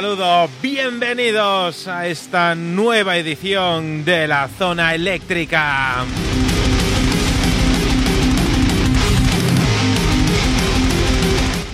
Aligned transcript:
Saludo, 0.00 0.48
bienvenidos 0.62 1.88
a 1.88 2.06
esta 2.06 2.54
nueva 2.54 3.16
edición 3.16 4.04
de 4.04 4.28
la 4.28 4.46
zona 4.46 4.94
eléctrica. 4.94 6.04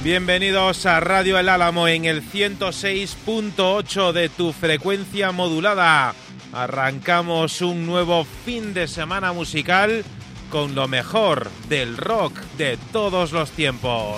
Bienvenidos 0.02 0.86
a 0.86 1.00
Radio 1.00 1.38
El 1.38 1.50
Álamo 1.50 1.86
en 1.86 2.06
el 2.06 2.22
106.8 2.22 4.12
de 4.12 4.30
tu 4.30 4.54
frecuencia 4.54 5.30
modulada. 5.30 6.14
Arrancamos 6.54 7.60
un 7.60 7.84
nuevo 7.84 8.24
fin 8.46 8.72
de 8.72 8.88
semana 8.88 9.34
musical 9.34 10.02
con 10.48 10.74
lo 10.74 10.88
mejor 10.88 11.50
del 11.68 11.98
rock 11.98 12.40
de 12.56 12.78
todos 12.90 13.32
los 13.32 13.50
tiempos. 13.50 14.16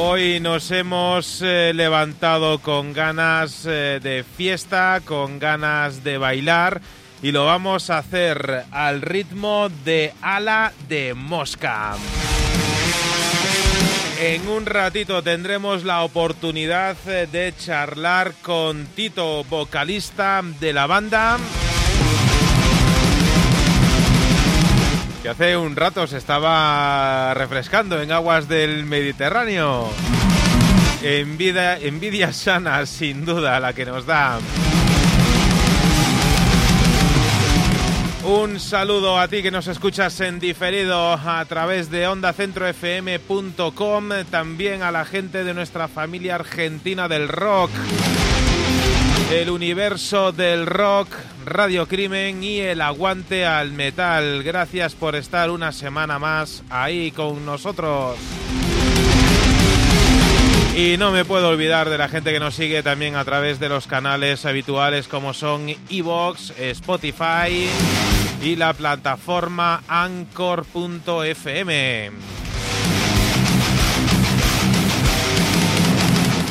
Hoy 0.00 0.38
nos 0.38 0.70
hemos 0.70 1.42
eh, 1.42 1.72
levantado 1.74 2.60
con 2.60 2.92
ganas 2.92 3.66
eh, 3.66 3.98
de 4.00 4.22
fiesta, 4.22 5.00
con 5.04 5.40
ganas 5.40 6.04
de 6.04 6.18
bailar 6.18 6.80
y 7.20 7.32
lo 7.32 7.46
vamos 7.46 7.90
a 7.90 7.98
hacer 7.98 8.62
al 8.70 9.02
ritmo 9.02 9.68
de 9.84 10.14
ala 10.22 10.72
de 10.88 11.14
mosca. 11.14 11.96
En 14.20 14.46
un 14.46 14.66
ratito 14.66 15.24
tendremos 15.24 15.82
la 15.82 16.04
oportunidad 16.04 16.96
eh, 17.08 17.26
de 17.26 17.52
charlar 17.56 18.34
con 18.40 18.86
Tito, 18.94 19.42
vocalista 19.42 20.42
de 20.60 20.72
la 20.72 20.86
banda. 20.86 21.38
Hace 25.28 25.56
un 25.56 25.76
rato 25.76 26.06
se 26.06 26.16
estaba 26.16 27.34
refrescando 27.34 28.00
en 28.00 28.12
aguas 28.12 28.48
del 28.48 28.84
Mediterráneo. 28.84 29.88
Envidia, 31.02 31.78
envidia 31.78 32.32
sana, 32.32 32.86
sin 32.86 33.24
duda, 33.24 33.60
la 33.60 33.72
que 33.72 33.84
nos 33.84 34.06
da. 34.06 34.38
Un 38.24 38.60
saludo 38.60 39.18
a 39.18 39.28
ti 39.28 39.42
que 39.42 39.50
nos 39.50 39.66
escuchas 39.68 40.20
en 40.20 40.38
diferido 40.38 41.12
a 41.12 41.44
través 41.46 41.90
de 41.90 42.06
ondacentrofm.com, 42.06 44.08
también 44.30 44.82
a 44.82 44.90
la 44.90 45.04
gente 45.04 45.44
de 45.44 45.54
nuestra 45.54 45.88
familia 45.88 46.36
argentina 46.36 47.08
del 47.08 47.28
rock 47.28 47.70
el 49.30 49.50
universo 49.50 50.32
del 50.32 50.64
rock, 50.66 51.08
Radio 51.44 51.86
Crimen 51.86 52.42
y 52.42 52.60
el 52.60 52.80
aguante 52.80 53.44
al 53.44 53.72
metal. 53.72 54.42
Gracias 54.42 54.94
por 54.94 55.14
estar 55.16 55.50
una 55.50 55.72
semana 55.72 56.18
más 56.18 56.62
ahí 56.70 57.10
con 57.10 57.44
nosotros. 57.44 58.16
Y 60.74 60.96
no 60.96 61.10
me 61.10 61.26
puedo 61.26 61.50
olvidar 61.50 61.90
de 61.90 61.98
la 61.98 62.08
gente 62.08 62.32
que 62.32 62.40
nos 62.40 62.54
sigue 62.54 62.82
también 62.82 63.16
a 63.16 63.24
través 63.24 63.60
de 63.60 63.68
los 63.68 63.86
canales 63.86 64.46
habituales 64.46 65.08
como 65.08 65.34
son 65.34 65.66
Evox, 65.90 66.54
Spotify 66.58 67.68
y 68.42 68.56
la 68.56 68.72
plataforma 68.72 69.82
anchor.fm. 69.88 71.28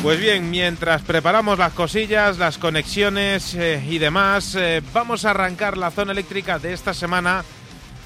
Pues 0.02 0.20
bien, 0.20 0.50
mientras 0.50 1.02
preparamos 1.02 1.58
las 1.58 1.72
cosillas, 1.72 2.38
las 2.38 2.56
conexiones 2.56 3.54
eh, 3.54 3.84
y 3.86 3.98
demás, 3.98 4.54
eh, 4.54 4.80
vamos 4.92 5.24
a 5.24 5.30
arrancar 5.30 5.76
la 5.76 5.90
zona 5.90 6.12
eléctrica 6.12 6.60
de 6.60 6.72
esta 6.72 6.94
semana 6.94 7.44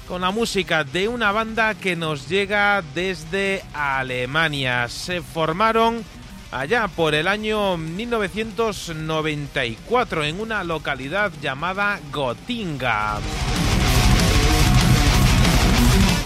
con 0.07 0.21
la 0.21 0.31
música 0.31 0.83
de 0.83 1.07
una 1.07 1.31
banda 1.31 1.75
que 1.75 1.95
nos 1.95 2.27
llega 2.27 2.83
desde 2.95 3.61
Alemania. 3.73 4.89
Se 4.89 5.21
formaron 5.21 6.03
allá 6.51 6.87
por 6.87 7.13
el 7.13 7.27
año 7.27 7.77
1994 7.77 10.23
en 10.23 10.39
una 10.39 10.63
localidad 10.63 11.31
llamada 11.41 11.99
Gotinga. 12.11 13.19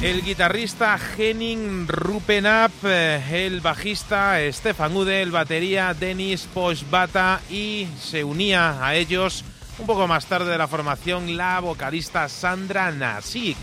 El 0.02 0.22
guitarrista 0.22 1.00
Henning 1.18 1.88
Rupenap, 1.88 2.72
eh, 2.84 3.46
el 3.48 3.62
bajista 3.62 4.38
Stefan 4.52 4.96
Ude, 4.96 5.24
el 5.24 5.32
batería 5.32 5.96
Denis 5.96 6.48
Poschbata 6.54 7.42
y 7.50 7.88
se 8.00 8.24
unía 8.24 8.86
a 8.86 8.94
ellos 8.94 9.44
un 9.80 9.88
poco 9.88 10.08
más 10.08 10.28
tarde 10.28 10.52
de 10.52 10.58
la 10.60 10.68
formación 10.68 11.36
la 11.36 11.60
vocalista 11.62 12.30
Sandra 12.30 12.92
Nasik. 12.92 13.58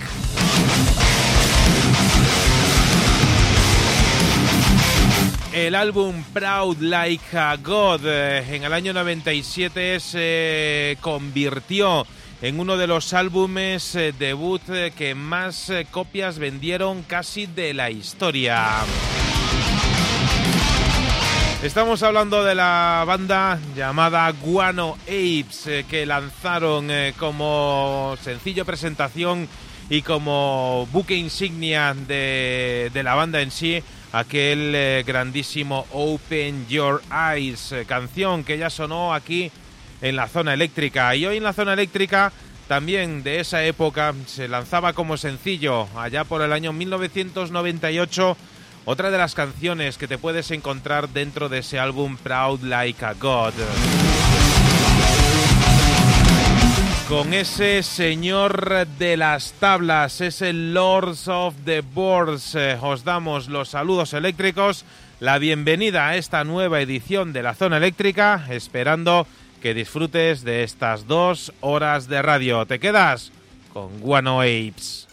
El 5.53 5.77
álbum 5.77 6.25
Proud 6.33 6.79
Like 6.81 7.39
a 7.39 7.57
God 7.63 8.01
eh, 8.05 8.57
en 8.57 8.65
el 8.65 8.73
año 8.73 8.93
97 8.93 10.01
se 10.01 10.99
convirtió 11.01 12.05
uno 12.43 12.77
de 12.77 12.87
los 12.87 13.13
álbumes 13.15 13.95
eh, 13.95 14.13
debut 14.19 14.61
eh, 14.69 14.93
que 14.97 15.15
más 15.15 15.71
eh, 15.71 15.87
copias 15.91 16.39
vendieron 16.39 17.03
casi 17.03 17.47
de 17.47 17.73
la 17.73 17.91
historia. 17.91 18.71
Estamos 21.63 22.03
hablando 22.03 22.45
de 22.45 22.55
la 22.55 23.05
banda 23.07 23.59
llamada 23.75 24.31
Guano 24.33 24.99
Apes 25.05 25.87
que 25.89 26.05
lanzaron 26.05 26.89
como 27.19 28.17
sencillo 28.21 28.67
presentación 28.67 29.49
y 29.89 30.03
como 30.03 30.87
buque 30.93 31.15
insignia 31.17 31.95
de, 31.95 32.91
la 33.03 33.15
banda 33.15 33.41
en 33.41 33.51
sí 33.51 33.83
aquel 34.13 35.03
grandísimo 35.07 35.87
Open 35.93 36.67
Your 36.69 37.01
Eyes, 37.11 37.75
canción 37.87 38.45
que 38.45 38.59
ya 38.59 38.69
sonó 38.69 39.15
aquí 39.15 39.51
en 40.05 40.17
la 40.17 40.29
zona 40.29 40.53
eléctrica. 40.53 41.17
Y 41.17 41.25
hoy 41.25 41.39
en 41.39 41.43
la 41.43 41.55
zona 41.55 41.73
eléctrica 41.73 42.31
también 42.69 43.23
de 43.23 43.41
esa 43.41 43.65
época 43.65 44.15
se 44.27 44.49
lanzaba 44.49 44.93
como 44.93 45.17
sencillo 45.17 45.89
allá 45.97 46.25
por 46.25 46.43
el 46.43 46.53
año 46.53 46.73
1998 46.73 48.37
otra 48.85 49.11
de 49.11 49.17
las 49.17 49.35
canciones 49.35 49.97
que 49.97 50.07
te 50.07 50.19
puedes 50.19 50.51
encontrar 50.51 51.09
dentro 51.09 51.49
de 51.49 51.61
ese 51.61 51.79
álbum 51.79 52.19
Proud 52.19 52.61
Like 52.61 53.03
a 53.03 53.15
God. 53.15 53.55
Con 57.09 57.33
ese 57.33 57.83
señor 57.83 58.87
de 58.99 59.17
las 59.17 59.53
tablas, 59.55 60.21
ese 60.21 60.53
Lords 60.53 61.29
of 61.29 61.55
the 61.65 61.81
Boards, 61.81 62.55
eh, 62.55 62.77
os 62.81 63.05
damos 63.05 63.49
los 63.49 63.71
saludos 63.71 64.13
eléctricos, 64.13 64.85
la 65.21 65.39
bienvenida 65.39 66.09
a 66.09 66.17
esta 66.17 66.45
nueva 66.45 66.81
edición 66.81 67.33
de 67.33 67.43
la 67.43 67.55
zona 67.55 67.79
eléctrica, 67.79 68.47
esperando 68.51 69.27
que 69.65 69.73
disfrutes 69.73 70.45
de 70.45 70.63
estas 70.63 71.07
dos 71.07 71.51
horas 71.63 72.07
de 72.07 72.21
radio. 72.21 72.67
¿Te 72.67 72.79
quedas? 72.79 73.33
Con 73.73 73.99
Guano 73.99 74.43
Apes. 74.43 75.04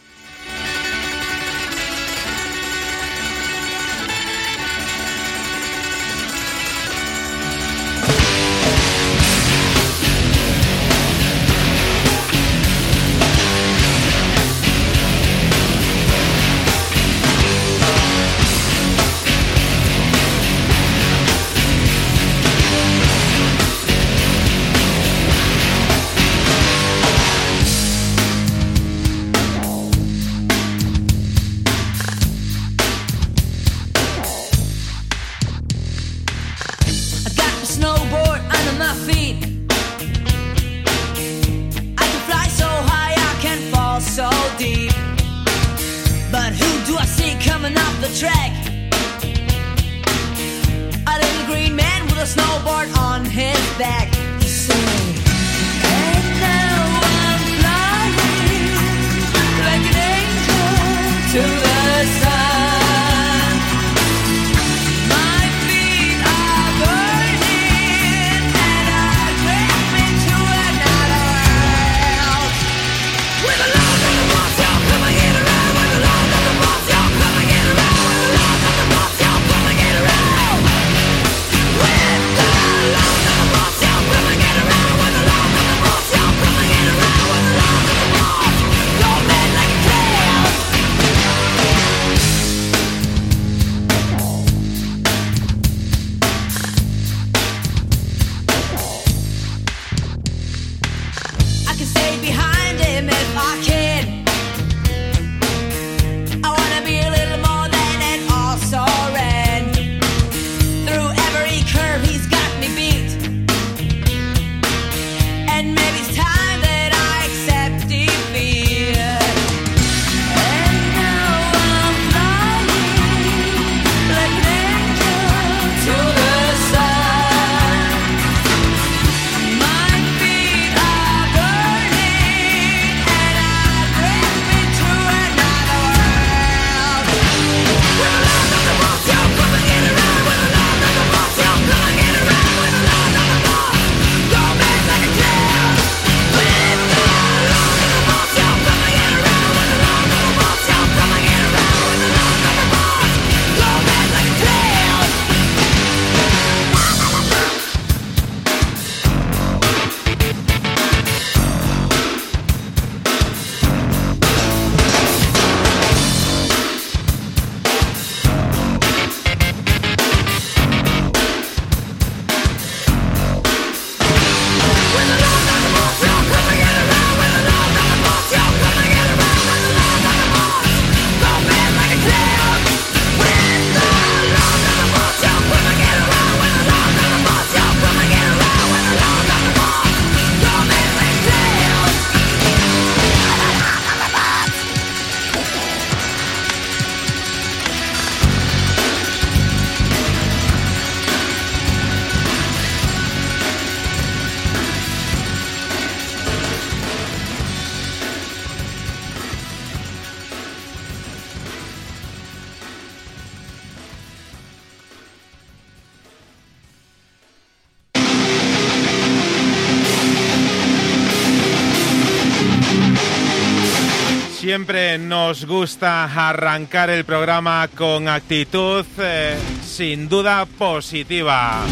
Siempre 224.51 224.98
nos 224.98 225.46
gusta 225.46 226.03
arrancar 226.03 226.89
el 226.89 227.05
programa 227.05 227.70
con 227.74 228.10
actitud 228.10 228.86
eh, 228.98 229.38
sin 229.63 230.10
duda 230.10 230.46
positiva. 230.46 231.63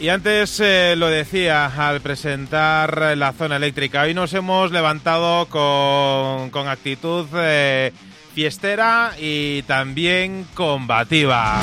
Y 0.00 0.08
antes 0.08 0.58
eh, 0.60 0.94
lo 0.96 1.08
decía 1.08 1.66
al 1.66 2.00
presentar 2.00 3.18
la 3.18 3.34
zona 3.34 3.56
eléctrica, 3.56 4.00
hoy 4.00 4.14
nos 4.14 4.32
hemos 4.32 4.72
levantado 4.72 5.44
con, 5.44 6.68
actitud 6.68 7.26
eh, 7.34 7.92
fiestera 8.34 9.12
y 9.20 9.60
también 9.64 10.46
combativa. 10.54 11.60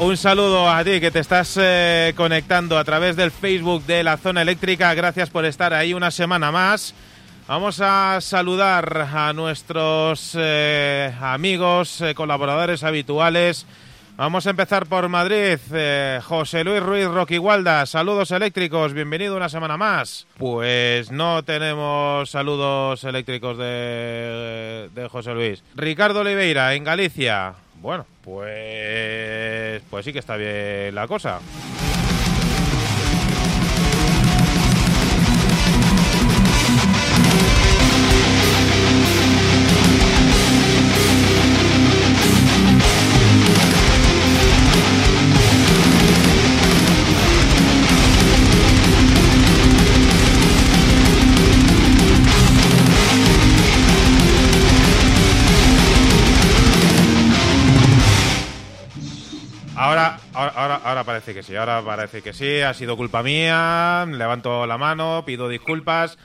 Un 0.00 0.16
saludo 0.16 0.70
a 0.70 0.84
ti 0.84 1.00
que 1.00 1.10
te 1.10 1.18
estás 1.18 1.58
eh, 1.60 2.12
conectando 2.16 2.78
a 2.78 2.84
través 2.84 3.16
del 3.16 3.30
Facebook 3.30 3.84
de 3.84 4.04
la 4.04 4.16
zona 4.16 4.42
eléctrica. 4.42 4.94
Gracias 4.94 5.28
por 5.30 5.44
estar 5.44 5.74
ahí 5.74 5.92
una 5.92 6.10
semana 6.10 6.52
más. 6.52 6.94
Vamos 7.48 7.80
a 7.80 8.20
saludar 8.20 9.08
a 9.12 9.32
nuestros 9.32 10.36
eh, 10.38 11.12
amigos, 11.20 12.00
eh, 12.00 12.14
colaboradores 12.14 12.84
habituales. 12.84 13.66
Vamos 14.16 14.46
a 14.46 14.50
empezar 14.50 14.86
por 14.86 15.08
Madrid. 15.08 15.58
José 16.24 16.64
Luis 16.64 16.82
Ruiz 16.82 17.06
Roquigualda, 17.06 17.86
saludos 17.86 18.32
eléctricos, 18.32 18.92
bienvenido 18.92 19.36
una 19.36 19.48
semana 19.48 19.76
más. 19.76 20.26
Pues 20.36 21.12
no 21.12 21.44
tenemos 21.44 22.30
saludos 22.30 23.04
eléctricos 23.04 23.56
de, 23.58 24.90
de 24.92 25.08
José 25.08 25.34
Luis. 25.34 25.62
Ricardo 25.76 26.20
Oliveira, 26.20 26.74
en 26.74 26.82
Galicia. 26.84 27.54
Bueno, 27.80 28.06
pues, 28.22 29.82
pues 29.88 30.04
sí 30.04 30.12
que 30.12 30.18
está 30.18 30.36
bien 30.36 30.94
la 30.94 31.06
cosa. 31.06 31.40
Ahora, 59.80 60.18
ahora, 60.34 60.74
ahora 60.82 61.04
parece 61.04 61.32
que 61.32 61.44
sí, 61.44 61.54
ahora 61.54 61.80
parece 61.84 62.20
que 62.20 62.32
sí, 62.32 62.60
ha 62.62 62.74
sido 62.74 62.96
culpa 62.96 63.22
mía, 63.22 64.04
levanto 64.10 64.66
la 64.66 64.76
mano, 64.76 65.22
pido 65.24 65.48
disculpas. 65.48 66.18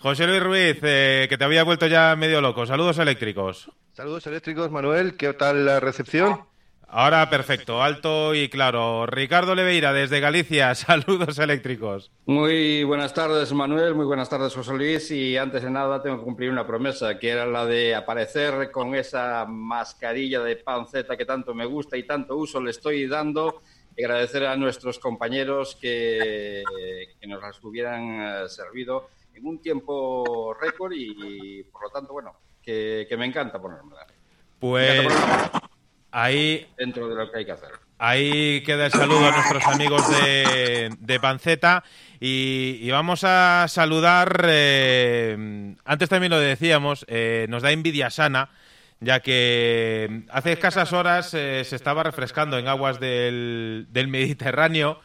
José 0.00 0.26
Luis 0.26 0.42
Ruiz, 0.42 0.78
eh, 0.82 1.24
que 1.26 1.38
te 1.38 1.44
había 1.44 1.64
vuelto 1.64 1.86
ya 1.86 2.14
medio 2.16 2.42
loco, 2.42 2.66
saludos 2.66 2.98
eléctricos. 2.98 3.70
Saludos 3.94 4.26
eléctricos, 4.26 4.70
Manuel, 4.70 5.16
¿qué 5.16 5.32
tal 5.32 5.64
la 5.64 5.80
recepción? 5.80 6.40
Ahora 6.88 7.28
perfecto, 7.28 7.82
alto 7.82 8.34
y 8.34 8.48
claro. 8.48 9.06
Ricardo 9.06 9.54
Leveira 9.54 9.92
desde 9.92 10.20
Galicia, 10.20 10.74
saludos 10.74 11.38
eléctricos. 11.38 12.10
Muy 12.26 12.84
buenas 12.84 13.12
tardes 13.12 13.52
Manuel, 13.52 13.94
muy 13.94 14.06
buenas 14.06 14.28
tardes 14.28 14.54
José 14.54 14.72
Luis 14.74 15.10
y 15.10 15.36
antes 15.36 15.62
de 15.62 15.70
nada 15.70 16.02
tengo 16.02 16.18
que 16.18 16.24
cumplir 16.24 16.50
una 16.50 16.66
promesa 16.66 17.18
que 17.18 17.30
era 17.30 17.46
la 17.46 17.66
de 17.66 17.94
aparecer 17.94 18.70
con 18.70 18.94
esa 18.94 19.44
mascarilla 19.46 20.40
de 20.40 20.56
panceta 20.56 21.16
que 21.16 21.24
tanto 21.24 21.54
me 21.54 21.66
gusta 21.66 21.96
y 21.96 22.04
tanto 22.04 22.36
uso 22.36 22.60
le 22.60 22.70
estoy 22.70 23.06
dando 23.06 23.62
agradecer 23.98 24.44
a 24.44 24.56
nuestros 24.56 24.98
compañeros 24.98 25.76
que, 25.80 26.62
que 27.18 27.26
nos 27.26 27.40
las 27.40 27.62
hubieran 27.64 28.20
eh, 28.20 28.48
servido 28.48 29.08
en 29.34 29.46
un 29.46 29.60
tiempo 29.60 30.54
récord 30.54 30.92
y, 30.94 31.62
por 31.64 31.82
lo 31.84 31.90
tanto, 31.90 32.12
bueno, 32.12 32.34
que, 32.62 33.06
me 33.18 33.26
encanta 33.26 33.60
ponérmela. 33.60 34.06
Pues... 34.58 35.06
Ahí, 36.18 36.66
dentro 36.78 37.08
de 37.08 37.14
lo 37.14 37.30
que 37.30 37.40
hay 37.40 37.44
que 37.44 37.52
hacer. 37.52 37.72
Ahí 37.98 38.62
queda 38.62 38.86
el 38.86 38.90
saludo 38.90 39.26
a 39.26 39.32
nuestros 39.32 39.66
amigos 39.66 40.02
de, 40.08 41.18
Panceta 41.20 41.84
y, 42.18 42.90
vamos 42.90 43.22
a 43.22 43.66
saludar, 43.68 44.46
eh, 44.48 45.74
antes 45.84 46.08
también 46.08 46.30
lo 46.30 46.40
decíamos, 46.40 47.04
eh, 47.08 47.44
nos 47.50 47.62
da 47.62 47.70
envidia 47.70 48.08
sana, 48.08 48.48
ya 49.00 49.20
que 49.20 50.22
hace 50.30 50.52
escasas 50.52 50.94
horas 50.94 51.34
eh, 51.34 51.62
se 51.66 51.76
estaba 51.76 52.02
refrescando 52.02 52.56
en 52.56 52.66
aguas 52.66 52.98
del, 52.98 53.86
del 53.90 54.08
Mediterráneo. 54.08 54.98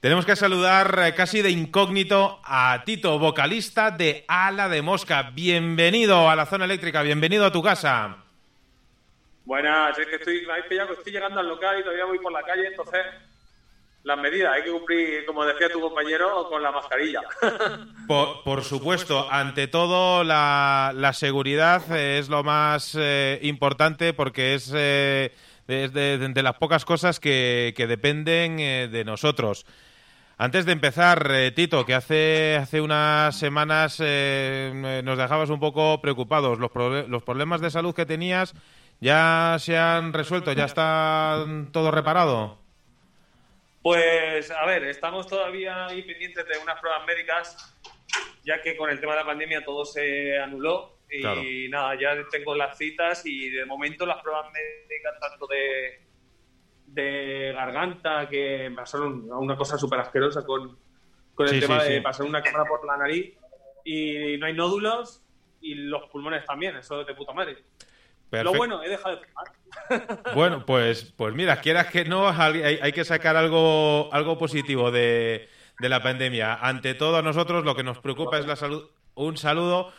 Tenemos 0.00 0.26
que 0.26 0.36
saludar 0.36 1.14
casi 1.16 1.40
de 1.40 1.52
incógnito 1.52 2.42
a 2.44 2.82
Tito, 2.84 3.18
vocalista 3.18 3.90
de 3.90 4.26
Ala 4.28 4.68
de 4.68 4.82
Mosca. 4.82 5.30
Bienvenido 5.34 6.28
a 6.28 6.36
la 6.36 6.44
zona 6.44 6.66
eléctrica, 6.66 7.00
bienvenido 7.00 7.46
a 7.46 7.52
tu 7.52 7.62
casa. 7.62 8.23
Buenas, 9.44 9.98
es 9.98 10.06
que 10.06 10.16
estoy, 10.16 10.38
estoy 10.38 11.12
llegando 11.12 11.40
al 11.40 11.48
local 11.48 11.78
y 11.78 11.82
todavía 11.82 12.06
voy 12.06 12.18
por 12.18 12.32
la 12.32 12.42
calle, 12.42 12.68
entonces 12.68 13.02
las 14.04 14.18
medidas 14.18 14.54
hay 14.54 14.62
que 14.62 14.70
cumplir, 14.70 15.24
como 15.24 15.44
decía 15.44 15.70
tu 15.70 15.80
compañero, 15.80 16.46
con 16.48 16.62
la 16.62 16.70
mascarilla. 16.70 17.22
Por, 18.06 18.62
supuesto, 18.62 19.30
ante 19.30 19.66
todo 19.66 20.24
la, 20.24 21.10
seguridad 21.14 21.90
es 21.96 22.28
lo 22.28 22.44
más 22.44 22.94
eh, 22.98 23.38
importante 23.42 24.12
porque 24.12 24.54
es, 24.54 24.70
eh, 24.74 25.32
de, 25.66 26.42
las 26.42 26.56
pocas 26.56 26.84
cosas 26.84 27.18
que, 27.18 27.74
dependen 27.76 28.60
eh, 28.60 28.88
de 28.88 29.04
nosotros. 29.04 29.64
Antes 30.36 30.66
de 30.66 30.72
empezar, 30.72 31.30
Tito, 31.54 31.86
que 31.86 31.94
hace, 31.94 32.58
hace 32.60 32.80
unas 32.80 33.38
semanas 33.38 34.00
nos 34.00 35.18
dejabas 35.18 35.48
un 35.48 35.60
poco 35.60 36.02
preocupados, 36.02 36.58
los, 36.58 36.70
los 37.08 37.22
problemas 37.22 37.60
de 37.62 37.70
salud 37.70 37.94
que 37.94 38.04
tenías 38.04 38.54
¿Ya 39.00 39.56
se 39.58 39.76
han 39.76 40.12
resuelto? 40.12 40.52
¿Ya 40.52 40.64
está 40.64 41.44
todo 41.72 41.90
reparado? 41.90 42.58
Pues, 43.82 44.50
a 44.50 44.64
ver, 44.64 44.84
estamos 44.84 45.26
todavía 45.26 45.86
ahí 45.86 46.02
pendientes 46.02 46.46
de 46.46 46.58
unas 46.58 46.80
pruebas 46.80 47.06
médicas, 47.06 47.76
ya 48.42 48.62
que 48.62 48.76
con 48.76 48.88
el 48.88 48.98
tema 48.98 49.12
de 49.12 49.20
la 49.20 49.26
pandemia 49.26 49.64
todo 49.64 49.84
se 49.84 50.38
anuló. 50.38 50.98
Y 51.10 51.68
nada, 51.68 51.94
ya 52.00 52.16
tengo 52.30 52.54
las 52.56 52.76
citas 52.76 53.24
y 53.24 53.50
de 53.50 53.66
momento 53.66 54.04
las 54.04 54.20
pruebas 54.22 54.46
médicas, 54.52 55.12
tanto 55.20 55.46
de, 55.46 56.00
de 56.86 57.52
garganta, 57.52 58.28
que 58.28 58.72
pasaron 58.74 59.30
una 59.30 59.54
cosa 59.54 59.78
súper 59.78 60.00
asquerosa 60.00 60.44
con, 60.44 60.76
con 61.34 61.48
el 61.48 61.60
tema 61.60 61.84
de 61.84 62.00
pasar 62.00 62.26
una 62.26 62.42
cámara 62.42 62.64
por 62.64 62.84
la 62.86 62.96
nariz 62.96 63.34
y 63.84 64.36
no 64.38 64.46
hay 64.46 64.54
nódulos 64.54 65.22
y 65.60 65.74
los 65.74 66.08
pulmones 66.10 66.44
también, 66.44 66.76
eso 66.76 67.00
es 67.00 67.06
de 67.06 67.14
puta 67.14 67.32
madre. 67.32 67.58
Lo 68.30 68.54
bueno, 68.54 68.82
he 68.82 68.88
dejado 68.88 69.16
de 69.16 69.22
fumar. 69.26 69.64
Bueno, 70.34 70.64
pues, 70.66 71.12
pues 71.16 71.34
mira, 71.34 71.60
quieras 71.60 71.86
que 71.88 72.04
no, 72.04 72.28
hay, 72.28 72.92
que 72.92 73.04
sacar 73.04 73.36
algo, 73.36 74.08
algo 74.12 74.38
positivo 74.38 74.90
de, 74.90 75.48
la 75.80 76.02
pandemia. 76.02 76.54
Ante 76.54 76.94
todo, 76.94 77.18
a 77.18 77.22
nosotros 77.22 77.64
lo 77.64 77.74
que 77.74 77.82
nos 77.82 77.98
preocupa 77.98 78.38
es 78.38 78.46
la 78.46 78.56
salud. 78.56 78.88
Un 79.14 79.36
saludo. 79.36 79.92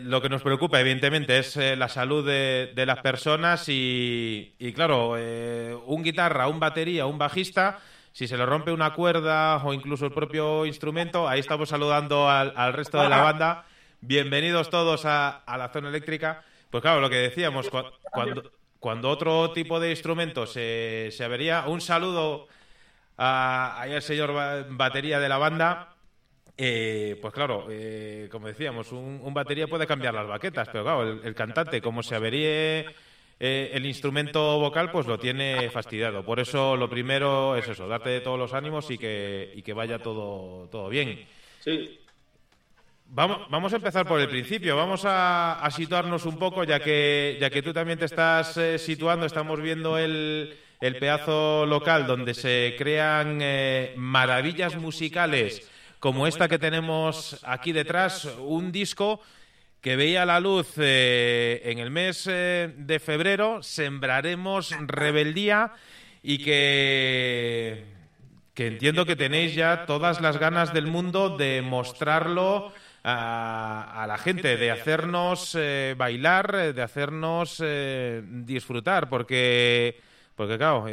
lo 0.00 0.22
que 0.22 0.28
nos 0.28 0.42
preocupa, 0.42 0.80
evidentemente, 0.80 1.38
es 1.38 1.56
eh, 1.56 1.76
la 1.76 1.88
salud 1.88 2.26
de, 2.26 2.72
las 2.86 3.00
personas 3.00 3.64
y, 3.68 4.54
claro, 4.74 5.14
eh, 5.18 5.76
un 5.86 6.02
guitarra, 6.02 6.48
un 6.48 6.60
batería, 6.60 7.06
un 7.06 7.18
bajista, 7.18 7.78
si 8.12 8.26
se 8.26 8.36
le 8.36 8.44
rompe 8.44 8.72
una 8.72 8.92
cuerda 8.94 9.56
o 9.64 9.72
incluso 9.72 10.04
el 10.04 10.12
propio 10.12 10.66
instrumento, 10.66 11.28
ahí 11.28 11.40
estamos 11.40 11.68
saludando 11.68 12.28
al, 12.28 12.72
resto 12.72 13.00
de 13.02 13.08
la 13.08 13.22
banda. 13.22 13.64
Bienvenidos 14.00 14.70
todos 14.70 15.04
a 15.04 15.42
la 15.46 15.68
zona 15.68 15.88
eléctrica. 15.88 16.44
Pues 16.70 16.82
claro, 16.82 17.00
lo 17.00 17.10
que 17.10 17.16
decíamos, 17.16 17.68
cuando, 18.12 18.52
cuando 18.78 19.10
otro 19.10 19.52
tipo 19.52 19.80
de 19.80 19.90
instrumento 19.90 20.46
se, 20.46 21.10
se 21.10 21.24
avería, 21.24 21.64
un 21.66 21.80
saludo 21.80 22.48
a, 23.16 23.82
al 23.82 24.02
señor 24.02 24.32
batería 24.70 25.20
de 25.20 25.28
la 25.28 25.38
banda. 25.38 25.94
Eh, 26.56 27.18
pues 27.20 27.32
claro, 27.32 27.66
eh, 27.70 28.28
como 28.30 28.46
decíamos, 28.46 28.92
un, 28.92 29.32
batería 29.32 29.66
puede 29.66 29.86
cambiar 29.86 30.14
las 30.14 30.26
baquetas, 30.26 30.68
pero 30.70 30.84
claro, 30.84 31.02
el, 31.22 31.34
cantante, 31.34 31.80
como 31.80 32.02
se 32.02 32.14
averíe 32.14 32.86
eh, 33.38 33.70
el 33.72 33.86
instrumento 33.86 34.58
vocal, 34.58 34.90
pues 34.90 35.06
lo 35.06 35.18
tiene 35.18 35.70
fastidiado. 35.70 36.24
Por 36.24 36.38
eso 36.40 36.76
lo 36.76 36.88
primero 36.88 37.56
es 37.56 37.66
eso, 37.66 37.88
darte 37.88 38.20
todos 38.20 38.38
los 38.38 38.52
ánimos 38.52 38.90
y 38.90 38.98
que, 38.98 39.52
y 39.54 39.62
que 39.62 39.72
vaya 39.72 39.98
todo, 39.98 40.68
todo 40.68 40.88
bien. 40.88 41.26
Sí, 41.60 41.99
Vamos, 43.12 43.38
vamos 43.50 43.72
a 43.72 43.76
empezar 43.76 44.06
por 44.06 44.20
el 44.20 44.28
principio, 44.28 44.76
vamos 44.76 45.02
a, 45.04 45.68
situarnos 45.74 46.26
un 46.26 46.38
poco, 46.38 46.62
ya 46.62 46.78
que, 46.78 47.38
ya 47.40 47.50
que 47.50 47.60
tú 47.60 47.72
también 47.72 47.98
te 47.98 48.04
estás 48.04 48.56
eh, 48.56 48.78
situando, 48.78 49.26
estamos 49.26 49.60
viendo 49.60 49.98
el, 49.98 50.56
el 50.80 50.96
pedazo 50.96 51.66
local 51.66 52.06
donde 52.06 52.34
se 52.34 52.76
crean 52.78 53.40
eh, 53.42 53.94
maravillas 53.96 54.76
musicales 54.76 55.68
como 55.98 56.28
esta 56.28 56.46
que 56.46 56.60
tenemos 56.60 57.40
aquí 57.42 57.72
detrás, 57.72 58.26
un 58.38 58.70
disco 58.70 59.20
que 59.80 59.96
veía 59.96 60.24
la 60.24 60.38
luz 60.38 60.74
eh, 60.76 61.62
en 61.64 61.80
el 61.80 61.90
mes 61.90 62.26
de 62.26 63.00
febrero, 63.04 63.60
Sembraremos 63.60 64.72
Rebeldía, 64.86 65.72
y 66.22 66.38
que, 66.38 67.86
que 68.54 68.68
entiendo 68.68 69.04
que 69.04 69.16
tenéis 69.16 69.56
ya 69.56 69.84
todas 69.84 70.20
las 70.20 70.38
ganas 70.38 70.72
del 70.72 70.86
mundo 70.86 71.36
de 71.36 71.60
mostrarlo 71.60 72.72
a, 73.02 74.04
la 74.06 74.18
gente, 74.18 74.56
de 74.56 74.70
hacernos 74.70 75.54
eh, 75.58 75.94
bailar, 75.96 76.54
eh, 76.54 76.72
de 76.72 76.82
hacernos 76.82 77.60
eh, 77.64 78.22
disfrutar, 78.24 79.08
porque... 79.08 80.00
Porque 80.36 80.56
claro, 80.56 80.86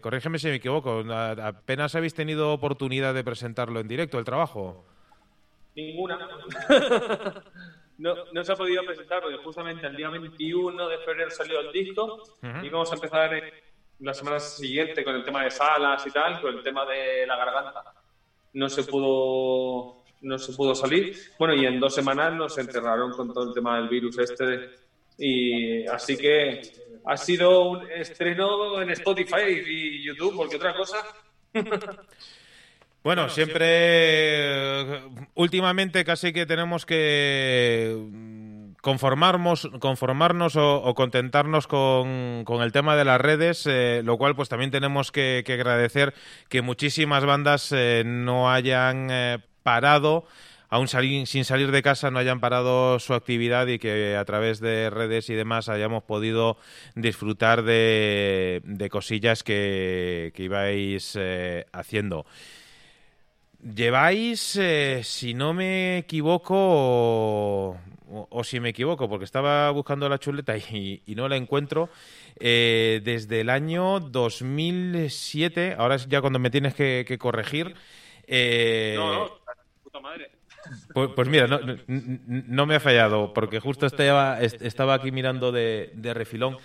corrígeme 0.00 0.38
si 0.38 0.46
me 0.46 0.54
equivoco, 0.54 1.04
apenas 1.12 1.94
habéis 1.94 2.14
tenido 2.14 2.50
oportunidad 2.50 3.12
de 3.12 3.22
presentarlo 3.22 3.78
en 3.78 3.86
directo, 3.86 4.18
el 4.18 4.24
trabajo. 4.24 4.86
Ninguna. 5.76 6.18
no, 7.98 8.14
no 8.32 8.42
se 8.42 8.52
ha 8.52 8.56
podido 8.56 8.82
presentar 8.86 9.20
porque 9.20 9.36
justamente 9.36 9.86
el 9.86 9.96
día 9.96 10.08
21 10.08 10.88
de 10.88 10.96
febrero 10.96 11.30
salió 11.30 11.60
el 11.60 11.70
disco 11.72 12.22
y 12.62 12.70
vamos 12.70 12.90
a 12.90 12.94
empezar 12.94 13.30
la 13.98 14.14
semana 14.14 14.40
siguiente 14.40 15.04
con 15.04 15.14
el 15.14 15.26
tema 15.26 15.44
de 15.44 15.50
salas 15.50 16.06
y 16.06 16.10
tal, 16.10 16.40
con 16.40 16.56
el 16.56 16.62
tema 16.62 16.86
de 16.86 17.26
la 17.26 17.36
garganta. 17.36 17.84
No 18.54 18.70
se 18.70 18.84
pudo 18.84 19.99
no 20.20 20.38
se 20.38 20.52
pudo 20.52 20.74
salir. 20.74 21.16
Bueno, 21.38 21.54
y 21.54 21.66
en 21.66 21.80
dos 21.80 21.94
semanas 21.94 22.34
nos 22.34 22.58
enterraron 22.58 23.12
con 23.12 23.32
todo 23.32 23.48
el 23.48 23.54
tema 23.54 23.76
del 23.76 23.88
virus 23.88 24.18
este. 24.18 24.70
Y 25.18 25.86
así 25.86 26.16
que 26.16 26.62
ha 27.04 27.16
sido 27.16 27.70
un 27.70 27.90
estreno 27.90 28.80
en 28.80 28.90
Spotify 28.90 29.62
y 29.66 30.02
YouTube, 30.02 30.36
porque 30.36 30.56
otra 30.56 30.74
cosa. 30.74 30.98
Bueno, 33.02 33.30
siempre, 33.30 35.02
últimamente 35.34 36.04
casi 36.04 36.34
que 36.34 36.44
tenemos 36.44 36.84
que 36.84 37.96
conformarnos, 38.82 39.70
conformarnos 39.78 40.56
o, 40.56 40.94
contentarnos 40.94 41.66
con, 41.66 42.44
el 42.46 42.72
tema 42.72 42.96
de 42.96 43.04
las 43.06 43.18
redes, 43.18 43.66
eh, 43.66 44.02
lo 44.04 44.18
cual 44.18 44.36
pues 44.36 44.50
también 44.50 44.70
tenemos 44.70 45.12
que, 45.12 45.42
agradecer 45.46 46.12
que 46.50 46.60
muchísimas 46.60 47.24
bandas 47.24 47.72
eh, 47.72 48.02
no 48.04 48.50
hayan 48.50 49.08
eh, 49.10 49.38
parado 49.70 50.24
aún 50.68 50.88
sin 50.88 51.44
salir 51.44 51.70
de 51.72 51.82
casa 51.82 52.10
no 52.10 52.18
hayan 52.18 52.40
parado 52.40 52.98
su 53.00 53.14
actividad 53.14 53.66
y 53.66 53.78
que 53.78 54.16
a 54.16 54.24
través 54.24 54.60
de 54.60 54.88
redes 54.88 55.28
y 55.28 55.34
demás 55.34 55.68
hayamos 55.68 56.04
podido 56.04 56.56
disfrutar 56.94 57.62
de, 57.64 58.88
cosillas 58.90 59.42
que, 59.42 60.32
ibais 60.36 61.18
haciendo. 61.72 62.24
Lleváis, 63.62 64.58
si 65.02 65.34
no 65.34 65.52
me 65.54 65.98
equivoco, 65.98 67.76
o, 68.10 68.44
si 68.44 68.60
me 68.60 68.70
equivoco, 68.70 69.08
porque 69.08 69.24
estaba 69.24 69.70
buscando 69.70 70.08
la 70.08 70.18
chuleta 70.18 70.56
y, 70.56 71.02
no 71.08 71.28
la 71.28 71.36
encuentro, 71.36 71.88
eh, 72.38 73.00
desde 73.04 73.40
el 73.40 73.50
año 73.50 74.00
2007, 74.00 75.76
ahora 75.78 75.96
es 75.96 76.08
ya 76.08 76.20
cuando 76.20 76.38
me 76.38 76.50
tienes 76.50 76.74
que, 76.74 77.16
corregir. 77.18 77.74
Eh, 78.32 78.94
no, 78.96 79.12
no, 79.12 79.39
Pues, 80.92 81.10
pues 81.16 81.28
mira, 81.28 81.46
no, 81.86 82.66
me 82.66 82.74
ha 82.74 82.80
fallado, 82.80 83.32
porque 83.32 83.60
justo 83.60 83.86
estaba, 83.86 84.38
aquí 84.94 85.10
mirando 85.10 85.52
de, 85.52 86.12
refilón. 86.14 86.56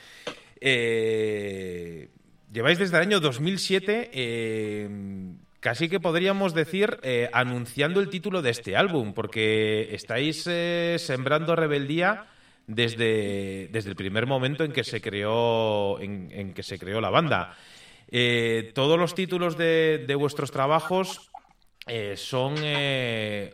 Eh, 0.60 2.10
lleváis 2.51 2.79
desde 2.79 2.98
el 2.98 3.03
año 3.03 3.20
2007 3.20 4.12
casi 5.65 5.89
que 5.89 6.00
podríamos 6.00 6.53
decir 6.53 7.00
eh, 7.01 7.27
anunciando 7.34 8.00
el 8.00 8.10
título 8.10 8.44
de 8.44 8.51
este 8.51 8.77
álbum, 8.77 9.15
porque 9.15 9.96
estáis 9.96 10.46
eh, 10.46 10.98
sembrando 11.00 11.55
rebeldía 11.55 12.27
desde, 12.67 13.70
desde 13.72 13.89
el 13.89 13.96
primer 13.96 14.27
momento 14.27 14.63
en 14.63 14.72
que 14.72 14.84
se 14.84 15.01
creó, 15.01 16.00
en, 16.00 16.53
que 16.53 16.62
se 16.62 16.77
creó 16.77 17.01
la 17.01 17.10
banda. 17.10 17.58
Eh, 18.12 18.74
todos 18.75 19.00
los 19.00 19.15
títulos 19.15 19.58
de, 19.58 20.15
vuestros 20.20 20.51
trabajos 20.51 21.32
son 22.15 22.56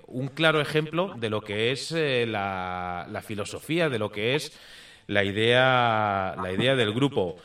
un 0.08 0.28
claro 0.30 0.62
ejemplo 0.62 1.14
de 1.18 1.30
lo 1.30 1.42
que 1.42 1.72
es 1.72 1.92
la, 1.92 3.08
la, 3.10 3.22
filosofía, 3.22 3.90
de 3.90 4.00
lo 4.00 4.12
que 4.12 4.36
es 4.36 4.58
la 5.08 5.24
idea, 5.24 6.36
la 6.42 6.52
idea 6.52 6.76
del 6.76 6.94
grupo. 6.94 7.38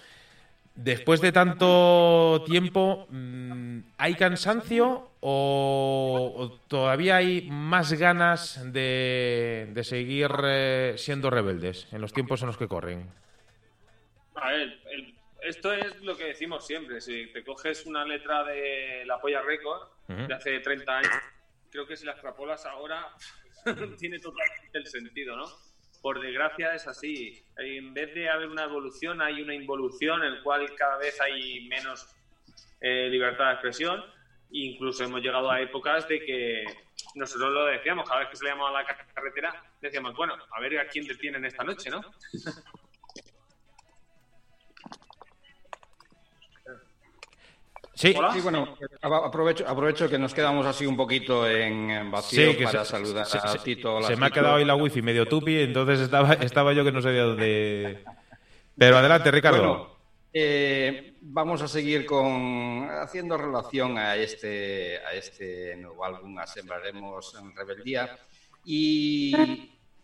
Después 0.77 1.23
de 1.23 1.33
tanto 1.33 2.45
tiempo, 2.47 3.07
mm, 3.09 3.79
¿hay 3.97 4.15
cansancio 4.15 5.11
o, 5.21 6.59
todavía 6.69 7.17
hay 7.17 7.49
más 7.51 7.95
ganas 7.95 8.61
de, 8.73 9.73
seguir 9.83 10.31
eh, 10.45 10.95
siendo 10.99 11.31
rebeldes 11.31 11.89
en 11.93 12.03
los 12.03 12.13
tiempos 12.13 12.43
en 12.43 12.49
los 12.49 12.59
que 12.59 12.69
corren? 12.69 13.09
A 14.35 14.51
ver, 14.51 14.79
esto 15.47 15.73
es 15.73 16.01
lo 16.03 16.17
que 16.17 16.25
decimos 16.25 16.67
siempre. 16.67 17.01
Si 17.01 17.27
te 17.33 17.45
coges 17.45 17.87
una 17.87 18.05
letra 18.05 18.45
de 18.45 19.05
La 19.07 19.21
Polla 19.21 19.43
Record 19.43 19.89
de 20.09 20.35
hace 20.35 20.61
30 20.61 20.99
años, 20.99 21.13
creo 21.71 21.87
que 21.87 21.97
si 21.97 22.05
la 22.05 22.13
extrapolas 22.13 22.67
ahora 22.67 23.09
tiene 23.99 24.19
totalmente 24.19 24.79
el 24.79 24.87
sentido, 24.87 25.37
¿no? 25.37 25.47
por 26.07 26.21
desgracia 26.21 26.73
es 26.73 26.87
así. 26.87 27.43
En 27.57 27.93
vez 27.93 28.15
de 28.15 28.29
haber 28.31 28.49
una 28.49 28.63
evolución, 28.63 29.21
hay 29.21 29.43
una 29.43 29.55
involución 29.55 30.23
en 30.23 30.37
la 30.37 30.43
cual 30.45 30.73
cada 30.77 30.99
vez 30.99 31.21
hay 31.21 31.67
menos 31.67 32.07
eh, 32.81 33.09
libertad 33.11 33.47
de 33.47 33.53
expresión. 33.55 34.05
Incluso 34.53 35.03
hemos 35.03 35.21
llegado 35.21 35.51
a 35.51 35.61
épocas 35.61 36.07
de 36.07 36.25
que 36.25 36.65
nosotros 37.17 37.51
lo 37.51 37.65
decíamos, 37.65 38.09
cada 38.09 38.21
vez 38.21 38.29
que 38.29 38.37
salíamos 38.37 38.71
a 38.71 38.73
la 38.73 38.87
carretera, 38.87 39.65
decíamos, 39.81 40.15
bueno, 40.15 40.37
a 40.51 40.61
ver 40.61 40.79
a 40.79 40.87
quién 40.87 41.09
detienen 41.09 41.45
esta 41.45 41.65
noche, 41.65 41.91
¿no? 41.91 42.01
Sí. 47.97 48.15
bueno, 48.43 48.77
aprovecho, 49.01 49.67
aprovecho 49.67 50.07
que 50.07 50.19
nos 50.19 50.35
quedamos 50.35 50.67
así 50.67 50.85
un 50.85 50.99
poquito 50.99 51.49
en 51.49 52.11
vacío 52.11 52.53
para 52.63 52.85
saludar 52.85 53.27
a 53.33 53.55
Tito. 53.57 54.03
Se 54.03 54.17
me 54.17 54.27
ha 54.27 54.31
quedado 54.31 54.57
ahí 54.57 54.67
la 54.67 54.75
wifi 54.75 55.01
medio 55.01 55.27
tupi, 55.27 55.61
entonces 55.61 56.01
estaba, 56.01 56.35
estaba 56.35 56.75
yo 56.75 56.85
que 56.85 56.93
no 56.93 57.01
sabía 57.01 57.23
dónde... 57.23 58.05
Pero 58.77 58.99
adelante, 58.99 59.31
Ricardo. 59.31 59.97
Eh, 60.31 61.15
vamos 61.23 61.63
a 61.63 61.69
seguir 61.69 62.05
con 62.05 62.87
haciendo 62.91 63.39
relación 63.39 63.97
a 63.97 64.15
este, 64.17 64.99
a 64.99 65.15
este 65.15 65.75
nuevo 65.77 66.05
álbum, 66.05 66.39
a 66.39 66.47
Sembraremos 66.47 67.35
en 67.41 67.57
Rebeldía. 67.57 68.19
Y 68.63 69.33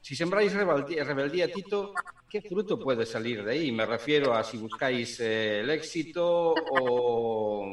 si 0.03 0.17
sembráis 0.17 0.53
rebeldía, 0.53 1.51
Tito, 1.51 1.95
¿qué 2.29 2.43
fruto 2.43 2.79
puede 2.79 3.07
salir 3.07 3.45
de 3.45 3.53
ahí? 3.53 3.71
Me 3.71 3.87
refiero 3.87 4.35
a 4.35 4.43
si 4.43 4.59
buscáis 4.59 5.21
eh, 5.21 5.61
el 5.61 5.71
éxito 5.71 6.55
o, 6.73 7.67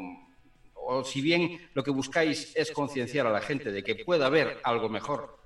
o 0.75 1.03
si 1.03 1.21
bien 1.21 1.59
lo 1.73 1.83
que 1.83 1.89
buscáis 1.89 2.55
es 2.55 2.71
concienciar 2.71 3.25
a 3.25 3.31
la 3.31 3.41
gente 3.41 3.71
de 3.71 3.83
que 3.83 3.95
pueda 3.95 4.27
haber 4.27 4.59
algo 4.63 4.89
mejor. 4.89 5.37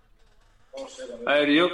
A 1.25 1.35
ver, 1.35 1.49
yo 1.51 1.69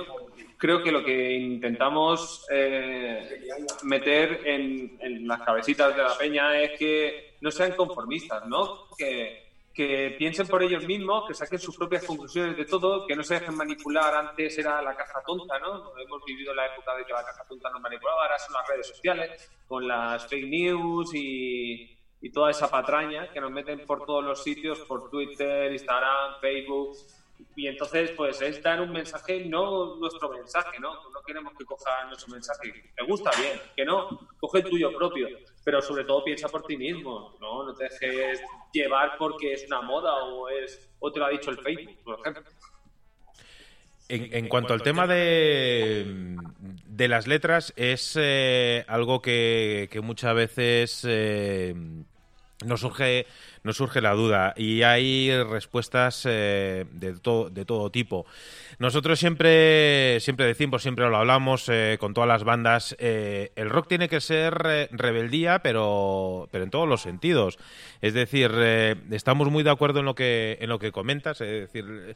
creo 0.57 0.83
que 0.83 0.91
lo 0.91 1.03
que 1.03 1.33
intentamos 1.33 2.45
eh, 2.51 3.47
meter 3.83 4.41
en, 4.45 4.95
en, 5.01 5.27
las 5.27 5.41
cabecitas 5.41 5.95
de 5.95 6.03
la 6.03 6.15
peña 6.17 6.61
es 6.61 6.77
que 6.77 7.35
no 7.41 7.49
sean 7.49 7.71
conformistas, 7.71 8.45
¿no? 8.45 8.87
Que, 8.95 9.48
que 9.79 10.13
piensen 10.17 10.45
por 10.45 10.61
ellos 10.61 10.85
mismos, 10.85 11.25
que 11.25 11.33
saquen 11.33 11.57
sus 11.57 11.77
propias 11.77 12.03
conclusiones 12.03 12.57
de 12.57 12.65
todo, 12.65 13.07
que 13.07 13.15
no 13.15 13.23
se 13.23 13.35
dejen 13.35 13.55
manipular. 13.55 14.13
Antes 14.13 14.57
era 14.57 14.81
la 14.81 14.93
caja 14.93 15.23
tonta, 15.25 15.57
¿no? 15.57 15.97
Hemos 15.97 16.21
vivido 16.25 16.53
la 16.53 16.65
época 16.65 16.97
de 16.97 17.05
que 17.05 17.13
la 17.13 17.23
caja 17.23 17.45
tonta 17.47 17.69
nos 17.69 17.79
manipulaba, 17.79 18.23
ahora 18.23 18.37
son 18.39 18.55
las 18.55 18.67
redes 18.67 18.87
sociales, 18.87 19.49
con 19.69 19.87
las 19.87 20.27
fake 20.27 20.49
news 20.49 21.11
y, 21.13 21.95
toda 22.33 22.51
esa 22.51 22.69
patraña 22.69 23.31
que 23.31 23.39
nos 23.39 23.51
meten 23.51 23.85
por 23.85 24.05
todos 24.05 24.21
los 24.21 24.43
sitios, 24.43 24.79
por 24.79 25.09
Twitter, 25.09 25.71
Instagram, 25.71 26.41
Facebook 26.41 26.97
y 27.55 27.67
entonces, 27.67 28.11
pues 28.11 28.41
es 28.41 28.61
dar 28.61 28.81
un 28.81 28.91
mensaje, 28.91 29.45
no 29.45 29.95
nuestro 29.95 30.29
mensaje, 30.29 30.77
¿no? 30.79 30.93
No 31.09 31.21
queremos 31.25 31.53
que 31.57 31.63
coja 31.63 32.03
nuestro 32.07 32.33
mensaje. 32.33 32.73
Te 32.93 33.03
gusta 33.05 33.31
bien, 33.39 33.61
que 33.77 33.85
no, 33.85 34.27
coge 34.39 34.59
el 34.59 34.65
tuyo 34.65 34.93
propio, 34.93 35.29
pero 35.69 35.83
sobre 35.83 36.03
todo 36.03 36.23
piensa 36.23 36.47
por 36.47 36.63
ti 36.63 36.75
mismo, 36.75 37.35
¿no? 37.39 37.63
No 37.63 37.75
te 37.75 37.83
dejes 37.83 38.41
llevar 38.73 39.11
porque 39.19 39.53
es 39.53 39.67
una 39.67 39.83
moda 39.83 40.15
o 40.23 40.49
es 40.49 40.89
o 40.97 41.11
te 41.11 41.19
lo 41.19 41.27
ha 41.27 41.29
dicho 41.29 41.51
el 41.51 41.59
Facebook, 41.59 41.95
por 42.03 42.19
ejemplo. 42.19 42.51
En, 44.07 44.47
cuanto 44.47 44.73
al 44.73 44.81
tema 44.81 45.05
de, 45.05 46.35
de 46.87 47.07
las 47.07 47.27
letras, 47.27 47.71
es 47.75 48.17
eh, 48.19 48.83
algo 48.87 49.21
que, 49.21 49.89
que, 49.91 50.01
muchas 50.01 50.33
veces 50.33 51.05
eh, 51.07 51.75
nos 52.65 52.81
surge 52.81 53.25
nos 53.63 53.77
surge 53.77 54.01
la 54.01 54.13
duda 54.13 54.53
y 54.55 54.83
hay 54.83 55.31
respuestas 55.43 56.25
eh, 56.25 56.85
de, 56.91 57.13
de 57.13 57.65
todo 57.65 57.89
tipo. 57.91 58.25
Nosotros 58.79 59.19
siempre, 59.19 60.19
siempre 60.21 60.45
decimos, 60.45 60.81
siempre 60.81 61.09
lo 61.09 61.17
hablamos 61.17 61.67
eh, 61.69 61.97
con 61.99 62.13
todas 62.13 62.27
las 62.27 62.43
bandas, 62.43 62.95
eh, 62.99 63.51
el 63.55 63.69
rock 63.69 63.87
tiene 63.87 64.07
que 64.07 64.21
ser 64.21 64.53
rebeldía, 64.91 65.59
pero, 65.59 66.47
pero 66.51 66.63
en 66.63 66.69
todos 66.69 66.87
los 66.87 67.01
sentidos. 67.01 67.57
Es 68.01 68.13
decir, 68.13 68.51
estamos 69.11 69.49
muy 69.49 69.63
de 69.63 69.71
acuerdo 69.71 69.99
en 69.99 70.05
lo 70.05 70.15
que, 70.15 70.57
en 70.61 70.69
lo 70.69 70.79
que 70.79 70.91
comentas, 70.91 71.41
es 71.41 71.71
decir, 71.71 72.15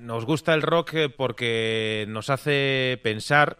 nos 0.00 0.26
gusta 0.26 0.52
el 0.52 0.62
rock 0.62 0.94
porque 1.16 2.04
nos 2.08 2.28
hace 2.28 3.00
pensar 3.02 3.58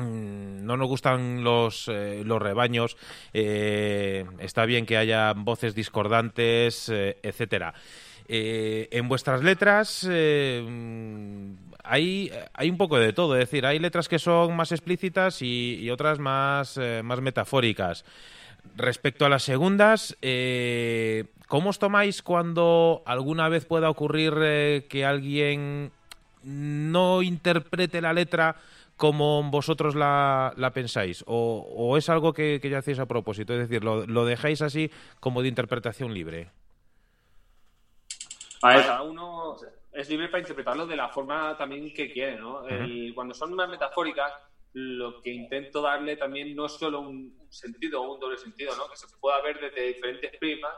no 0.00 0.76
nos 0.76 0.88
gustan 0.88 1.42
los, 1.44 1.88
eh, 1.88 2.22
los 2.24 2.40
rebaños, 2.40 2.96
eh, 3.32 4.24
está 4.38 4.66
bien 4.66 4.86
que 4.86 4.96
haya 4.96 5.32
voces 5.32 5.74
discordantes, 5.74 6.88
eh, 6.88 7.18
etcétera. 7.22 7.74
en 8.28 9.08
vuestras 9.08 9.42
letras 9.44 10.04
mm, 10.04 11.52
hay, 11.84 12.32
hay 12.54 12.70
un 12.70 12.76
poco 12.76 12.98
de 12.98 13.12
todo, 13.12 13.34
es 13.36 13.48
decir, 13.48 13.64
hay 13.64 13.78
letras 13.78 14.08
que 14.08 14.18
son 14.18 14.56
más 14.56 14.72
explícitas 14.72 15.42
y, 15.42 15.88
otras 15.90 16.18
más, 16.18 16.80
más 17.04 17.20
metafóricas. 17.20 18.04
Respecto 18.74 19.24
a 19.24 19.28
las 19.28 19.44
segundas, 19.44 20.16
¿cómo 21.46 21.70
os 21.70 21.78
tomáis 21.78 22.20
cuando 22.22 23.04
alguna 23.06 23.48
vez 23.48 23.64
pueda 23.64 23.88
ocurrir 23.88 24.34
que 24.88 25.04
alguien 25.06 25.92
no 26.42 27.22
interprete 27.22 28.00
la 28.00 28.12
letra 28.12 28.56
como 28.96 29.42
vosotros 29.50 29.94
la, 29.94 30.70
pensáis? 30.74 31.24
O, 31.26 31.96
es 31.96 32.08
algo 32.08 32.32
que, 32.32 32.60
ya 32.62 32.78
hacéis 32.78 32.98
a 32.98 33.06
propósito? 33.06 33.52
Es 33.52 33.68
decir, 33.68 33.84
¿lo, 33.84 34.06
¿lo, 34.06 34.24
dejáis 34.24 34.62
así 34.62 34.90
como 35.20 35.42
de 35.42 35.48
interpretación 35.48 36.12
libre? 36.14 36.50
A 38.62 38.76
ver, 38.76 38.86
cada 38.86 39.02
uno 39.02 39.56
es 39.92 40.08
libre 40.10 40.28
para 40.28 40.40
interpretarlo 40.40 40.86
de 40.86 40.96
la 40.96 41.08
forma 41.08 41.56
también 41.56 41.92
que 41.92 42.12
quiere, 42.12 42.36
¿no? 42.36 42.62
cuando 43.14 43.34
son 43.34 43.54
más 43.54 43.68
metafóricas, 43.68 44.32
lo 44.74 45.22
que 45.22 45.32
intento 45.32 45.80
darle 45.80 46.16
también 46.16 46.54
no 46.54 46.66
es 46.66 46.72
solo 46.72 47.00
un 47.00 47.46
sentido 47.48 48.02
o 48.02 48.14
un 48.14 48.20
doble 48.20 48.36
sentido, 48.36 48.76
¿no? 48.76 48.90
Que 48.90 48.96
se 48.96 49.06
pueda 49.18 49.40
ver 49.40 49.58
desde 49.58 49.88
diferentes 49.88 50.36
prismas 50.36 50.74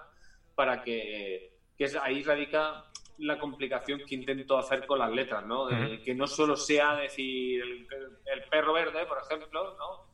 para 0.55 0.81
que, 0.83 1.59
que 1.77 1.91
ahí 2.01 2.23
radica 2.23 2.85
la 3.19 3.39
complicación 3.39 4.01
que 4.07 4.15
intento 4.15 4.59
hacer 4.59 4.87
con 4.87 4.99
las 4.99 5.11
letras, 5.11 5.45
¿no? 5.45 5.67
que 6.05 6.15
no 6.15 6.27
solo 6.27 6.57
sea 6.57 6.97
decir 6.97 7.63
el, 7.63 8.43
perro 8.51 8.73
verde, 8.73 9.07
por 9.07 9.19
ejemplo, 9.19 9.77
¿no? 9.77 10.09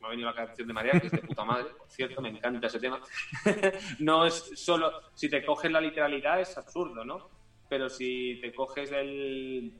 Me 0.00 0.08
ha 0.08 0.10
venido 0.10 0.28
la 0.28 0.34
canción 0.34 0.68
de 0.68 0.74
María, 0.74 0.92
que 1.00 1.06
es 1.06 1.12
de 1.12 1.18
puta 1.18 1.44
madre, 1.44 1.70
por 1.76 1.88
cierto, 1.88 2.20
me 2.20 2.28
encanta 2.28 2.66
ese 2.66 2.80
tema. 2.80 3.00
no 4.00 4.26
es 4.26 4.52
solo, 4.54 4.92
si 5.14 5.28
te 5.28 5.44
coges 5.44 5.70
la 5.70 5.80
literalidad 5.80 6.40
es 6.40 6.56
absurdo, 6.58 7.04
¿no? 7.04 7.30
Pero 7.68 7.88
si 7.88 8.38
te 8.40 8.52
coges 8.52 8.92
el, 8.92 9.72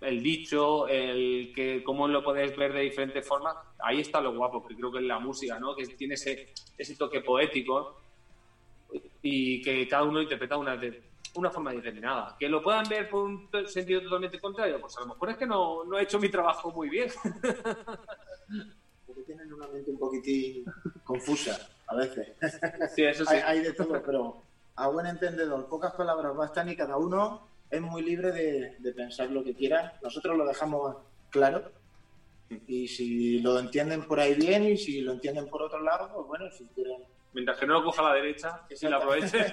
el, 0.00 0.22
dicho, 0.22 0.86
el 0.88 1.52
que 1.54 1.82
cómo 1.82 2.06
lo 2.08 2.22
puedes 2.22 2.56
ver 2.56 2.72
de 2.72 2.80
diferentes 2.80 3.26
formas, 3.26 3.56
ahí 3.78 4.00
está 4.00 4.20
lo 4.20 4.34
guapo, 4.34 4.66
que 4.66 4.76
creo 4.76 4.92
que 4.92 4.98
es 4.98 5.04
la 5.04 5.18
música, 5.18 5.58
¿no? 5.58 5.74
Que 5.74 5.86
tiene 5.86 6.14
ese, 6.14 6.52
ese 6.76 6.96
toque 6.96 7.20
poético 7.20 8.00
y 9.22 9.62
que 9.62 9.88
cada 9.88 10.04
uno 10.04 10.20
interpreta 10.20 10.56
una 10.56 10.76
de 10.76 11.11
una 11.34 11.50
forma 11.50 11.72
determinada. 11.72 12.36
Que 12.38 12.48
lo 12.48 12.62
puedan 12.62 12.88
ver 12.88 13.08
por 13.08 13.24
un 13.24 13.48
sentido 13.66 14.02
totalmente 14.02 14.40
contrario, 14.40 14.80
pues 14.80 14.96
a 14.96 15.00
lo 15.00 15.08
mejor 15.08 15.30
es 15.30 15.36
que 15.36 15.46
no, 15.46 15.84
no 15.84 15.98
he 15.98 16.02
hecho 16.02 16.18
mi 16.18 16.28
trabajo 16.28 16.70
muy 16.70 16.88
bien. 16.88 17.10
Porque 19.06 19.22
tienen 19.22 19.52
una 19.52 19.66
mente 19.68 19.90
un 19.90 19.98
poquitín 19.98 20.64
confusa 21.04 21.58
a 21.86 21.96
veces. 21.96 22.28
Sí, 22.94 23.04
eso 23.04 23.24
sí. 23.24 23.36
hay, 23.36 23.60
de 23.60 23.72
todo, 23.72 24.02
pero 24.02 24.42
a 24.76 24.88
buen 24.88 25.06
entendedor, 25.06 25.68
pocas 25.68 25.92
palabras 25.94 26.34
bastan 26.34 26.68
y 26.68 26.76
cada 26.76 26.96
uno 26.96 27.48
es 27.70 27.80
muy 27.80 28.02
libre 28.02 28.32
de, 28.32 28.76
de 28.78 28.92
pensar 28.92 29.30
lo 29.30 29.42
que 29.44 29.54
quiera. 29.54 29.98
Nosotros 30.02 30.36
lo 30.36 30.46
dejamos 30.46 30.96
claro 31.30 31.70
y 32.66 32.88
si 32.88 33.38
lo 33.40 33.58
entienden 33.58 34.02
por 34.02 34.20
ahí 34.20 34.34
bien 34.34 34.64
y 34.64 34.76
si 34.76 35.00
lo 35.00 35.12
entienden 35.12 35.48
por 35.48 35.62
otro 35.62 35.80
lado, 35.80 36.10
pues 36.14 36.26
bueno, 36.26 36.50
si 36.50 36.64
quieren 36.66 37.02
Mientras 37.32 37.58
que 37.58 37.66
no 37.66 37.74
lo 37.74 37.84
coja 37.84 38.02
a 38.02 38.10
la 38.10 38.14
derecha, 38.14 38.62
que 38.68 38.76
se 38.76 38.90
la 38.90 38.96
aproveche. 38.98 39.38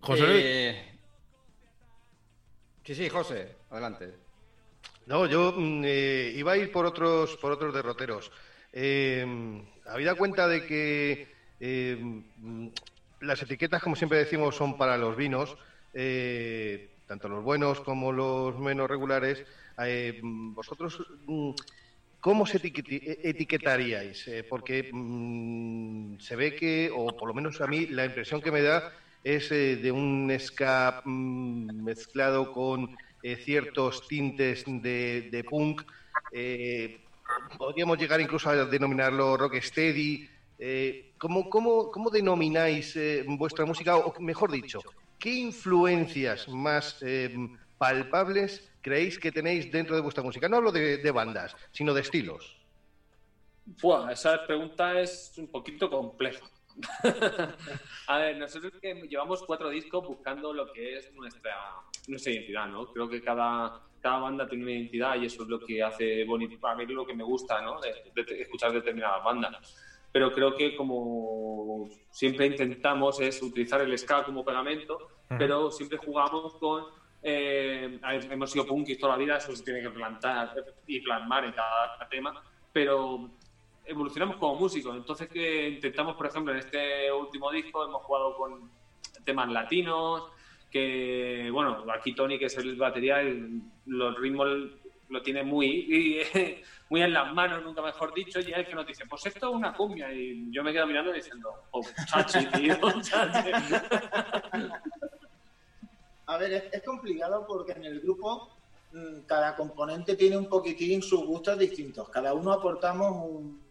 José 0.00 0.24
eh, 0.28 0.94
Sí, 2.84 2.94
sí, 2.94 3.08
José, 3.08 3.56
adelante. 3.70 4.12
No, 5.06 5.24
yo 5.24 5.52
mm, 5.56 5.82
eh, 5.86 6.32
iba 6.36 6.52
a 6.52 6.56
ir 6.58 6.70
por 6.70 6.84
otros, 6.84 7.36
por 7.38 7.52
otros 7.52 7.72
derroteros. 7.72 8.30
Eh, 8.72 9.62
habida 9.86 10.14
cuenta 10.14 10.46
de 10.46 10.66
que 10.66 11.28
eh, 11.60 11.96
mm, 11.98 12.68
las 13.20 13.40
etiquetas, 13.40 13.82
como 13.82 13.96
siempre 13.96 14.18
decimos, 14.18 14.54
son 14.54 14.76
para 14.76 14.98
los 14.98 15.16
vinos, 15.16 15.56
tanto 17.06 17.28
los 17.28 17.42
buenos 17.42 17.80
como 17.80 18.12
los 18.12 18.58
menos 18.58 18.86
regulares. 18.88 19.46
vosotros 20.22 21.02
¿Cómo 22.24 22.46
se 22.46 22.56
etiquetaríais? 22.56 24.28
Eh, 24.28 24.44
porque 24.48 24.88
mm, 24.90 26.16
se 26.18 26.34
ve 26.34 26.56
que, 26.56 26.90
o 26.90 27.14
por 27.14 27.28
lo 27.28 27.34
menos 27.34 27.60
a 27.60 27.66
mí, 27.66 27.84
la 27.88 28.06
impresión 28.06 28.40
que 28.40 28.50
me 28.50 28.62
da 28.62 28.90
es 29.22 29.52
eh, 29.52 29.76
de 29.76 29.92
un 29.92 30.32
ska 30.40 31.02
mm, 31.04 31.84
mezclado 31.84 32.50
con 32.50 32.96
eh, 33.20 33.36
ciertos 33.36 34.08
tintes 34.08 34.64
de, 34.64 35.44
punk. 35.50 35.82
podríamos 37.58 37.98
llegar 37.98 38.22
incluso 38.22 38.48
a 38.48 38.64
denominarlo 38.64 39.36
rocksteady. 39.36 40.26
¿cómo, 41.18 41.50
cómo, 41.50 41.90
cómo 41.90 42.08
denomináis 42.08 42.98
vuestra 43.36 43.66
música? 43.66 43.98
O 43.98 44.18
mejor 44.20 44.50
dicho, 44.50 44.80
¿qué 45.18 45.28
influencias 45.28 46.48
más 46.48 47.04
palpables 47.76 48.73
creéis 48.84 49.18
que 49.18 49.32
tenéis 49.32 49.72
dentro 49.72 49.96
de 49.96 50.02
vuestra 50.02 50.22
música? 50.22 50.46
No 50.46 50.58
hablo 50.58 50.70
de, 50.70 51.10
bandas, 51.10 51.56
sino 51.72 51.94
de 51.94 52.02
estilos. 52.02 52.60
Buah, 53.64 54.12
esa 54.12 54.46
pregunta 54.46 55.00
es 55.00 55.32
un 55.38 55.48
poquito 55.48 55.88
compleja. 55.88 56.44
a 58.08 58.18
ver, 58.18 58.36
nosotros 58.36 58.74
que 58.82 58.94
llevamos 59.08 59.42
cuatro 59.44 59.70
discos 59.70 60.06
buscando 60.06 60.52
lo 60.52 60.70
que 60.70 60.98
es 60.98 61.10
nuestra, 61.14 61.54
nuestra 62.08 62.32
identidad, 62.32 62.66
¿no? 62.66 62.92
Creo 62.92 63.08
que 63.08 63.22
cada, 63.22 63.80
cada 64.02 64.18
banda 64.18 64.46
tiene 64.46 64.64
una 64.64 64.72
identidad 64.72 65.16
y 65.16 65.26
eso 65.26 65.44
es 65.44 65.48
lo 65.48 65.60
que 65.60 65.82
hace 65.82 66.24
bonito. 66.24 66.66
A 66.66 66.74
mí 66.74 66.84
lo 66.84 67.06
que 67.06 67.14
me 67.14 67.24
gusta, 67.24 67.62
¿no? 67.62 67.80
De, 67.80 67.94
escuchar 68.42 68.72
determinadas 68.72 69.24
bandas. 69.24 69.74
Pero 70.12 70.30
creo 70.30 70.54
que 70.54 70.76
como 70.76 71.88
siempre 72.10 72.46
intentamos 72.46 73.18
es 73.20 73.40
utilizar 73.40 73.80
el 73.80 73.96
ska 73.96 74.24
como 74.24 74.44
pegamento, 74.44 75.08
pero 75.38 75.70
siempre 75.70 75.96
jugamos 75.96 76.54
con 76.56 76.84
eh, 77.26 77.98
hemos 78.30 78.50
sido 78.50 78.66
punkis 78.66 78.98
toda 78.98 79.14
la 79.14 79.18
vida, 79.18 79.38
eso 79.38 79.56
se 79.56 79.64
tiene 79.64 79.80
que 79.80 79.88
plantar 79.88 80.54
y 80.86 81.00
plasmar 81.00 81.46
en 81.46 81.52
cada 81.52 82.06
tema, 82.10 82.42
pero 82.70 83.30
evolucionamos 83.86 84.36
como 84.36 84.56
músicos. 84.56 84.94
Entonces, 84.94 85.28
que 85.28 85.70
intentamos, 85.70 86.16
por 86.16 86.26
ejemplo, 86.26 86.52
en 86.52 86.58
este 86.58 87.10
último 87.10 87.50
disco 87.50 87.82
hemos 87.82 88.02
jugado 88.02 88.36
con 88.36 88.70
temas 89.24 89.48
latinos, 89.48 90.24
que, 90.70 91.48
bueno, 91.50 91.86
aquí 91.90 92.14
Tony, 92.14 92.38
que 92.38 92.46
es 92.46 92.58
el 92.58 92.76
batería, 92.76 93.22
los 93.86 94.18
ritmos 94.18 94.48
lo 95.08 95.22
tiene 95.22 95.42
muy, 95.44 96.26
muy 96.90 97.00
en 97.00 97.12
las 97.14 97.32
manos, 97.32 97.64
nunca 97.64 97.80
mejor 97.80 98.12
dicho, 98.12 98.38
y 98.40 98.52
es 98.52 98.58
el 98.58 98.66
que 98.66 98.74
nos 98.74 98.86
dice, 98.86 99.04
pues 99.08 99.24
esto 99.24 99.48
es 99.48 99.54
una 99.54 99.72
cumbia, 99.72 100.12
y 100.12 100.50
yo 100.50 100.62
me 100.62 100.74
quedo 100.74 100.86
mirando 100.86 101.10
diciendo, 101.10 101.50
oh, 101.70 101.80
chachi, 102.06 102.44
tío, 102.48 102.76
chachi. 103.00 103.50
A 106.26 106.38
ver, 106.38 106.70
es, 106.72 106.82
complicado 106.82 107.46
porque 107.46 107.72
en 107.72 107.84
el 107.84 108.00
grupo 108.00 108.56
mm, 108.92 109.20
cada 109.26 109.54
componente 109.56 110.16
tiene 110.16 110.36
un 110.36 110.48
poquitín 110.48 111.02
sus 111.02 111.24
gustos 111.24 111.58
distintos. 111.58 112.08
Cada 112.08 112.32
uno 112.32 112.52
aportamos 112.52 113.12
un, 113.12 113.64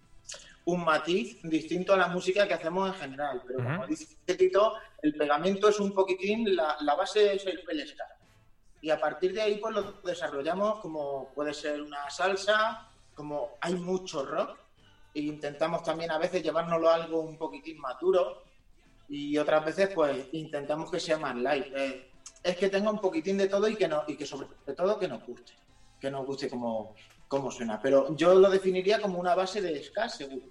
matiz 0.85 1.41
distinto 1.43 1.93
a 1.93 1.97
la 1.97 2.07
música 2.07 2.47
que 2.47 2.53
hacemos 2.53 2.87
en 2.89 2.95
general. 2.95 3.41
Pero 3.45 3.63
como 3.63 3.87
dice 3.87 4.15
Tito, 4.25 4.75
el 5.01 5.13
pegamento 5.15 5.67
es 5.67 5.79
un 5.79 5.93
poquitín, 5.93 6.55
la, 6.55 6.95
base 6.95 7.33
es 7.33 7.45
el, 7.45 7.63
el 7.67 7.95
Y 8.81 8.89
a 8.89 8.99
partir 8.99 9.33
de 9.33 9.41
ahí 9.41 9.57
pues 9.57 9.75
lo 9.75 9.93
desarrollamos 10.03 10.79
como 10.79 11.29
puede 11.33 11.53
ser 11.53 11.81
una 11.81 12.09
salsa, 12.09 12.87
como 13.13 13.57
hay 13.59 13.73
mucho 13.75 14.25
rock. 14.25 14.57
E 15.13 15.21
intentamos 15.21 15.83
también 15.83 16.11
a 16.11 16.17
veces 16.17 16.41
llevárnoslo 16.41 16.89
a 16.89 16.95
algo 16.95 17.19
un 17.19 17.37
poquitín 17.37 17.79
maduro 17.79 18.43
y 19.09 19.37
otras 19.37 19.65
veces 19.65 19.89
pues 19.93 20.29
intentamos 20.31 20.89
que 20.89 20.99
sea 20.99 21.17
más 21.17 21.35
light. 21.35 21.65
Eh, 21.75 22.12
es 22.43 22.58
que 22.58 22.69
tenga 22.69 22.91
un 22.91 22.99
poquitín 22.99 23.38
de 23.38 23.47
todo 23.47 23.67
y 23.69 23.75
que, 23.75 23.88
no, 23.88 24.03
y 24.06 24.17
que 24.17 24.25
sobre 24.25 24.47
todo 24.75 24.99
que 24.99 25.08
nos 25.08 25.25
guste, 25.25 25.53
que 25.99 26.12
nos 26.12 26.25
guste 26.25 26.49
como, 26.49 26.93
suena. 27.49 27.82
Pero 27.82 28.15
yo 28.15 28.36
lo 28.36 28.49
definiría 28.49 28.99
como 28.99 29.19
una 29.19 29.34
base 29.34 29.62
de 29.62 29.82
ska, 29.82 30.10
seguro. 30.10 30.47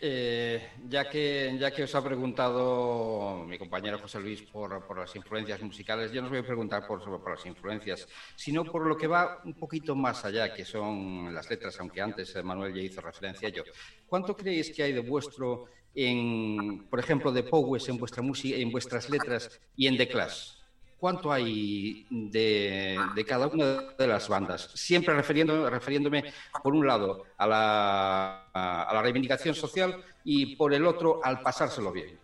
Eh, 0.00 0.72
ya, 0.88 1.08
que, 1.08 1.56
ya 1.58 1.70
que 1.72 1.82
os 1.82 1.94
ha 1.94 2.04
preguntado 2.04 3.44
mi 3.46 3.58
compañero 3.58 3.98
José 3.98 4.20
Luis 4.20 4.42
por, 4.42 4.96
las 4.96 5.16
influencias 5.16 5.60
musicales, 5.62 6.12
yo 6.12 6.20
no 6.20 6.26
os 6.26 6.30
voy 6.30 6.40
a 6.40 6.46
preguntar 6.46 6.86
por, 6.86 7.02
por 7.02 7.30
las 7.30 7.46
influencias, 7.46 8.06
sino 8.36 8.62
por 8.64 8.86
lo 8.86 8.96
que 8.96 9.06
va 9.06 9.40
un 9.44 9.54
poquito 9.54 9.96
más 9.96 10.24
allá, 10.24 10.54
que 10.54 10.64
son 10.64 11.34
las 11.34 11.50
letras, 11.50 11.80
aunque 11.80 12.00
antes 12.00 12.36
Manuel 12.44 12.74
ya 12.74 12.82
hizo 12.82 13.00
referencia 13.00 13.48
a 13.48 13.50
ello. 13.50 13.64
¿Cuánto 14.06 14.36
creéis 14.36 14.70
que 14.70 14.82
hay 14.82 14.92
de 14.92 15.00
vuestro, 15.00 15.64
en, 15.94 16.86
por 16.88 17.00
ejemplo, 17.00 17.32
de 17.32 17.42
Powers 17.42 17.88
en, 17.88 17.98
vuestra 17.98 18.22
música, 18.22 18.56
en 18.56 18.70
vuestras 18.70 19.10
letras 19.10 19.60
y 19.76 19.88
en 19.88 19.96
The 19.96 20.08
Clash? 20.08 20.56
Cuánto 20.98 21.32
hay 21.32 22.06
de, 22.10 22.98
cada 23.26 23.46
una 23.48 23.82
de 23.98 24.06
las 24.06 24.28
bandas, 24.28 24.70
siempre 24.74 25.14
refiriendo, 25.14 25.68
refiriéndome, 25.68 26.32
por 26.62 26.74
un 26.74 26.86
lado, 26.86 27.24
a 27.36 27.46
la, 27.46 28.44
a 28.52 28.94
la 28.94 29.02
reivindicación 29.02 29.54
social 29.54 30.02
y 30.24 30.56
por 30.56 30.72
el 30.74 30.86
otro, 30.86 31.20
al 31.22 31.40
pasárselo 31.40 31.92
bien. 31.92 32.18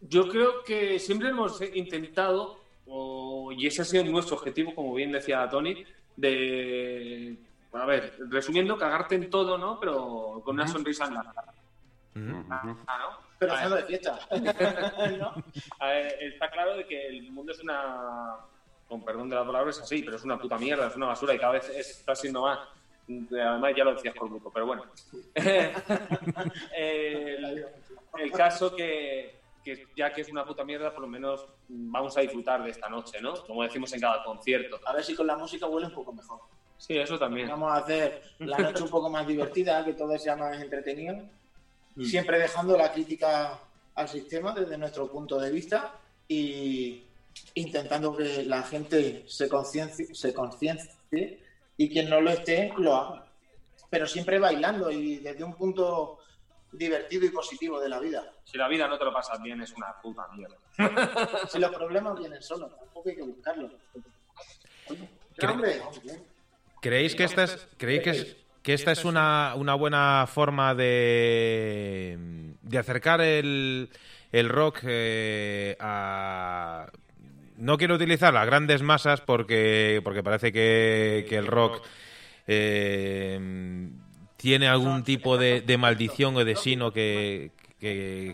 Yo 0.00 0.28
creo 0.28 0.64
que 0.64 0.98
siempre 0.98 1.28
hemos 1.28 1.60
intentado, 1.74 2.58
y 3.56 3.66
ese 3.66 3.82
ha 3.82 3.84
sido 3.84 4.04
nuestro 4.04 4.36
objetivo, 4.36 4.74
como 4.74 4.94
bien 4.94 5.12
decía 5.12 5.48
Tony, 5.48 5.84
de, 6.16 7.36
a 7.72 7.86
ver, 7.86 8.14
resumiendo, 8.28 8.76
cagarte 8.76 9.14
en 9.14 9.30
todo, 9.30 9.58
¿no? 9.58 9.78
Pero 9.78 10.42
con 10.44 10.56
una 10.56 10.66
sonrisa 10.66 11.06
en 11.06 11.14
la 11.14 11.24
cara. 11.24 11.54
¿No? 12.14 13.30
Pero 13.38 13.54
de 13.76 13.84
fiesta. 13.84 14.18
está 16.20 16.50
claro 16.50 16.76
de 16.76 16.86
que 16.86 17.06
el 17.06 17.32
mundo 17.32 17.52
es 17.52 17.60
una. 17.60 18.36
Con 18.88 19.04
perdón 19.04 19.28
de 19.28 19.36
la 19.36 19.46
palabra, 19.46 19.70
es 19.70 19.80
así, 19.80 20.02
pero 20.02 20.16
es 20.16 20.24
una 20.24 20.38
puta 20.38 20.58
mierda, 20.58 20.88
es 20.88 20.96
una 20.96 21.06
basura 21.06 21.34
y 21.34 21.38
cada 21.38 21.52
vez 21.52 21.68
está 21.70 22.14
siendo 22.14 22.42
más. 22.42 22.58
Además, 23.08 23.72
ya 23.76 23.84
lo 23.84 23.94
decías 23.94 24.14
por 24.14 24.28
grupo, 24.28 24.50
pero 24.52 24.66
bueno. 24.66 24.84
el, 26.76 27.66
caso 28.32 28.74
que, 28.74 29.40
que 29.64 29.86
ya 29.96 30.12
que 30.12 30.20
es 30.22 30.28
una 30.28 30.44
puta 30.44 30.64
mierda, 30.64 30.90
por 30.90 31.02
lo 31.02 31.08
menos 31.08 31.46
vamos 31.68 32.16
a 32.16 32.20
disfrutar 32.20 32.62
de 32.64 32.70
esta 32.70 32.88
noche, 32.88 33.20
¿no? 33.20 33.34
Como 33.46 33.62
decimos 33.62 33.92
en 33.92 34.00
cada 34.00 34.24
concierto. 34.24 34.80
A 34.84 34.92
ver 34.92 35.04
si 35.04 35.14
con 35.14 35.26
la 35.26 35.36
música 35.36 35.66
huele 35.66 35.86
un 35.86 35.94
poco 35.94 36.12
mejor. 36.12 36.40
Sí, 36.76 36.98
eso 36.98 37.18
también. 37.18 37.48
Vamos 37.48 37.72
a 37.72 37.76
hacer 37.76 38.22
la 38.38 38.58
noche 38.58 38.82
un 38.82 38.90
poco 38.90 39.08
más 39.08 39.26
divertida, 39.26 39.84
que 39.84 39.94
todo 39.94 40.18
sea 40.18 40.34
más 40.34 40.60
entretenido. 40.60 41.16
Mm. 41.96 42.04
Siempre 42.04 42.38
dejando 42.38 42.76
la 42.76 42.92
crítica 42.92 43.58
al 43.94 44.08
sistema 44.08 44.54
desde 44.54 44.78
nuestro 44.78 45.10
punto 45.10 45.38
de 45.38 45.50
vista 45.50 45.94
y 46.28 47.04
intentando 47.54 48.16
que 48.16 48.44
la 48.44 48.62
gente 48.62 49.24
se 49.26 49.48
conciencie, 49.48 50.14
se 50.14 50.32
conciencie 50.32 51.40
y 51.76 51.88
quien 51.88 52.08
no 52.08 52.20
lo 52.20 52.30
esté 52.30 52.72
lo 52.76 52.94
haga. 52.94 53.26
Pero 53.88 54.06
siempre 54.06 54.38
bailando 54.38 54.90
y 54.90 55.16
desde 55.16 55.42
un 55.42 55.54
punto 55.54 56.18
divertido 56.72 57.26
y 57.26 57.30
positivo 57.30 57.80
de 57.80 57.88
la 57.88 57.98
vida. 57.98 58.32
Si 58.44 58.56
la 58.56 58.68
vida 58.68 58.86
no 58.86 58.98
te 58.98 59.04
lo 59.04 59.12
pasas 59.12 59.42
bien, 59.42 59.60
es 59.60 59.72
una 59.72 60.00
puta 60.00 60.28
mierda. 60.36 60.56
si 61.50 61.58
los 61.58 61.74
problemas 61.74 62.18
vienen 62.18 62.42
solos, 62.42 62.70
tampoco 62.76 63.08
hay 63.08 63.16
que 63.16 63.22
buscarlos. 63.22 63.72
¿Creéis 66.80 67.14
que 67.14 67.24
esta 67.24 67.44
es, 67.44 67.68
¿creéis 67.76 68.02
que, 68.02 68.39
que 68.62 68.74
esta 68.74 68.92
es 68.92 69.04
una, 69.04 69.54
una 69.56 69.74
buena 69.74 70.26
forma 70.26 70.74
de, 70.74 72.18
de 72.62 72.78
acercar 72.78 73.20
el, 73.20 73.90
el 74.32 74.48
rock 74.48 74.80
eh, 74.84 75.76
a... 75.80 76.86
No 77.56 77.76
quiero 77.76 77.96
utilizar 77.96 78.32
las 78.32 78.46
grandes 78.46 78.82
masas 78.82 79.20
porque, 79.20 80.00
porque 80.02 80.22
parece 80.22 80.52
que, 80.52 81.26
que 81.28 81.36
el 81.36 81.46
rock... 81.46 81.82
Eh, 82.46 83.38
tiene 84.40 84.68
algún 84.68 85.04
tipo 85.04 85.36
de, 85.36 85.76
maldición 85.78 86.34
o 86.36 86.44
de 86.46 86.56
sino 86.56 86.94
que, 86.94 87.50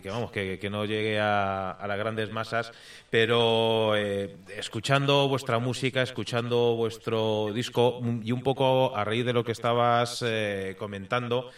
vamos 0.05 0.31
que, 0.31 0.67
no 0.69 0.85
llegue 0.85 1.19
a, 1.19 1.77
las 1.87 1.97
grandes 1.97 2.31
masas 2.31 2.71
pero 3.09 3.95
eh, 3.95 4.35
escuchando 4.57 5.27
vuestra 5.29 5.59
música 5.59 6.01
escuchando 6.01 6.75
vuestro 6.75 7.51
disco 7.53 8.01
y 8.23 8.31
un 8.31 8.41
poco 8.41 8.95
a 8.95 9.05
raíz 9.05 9.25
de 9.25 9.33
lo 9.33 9.45
que 9.45 9.53
estabas 9.53 10.23
eh, 10.25 10.75
comentando 10.77 11.49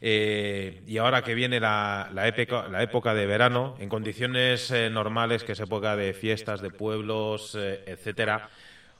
eh, 0.00 0.82
y 0.86 0.98
ahora 0.98 1.22
que 1.22 1.34
viene 1.34 1.60
la, 1.60 2.10
época, 2.26 2.68
la 2.68 2.82
época 2.82 3.14
de 3.14 3.26
verano 3.26 3.76
en 3.78 3.88
condiciones 3.88 4.72
normales 4.90 5.44
que 5.44 5.52
es 5.52 5.60
época 5.60 5.94
de 5.94 6.14
fiestas 6.14 6.60
de 6.60 6.70
pueblos 6.70 7.54
etcétera 7.54 8.50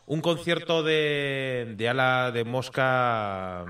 un 0.07 0.21
concierto 0.21 0.85
de, 0.85 1.75
de 1.77 1.89
ala 1.89 2.31
de 2.31 2.45
mosca 2.45 3.67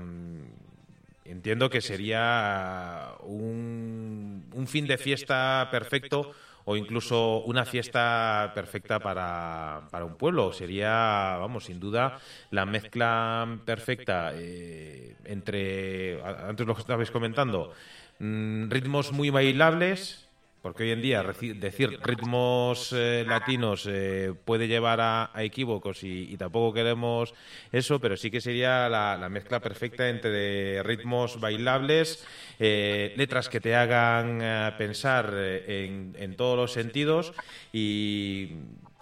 entiendo 1.27 1.69
que 1.69 1.81
sería 1.81 3.13
un, 3.21 4.45
fin 4.67 4.87
de 4.87 4.97
fiesta 4.97 5.67
perfecto 5.71 6.31
o 6.65 6.75
incluso 6.75 7.43
una 7.43 7.63
fiesta 7.63 8.51
perfecta 8.53 8.99
para, 8.99 9.87
para, 9.89 10.03
un 10.03 10.15
pueblo. 10.15 10.51
Sería, 10.51 11.37
vamos, 11.39 11.65
sin 11.65 11.79
duda, 11.79 12.19
la 12.51 12.65
mezcla 12.65 13.59
perfecta 13.65 14.31
eh, 14.33 15.15
entre, 15.23 16.21
antes 16.21 16.67
lo 16.67 16.75
que 16.75 16.81
estabais 16.81 17.11
comentando, 17.11 17.71
mm, 18.19 18.69
ritmos 18.69 19.13
muy 19.13 19.29
bailables, 19.29 20.26
porque 20.67 20.83
hoy 20.83 20.91
en 20.91 21.01
día 21.01 21.23
decir 21.23 21.97
ritmos 22.03 22.91
eh, 22.91 23.23
latinos 23.25 23.87
eh, 23.89 24.33
puede 24.43 24.67
llevar 24.67 24.99
a, 24.99 25.31
equívocos 25.37 26.03
y, 26.03 26.35
tampoco 26.35 26.73
queremos 26.73 27.33
eso, 27.71 28.01
pero 28.01 28.17
sí 28.17 28.29
que 28.29 28.41
sería 28.41 28.89
la, 28.89 29.29
mezcla 29.29 29.61
perfecta 29.61 30.09
entre 30.09 30.83
ritmos 30.83 31.39
bailables, 31.39 32.27
eh, 32.59 33.13
letras 33.15 33.47
que 33.47 33.61
te 33.61 33.75
hagan 33.75 34.75
pensar 34.77 35.33
en, 35.37 36.13
en 36.19 36.35
todos 36.35 36.57
los 36.57 36.73
sentidos 36.73 37.31
y 37.71 38.51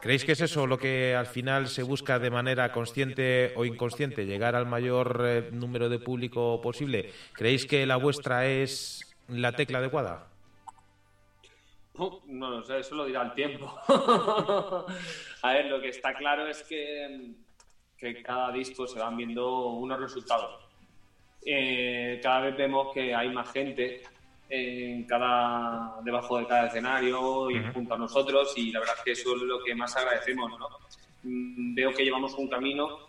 ¿Creéis 0.01 0.23
que 0.23 0.33
es 0.33 0.41
eso 0.41 0.67
lo 0.67 0.77
que 0.77 1.15
al 1.15 1.25
final 1.25 1.67
se 1.67 1.81
busca 1.81 2.19
de 2.19 2.29
manera 2.29 2.71
consciente 2.71 3.53
o 3.55 3.65
inconsciente, 3.65 4.27
llegar 4.27 4.55
al 4.55 4.67
mayor 4.67 5.49
número 5.51 5.89
de 5.89 5.97
público 5.97 6.61
posible? 6.61 7.11
¿Creéis 7.33 7.65
que 7.65 7.87
la 7.87 7.95
vuestra 7.95 8.45
es 8.45 9.15
la 9.27 9.53
tecla 9.53 9.79
adecuada? 9.79 10.34
No 12.27 12.49
lo 12.49 12.63
sé, 12.63 12.79
eso 12.79 12.95
lo 12.95 13.05
dirá 13.05 13.23
el 13.23 13.33
tiempo. 13.33 13.73
a 15.41 15.53
ver, 15.53 15.65
lo 15.65 15.81
que 15.81 15.89
está 15.89 16.13
claro 16.13 16.47
es 16.47 16.63
que, 16.63 17.31
que 17.97 18.21
cada 18.21 18.51
disco 18.51 18.87
se 18.87 18.99
van 18.99 19.17
viendo 19.17 19.67
unos 19.67 19.99
resultados. 19.99 20.65
Eh, 21.45 22.19
cada 22.23 22.41
vez 22.41 22.57
vemos 22.57 22.93
que 22.93 23.13
hay 23.13 23.29
más 23.29 23.51
gente 23.51 24.01
en 24.49 25.05
cada, 25.05 25.99
debajo 26.03 26.37
de 26.37 26.47
cada 26.47 26.67
escenario 26.67 27.49
y 27.51 27.63
junto 27.73 27.93
a 27.93 27.97
nosotros 27.97 28.53
y 28.57 28.71
la 28.71 28.79
verdad 28.79 28.95
es 28.97 29.03
que 29.03 29.11
eso 29.11 29.35
es 29.35 29.41
lo 29.43 29.63
que 29.63 29.75
más 29.75 29.95
agradecemos. 29.95 30.51
¿no? 30.59 30.67
Mm, 31.23 31.75
veo 31.75 31.93
que 31.93 32.03
llevamos 32.03 32.33
un 32.35 32.47
camino 32.47 32.99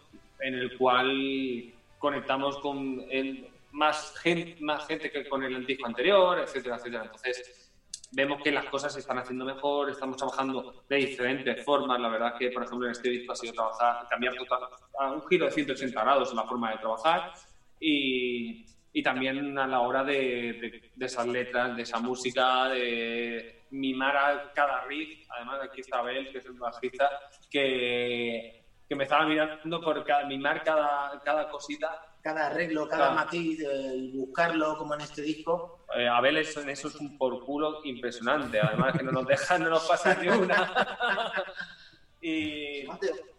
en 0.40 0.55
el 0.55 0.77
cual 0.77 1.72
conectamos 1.99 2.59
con 2.59 3.05
el, 3.11 3.49
más, 3.72 4.14
gente, 4.18 4.57
más 4.61 4.87
gente 4.87 5.11
que 5.11 5.29
con 5.29 5.42
el 5.42 5.64
disco 5.66 5.87
anterior, 5.87 6.38
etcétera, 6.38 6.77
etcétera. 6.77 7.05
Entonces, 7.05 7.65
vemos 8.12 8.42
que 8.42 8.50
las 8.50 8.66
cosas 8.66 8.92
se 8.92 9.00
están 9.00 9.18
haciendo 9.18 9.44
mejor, 9.44 9.90
estamos 9.90 10.16
trabajando 10.16 10.84
de 10.88 10.96
diferentes 10.96 11.64
formas. 11.64 12.00
La 12.00 12.08
verdad 12.08 12.34
que, 12.38 12.50
por 12.50 12.64
ejemplo, 12.64 12.86
en 12.86 12.92
este 12.92 13.10
disco 13.10 13.32
ha 13.32 13.36
sido 13.36 13.52
trabajar, 13.52 14.06
cambiar 14.08 14.34
total, 14.34 14.68
a 14.98 15.12
un 15.12 15.26
giro 15.26 15.46
de 15.46 15.52
180 15.52 16.02
grados 16.02 16.30
en 16.30 16.36
la 16.36 16.44
forma 16.44 16.72
de 16.72 16.78
trabajar 16.78 17.32
y, 17.80 18.66
y 18.92 19.02
también 19.02 19.58
a 19.58 19.66
la 19.66 19.80
hora 19.80 20.04
de, 20.04 20.82
de, 20.94 21.06
esas 21.06 21.26
letras, 21.26 21.76
de 21.76 21.82
esa 21.82 21.98
música, 21.98 22.68
de 22.68 23.66
mimar 23.70 24.16
a 24.16 24.52
cada 24.52 24.84
riff. 24.84 25.28
Además, 25.30 25.60
aquí 25.62 25.80
está 25.80 25.98
Abel, 25.98 26.30
que 26.30 26.38
es 26.38 26.46
el 26.46 26.52
bajista, 26.52 27.10
que, 27.50 28.64
que 28.88 28.94
me 28.94 29.04
estaba 29.04 29.26
mirando 29.26 29.80
por 29.80 30.04
mimar 30.26 30.62
cada, 30.62 31.20
cada 31.24 31.48
cosita 31.50 32.15
cada 32.26 32.48
arreglo, 32.48 32.88
cada 32.88 33.12
matiz, 33.12 33.60
y 33.60 34.10
buscarlo 34.16 34.76
como 34.76 34.94
en 34.94 35.02
este 35.02 35.22
disco. 35.22 35.86
Eh, 35.96 36.08
Abel, 36.08 36.38
eso, 36.38 36.60
en 36.60 36.70
eso 36.70 36.88
es 36.88 36.96
un 36.96 37.16
por 37.16 37.44
culo 37.44 37.82
impresionante. 37.84 38.58
Además, 38.58 38.98
que 38.98 39.04
no 39.04 39.12
nos 39.12 39.28
deja, 39.28 39.56
no 39.58 39.70
nos 39.70 39.86
pasa 39.86 40.12
ni 40.20 40.26
una. 40.26 40.74
y. 42.20 42.84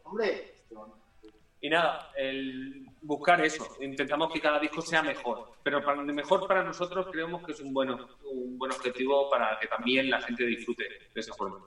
Hombre. 0.03 0.53
Y 1.59 1.69
nada, 1.69 2.13
el 2.15 2.85
buscar 3.01 3.43
eso. 3.43 3.67
Intentamos 3.81 4.31
que 4.31 4.39
cada 4.39 4.57
disco 4.57 4.81
sea 4.81 5.03
mejor. 5.03 5.51
Pero 5.63 5.83
para, 5.83 6.01
mejor 6.01 6.47
para 6.47 6.63
nosotros 6.63 7.07
creemos 7.11 7.45
que 7.45 7.51
es 7.51 7.59
un, 7.59 7.73
bueno, 7.73 8.07
un 8.23 8.57
buen 8.57 8.71
objetivo 8.71 9.29
para 9.29 9.59
que 9.59 9.67
también 9.67 10.09
la 10.09 10.21
gente 10.21 10.45
disfrute 10.45 10.85
de 11.13 11.19
esa 11.19 11.33
forma. 11.33 11.59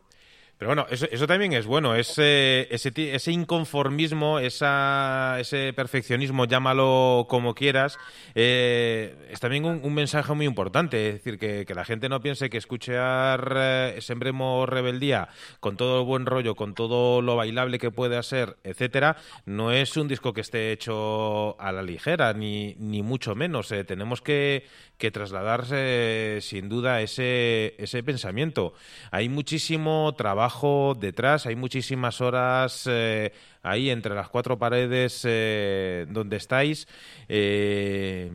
Pero 0.61 0.68
bueno, 0.68 0.87
eso, 0.90 1.07
eso 1.11 1.27
también 1.27 1.55
es 1.55 1.64
bueno, 1.64 1.94
ese, 1.94 2.68
ese, 2.70 2.92
ese 2.94 3.33
inconformismo, 3.33 4.38
esa, 4.40 5.38
ese 5.40 5.73
perfeccionismo, 5.73 6.44
llámalo 6.44 7.25
como 7.31 7.55
quieras, 7.55 7.96
eh, 8.35 9.14
es 9.31 9.40
también 9.40 9.64
un, 9.64 9.94
mensaje 9.94 10.35
muy 10.35 10.44
importante. 10.44 11.09
Es 11.09 11.14
decir, 11.14 11.38
que, 11.38 11.64
que 11.64 11.75
la 11.75 11.87
gente 11.87 12.11
no 12.11 12.20
piense 12.20 12.51
que 12.51 12.59
escuchar 12.59 13.55
eh, 13.57 13.96
Sembremos 14.03 14.68
Rebeldía 14.68 15.31
con 15.61 15.79
todo 15.79 16.01
el 16.01 16.07
buen 16.07 16.27
rollo, 16.27 16.55
con 16.55 16.75
todo 16.75 17.23
lo 17.23 17.37
bailable 17.37 17.79
que 17.79 17.90
puede 17.90 18.23
ser, 18.23 18.59
etcétera, 18.62 19.16
no 19.46 19.73
es 19.73 19.96
un 19.96 20.09
disco 20.09 20.35
que 20.35 20.42
esté 20.42 20.73
hecho 20.73 21.59
a 21.59 21.73
la 21.73 21.81
ligera, 21.81 22.35
ni, 22.35 22.75
ni 22.75 23.03
mucho 23.03 23.35
menos. 23.35 23.73
Eh. 23.73 23.85
Tenemos 23.85 24.20
que, 24.20 24.66
que 24.99 25.11
trasladarse 25.11 26.40
sin 26.42 26.68
duda 26.68 27.01
ese, 27.01 27.77
ese 27.79 28.03
pensamiento. 28.03 28.75
Hay 29.11 29.31
muchísimo 29.31 30.12
trabajo 30.18 30.49
detrás, 30.98 31.46
hay 31.46 31.56
muchísimas 31.56 32.20
horas 32.20 32.86
eh, 32.90 33.32
ahí 33.62 33.90
entre 33.90 34.14
las 34.14 34.28
cuatro 34.28 34.58
paredes 34.58 35.22
eh, 35.24 36.06
donde 36.08 36.36
estáis. 36.36 36.88
Eh, 37.28 38.30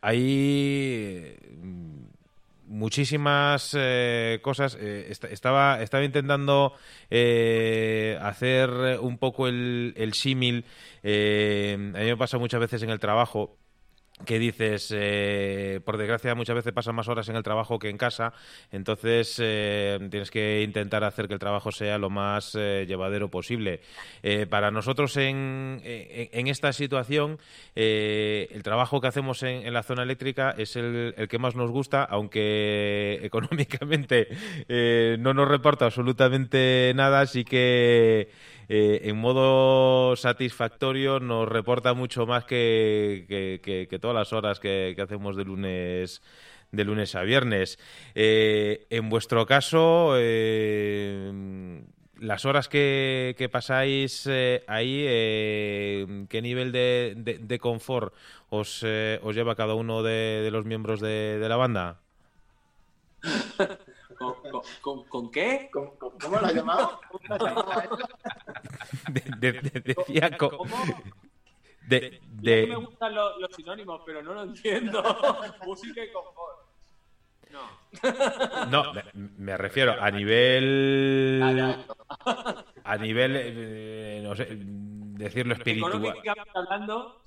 hay 0.00 1.36
muchísimas 2.66 3.76
cosas. 4.42 4.74
estaba, 4.76 5.82
estaba 5.82 6.04
intentando 6.04 6.74
hacer 8.20 8.70
un 9.00 9.18
poco 9.18 9.48
el, 9.48 9.92
el 9.96 10.14
símil. 10.14 10.64
a 11.02 11.76
mí 11.76 11.92
me 11.92 12.16
pasa 12.16 12.38
muchas 12.38 12.60
veces 12.60 12.82
en 12.82 12.90
el 12.90 13.00
trabajo 13.00 13.57
que 14.24 14.38
dices, 14.38 14.92
eh, 14.94 15.80
por 15.84 15.96
desgracia 15.96 16.34
muchas 16.34 16.56
veces 16.56 16.72
pasan 16.72 16.94
más 16.94 17.08
horas 17.08 17.28
en 17.28 17.36
el 17.36 17.42
trabajo 17.42 17.78
que 17.78 17.88
en 17.88 17.96
casa, 17.96 18.32
entonces 18.70 19.38
eh, 19.42 19.98
tienes 20.10 20.30
que 20.30 20.62
intentar 20.62 21.04
hacer 21.04 21.28
que 21.28 21.34
el 21.34 21.40
trabajo 21.40 21.70
sea 21.72 21.98
lo 21.98 22.10
más 22.10 22.54
eh, 22.54 22.84
llevadero 22.86 23.28
posible. 23.28 23.80
para 24.50 24.70
nosotros 24.70 25.16
en, 25.16 25.80
en, 25.84 26.46
esta 26.48 26.72
situación, 26.72 27.38
el 27.74 28.62
trabajo 28.62 29.00
que 29.00 29.08
hacemos 29.08 29.42
en, 29.42 29.72
la 29.72 29.82
zona 29.82 30.02
eléctrica 30.02 30.54
es 30.56 30.76
el, 30.76 31.14
el, 31.16 31.28
que 31.28 31.38
más 31.38 31.54
nos 31.54 31.70
gusta, 31.70 32.04
aunque 32.04 33.20
económicamente 33.22 34.28
no 35.18 35.34
nos 35.34 35.48
reporta 35.48 35.86
absolutamente 35.86 36.92
nada, 36.94 37.20
así 37.20 37.44
que 37.44 38.28
eh, 38.68 39.00
en 39.04 39.16
modo 39.16 40.14
satisfactorio 40.16 41.20
nos 41.20 41.48
reporta 41.48 41.94
mucho 41.94 42.26
más 42.26 42.44
que, 42.44 43.24
que, 43.62 43.98
todas 43.98 44.14
las 44.14 44.32
horas 44.32 44.60
que, 44.60 44.94
hacemos 45.02 45.36
de 45.36 45.44
lunes 45.44 46.22
de 46.70 46.84
lunes 46.84 47.14
a 47.14 47.22
viernes. 47.22 47.78
Eh, 48.14 48.86
en 48.90 49.08
vuestro 49.08 49.46
caso, 49.46 50.14
las 52.20 52.44
horas 52.44 52.68
que, 52.68 53.48
pasáis 53.50 54.28
ahí, 54.66 55.04
¿qué 56.28 56.40
nivel 56.42 56.72
de, 56.72 57.58
confort 57.60 58.12
os, 58.50 58.82
os, 58.82 59.34
lleva 59.34 59.54
cada 59.54 59.74
uno 59.74 60.02
de, 60.02 60.48
los 60.52 60.66
miembros 60.66 61.00
de, 61.00 61.46
la 61.48 61.56
banda? 61.56 62.00
¿Con, 64.80 65.30
qué? 65.30 65.70
¿Cómo 65.72 66.38
lo 66.40 66.46
has 66.46 66.54
llamado? 66.54 67.00
decía, 69.84 70.36
¿Cómo? 70.36 70.64
De, 71.86 72.20
de... 72.22 72.66
me 72.66 72.76
gustan 72.76 73.14
los, 73.14 73.54
sinónimos, 73.56 74.02
pero 74.04 74.22
no 74.22 74.34
lo 74.34 74.42
entiendo. 74.42 75.02
Música 75.66 76.04
y 76.04 76.12
confort. 76.12 76.68
No. 77.50 78.66
No, 78.66 78.92
me, 79.14 79.56
refiero 79.56 79.96
a 79.98 80.10
nivel. 80.10 81.40
A 82.84 82.96
nivel. 82.98 83.32
Eh, 83.36 84.20
no 84.22 84.36
sé, 84.36 84.48
decirlo 84.50 85.54
espiritual. 85.54 86.14
hablando, 86.54 87.22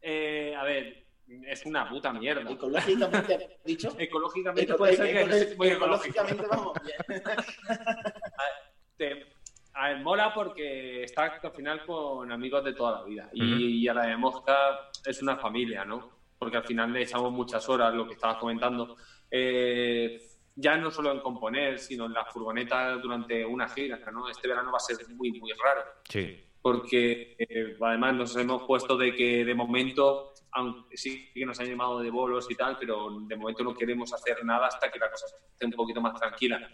eh, 0.00 0.56
a 0.58 0.64
ver, 0.64 1.01
es 1.46 1.66
una 1.66 1.88
puta 1.88 2.12
mierda. 2.12 2.50
Ecológicamente, 2.50 3.58
dicho. 3.64 3.94
Ecológicamente 3.98 4.74
puede 4.74 4.96
ser 4.96 5.28
que 5.28 5.36
es 5.36 5.58
muy 5.58 5.68
ecológicamente 5.68 6.46
vamos 6.48 6.76
bien. 6.82 7.22
Te, 8.96 9.26
a 9.74 9.88
ver, 9.88 10.00
mola 10.00 10.34
porque 10.34 11.04
está 11.04 11.40
al 11.42 11.52
final 11.52 11.84
con 11.84 12.30
amigos 12.30 12.64
de 12.64 12.74
toda 12.74 13.00
la 13.00 13.04
vida. 13.04 13.30
Y, 13.32 13.86
a 13.88 13.94
la 13.94 14.06
de 14.06 14.16
Mosca 14.16 14.90
es 15.04 15.22
una 15.22 15.36
familia, 15.36 15.84
¿no? 15.84 16.10
Porque 16.38 16.58
al 16.58 16.64
final 16.64 16.92
le 16.92 17.02
echamos 17.02 17.32
muchas 17.32 17.66
horas, 17.68 17.94
lo 17.94 18.06
que 18.06 18.14
estabas 18.14 18.36
comentando. 18.36 18.96
Eh, 19.30 20.20
ya 20.54 20.76
no 20.76 20.90
solo 20.90 21.12
en 21.12 21.20
componer, 21.20 21.78
sino 21.78 22.04
en 22.06 22.12
la 22.12 22.26
furgoneta 22.26 22.96
durante 22.96 23.44
una 23.46 23.68
gira, 23.68 23.98
¿no? 24.12 24.28
Este 24.28 24.48
verano 24.48 24.70
va 24.70 24.76
a 24.76 24.80
ser 24.80 24.98
muy, 25.14 25.32
muy 25.32 25.52
raro. 25.52 25.82
Sí. 26.08 26.44
Porque 26.62 27.34
eh, 27.38 27.76
además 27.80 28.14
nos 28.14 28.36
hemos 28.36 28.62
puesto 28.62 28.96
de 28.96 29.14
que 29.14 29.44
de 29.44 29.54
momento, 29.54 30.32
aunque 30.52 30.96
sí 30.96 31.28
que 31.34 31.44
nos 31.44 31.58
han 31.58 31.66
llamado 31.66 32.00
de 32.00 32.10
bolos 32.10 32.48
y 32.50 32.54
tal, 32.54 32.78
pero 32.78 33.10
de 33.20 33.36
momento 33.36 33.64
no 33.64 33.74
queremos 33.74 34.12
hacer 34.14 34.44
nada 34.44 34.68
hasta 34.68 34.90
que 34.90 34.98
la 34.98 35.10
cosa 35.10 35.26
esté 35.26 35.66
un 35.66 35.72
poquito 35.72 36.00
más 36.00 36.18
tranquila. 36.18 36.70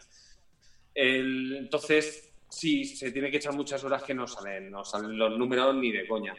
entonces, 0.94 2.34
sí, 2.48 2.84
se 2.84 3.12
tiene 3.12 3.30
que 3.30 3.38
echar 3.38 3.54
muchas 3.54 3.82
horas 3.82 4.02
que 4.02 4.14
no 4.14 4.26
salen, 4.26 4.70
no 4.70 4.84
salen 4.84 5.16
los 5.16 5.38
números 5.38 5.74
ni 5.74 5.90
de 5.90 6.06
coña. 6.06 6.34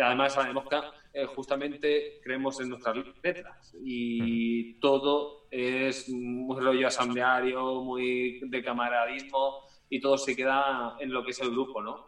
Además, 0.00 0.34
sabemos 0.34 0.68
que 0.68 0.76
eh, 1.14 1.26
justamente 1.26 2.20
creemos 2.22 2.60
en 2.60 2.68
nuestras 2.68 2.96
letras 3.22 3.74
y 3.82 4.74
todo 4.80 5.46
es 5.50 6.08
muy 6.08 6.60
rollo 6.60 6.86
asambleario, 6.86 7.82
muy 7.82 8.40
de 8.42 8.62
camaradismo 8.62 9.64
y 9.88 10.00
todo 10.00 10.18
se 10.18 10.36
queda 10.36 10.96
en 11.00 11.12
lo 11.12 11.24
que 11.24 11.30
es 11.30 11.40
el 11.40 11.50
grupo, 11.50 11.82
¿no? 11.82 12.07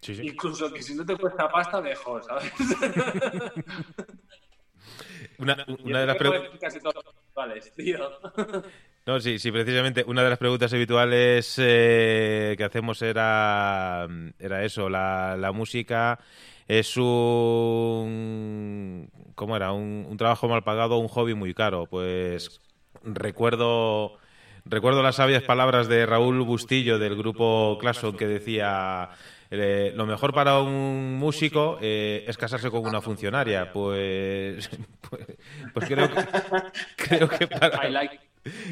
Sí, 0.00 0.14
sí. 0.14 0.26
Incluso 0.26 0.72
que 0.72 0.82
si 0.82 0.94
no 0.94 1.04
te 1.04 1.16
cuesta 1.16 1.50
pasta, 1.50 1.80
mejor, 1.80 2.24
¿sabes? 2.24 2.52
una, 5.38 5.54
de 5.54 6.06
las 6.06 6.16
preguntas... 6.16 6.78
No, 9.06 9.18
sí, 9.18 9.38
sí, 9.38 9.50
precisamente 9.50 10.04
una 10.06 10.22
de 10.22 10.28
las 10.28 10.38
preguntas 10.38 10.70
habituales 10.74 11.54
eh, 11.58 12.54
que 12.56 12.64
hacemos 12.64 13.00
era, 13.00 14.06
era 14.38 14.62
eso, 14.62 14.90
la, 14.90 15.38
la 15.38 15.52
música 15.52 16.18
es 16.70 16.96
un... 16.96 19.10
¿Cómo 19.34 19.56
era? 19.56 19.72
Un, 19.72 20.16
trabajo 20.16 20.46
mal 20.46 20.62
pagado, 20.62 20.98
un 20.98 21.08
hobby 21.08 21.34
muy 21.34 21.52
caro. 21.52 21.86
Pues 21.86 22.60
recuerdo... 23.02 24.18
Recuerdo 24.66 25.02
las 25.02 25.16
sabias 25.16 25.42
palabras 25.42 25.88
de 25.88 26.06
Raúl 26.06 26.40
Bustillo 26.42 27.00
del 27.00 27.16
grupo 27.16 27.76
Clason 27.80 28.16
que 28.16 28.28
decía 28.28 29.08
eh, 29.50 29.92
lo 29.96 30.06
mejor 30.06 30.32
para 30.32 30.60
un 30.60 31.16
músico 31.16 31.78
eh, 31.80 32.24
es 32.26 32.36
casarse 32.36 32.70
con 32.70 32.86
una 32.86 33.00
funcionaria. 33.00 33.72
Pues, 33.72 34.70
pues, 35.10 35.26
pues 35.74 35.86
creo 35.86 36.08
que, 36.08 36.24
creo 36.96 37.28
que 37.28 37.46
para... 37.46 38.10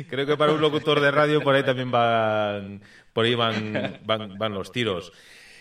Creo 0.09 0.25
que 0.25 0.37
para 0.37 0.53
un 0.53 0.62
locutor 0.62 0.99
de 0.99 1.11
radio 1.11 1.43
por 1.43 1.55
ahí 1.55 1.62
también 1.62 1.91
van, 1.91 2.81
por 3.12 3.27
ahí 3.27 3.35
van, 3.35 4.01
van, 4.05 4.55
los 4.55 4.73
tiros. 4.73 5.12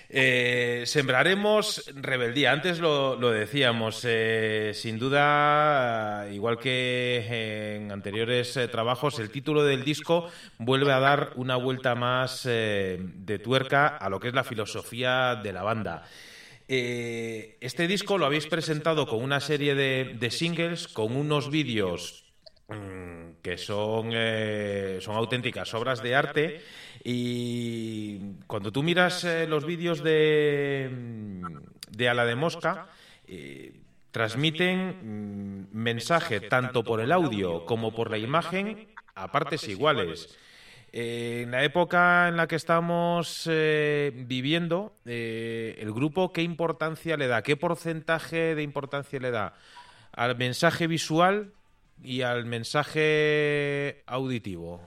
Eh, 0.10 0.84
sembraremos 0.86 1.84
rebeldía. 1.94 2.52
Antes 2.52 2.80
lo, 2.80 3.18
decíamos, 3.32 4.02
eh, 4.06 4.72
sin 4.74 4.98
duda, 4.98 6.28
igual 6.32 6.60
que 6.60 7.76
en 7.76 7.92
anteriores 7.92 8.56
eh, 8.56 8.68
trabajos, 8.68 9.20
el 9.20 9.30
título 9.30 9.64
del 9.64 9.84
disco 9.84 10.30
vuelve 10.60 10.94
a 10.94 11.00
dar 11.00 11.34
una 11.36 11.58
vuelta 11.58 11.96
más 11.96 12.44
de 12.44 13.42
tuerca 13.44 13.88
a 13.88 14.10
lo 14.10 14.20
que 14.20 14.30
es 14.30 14.34
la 14.34 14.44
filosofía 14.44 15.36
de 15.36 15.54
la 15.54 15.64
banda. 15.64 16.04
este 16.68 17.88
disco 17.88 18.18
lo 18.18 18.26
habéis 18.26 18.48
presentado 18.48 19.08
con 19.08 19.24
una 19.24 19.40
serie 19.40 19.76
de, 19.76 20.32
singles, 20.32 20.88
con 20.88 21.16
unos 21.16 21.50
vídeos 21.50 22.24
Mm, 22.70 23.40
que 23.42 23.58
son, 23.58 24.12
son 25.00 25.16
auténticas 25.16 25.74
obras 25.74 26.04
de 26.04 26.16
arte 26.16 26.62
y 27.04 28.20
cuando 28.48 28.72
tú 28.72 28.84
miras 28.84 29.24
eh, 29.24 29.48
los 29.48 29.66
vídeos 29.66 30.04
de, 30.04 30.90
de 31.90 32.10
Ala 32.10 32.26
de 32.26 32.36
Mosca, 32.36 32.88
eh, 33.28 33.74
transmiten 34.12 35.68
mm, 35.72 35.78
mensaje 35.78 36.40
tanto 36.42 36.84
por 36.84 37.02
el 37.02 37.12
audio 37.12 37.66
como 37.66 37.94
por 37.94 38.12
la 38.12 38.18
imagen 38.18 38.88
a 39.16 39.32
partes 39.32 39.68
iguales. 39.68 40.38
en 40.92 41.52
la 41.52 41.64
época 41.64 42.28
en 42.30 42.38
la 42.38 42.48
que 42.48 42.56
estamos 42.56 43.48
viviendo, 43.48 44.94
el 45.06 45.92
grupo, 45.94 46.32
¿qué 46.32 46.42
importancia 46.42 47.18
le 47.18 47.28
da? 47.28 47.42
¿Qué 47.42 47.58
porcentaje 47.58 48.56
de 48.56 48.64
importancia 48.64 49.20
le 49.20 49.32
da 49.32 49.54
al 50.14 50.38
mensaje 50.38 50.88
visual 50.88 51.52
y 52.04 52.22
al 52.22 52.46
mensaje 52.46 54.04
auditivo? 54.08 54.82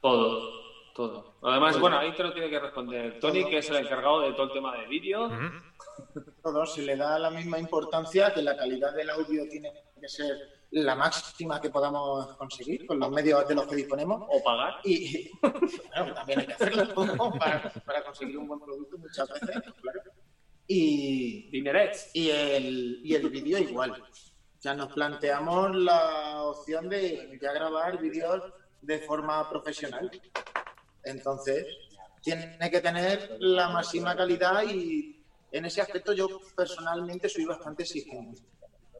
Todo, 0.00 0.59
todo. 0.94 1.34
Además, 1.42 1.78
bueno, 1.78 1.98
ahí 1.98 2.14
te 2.14 2.22
lo 2.22 2.32
tiene 2.32 2.50
que 2.50 2.58
responder 2.58 3.18
Tony, 3.20 3.48
que 3.48 3.58
es 3.58 3.70
el 3.70 3.76
encargado 3.76 4.20
de 4.20 4.32
todo 4.32 4.44
el 4.44 4.52
tema 4.52 4.76
de 4.76 4.86
vídeo. 4.86 5.30
Todo 6.42 6.66
se 6.66 6.82
le 6.82 6.96
da 6.96 7.18
la 7.18 7.30
misma 7.30 7.58
importancia 7.58 8.32
que 8.32 8.42
la 8.42 8.56
calidad 8.56 8.94
del 8.94 9.10
audio 9.10 9.48
tiene 9.48 9.72
que 10.00 10.08
ser 10.08 10.60
la 10.72 10.94
máxima 10.94 11.60
que 11.60 11.70
podamos 11.70 12.36
conseguir 12.36 12.86
con 12.86 12.98
los 12.98 13.10
medios 13.10 13.46
de 13.48 13.54
los 13.54 13.66
que 13.66 13.76
disponemos. 13.76 14.22
O 14.28 14.42
pagar. 14.42 14.80
Y 14.84 15.30
bueno, 15.42 16.14
también 16.14 16.40
hay 16.40 16.46
que 16.46 16.52
hacerlo 16.52 16.94
para, 17.38 17.70
para, 17.84 18.04
conseguir 18.04 18.38
un 18.38 18.48
buen 18.48 18.60
producto 18.60 18.98
muchas 18.98 19.28
veces, 19.28 19.62
claro. 19.80 20.00
Y, 20.66 21.50
y 21.52 22.30
el, 22.30 23.00
y 23.02 23.14
el 23.14 23.28
vídeo 23.28 23.58
igual 23.58 24.00
ya 24.60 24.74
nos 24.74 24.92
planteamos 24.92 25.74
la 25.74 26.42
opción 26.42 26.88
de 26.88 27.38
ya 27.40 27.52
grabar 27.52 27.98
vídeos 27.98 28.42
de 28.82 28.98
forma 28.98 29.48
profesional. 29.48 30.10
Entonces, 31.04 31.66
tiene 32.22 32.70
que 32.70 32.80
tener 32.80 33.20
la 33.38 33.68
máxima 33.68 34.14
calidad 34.14 34.62
y 34.64 35.16
en 35.50 35.64
ese 35.64 35.80
aspecto 35.80 36.12
yo 36.12 36.28
personalmente 36.54 37.28
soy 37.28 37.44
bastante 37.44 37.82
exigente. 37.82 38.42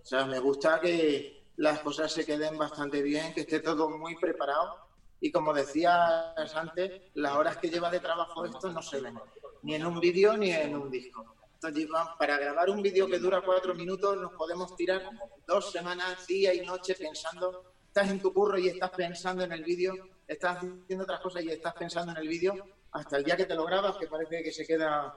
O 0.02 0.04
sea, 0.04 0.24
me 0.24 0.38
gusta 0.38 0.80
que 0.80 1.42
las 1.56 1.80
cosas 1.80 2.10
se 2.10 2.24
queden 2.24 2.56
bastante 2.56 3.02
bien, 3.02 3.32
que 3.32 3.40
esté 3.40 3.60
todo 3.60 3.90
muy 3.90 4.14
preparado 4.16 4.72
y 5.20 5.30
como 5.30 5.52
decías 5.52 6.54
antes, 6.54 6.92
las 7.14 7.34
horas 7.34 7.56
que 7.58 7.68
lleva 7.68 7.90
de 7.90 8.00
trabajo 8.00 8.44
esto 8.46 8.70
no 8.70 8.80
se 8.80 9.00
ven, 9.00 9.18
ni 9.62 9.74
en 9.74 9.84
un 9.84 10.00
vídeo 10.00 10.36
ni 10.36 10.50
en 10.50 10.74
un 10.74 10.90
disco 10.90 11.24
para 12.16 12.38
grabar 12.38 12.70
un 12.70 12.80
vídeo 12.80 13.06
que 13.06 13.18
dura 13.18 13.42
cuatro 13.42 13.74
minutos 13.74 14.16
nos 14.16 14.32
podemos 14.32 14.74
tirar 14.74 15.02
dos 15.46 15.70
semanas, 15.70 16.26
día 16.26 16.54
y 16.54 16.60
noche 16.60 16.94
pensando. 16.94 17.54
Estás 17.86 18.08
en 18.08 18.20
tu 18.20 18.32
curro 18.32 18.58
y 18.58 18.68
estás 18.68 18.90
pensando 18.92 19.44
en 19.44 19.52
el 19.52 19.62
vídeo, 19.62 19.98
estás 20.30 20.58
haciendo 20.58 21.04
otras 21.04 21.20
cosas 21.20 21.42
y 21.42 21.50
estás 21.50 21.74
pensando 21.74 22.12
en 22.12 22.18
el 22.18 22.28
vídeo 22.28 22.54
hasta 22.92 23.16
el 23.16 23.24
día 23.24 23.36
que 23.36 23.46
te 23.46 23.54
lo 23.54 23.64
grabas, 23.64 23.96
que 23.96 24.06
parece 24.06 24.42
que 24.42 24.52
se 24.52 24.66
queda, 24.66 25.14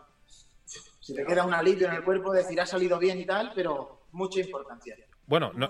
se 0.66 1.14
te 1.14 1.26
queda 1.26 1.46
un 1.46 1.54
alivio 1.54 1.88
en 1.88 1.94
el 1.94 2.04
cuerpo, 2.04 2.34
decir 2.34 2.60
ha 2.60 2.66
salido 2.66 2.98
bien 2.98 3.20
y 3.20 3.26
tal, 3.26 3.52
pero 3.54 4.08
mucha 4.12 4.40
importancia. 4.40 4.96
Bueno, 5.26 5.52
no, 5.54 5.70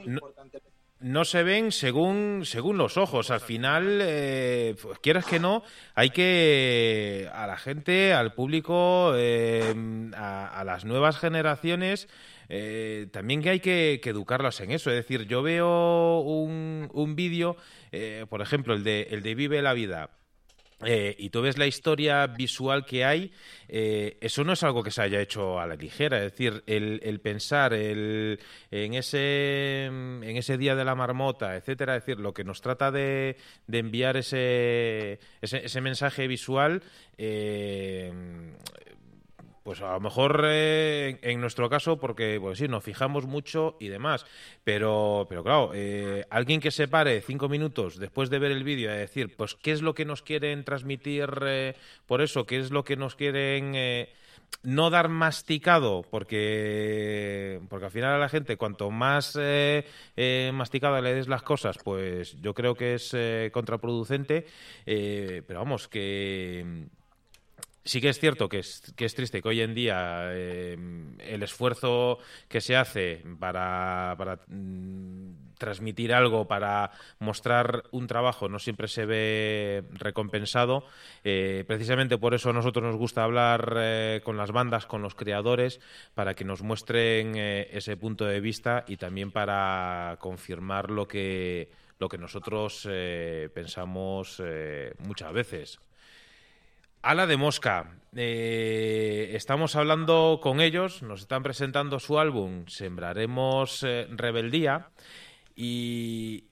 no 1.03 1.25
se 1.25 1.43
ven 1.43 1.73
según, 1.73 2.43
según 2.45 2.77
los 2.77 2.95
ojos. 2.95 3.29
Al 3.29 3.41
final, 3.41 3.99
eh, 4.01 4.75
pues 4.81 4.99
quieras 4.99 5.25
que 5.25 5.39
no, 5.39 5.63
hay 5.95 6.11
que 6.11 7.29
a 7.33 7.45
la 7.45 7.57
gente, 7.57 8.13
al 8.13 8.33
público, 8.33 9.11
eh, 9.15 9.73
a, 10.15 10.63
las 10.65 10.85
nuevas 10.85 11.17
generaciones, 11.17 12.07
eh, 12.47 13.07
también 13.11 13.41
que 13.41 13.49
hay 13.49 13.59
que, 13.59 13.99
educarlas 14.01 14.61
en 14.61 14.71
eso. 14.71 14.89
Es 14.91 14.95
decir, 14.95 15.27
yo 15.27 15.43
veo 15.43 16.21
un, 16.21 16.89
un 16.93 17.15
vídeo, 17.17 17.57
por 18.29 18.41
ejemplo, 18.41 18.73
el 18.73 18.83
de, 18.83 19.07
el 19.11 19.21
de 19.21 19.35
Vive 19.35 19.61
la 19.61 19.73
Vida. 19.73 20.09
eh, 20.85 21.15
y 21.17 21.29
tú 21.29 21.41
ves 21.41 21.57
la 21.57 21.65
historia 21.65 22.27
visual 22.27 22.85
que 22.85 23.05
hay, 23.05 23.31
eh, 23.69 24.17
eso 24.19 24.43
no 24.43 24.51
es 24.53 24.63
algo 24.63 24.83
que 24.83 24.91
se 24.91 25.01
haya 25.01 25.21
hecho 25.21 25.59
a 25.59 25.67
la 25.67 25.75
ligera. 25.75 26.17
Es 26.17 26.31
decir, 26.31 26.63
el, 26.67 27.19
pensar 27.21 27.73
en, 27.73 28.37
ese, 28.71 29.85
en 29.85 30.23
ese 30.23 30.57
día 30.57 30.75
de 30.75 30.83
la 30.83 30.95
marmota, 30.95 31.55
etcétera, 31.55 31.95
es 31.95 32.05
decir, 32.05 32.19
lo 32.19 32.33
que 32.33 32.43
nos 32.43 32.61
trata 32.61 32.91
de, 32.91 33.37
enviar 33.71 34.17
ese, 34.17 35.19
ese, 35.41 35.81
mensaje 35.81 36.27
visual. 36.27 36.83
Eh, 37.17 38.11
pues 39.63 39.81
a 39.81 39.93
lo 39.93 39.99
mejor 40.01 40.43
eh, 40.45 41.19
en 41.21 41.39
nuestro 41.39 41.69
caso, 41.69 41.97
porque 41.97 42.37
pues 42.39 42.59
sí, 42.59 42.67
nos 42.67 42.83
fijamos 42.83 43.25
mucho 43.25 43.77
y 43.79 43.87
demás, 43.87 44.25
pero, 44.63 45.25
pero 45.29 45.43
claro, 45.43 45.71
eh, 45.73 46.25
alguien 46.29 46.59
que 46.59 46.71
se 46.71 46.87
pare 46.87 47.21
cinco 47.21 47.47
minutos 47.47 47.97
después 47.97 48.29
de 48.29 48.39
ver 48.39 48.51
el 48.51 48.63
vídeo 48.63 48.91
a 48.91 48.95
decir, 48.95 49.35
pues 49.35 49.55
qué 49.55 49.71
es 49.71 49.81
lo 49.81 49.93
que 49.93 50.05
nos 50.05 50.21
quieren 50.21 50.65
transmitir 50.65 51.29
eh, 51.45 51.75
por 52.05 52.21
eso, 52.21 52.45
qué 52.45 52.59
es 52.59 52.71
lo 52.71 52.83
que 52.83 52.97
nos 52.97 53.15
quieren 53.15 53.73
no 54.61 54.89
dar 54.89 55.07
masticado, 55.07 56.05
porque, 56.11 57.59
porque 57.69 57.85
al 57.85 57.91
final 57.91 58.13
a 58.13 58.19
la 58.19 58.29
gente, 58.29 58.57
cuanto 58.57 58.91
más 58.91 59.37
masticada 60.53 61.01
le 61.01 61.15
des 61.15 61.27
las 61.27 61.41
cosas, 61.41 61.77
pues 61.83 62.39
yo 62.41 62.53
creo 62.53 62.75
que 62.75 62.95
es 62.95 63.15
contraproducente, 63.51 64.45
pero 64.85 65.59
vamos, 65.59 65.87
que 65.87 66.87
Sí 67.85 67.99
que 67.99 68.07
es 68.07 68.17
cierto 68.17 68.47
que 68.47 68.59
es, 68.59 68.93
que 68.95 69.03
es 69.03 69.13
triste 69.13 69.41
que 69.41 69.49
hoy 69.49 69.59
en 69.59 69.75
día 69.75 70.29
eh, 70.31 70.77
el 71.19 71.43
esfuerzo 71.43 72.17
que 72.47 72.61
se 72.61 72.77
hace 72.77 73.21
para, 73.39 74.15
para 74.17 74.39
mm, 74.47 75.55
transmitir 75.57 76.13
algo, 76.13 76.47
para 76.47 76.91
mostrar 77.19 77.83
un 77.91 78.07
trabajo, 78.07 78.47
no 78.47 78.57
siempre 78.59 78.87
se 78.87 79.05
ve 79.05 79.83
recompensado. 79.91 80.85
Eh, 81.25 81.65
precisamente 81.67 82.17
por 82.17 82.33
eso 82.33 82.51
a 82.51 82.53
nosotros 82.53 82.85
nos 82.85 82.95
gusta 82.95 83.25
hablar 83.25 83.75
eh, 83.77 84.21
con 84.23 84.37
las 84.37 84.51
bandas, 84.51 84.85
con 84.85 85.01
los 85.01 85.13
creadores, 85.13 85.81
para 86.13 86.35
que 86.35 86.45
nos 86.45 86.61
muestren 86.61 87.35
ese 87.35 87.97
punto 87.97 88.23
de 88.23 88.39
vista 88.39 88.85
y 88.87 88.95
también 88.95 89.29
para 89.31 90.15
confirmar 90.21 90.89
lo 90.89 91.05
que, 91.05 91.69
lo 91.99 92.07
que 92.07 92.17
nosotros 92.17 92.87
pensamos 93.53 94.41
muchas 94.99 95.33
veces. 95.33 95.79
Ala 97.03 97.27
de 97.27 97.35
Mosca. 97.35 97.97
Eh, 98.15 99.31
estamos 99.33 99.75
hablando 99.75 100.39
con 100.41 100.61
ellos, 100.61 101.03
nos 101.03 101.19
están 101.19 101.43
presentando 101.43 101.99
su 101.99 102.17
álbum 102.17 102.65
Sembraremos 102.67 103.83
eh, 103.83 104.07
Rebeldía 104.09 104.87
y 105.53 106.45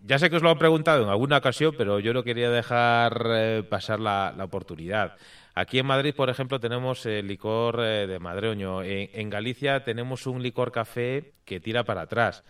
ya 0.00 0.18
sé 0.18 0.28
que 0.28 0.36
os 0.36 0.42
lo 0.42 0.50
han 0.50 0.58
preguntado 0.58 1.02
en 1.02 1.08
alguna 1.08 1.38
ocasión, 1.38 1.74
pero 1.78 1.98
yo 1.98 2.12
no 2.12 2.22
quería 2.22 2.50
dejar 2.50 3.22
eh, 3.28 3.62
pasar 3.62 4.00
la, 4.00 4.34
oportunidad. 4.38 5.16
Aquí 5.54 5.78
en 5.78 5.86
Madrid, 5.86 6.14
por 6.14 6.28
ejemplo, 6.28 6.60
tenemos 6.60 7.06
el 7.06 7.26
licor 7.26 7.80
de 7.80 8.18
Madroño. 8.18 8.82
en 8.82 9.30
Galicia 9.30 9.82
tenemos 9.82 10.26
un 10.26 10.42
licor 10.42 10.72
café 10.72 11.32
que 11.46 11.58
tira 11.58 11.84
para 11.84 12.02
atrás. 12.02 12.44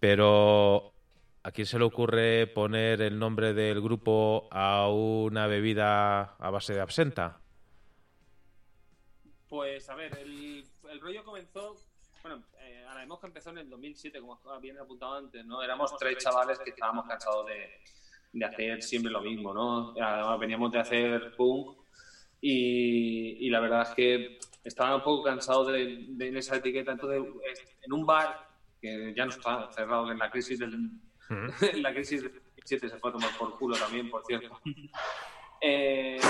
Pero 0.00 0.94
¿A 1.46 1.52
quién 1.52 1.64
se 1.64 1.78
le 1.78 1.84
ocurre 1.84 2.48
poner 2.48 3.00
el 3.02 3.20
nombre 3.20 3.54
del 3.54 3.80
grupo 3.80 4.48
a 4.50 4.88
una 4.88 5.46
bebida 5.46 6.34
a 6.40 6.50
base 6.50 6.74
de 6.74 6.80
absenta? 6.80 7.38
Pues 9.48 9.88
a 9.88 9.94
ver, 9.94 10.18
el, 10.18 10.66
rollo 11.00 11.22
comenzó. 11.22 11.76
Bueno, 12.24 12.42
eh, 12.58 12.84
a 12.84 13.06
Mosca 13.06 13.28
empezó 13.28 13.50
en 13.50 13.58
el 13.58 13.70
2007, 13.70 14.18
como 14.18 14.40
bien 14.60 14.76
apuntado 14.76 15.18
antes, 15.18 15.46
¿no? 15.46 15.62
Éramos 15.62 15.96
tres 15.96 16.18
chavales 16.18 16.58
que 16.58 16.70
estábamos 16.70 17.06
cansados 17.06 17.46
de, 17.46 18.44
hacer 18.44 18.82
siempre 18.82 19.12
lo 19.12 19.20
mismo, 19.20 19.54
¿no? 19.54 19.94
Además, 20.02 20.40
veníamos 20.40 20.72
de 20.72 20.80
hacer 20.80 21.36
punk 21.36 21.78
y, 22.40 23.48
la 23.50 23.60
verdad 23.60 23.82
es 23.82 23.90
que 23.90 24.38
estaba 24.64 24.96
un 24.96 25.02
poco 25.04 25.22
cansado 25.22 25.64
de, 25.66 26.06
de, 26.08 26.36
esa 26.36 26.56
etiqueta. 26.56 26.90
Entonces, 26.90 27.22
en 27.82 27.92
un 27.92 28.04
bar 28.04 28.48
que 28.80 29.14
ya 29.16 29.24
no 29.26 29.30
está 29.30 29.70
cerrado 29.70 30.10
en 30.10 30.18
la 30.18 30.28
crisis 30.28 30.58
del 30.58 31.05
la 31.74 31.92
crisis 31.92 32.22
de 32.22 32.28
2007 32.28 32.88
se 32.88 32.98
fue 32.98 33.10
a 33.10 33.12
tomar 33.14 33.30
por 33.38 33.58
culo 33.58 33.76
también, 33.76 34.10
por 34.10 34.24
cierto. 34.24 34.60
Eh, 35.58 36.20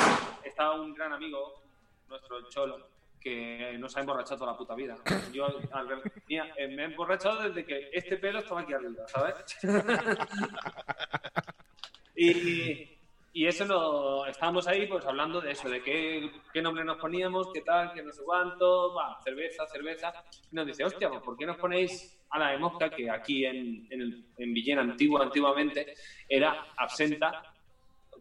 estaba 0.45 0.81
un 0.81 0.95
gran 0.95 1.13
amigo, 1.13 1.61
nuestro 2.09 2.49
Cholo, 2.49 2.89
que 3.21 3.77
nos 3.77 3.97
ha 3.97 4.01
emborrachado 4.01 4.39
toda 4.39 4.53
la 4.53 4.57
puta 4.57 4.77
vida. 4.77 4.97
Yo 5.33 5.49
eh, 5.49 6.69
me 6.69 6.83
he 6.83 6.85
emborrachado 6.85 7.43
desde 7.43 7.65
que 7.65 7.91
este 7.93 8.19
pelo 8.19 8.39
estaba 8.39 8.61
aquí 8.61 8.73
arriba, 8.73 9.05
¿sabes? 9.09 9.35
y, 12.15 12.96
y 13.37 13.47
eso 13.47 13.67
lo 13.67 14.25
estábamos 14.25 14.67
ahí 14.67 14.87
pues 14.87 15.05
hablando 15.05 15.43
de 15.43 15.51
eso, 15.51 15.69
de 15.69 15.83
qué, 15.83 16.31
qué 16.55 16.63
nombre 16.63 16.83
nos 16.87 16.97
poníamos, 16.97 17.53
qué 17.53 17.61
tal, 17.61 17.93
qué 17.93 18.03
no 18.03 18.11
sé 18.11 18.23
cuánto, 18.25 18.95
va, 18.95 19.21
cerveza, 19.23 19.67
cerveza. 19.67 20.11
Y 20.51 20.57
nos 20.57 20.67
dice, 20.67 20.87
hostia, 20.87 21.11
pues 21.11 21.21
¿por 21.21 21.37
qué 21.37 21.45
nos 21.45 21.59
ponéis 21.59 22.19
a 22.31 22.39
la 22.39 22.53
de 22.53 22.59
mosca, 22.59 22.89
que 22.89 23.11
aquí 23.11 23.45
en, 23.45 23.87
en, 23.91 24.33
en 24.39 24.55
Villena 24.55 24.81
antigua, 24.81 25.23
antiguamente, 25.23 25.93
era 26.27 26.69
absenta 26.79 27.43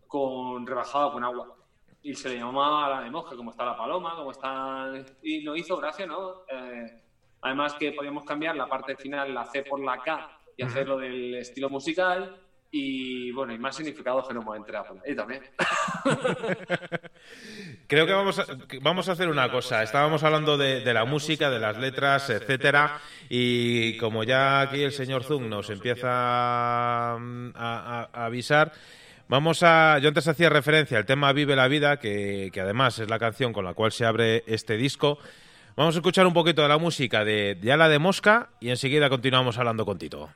con 0.05 0.68
rebajada 0.68 1.13
con 1.13 1.24
agua? 1.24 1.55
Y 2.03 2.13
se 2.13 2.28
le 2.28 2.39
llamaba 2.39 2.86
a 2.86 2.89
la 2.89 3.01
de 3.05 3.09
mosca, 3.09 3.38
como 3.38 3.51
está 3.51 3.63
la 3.63 3.78
paloma, 3.78 4.18
como 4.18 4.32
está... 4.32 4.91
Y 5.24 5.45
nos 5.45 5.57
hizo 5.57 5.78
gracia, 5.78 6.05
¿no? 6.05 6.41
Eh, 6.51 7.03
además 7.39 7.74
que 7.76 7.93
podíamos 7.93 8.26
cambiar 8.26 8.57
la 8.57 8.68
parte 8.68 8.97
final, 8.97 9.34
la 9.34 9.45
C 9.45 9.63
por 9.63 9.80
la 9.80 9.97
K, 9.97 10.41
y 10.57 10.63
hacerlo 10.63 10.97
del 10.97 11.36
estilo 11.36 11.70
musical 11.70 12.44
y 12.78 13.32
bueno, 13.32 13.53
y 13.53 13.57
más 13.57 13.73
significado 13.73 14.21
no 14.34 14.41
hemos 14.41 14.57
entrado 14.57 14.97
ahí 15.05 15.15
también. 15.15 15.41
Creo 17.88 18.05
que 18.05 18.11
vamos 18.11 18.38
a, 18.38 18.45
vamos 18.82 19.07
a 19.07 19.13
hacer 19.13 19.30
una 19.30 19.49
cosa. 19.49 19.82
Estábamos 19.82 20.23
hablando 20.23 20.57
de, 20.57 20.93
la 20.93 21.05
música, 21.05 21.49
de 21.49 21.59
las 21.59 21.78
letras, 21.78 22.30
etcétera, 22.30 22.99
y 23.30 23.95
como 23.97 24.26
ya 24.26 24.59
aquí 24.59 24.84
el 24.84 24.91
señor 24.91 25.23
Zung 25.23 25.47
nos 25.47 25.69
empieza 25.69 26.09
a, 27.13 28.09
avisar. 28.11 28.73
Vamos 29.30 29.63
a. 29.63 29.97
Yo 29.99 30.09
antes 30.09 30.28
hacía 30.28 30.49
referencia 30.49 30.97
al 30.97 31.05
tema 31.05 31.32
Vive 31.32 31.55
la 31.55 31.69
Vida, 31.69 31.97
que, 31.97 32.49
que, 32.51 32.59
además 32.59 32.99
es 32.99 33.09
la 33.09 33.19
canción 33.19 33.53
con 33.53 33.63
la 33.63 33.73
cual 33.73 33.93
se 33.93 34.03
abre 34.03 34.43
este 34.47 34.76
disco. 34.76 35.17
Vamos 35.78 35.95
a 35.95 35.99
escuchar 35.99 36.28
un 36.28 36.34
poquito 36.34 36.61
de 36.61 36.67
la 36.67 36.78
música 36.78 37.23
de, 37.23 37.55
de 37.55 37.71
Ala 37.71 37.88
de 37.88 37.99
Mosca 37.99 38.49
y 38.59 38.69
enseguida 38.69 39.09
continuamos 39.09 39.57
hablando 39.57 39.86
con 39.86 39.97
Tito. 39.97 40.30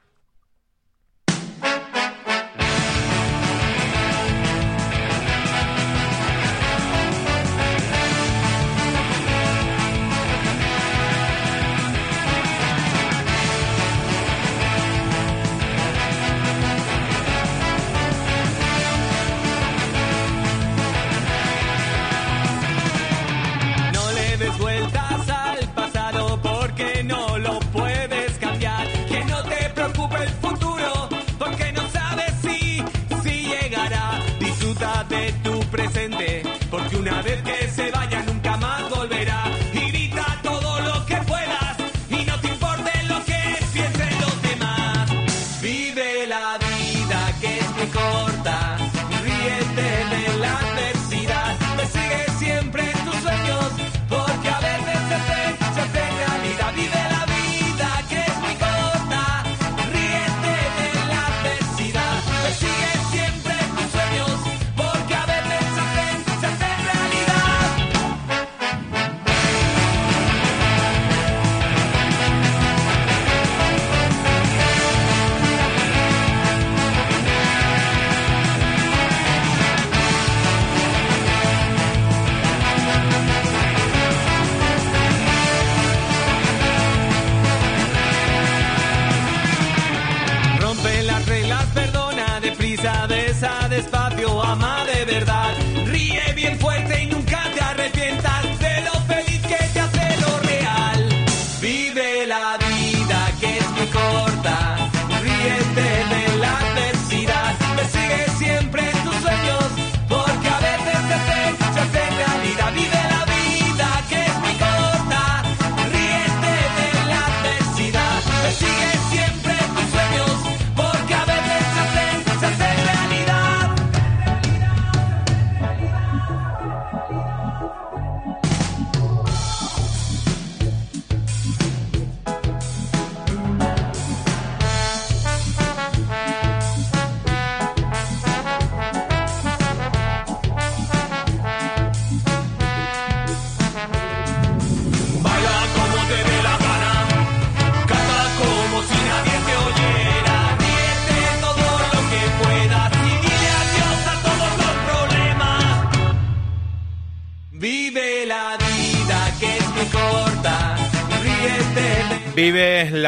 presente. 35.80 36.39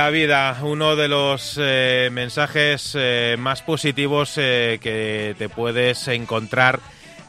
La 0.03 0.09
vida, 0.09 0.57
uno 0.63 0.95
de 0.95 1.07
los 1.07 1.59
eh, 1.61 2.09
mensajes 2.11 2.97
eh, 2.97 3.35
más 3.37 3.61
positivos 3.61 4.33
eh, 4.37 4.79
que 4.81 5.35
te 5.37 5.47
puedes 5.47 6.07
encontrar 6.07 6.79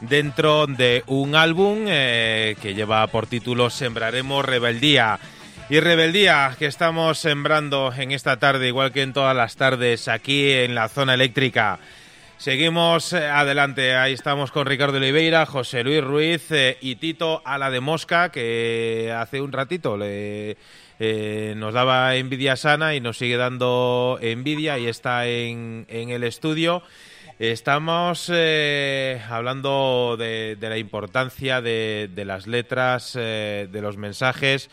dentro 0.01 0.65
de 0.65 1.03
un 1.05 1.35
álbum 1.35 1.85
que 1.85 2.73
lleva 2.75 3.05
por 3.05 3.27
título 3.27 3.69
Sembraremos 3.69 4.43
Rebeldía. 4.43 5.19
Y 5.69 5.81
rebeldía 5.81 6.55
que 6.57 6.65
estamos 6.65 7.19
sembrando 7.19 7.93
en 7.95 8.11
esta 8.11 8.37
tarde, 8.37 8.69
igual 8.69 8.91
que 8.91 9.03
en 9.03 9.13
todas 9.13 9.35
las 9.35 9.55
tardes 9.55 10.07
aquí 10.07 10.51
en 10.51 10.73
la 10.73 10.89
zona 10.89 11.13
eléctrica. 11.13 11.77
Seguimos 12.37 13.13
adelante, 13.13 13.95
ahí 13.95 14.13
estamos 14.13 14.51
con 14.51 14.65
Ricardo 14.65 14.97
Oliveira, 14.97 15.45
José 15.45 15.83
Luis 15.83 16.03
Ruiz 16.03 16.47
y 16.81 16.95
Tito 16.95 17.43
Ala 17.45 17.69
de 17.69 17.81
Mosca, 17.81 18.31
que 18.31 19.13
hace 19.15 19.41
un 19.41 19.51
ratito 19.51 19.95
le, 19.95 20.57
eh, 20.99 21.53
nos 21.57 21.73
daba 21.73 22.15
envidia 22.15 22.55
sana 22.55 22.95
y 22.95 23.01
nos 23.01 23.17
sigue 23.17 23.37
dando 23.37 24.17
envidia 24.21 24.77
y 24.79 24.87
está 24.87 25.27
en, 25.27 25.85
en 25.89 26.09
el 26.09 26.23
estudio. 26.23 26.83
Estamos 27.39 28.29
hablando 28.29 30.15
de, 30.17 30.57
la 30.61 30.77
importancia 30.77 31.61
de, 31.61 32.09
las 32.25 32.47
letras, 32.47 33.13
de 33.13 33.79
los 33.81 33.97
mensajes 33.97 34.69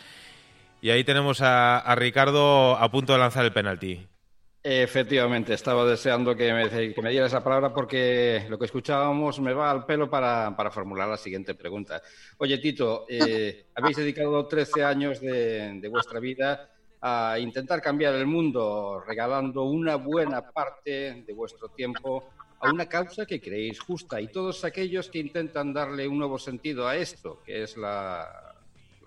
y 0.82 0.90
ahí 0.90 1.02
tenemos 1.02 1.40
a 1.40 1.94
Ricardo 1.96 2.76
a 2.76 2.90
punto 2.90 3.14
de 3.14 3.18
lanzar 3.18 3.44
el 3.44 3.52
penalti. 3.52 4.09
Efectivamente, 4.62 5.54
estaba 5.54 5.86
deseando 5.86 6.36
que 6.36 6.52
me, 6.52 6.92
que 6.92 7.00
me 7.00 7.10
diera 7.10 7.26
esa 7.26 7.42
palabra 7.42 7.72
porque 7.72 8.44
lo 8.50 8.58
que 8.58 8.66
escuchábamos 8.66 9.40
me 9.40 9.54
va 9.54 9.70
al 9.70 9.86
pelo 9.86 10.10
para, 10.10 10.54
formular 10.70 11.08
la 11.08 11.16
siguiente 11.16 11.54
pregunta. 11.54 12.02
Oye, 12.36 12.58
Tito, 12.58 13.06
eh, 13.08 13.68
habéis 13.74 13.96
dedicado 13.96 14.46
13 14.46 14.84
años 14.84 15.20
de, 15.22 15.88
vuestra 15.90 16.20
vida 16.20 16.68
a 17.00 17.38
intentar 17.38 17.80
cambiar 17.80 18.14
el 18.16 18.26
mundo, 18.26 19.02
regalando 19.06 19.62
una 19.62 19.96
buena 19.96 20.50
parte 20.50 21.24
de 21.26 21.32
vuestro 21.32 21.70
tiempo 21.70 22.28
a 22.60 22.70
una 22.70 22.86
causa 22.86 23.24
que 23.24 23.40
creéis 23.40 23.80
justa. 23.80 24.20
Y 24.20 24.28
todos 24.28 24.62
aquellos 24.66 25.08
que 25.08 25.20
intentan 25.20 25.72
darle 25.72 26.06
un 26.06 26.18
nuevo 26.18 26.38
sentido 26.38 26.86
a 26.86 26.96
esto, 26.96 27.40
que 27.46 27.62
es 27.62 27.78
la, 27.78 28.54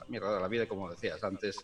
mierda 0.07 0.33
de 0.33 0.41
la 0.41 0.47
vida, 0.47 0.65
como 0.65 0.89
decías 0.89 1.23
antes, 1.23 1.63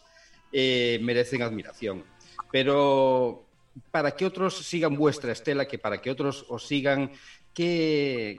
eh, 0.51 0.99
merecen 1.01 1.41
admiración. 1.41 2.03
Pero 2.51 3.49
para 3.91 4.11
que 4.11 4.26
otros 4.26 4.57
sigan 4.57 4.95
vuestra 4.95 5.32
estela, 5.32 5.67
que 5.67 5.80
para 5.80 6.01
que 6.01 6.11
otros 6.11 6.45
os 6.49 6.65
sigan, 6.65 7.11
¿qué, 7.53 8.36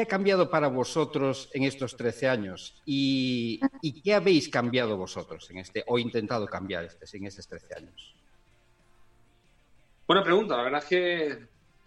ha 0.00 0.06
cambiado 0.06 0.50
para 0.50 0.68
vosotros 0.68 1.50
en 1.54 1.64
estos 1.64 1.96
13 1.96 2.28
años? 2.28 2.82
¿Y, 2.84 3.60
qué 4.02 4.14
habéis 4.14 4.48
cambiado 4.48 4.96
vosotros 4.96 5.50
en 5.50 5.58
este, 5.58 5.84
o 5.86 5.98
intentado 5.98 6.46
cambiar 6.46 6.84
este, 6.84 7.16
en 7.16 7.26
estos 7.26 7.46
13 7.48 7.74
años? 7.74 8.14
Buena 10.06 10.22
pregunta, 10.22 10.56
la 10.56 10.62
verdad 10.62 10.82
es 10.82 10.88
que 10.88 11.38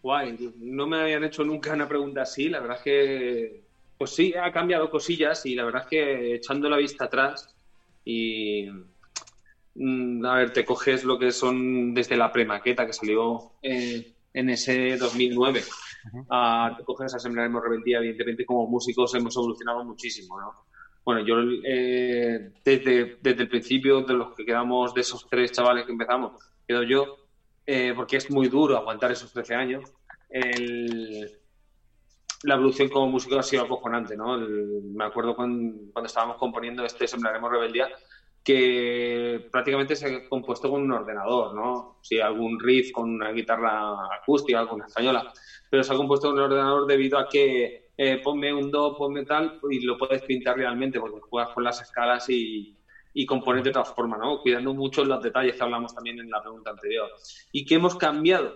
guay, 0.02 0.54
no 0.58 0.88
me 0.88 1.02
habían 1.02 1.24
hecho 1.24 1.44
nunca 1.44 1.74
una 1.74 1.88
pregunta 1.88 2.22
así, 2.24 2.50
la 2.50 2.60
verdad 2.60 2.78
es 2.78 2.84
que 2.84 3.70
pues 4.00 4.12
sí, 4.12 4.34
ha 4.34 4.52
cambiado 4.54 4.90
cosillas 4.90 5.46
y 5.46 5.56
la 5.56 5.66
verdad 5.66 5.82
es 5.84 5.88
que 5.90 6.36
echando 6.36 6.70
la 6.70 6.78
vista 6.78 7.06
atrás 7.06 7.54
y 8.06 8.70
a 10.26 10.36
ver, 10.36 10.52
te 10.52 10.66
coges 10.66 11.04
lo 11.04 11.18
que 11.18 11.32
son 11.32 11.94
desde 11.94 12.18
la 12.18 12.32
premaqueta 12.32 12.86
que 12.86 12.94
salió 12.94 13.54
eh, 13.62 14.14
en 14.34 14.50
ese 14.50 14.98
2009, 14.98 15.64
te 16.78 16.84
coges 16.84 17.14
a 17.14 17.20
Sembraremos 17.20 17.64
Rebeldía, 17.64 18.00
evidentemente 18.00 18.46
como 18.46 18.68
músicos 18.68 19.16
hemos 19.16 19.36
evolucionado 19.38 19.84
muchísimo, 19.86 20.40
¿no? 20.40 20.54
Bueno, 21.06 21.22
yo 21.22 21.38
eh, 21.64 22.52
desde, 22.64 23.18
desde 23.22 23.44
el 23.44 23.50
principio 23.50 24.02
de 24.02 24.14
los 24.14 24.36
que 24.36 24.46
quedamos, 24.46 24.94
de 24.94 25.02
esos 25.02 25.28
tres 25.30 25.52
chavales 25.52 25.86
que 25.86 25.94
empezamos, 25.94 26.34
quedo 26.68 26.84
yo, 26.84 27.18
eh, 27.66 27.94
porque 27.96 28.18
es 28.18 28.30
muy 28.30 28.50
duro 28.50 28.78
aguantar 28.78 29.12
esos 29.12 29.32
13 29.32 29.56
años. 29.56 29.92
la 32.44 32.56
evolución 32.56 32.90
como 32.90 33.08
músico 33.08 33.40
ha 33.40 33.44
sido 33.44 33.64
acojonante, 33.64 34.16
¿no? 34.18 34.38
me 34.38 35.06
acuerdo 35.06 35.36
cuando, 35.36 35.92
cuando, 35.94 36.08
estábamos 36.08 36.38
componiendo 36.38 36.84
este 36.86 37.08
Sembraremos 37.08 37.50
Rebeldía, 37.50 37.90
que 38.44 39.42
prácticamente 39.52 39.96
se 39.96 40.08
ha 40.08 40.22
compuesto 40.22 40.70
con 40.70 40.82
un 40.82 40.92
ordenador, 40.92 41.54
¿no? 41.54 41.88
Sí, 42.02 42.20
algún 42.20 42.58
riff 42.60 42.90
con 42.92 43.10
una 43.10 43.32
guitarra 43.32 44.14
acústica, 44.14 44.66
con 44.66 44.78
una 44.78 44.86
española, 44.86 45.26
pero 45.70 45.84
se 45.84 45.94
ha 45.94 45.96
compuesto 45.96 46.28
con 46.28 46.38
un 46.38 46.44
ordenador 46.44 46.86
debido 46.86 47.18
a 47.18 47.28
que 47.28 47.72
eh, 47.98 48.18
ponme 48.18 48.54
un 48.54 48.72
do, 48.72 48.96
ponme 48.96 49.24
tal, 49.24 49.52
y 49.70 49.80
lo 49.82 49.98
puedes 49.98 50.22
pintar 50.24 50.56
realmente 50.56 51.00
porque 51.00 51.20
juegas 51.30 51.50
con 51.52 51.64
las 51.64 51.82
escalas 51.82 52.30
y, 52.30 52.74
y 53.14 53.26
compones 53.26 53.64
de 53.64 53.70
otra 53.70 53.84
forma, 53.84 54.18
¿no? 54.18 54.38
Cuidando 54.38 54.74
mucho 54.74 55.04
los 55.04 55.20
detalles 55.20 55.56
que 55.56 55.64
hablamos 55.64 55.94
también 55.94 56.20
en 56.20 56.30
la 56.30 56.40
pregunta 56.40 56.72
anterior. 56.72 57.12
¿Y 57.52 57.66
qué 57.66 57.76
hemos 57.76 57.96
cambiado? 57.96 58.56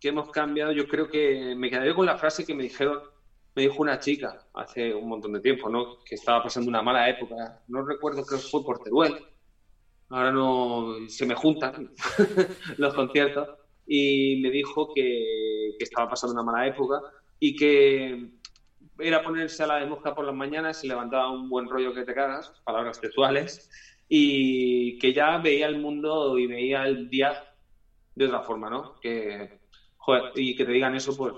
¿Qué 0.00 0.08
hemos 0.08 0.28
cambiado? 0.28 0.72
Yo 0.72 0.86
creo 0.86 1.08
que 1.08 1.54
me 1.56 1.70
quedaré 1.70 1.94
con 1.94 2.06
la 2.06 2.14
frase 2.14 2.44
que 2.44 2.54
me 2.54 2.62
dijeron 2.64 3.02
me 3.54 3.62
dijo 3.62 3.82
una 3.82 3.98
chica 3.98 4.36
hace 4.52 4.92
un 4.94 5.08
montón 5.08 5.32
de 5.32 5.40
tiempo, 5.40 5.68
¿no? 5.68 5.88
Que 6.04 6.16
estaba 6.16 6.42
pasando 6.42 6.68
una 6.68 6.82
mala 6.82 7.08
época. 7.08 7.34
No 7.68 7.82
recuerdo, 7.82 8.24
que 8.24 8.36
fue 8.38 8.62
por 8.62 8.78
Teruel. 8.78 9.16
Ahora 10.08 10.30
no 10.30 10.94
se 11.08 11.24
me 11.24 11.34
juntan 11.34 11.72
los 12.76 12.92
conciertos. 12.92 13.48
Y 13.86 14.36
me 14.40 14.50
dijo 14.50 14.90
que, 14.92 15.70
estaba 15.78 16.08
pasando 16.08 16.32
una 16.32 16.42
mala 16.42 16.66
época 16.66 17.00
y 17.38 17.54
que 17.54 18.16
era 18.98 19.22
ponerse 19.22 19.62
a 19.62 19.66
la 19.66 19.76
de 19.76 19.86
mosca 19.86 20.12
por 20.12 20.24
las 20.24 20.34
mañanas, 20.34 20.78
se 20.78 20.86
levantaba 20.86 21.30
un 21.30 21.48
buen 21.48 21.68
rollo 21.68 21.92
que 21.92 22.04
te 22.04 22.14
cagas, 22.14 22.52
palabras 22.64 22.98
textuales, 22.98 23.68
y 24.08 24.96
que 24.98 25.12
ya 25.12 25.36
veía 25.38 25.66
el 25.66 25.74
mundo 25.74 26.38
y 26.38 26.46
veía 26.46 26.84
el 26.84 27.08
día 27.08 27.34
de 28.14 28.24
otra 28.26 28.40
forma, 28.40 28.70
¿no? 28.70 28.92
Que, 29.00 29.50
joder, 29.96 30.30
y 30.34 30.54
que 30.54 30.64
te 30.64 30.72
digan 30.72 30.94
eso, 30.94 31.14
pues 31.14 31.34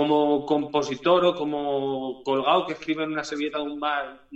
como 0.00 0.46
compositor 0.46 1.26
o 1.26 1.34
como 1.34 2.22
colgado 2.24 2.64
que 2.64 2.72
escribe 2.72 3.04
en 3.04 3.12
una 3.12 3.22
servilleta 3.22 3.60
un 3.60 3.78
bar 3.78 4.26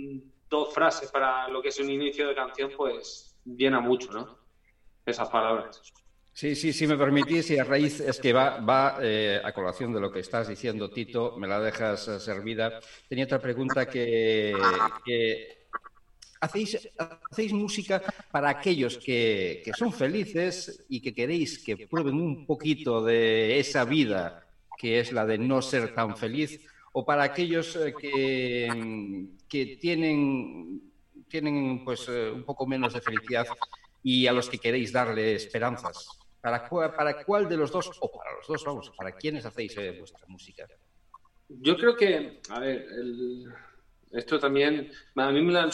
dos 0.47 0.71
frases 0.71 1.09
para 1.09 1.47
lo 1.49 1.59
que 1.59 1.69
es 1.69 1.79
un 1.79 1.89
inicio 1.89 2.27
de 2.27 2.35
canción, 2.35 2.69
pues 2.77 3.35
llena 3.43 3.79
mucho, 3.79 4.11
¿no? 4.11 4.37
Esas 5.03 5.27
palabras. 5.27 5.81
Sí, 6.31 6.53
sí, 6.55 6.71
si 6.71 6.85
me 6.85 6.97
permitís, 6.97 7.49
y 7.49 7.57
a 7.57 7.63
raíz 7.63 7.99
es 7.99 8.19
que 8.19 8.31
va, 8.31 8.59
va 8.59 8.99
eh, 9.01 9.41
a 9.43 9.51
colación 9.53 9.91
de 9.91 9.99
lo 9.99 10.11
que 10.11 10.19
estás 10.19 10.47
diciendo, 10.47 10.91
Tito, 10.91 11.35
me 11.37 11.47
la 11.47 11.59
dejas 11.59 12.09
eh, 12.09 12.19
servida. 12.19 12.79
Tenía 13.09 13.25
otra 13.25 13.39
pregunta 13.39 13.87
que, 13.87 14.53
hacéis, 16.41 16.89
hacéis 17.31 17.53
música 17.53 18.03
para 18.29 18.49
aquellos 18.49 18.99
que, 18.99 19.63
que 19.65 19.73
son 19.73 19.91
felices 19.91 20.85
y 20.89 21.01
que 21.01 21.11
queréis 21.11 21.57
que 21.63 21.87
prueben 21.87 22.21
un 22.21 22.45
poquito 22.45 23.03
de 23.03 23.57
esa 23.57 23.83
vida 23.83 24.44
que 24.77 24.99
es 24.99 25.11
la 25.11 25.25
de 25.25 25.37
no 25.37 25.61
ser 25.61 25.93
tan 25.93 26.15
feliz, 26.17 26.59
o 26.93 27.05
para 27.05 27.23
aquellos 27.23 27.75
eh, 27.75 27.93
que, 27.99 29.27
que 29.49 29.77
tienen, 29.77 30.81
tienen 31.27 31.83
pues, 31.83 32.07
eh, 32.07 32.31
un 32.31 32.43
poco 32.43 32.65
menos 32.65 32.93
de 32.93 33.01
felicidad 33.01 33.45
y 34.01 34.27
a 34.27 34.31
los 34.31 34.49
que 34.49 34.59
queréis 34.59 34.93
darle 34.93 35.35
esperanzas. 35.35 36.07
¿Para, 36.39 36.69
¿Para 36.69 37.23
cuál 37.23 37.49
de 37.49 37.57
los 37.57 37.71
dos, 37.71 37.91
o 37.99 38.11
para 38.11 38.31
los 38.35 38.47
dos, 38.47 38.63
vamos, 38.63 38.91
para 38.95 39.11
quiénes 39.11 39.45
hacéis 39.45 39.75
eh, 39.77 39.95
vuestra 39.97 40.25
música? 40.27 40.67
Yo 41.49 41.75
creo 41.75 41.95
que, 41.95 42.39
a 42.49 42.59
ver, 42.59 42.87
esto 44.11 44.39
también, 44.39 44.91
a 45.15 45.31
mí 45.31 45.41
me 45.41 45.59
han 45.59 45.71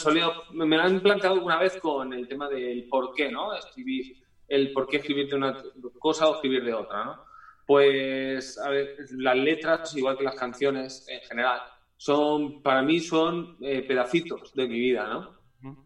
me 0.54 0.76
lo 0.76 0.82
han 0.82 1.00
planteado 1.00 1.36
alguna 1.36 1.58
vez 1.58 1.76
con 1.76 2.12
el 2.12 2.26
tema 2.26 2.48
del 2.48 2.88
por 2.88 3.14
qué, 3.14 3.30
¿no? 3.30 3.54
Escribir, 3.54 4.16
el 4.48 4.72
por 4.72 4.88
qué 4.88 4.96
escribir 4.96 5.28
de 5.28 5.36
una 5.36 5.62
cosa 5.98 6.28
o 6.28 6.34
escribir 6.34 6.64
de 6.64 6.74
otra, 6.74 7.04
¿no? 7.04 7.31
Pues, 7.66 8.58
a 8.58 8.68
ver, 8.70 8.90
las 9.18 9.36
letras, 9.36 9.94
igual 9.94 10.16
que 10.16 10.24
las 10.24 10.34
canciones 10.34 11.02
en 11.06 11.20
general, 11.22 11.62
son, 11.96 12.52
para 12.62 12.82
mí 12.82 13.00
son 13.00 13.48
eh, 13.60 13.82
pedacitos 13.82 14.52
de 14.54 14.66
mi 14.66 14.78
vida, 14.78 15.06
¿no? 15.06 15.28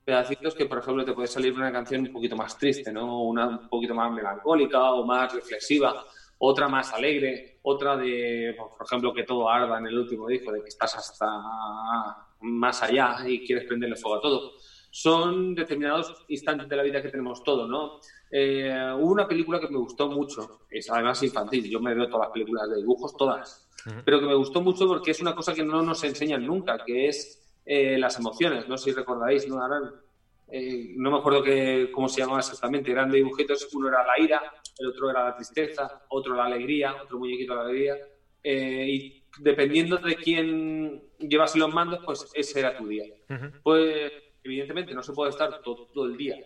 Pedacitos 0.04 0.54
que, 0.54 0.66
por 0.66 0.78
ejemplo, 0.78 1.04
te 1.04 1.12
puede 1.14 1.28
salir 1.28 1.52
una 1.54 1.72
canción 1.72 2.02
un 2.02 2.10
poquito 2.10 2.36
más 2.36 2.56
triste, 2.56 2.92
¿no? 2.92 3.22
Una 3.22 3.46
un 3.48 3.60
poquito 3.68 3.94
más 3.94 4.10
melancólica 4.10 4.92
o 4.92 5.04
más 5.04 5.32
reflexiva, 5.32 5.96
otra 6.38 6.68
más 6.68 6.92
alegre, 6.94 7.42
otra 7.62 7.96
de, 7.96 8.54
por 8.56 8.86
ejemplo, 8.86 9.12
que 9.12 9.24
todo 9.24 9.48
arda 9.48 9.78
en 9.78 9.86
el 9.86 9.98
último 9.98 10.26
disco, 10.28 10.52
de 10.52 10.62
que 10.62 10.68
estás 10.68 10.94
hasta 10.96 11.26
más 12.40 12.82
allá 12.82 13.16
y 13.26 13.40
quieres 13.42 13.64
prenderle 13.64 13.96
fuego 13.96 14.16
a 14.16 14.20
todo. 14.20 14.46
Son 14.90 15.54
determinados 15.54 16.14
instantes 16.28 16.68
de 16.68 16.76
la 16.76 16.82
vida 16.82 17.02
que 17.02 17.08
tenemos 17.10 17.42
todos, 17.42 17.68
¿no? 17.68 17.94
Eh, 18.30 18.92
hubo 18.96 19.12
una 19.12 19.28
película 19.28 19.60
que 19.60 19.68
me 19.68 19.78
gustó 19.78 20.08
mucho, 20.08 20.60
es 20.68 20.90
además 20.90 21.22
infantil, 21.22 21.68
yo 21.68 21.78
me 21.78 21.94
veo 21.94 22.08
todas 22.08 22.26
las 22.26 22.32
películas 22.32 22.68
de 22.68 22.76
dibujos, 22.76 23.16
todas, 23.16 23.68
pero 24.04 24.18
que 24.18 24.26
me 24.26 24.34
gustó 24.34 24.60
mucho 24.60 24.86
porque 24.86 25.12
es 25.12 25.20
una 25.20 25.32
cosa 25.32 25.54
que 25.54 25.62
no 25.62 25.80
nos 25.80 26.02
enseñan 26.02 26.44
nunca, 26.44 26.82
que 26.84 27.06
es 27.06 27.40
eh, 27.64 27.96
las 27.98 28.18
emociones, 28.18 28.66
no 28.66 28.76
sé 28.76 28.90
si 28.90 28.96
recordáis, 28.96 29.46
¿no? 29.46 29.60
Eh, 30.48 30.94
no 30.96 31.10
me 31.10 31.18
acuerdo 31.18 31.42
que, 31.42 31.88
cómo 31.92 32.08
se 32.08 32.20
llamaba 32.20 32.40
exactamente, 32.40 32.90
eran 32.90 33.10
de 33.10 33.18
dibujitos, 33.18 33.68
uno 33.72 33.88
era 33.88 34.04
la 34.04 34.18
ira, 34.18 34.42
el 34.78 34.88
otro 34.88 35.08
era 35.08 35.24
la 35.24 35.34
tristeza, 35.34 35.88
otro 36.08 36.34
la 36.34 36.44
alegría, 36.44 36.96
otro 37.00 37.18
muñequito 37.18 37.54
la 37.54 37.62
alegría, 37.62 37.96
y 38.42 39.22
dependiendo 39.38 39.98
de 39.98 40.18
quién 40.18 41.02
llevase 41.18 41.58
los 41.58 41.72
mandos, 41.72 42.00
pues 42.04 42.28
ese 42.32 42.60
era 42.60 42.74
tu 42.74 42.86
día. 42.86 43.04
Pues 43.62 44.12
evidentemente 44.42 44.94
no 44.94 45.02
se 45.02 45.12
puede 45.12 45.30
estar 45.30 45.54
todo, 45.62 46.06
el 46.06 46.16
día 46.16 46.36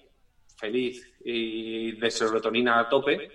feliz 0.61 1.12
y 1.24 1.92
de 1.92 2.11
serotonina 2.11 2.78
a 2.78 2.88
tope. 2.88 3.30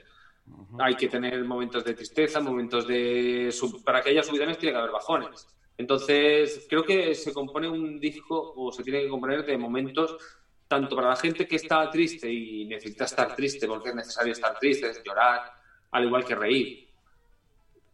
Hay 0.79 0.95
que 0.95 1.09
tener 1.09 1.43
momentos 1.43 1.83
de 1.83 1.95
tristeza, 1.95 2.39
momentos 2.39 2.87
de... 2.87 3.53
Para 3.83 4.01
que 4.01 4.11
haya 4.11 4.23
subidones 4.23 4.57
tiene 4.59 4.73
que 4.73 4.79
haber 4.79 4.91
bajones. 4.91 5.47
Entonces, 5.77 6.65
creo 6.69 6.83
que 6.83 7.15
se 7.15 7.33
compone 7.33 7.67
un 7.67 7.99
disco 7.99 8.53
o 8.55 8.71
se 8.71 8.83
tiene 8.83 9.01
que 9.01 9.09
componer 9.09 9.43
de 9.43 9.57
momentos 9.57 10.15
tanto 10.67 10.95
para 10.95 11.09
la 11.09 11.15
gente 11.15 11.47
que 11.47 11.57
está 11.57 11.89
triste 11.89 12.31
y 12.31 12.65
necesita 12.65 13.05
estar 13.05 13.35
triste 13.35 13.67
porque 13.67 13.89
es 13.89 13.95
necesario 13.95 14.33
estar 14.33 14.57
triste, 14.57 14.89
es 14.89 15.01
llorar, 15.03 15.41
al 15.91 16.05
igual 16.05 16.25
que 16.25 16.35
reír, 16.35 16.89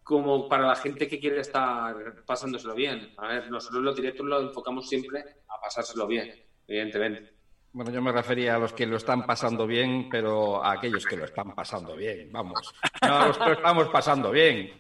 como 0.04 0.48
para 0.48 0.68
la 0.68 0.76
gente 0.76 1.08
que 1.08 1.20
quiere 1.20 1.42
estar 1.42 2.24
pasándoselo 2.26 2.76
bien. 2.76 3.14
A 3.18 3.28
ver, 3.28 3.52
nosotros 3.52 3.82
los 3.84 3.96
directos 3.96 4.26
lo 4.26 4.42
enfocamos 4.42 4.88
siempre 4.88 5.24
a 5.48 5.60
pasárselo 5.60 6.08
bien, 6.08 6.34
evidentemente. 6.68 7.41
Bueno, 7.74 7.92
yo 7.92 8.02
me 8.02 8.12
refería 8.12 8.56
a 8.56 8.60
los 8.60 8.74
que 8.74 8.86
lo 8.86 8.98
están 8.98 9.26
pasando 9.26 9.66
bien, 9.66 10.10
pero 10.10 10.62
a 10.64 10.74
aquellos 10.74 11.06
que 11.06 11.16
lo 11.16 11.24
están 11.24 11.56
pasando 11.56 11.96
bien, 11.96 12.30
vamos. 12.32 12.74
No 13.02 13.18
a 13.18 13.28
los 13.28 13.38
que 13.38 13.46
lo 13.46 13.54
estamos 13.54 13.88
pasando 13.88 14.32
bien. 14.32 14.74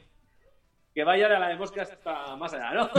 Que 0.93 1.05
vayan 1.05 1.31
a 1.31 1.39
la 1.39 1.47
de 1.47 1.55
mosca 1.55 1.83
hasta 1.83 2.35
más 2.35 2.53
allá, 2.53 2.73
¿no? 2.73 2.89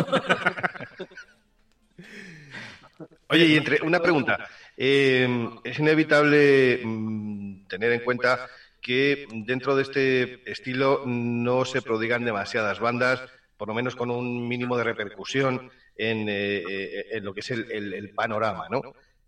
Oye, 3.29 3.47
y 3.47 3.57
entre 3.57 3.81
una 3.83 4.01
pregunta. 4.01 4.49
Eh, 4.77 5.49
es 5.63 5.79
inevitable 5.79 6.81
mm, 6.83 7.67
tener 7.67 7.93
en 7.93 8.01
cuenta 8.01 8.49
que 8.81 9.27
dentro 9.31 9.77
de 9.77 9.83
este 9.83 10.51
estilo 10.51 11.03
no 11.05 11.67
se 11.67 11.83
prodigan 11.83 12.25
demasiadas 12.25 12.81
bandas, 12.81 13.23
por 13.57 13.69
lo 13.69 13.75
menos 13.75 13.95
con 13.95 14.11
un 14.11 14.49
mínimo 14.49 14.77
de 14.77 14.83
repercusión 14.85 15.71
en, 15.97 16.29
eh, 16.29 16.63
eh, 17.11 17.21
lo 17.21 17.35
que 17.35 17.41
es 17.41 17.51
el, 17.51 18.13
panorama, 18.15 18.69
¿no? 18.71 18.81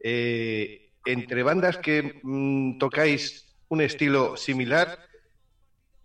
Entre 0.04 1.42
bandas 1.42 1.78
que 1.78 2.20
mm, 2.22 2.78
tocáis 2.78 3.56
un 3.68 3.80
estilo 3.80 4.36
similar, 4.36 4.98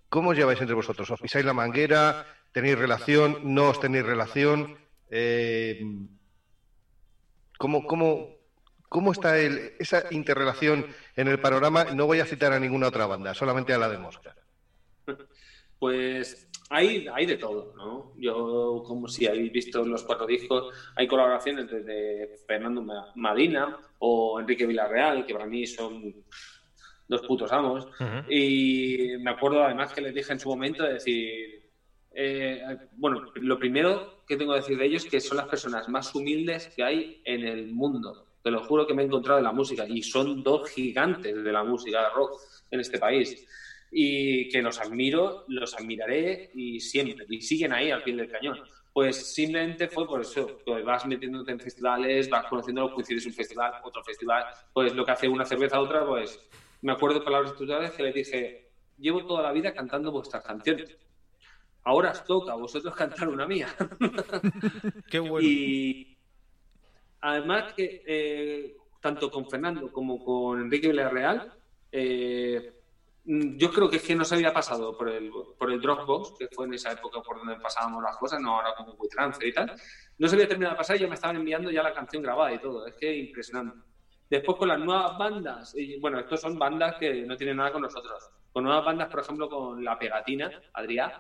¿cómo 0.10 0.30
os 0.32 0.38
lleváis 0.38 0.62
entre 0.62 0.76
vosotros? 0.76 1.12
¿Os 1.12 1.22
pisáis 1.22 1.46
la 1.46 1.54
manguera? 1.54 2.26
¿Tenéis 2.52 2.78
relación? 2.78 3.54
¿No 3.54 3.70
os 3.70 3.80
tenéis 3.80 4.06
relación? 4.06 4.78
¿Cómo, 7.58 7.86
cómo, 7.86 8.40
¿Cómo 8.90 9.12
está 9.12 9.38
esa 9.38 10.04
interrelación 10.10 10.88
en 11.16 11.28
el 11.28 11.40
panorama? 11.40 11.86
No 11.94 12.08
voy 12.08 12.20
a 12.20 12.26
citar 12.26 12.52
a 12.54 12.60
ninguna 12.60 12.88
otra 12.88 13.06
banda, 13.06 13.36
solamente 13.36 13.72
a 13.72 13.78
la 13.78 13.88
de 13.88 14.00
Mosca. 14.00 14.36
Pues 15.78 16.50
hay, 16.72 17.08
hay 17.14 17.26
de 17.28 17.38
todo, 17.38 17.74
¿no? 17.76 18.14
Yo, 18.18 18.84
como 18.86 19.08
si 19.08 19.28
habéis 19.28 19.52
visto 19.52 19.86
los 19.86 20.04
cuatro 20.04 20.26
discos, 20.26 20.74
hay 20.96 21.08
colaboraciones 21.08 21.70
desde 21.70 22.36
Fernando 22.48 22.84
Madina 23.16 23.78
o 24.00 24.40
Enrique 24.40 24.66
Villarreal, 24.66 25.26
que 25.26 25.34
para 25.34 25.46
mí 25.46 25.66
son 25.66 26.14
dos 27.08 27.22
putos 27.24 27.52
amos. 27.52 27.88
Y 28.28 29.18
me 29.20 29.32
acuerdo 29.32 29.64
además 29.64 29.94
que 29.94 30.02
les 30.02 30.14
dije 30.14 30.34
en 30.34 30.40
su 30.40 30.50
momento 30.50 30.84
de 30.84 30.94
decir, 30.94 31.62
eh, 32.12 32.62
bueno, 32.92 33.24
lo 33.36 33.58
primero 33.58 34.08
que 34.28 34.38
tengo 34.38 34.52
que 34.54 34.60
decir 34.60 34.78
de 34.78 34.86
ellos 34.86 35.04
es 35.04 35.10
que 35.10 35.20
son 35.20 35.38
las 35.38 35.48
personas 35.48 35.88
más 35.88 36.14
humildes 36.14 36.70
que 36.76 36.84
hay 36.84 37.22
en 37.24 37.44
el 37.44 37.68
mundo 37.68 38.18
te 38.42 38.52
lo 38.52 38.62
juro 38.62 38.86
que 38.86 38.94
me 38.94 39.02
he 39.02 39.06
encontrado 39.06 39.40
en 39.40 39.44
la 39.44 39.52
música 39.52 39.86
y 39.88 40.02
son 40.02 40.42
dos 40.42 40.70
gigantes 40.70 41.44
de 41.44 41.52
la 41.52 41.64
música 41.64 42.04
de 42.04 42.10
rock 42.10 42.32
en 42.72 42.80
este 42.80 42.98
país 42.98 43.46
y 43.92 44.48
que 44.50 44.62
los 44.62 44.80
admiro, 44.80 45.44
los 45.48 45.74
admiraré 45.76 46.50
y 46.54 46.80
siempre, 46.80 47.26
y 47.30 47.42
siguen 47.42 47.74
ahí 47.74 47.90
al 47.90 48.04
pie 48.04 48.16
del 48.16 48.30
cañón. 48.30 48.60
Pues 48.94 49.34
simplemente 49.34 49.88
fue 49.88 50.08
por 50.08 50.22
eso, 50.22 50.58
que 50.66 50.82
vas 50.82 51.06
metiéndote 51.06 51.52
en 51.52 51.60
festivales, 51.60 52.30
vas 52.30 52.48
conociendo 52.48 52.82
los 52.82 52.94
coincides 52.94 53.26
un 53.26 53.34
festival, 53.34 53.74
otro 53.84 54.04
festival, 54.04 54.46
pues 54.74 54.94
lo 54.96 55.06
que 55.06 55.12
hace 55.12 55.28
una 55.28 55.46
cerveza 55.46 55.78
a 55.78 55.82
otra, 55.82 56.06
pues 56.06 56.40
me 56.82 56.92
acuerdo 56.92 57.20
de 57.20 57.26
palabras 57.26 57.56
tuyas 57.56 57.92
que 57.92 58.04
le 58.04 58.12
dije, 58.12 58.72
llevo 58.98 59.26
toda 59.26 59.44
la 59.44 59.52
vida 59.52 59.74
cantando 59.74 60.12
vuestras 60.12 60.44
canciones. 60.44 60.98
Ahora 61.84 62.12
os 62.12 62.24
toca 62.24 62.52
a 62.52 62.56
vosotros 62.56 62.94
cantar 62.96 63.30
una 63.30 63.48
mía. 63.48 63.68
Qué 65.10 65.20
bueno. 65.20 65.48
Y, 65.48 66.18
Además 67.22 67.74
que 67.74 68.04
eh, 68.06 68.78
tanto 69.02 69.30
con 69.30 69.50
Fernando 69.50 69.92
como 69.92 70.24
con 70.24 70.62
Enrique 70.62 70.90
Villarreal, 70.90 71.54
eh, 71.92 72.79
yo 73.32 73.72
creo 73.72 73.88
que 73.88 73.98
es 73.98 74.04
que 74.04 74.16
no 74.16 74.26
se 74.26 74.34
había 74.34 74.52
pasado 74.52 74.98
por 74.98 75.08
el, 75.08 75.32
por 75.56 75.72
el 75.72 75.80
Dropbox, 75.80 76.34
que 76.40 76.48
fue 76.48 76.66
en 76.66 76.74
esa 76.74 76.92
época 76.94 77.22
por 77.22 77.38
donde 77.38 77.58
pasábamos 77.58 78.02
las 78.02 78.18
cosas, 78.18 78.42
no 78.42 78.56
ahora 78.56 78.74
como 78.76 78.94
WeTransfer 78.94 79.48
y 79.48 79.54
tal. 79.54 79.72
No 80.18 80.28
se 80.28 80.36
había 80.36 80.48
terminado 80.48 80.74
de 80.74 80.78
pasar 80.80 80.96
y 80.96 81.02
ya 81.02 81.08
me 81.08 81.14
estaban 81.14 81.36
enviando 81.36 81.70
ya 81.70 81.84
la 81.84 81.94
canción 81.94 82.24
grabada 82.24 82.52
y 82.52 82.60
todo. 82.60 82.88
Es 82.88 82.96
que 82.96 83.16
impresionante. 83.16 83.78
Después 84.32 84.58
con 84.58 84.68
las 84.68 84.80
nuevas 84.80 85.16
bandas, 85.18 85.76
y 85.76 86.00
bueno, 86.00 86.20
estos 86.20 86.42
son 86.42 86.58
bandas 86.58 86.96
que 86.96 87.24
no 87.24 87.38
tienen 87.38 87.58
nada 87.58 87.72
con 87.72 87.84
nosotros. 87.84 88.32
Con 88.52 88.64
nuevas 88.64 88.84
bandas, 88.84 89.10
por 89.10 89.20
ejemplo, 89.20 89.48
con 89.48 89.84
La 89.84 90.00
Pegatina, 90.00 90.50
Adrián, 90.74 91.12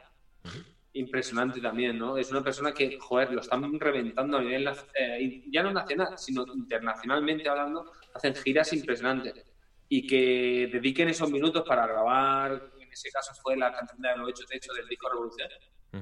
impresionante 0.93 1.61
también, 1.61 1.99
¿no? 1.99 2.17
Es 2.17 2.31
una 2.31 2.43
persona 2.43 2.73
que, 2.73 2.97
joder, 2.99 3.31
lo 3.31 3.41
están 3.41 3.79
reventando 3.79 4.37
a 4.37 4.41
nivel, 4.41 4.67
eh, 4.99 5.43
ya 5.51 5.61
no 5.61 5.71
nacional, 5.71 6.17
sino 6.17 6.43
internacionalmente 6.55 7.47
hablando, 7.47 7.91
hacen 8.15 8.33
giras 8.33 8.73
impresionantes. 8.73 9.45
Y 9.89 10.05
que 10.05 10.69
dediquen 10.71 11.09
esos 11.09 11.29
minutos 11.29 11.63
para 11.67 11.87
grabar, 11.87 12.71
en 12.79 12.91
ese 12.91 13.09
caso 13.09 13.33
fue 13.41 13.57
la 13.57 13.73
canción 13.73 13.99
de 13.99 14.15
los 14.17 14.29
hecho 14.29 14.45
techo 14.45 14.73
del 14.73 14.87
disco 14.87 15.09
Revolución. 15.09 15.49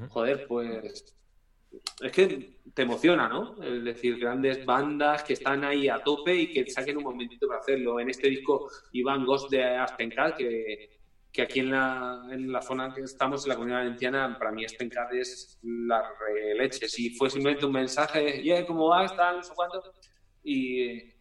Joder, 0.09 0.45
pues 0.45 1.15
es 2.01 2.11
que 2.11 2.59
te 2.73 2.81
emociona, 2.81 3.27
¿no? 3.29 3.61
Es 3.63 3.83
decir, 3.83 4.19
grandes 4.19 4.65
bandas 4.65 5.23
que 5.23 5.33
están 5.33 5.63
ahí 5.63 5.87
a 5.87 6.03
tope 6.03 6.35
y 6.35 6.51
que 6.51 6.69
saquen 6.69 6.97
un 6.97 7.03
momentito 7.03 7.47
para 7.47 7.61
hacerlo. 7.61 7.99
En 7.99 8.09
este 8.09 8.27
disco, 8.29 8.69
Iván 8.91 9.25
Ghost 9.25 9.49
de 9.49 9.63
Aspencal, 9.63 10.35
que 10.35 10.97
que 11.37 11.43
aquí 11.43 11.59
en 11.59 11.69
la, 11.69 12.27
en 12.31 12.51
la 12.51 12.63
zona 12.63 12.91
que 12.91 13.01
estamos, 13.01 13.45
en 13.45 13.49
la 13.49 13.55
comunidad 13.55 13.79
valenciana, 13.79 14.35
para 14.39 14.51
mí 14.51 14.67
Spencad 14.67 15.13
es 15.13 15.59
la 15.61 16.03
leche. 16.57 16.87
Si 16.89 17.11
fue 17.11 17.29
simplemente 17.29 17.63
un 17.63 17.73
mensaje, 17.73 18.41
yeah, 18.41 18.65
¿cómo 18.65 18.87
vas? 18.87 19.15
Tal, 19.15 19.37
no 19.37 19.43
sé 19.43 19.53
cuánto. 19.53 19.83
Y 20.43 21.13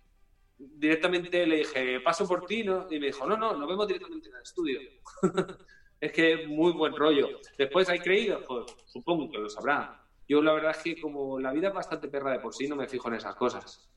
directamente 0.59 1.47
le 1.47 1.57
dije, 1.59 2.01
paso 2.01 2.27
por 2.27 2.47
ti, 2.47 2.65
¿no? 2.65 2.87
Y 2.91 2.99
me 2.99 3.07
dijo, 3.07 3.27
no, 3.27 3.37
no, 3.37 3.57
nos 3.57 3.69
vemos 3.69 3.87
directamente 3.87 4.29
en 4.29 4.37
el 4.37 4.43
estudio. 4.43 4.81
es 6.01 6.13
que 6.13 6.47
muy 6.47 6.73
buen 6.73 6.95
rollo. 6.95 7.41
Después 7.59 7.89
hay 7.89 7.99
creído, 7.99 8.43
supongo 8.87 9.31
que 9.31 9.39
lo 9.39 9.49
sabrá. 9.49 10.03
Yo 10.29 10.43
la 10.43 10.53
verdad 10.53 10.73
es 10.73 10.83
que 10.83 11.01
como 11.01 11.39
la 11.39 11.53
vida 11.53 11.69
es 11.69 11.75
bastante 11.75 12.09
perra 12.09 12.33
de 12.33 12.41
por 12.41 12.55
sí, 12.55 12.69
no 12.69 12.77
me 12.77 12.89
fijo 12.89 13.09
en 13.09 13.15
esas 13.15 13.37
cosas. 13.37 13.89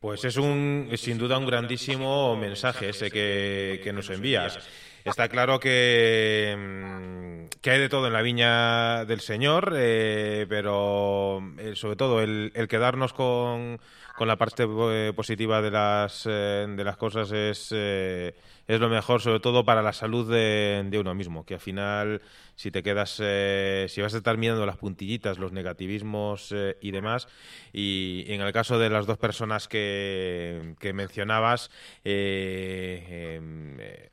Pues 0.00 0.24
es 0.24 0.36
un, 0.36 0.90
sin 0.96 1.16
duda 1.16 1.38
un 1.38 1.46
grandísimo 1.46 2.36
mensaje 2.36 2.88
ese 2.88 3.08
que, 3.08 3.80
que 3.84 3.92
nos 3.92 4.10
envías. 4.10 4.58
Está 5.04 5.28
claro 5.28 5.60
que, 5.60 6.56
mm, 6.58 7.60
que, 7.60 7.70
hay 7.70 7.78
de 7.78 7.88
todo 7.88 8.08
en 8.08 8.12
la 8.12 8.22
viña 8.22 9.04
del 9.04 9.20
Señor, 9.20 9.74
eh, 9.76 10.46
pero 10.48 11.40
eh, 11.58 11.76
sobre 11.76 11.94
todo 11.94 12.20
el, 12.20 12.50
el 12.54 12.66
quedarnos 12.66 13.12
con, 13.12 13.80
con, 14.16 14.28
la 14.28 14.36
parte 14.36 14.66
eh, 14.68 15.12
positiva 15.14 15.60
de 15.62 15.70
las, 15.70 16.24
de 16.24 16.84
las 16.84 16.96
cosas 16.96 17.30
es, 17.32 17.72
es 17.72 18.80
lo 18.80 18.88
mejor, 18.88 19.20
sobre 19.20 19.40
todo 19.40 19.64
para 19.64 19.82
la 19.82 19.92
salud 19.92 20.30
de, 20.30 20.86
de 20.88 20.98
uno 20.98 21.14
mismo, 21.14 21.44
que 21.44 21.54
al 21.54 21.60
final 21.60 22.20
si 22.54 22.70
te 22.70 22.82
quedas, 22.82 23.18
eh, 23.20 23.86
si 23.88 24.00
vas 24.02 24.14
a 24.14 24.18
estar 24.18 24.36
mirando 24.36 24.64
las 24.66 24.76
puntillitas, 24.76 25.38
los 25.38 25.52
negativismos 25.52 26.52
eh, 26.52 26.76
y 26.80 26.90
demás. 26.90 27.28
Y, 27.72 28.24
en 28.28 28.40
el 28.40 28.52
caso 28.52 28.78
de 28.78 28.90
las 28.90 29.06
dos 29.06 29.18
personas 29.18 29.66
que, 29.68 30.74
que 30.78 30.92
mencionabas, 30.92 31.70
eh, 32.04 33.40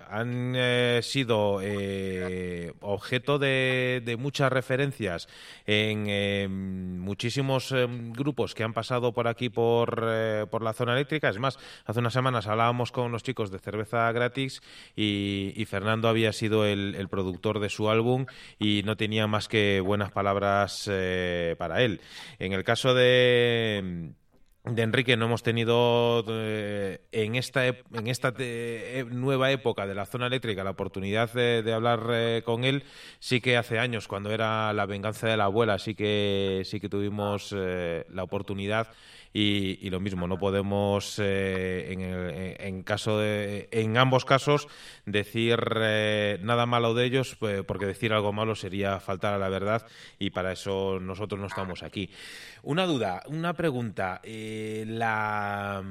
han 0.10 0.56
sido 1.04 1.60
objeto 2.80 3.38
de, 3.38 4.02
de, 4.04 4.18
muchas 4.18 4.52
referencias 4.52 5.28
en 5.68 7.00
muchísimos 7.00 7.74
grupos 8.14 8.56
que 8.56 8.64
han 8.64 8.74
pasado 8.74 9.14
por 9.14 9.28
aquí 9.28 9.50
por, 9.50 9.89
por 9.96 10.64
la 10.64 10.74
zona 10.74 10.94
eléctrica. 10.94 11.30
Es 11.30 11.40
más, 11.40 11.58
hace 11.86 12.00
unas 12.00 12.14
semanas 12.14 12.48
hablábamos 12.48 12.92
con 12.92 13.12
los 13.12 13.24
chicos 13.24 13.52
de 13.52 13.60
cerveza 13.60 14.12
gratis 14.12 14.62
y, 14.96 15.66
Fernando 15.70 16.08
había 16.08 16.34
sido 16.34 16.66
el, 16.66 17.08
productor 17.10 17.60
de 17.60 17.70
su 17.70 17.90
álbum 17.90 18.26
y 18.58 18.82
no 18.84 18.96
tenía 18.96 19.28
más 19.28 19.48
que 19.48 19.82
buenas 19.82 20.12
palabras 20.12 20.90
eh, 20.92 21.56
para 21.58 21.82
él. 21.84 22.02
En 22.40 22.54
el 22.54 22.64
caso 22.64 22.94
de 22.94 24.14
de 24.66 24.82
Enrique 24.82 25.16
no 25.16 25.26
hemos 25.26 25.42
tenido 25.42 26.24
eh, 26.28 27.00
en 27.12 27.36
esta 27.36 27.66
en 27.66 28.08
esta 28.08 28.34
eh, 28.38 29.06
nueva 29.10 29.52
época 29.52 29.88
de 29.88 29.96
la 29.96 30.06
zona 30.06 30.28
eléctrica 30.28 30.64
la 30.66 30.72
oportunidad 30.72 31.32
de, 31.32 31.74
hablar 31.74 32.44
con 32.44 32.66
él 32.66 32.84
sí 33.20 33.40
que 33.40 33.58
hace 33.58 33.80
años 33.80 34.08
cuando 34.08 34.32
era 34.32 34.74
la 34.74 34.86
venganza 34.86 35.28
de 35.28 35.38
la 35.38 35.46
abuela 35.46 35.80
sí 35.80 35.96
que 35.96 36.64
sí 36.66 36.80
que 36.80 36.90
tuvimos 36.90 37.54
la 37.54 38.24
oportunidad 38.24 38.90
y, 39.34 39.90
lo 39.90 40.00
mismo, 40.00 40.28
no 40.28 40.38
podemos 40.38 41.20
en, 41.20 42.02
en, 42.02 42.84
caso 42.84 43.20
de, 43.20 43.70
en 43.72 43.98
ambos 43.98 44.26
casos 44.26 44.68
decir 45.06 45.60
nada 46.42 46.66
malo 46.66 46.94
de 46.94 47.06
ellos, 47.06 47.36
pues, 47.40 47.64
porque 47.64 47.86
decir 47.86 48.14
algo 48.14 48.34
malo 48.34 48.56
sería 48.56 49.00
faltar 49.00 49.34
a 49.34 49.38
la 49.38 49.50
verdad 49.50 49.86
y 50.18 50.32
para 50.32 50.52
eso 50.52 51.00
nosotros 51.00 51.40
no 51.40 51.48
estamos 51.48 51.84
aquí. 51.84 52.10
Una 52.64 52.86
duda, 52.86 53.24
una 53.28 53.54
pregunta. 53.54 54.22
la, 54.24 55.84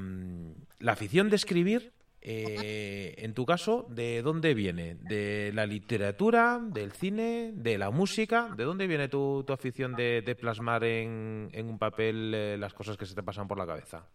la 0.79 0.91
afición 0.91 1.29
de 1.29 1.35
escribir 1.35 1.93
eh, 2.21 3.15
en 3.17 3.33
tu 3.33 3.45
caso, 3.45 3.85
¿de 3.89 4.21
dónde 4.21 4.53
viene? 4.53 4.95
¿De 4.95 5.51
la 5.53 5.65
literatura, 5.65 6.59
del 6.61 6.91
cine, 6.91 7.51
de 7.53 7.77
la 7.77 7.91
música? 7.91 8.49
¿De 8.55 8.65
dónde 8.65 8.87
viene 8.87 9.07
tu, 9.07 9.45
afición 9.47 9.95
de, 9.95 10.37
plasmar 10.39 10.83
en, 10.83 11.49
un 11.53 11.79
papel 11.79 12.33
eh, 12.35 12.57
las 12.57 12.73
cosas 12.73 12.97
que 12.97 13.05
se 13.05 13.15
te 13.15 13.23
pasan 13.23 13.47
por 13.47 13.57
la 13.57 13.65
cabeza? 13.65 14.05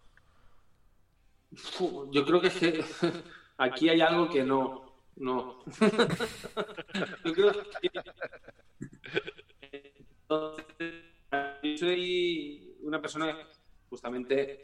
Yo 2.10 2.24
creo 2.24 2.40
que 2.40 2.50
aquí 3.58 3.88
hay 3.88 4.00
algo 4.00 4.28
que 4.28 4.42
no. 4.42 4.92
No. 5.16 5.62
yo 7.24 7.32
creo 7.32 7.52
que. 7.52 7.90
yo 11.62 11.76
soy 11.78 12.76
una 12.82 13.00
persona 13.00 13.36
justamente 13.88 14.60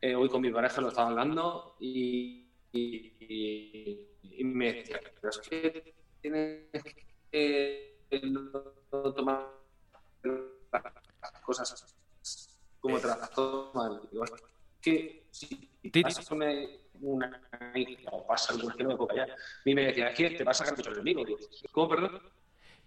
eh, 0.00 0.14
hoy 0.14 0.28
con 0.28 0.42
mi 0.42 0.50
pareja 0.50 0.82
lo 0.82 0.88
estaba 0.88 1.08
hablando 1.08 1.76
y 1.80 2.43
y, 2.74 4.44
me 4.44 4.72
decía, 4.72 5.00
pero 5.20 5.30
es 5.30 5.38
que 5.38 5.94
tienes 6.20 6.84
que 7.30 7.96
no 8.22 8.50
tomar 9.12 9.48
las 10.72 11.42
cosas 11.42 11.96
como 12.80 12.98
te 12.98 13.06
las 13.06 13.30
tomas. 13.30 14.10
Digo, 14.10 14.24
que 14.80 15.26
si 15.30 15.70
pasas 16.02 16.30
una, 16.30 16.52
una 17.00 17.42
o 18.10 18.26
pasa 18.26 18.52
algo 18.52 18.68
que 18.70 18.82
no 18.82 18.90
me 18.90 18.96
puedo 18.96 19.08
callar, 19.08 19.30
a 19.30 19.36
mí 19.64 19.74
me 19.74 19.86
decía, 19.86 20.08
es 20.08 20.16
que 20.16 20.30
te 20.30 20.44
vas 20.44 20.60
a 20.60 20.64
sacar 20.66 20.76
mucho 20.76 20.92
enemigo. 20.92 21.24
¿Cómo, 21.72 21.88
perdón? 21.88 22.22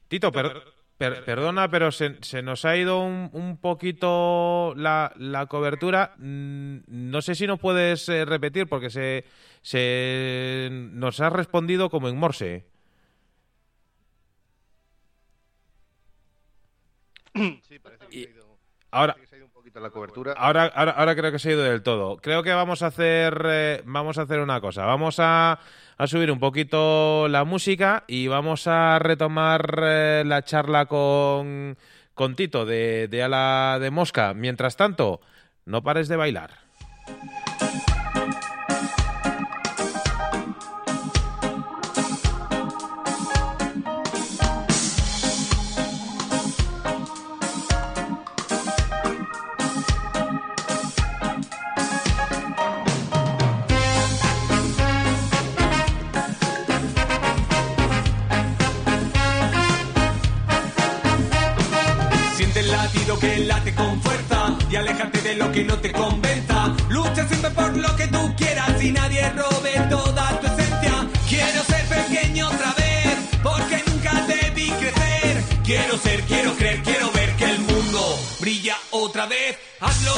Tito, 0.07 0.31
perdón 0.31 0.63
perdona, 0.97 1.69
pero 1.69 1.91
se, 1.91 2.41
nos 2.41 2.65
ha 2.65 2.75
ido 2.75 2.99
un, 3.01 3.57
poquito 3.61 4.73
la, 4.75 5.13
la, 5.17 5.45
cobertura. 5.45 6.15
Mm, 6.17 6.77
no 6.87 7.21
sé 7.21 7.35
si 7.35 7.45
nos 7.45 7.59
puedes 7.59 8.09
eh, 8.09 8.25
repetir 8.25 8.67
porque 8.67 8.89
se, 8.89 9.25
se 9.61 10.69
nos 10.71 11.19
ha 11.19 11.29
respondido 11.29 11.89
como 11.89 12.09
en 12.09 12.17
Morse. 12.17 12.65
Sí, 17.35 17.79
parece 17.79 18.07
que, 18.07 18.33
se 18.33 18.33
ahora, 18.89 19.13
ha 19.13 19.19
ido 19.19 19.25
un 19.25 19.26
la 19.79 19.89
cobertura. 19.89 20.33
Ahora, 20.33 20.65
ahora, 20.65 21.15
creo 21.15 21.31
que 21.31 21.39
se 21.39 21.49
ha 21.49 21.53
ido 21.53 21.63
del 21.63 21.83
todo. 21.83 22.17
Creo 22.17 22.43
que 22.43 22.53
vamos 22.53 22.83
a 22.83 22.87
hacer, 22.87 23.41
eh, 23.45 23.81
vamos 23.85 24.17
a 24.17 24.23
hacer 24.23 24.39
una 24.39 24.61
cosa. 24.61 24.85
Vamos 24.85 25.17
a 25.19 25.59
a 25.97 26.07
subir 26.07 26.31
un 26.31 26.39
poquito 26.39 27.27
la 27.27 27.43
música 27.43 28.03
y 28.07 28.27
vamos 28.27 28.67
a 28.67 28.99
retomar 28.99 29.81
eh, 29.83 30.23
la 30.25 30.43
charla 30.43 30.85
con, 30.85 31.75
con 32.13 32.35
Tito 32.35 32.65
de, 32.65 33.07
de 33.07 33.23
Ala 33.23 33.79
de 33.79 33.89
Mosca. 33.89 34.33
Mientras 34.33 34.77
tanto, 34.77 35.21
no 35.65 35.81
pares 35.81 36.07
de 36.07 36.15
bailar. 36.15 36.51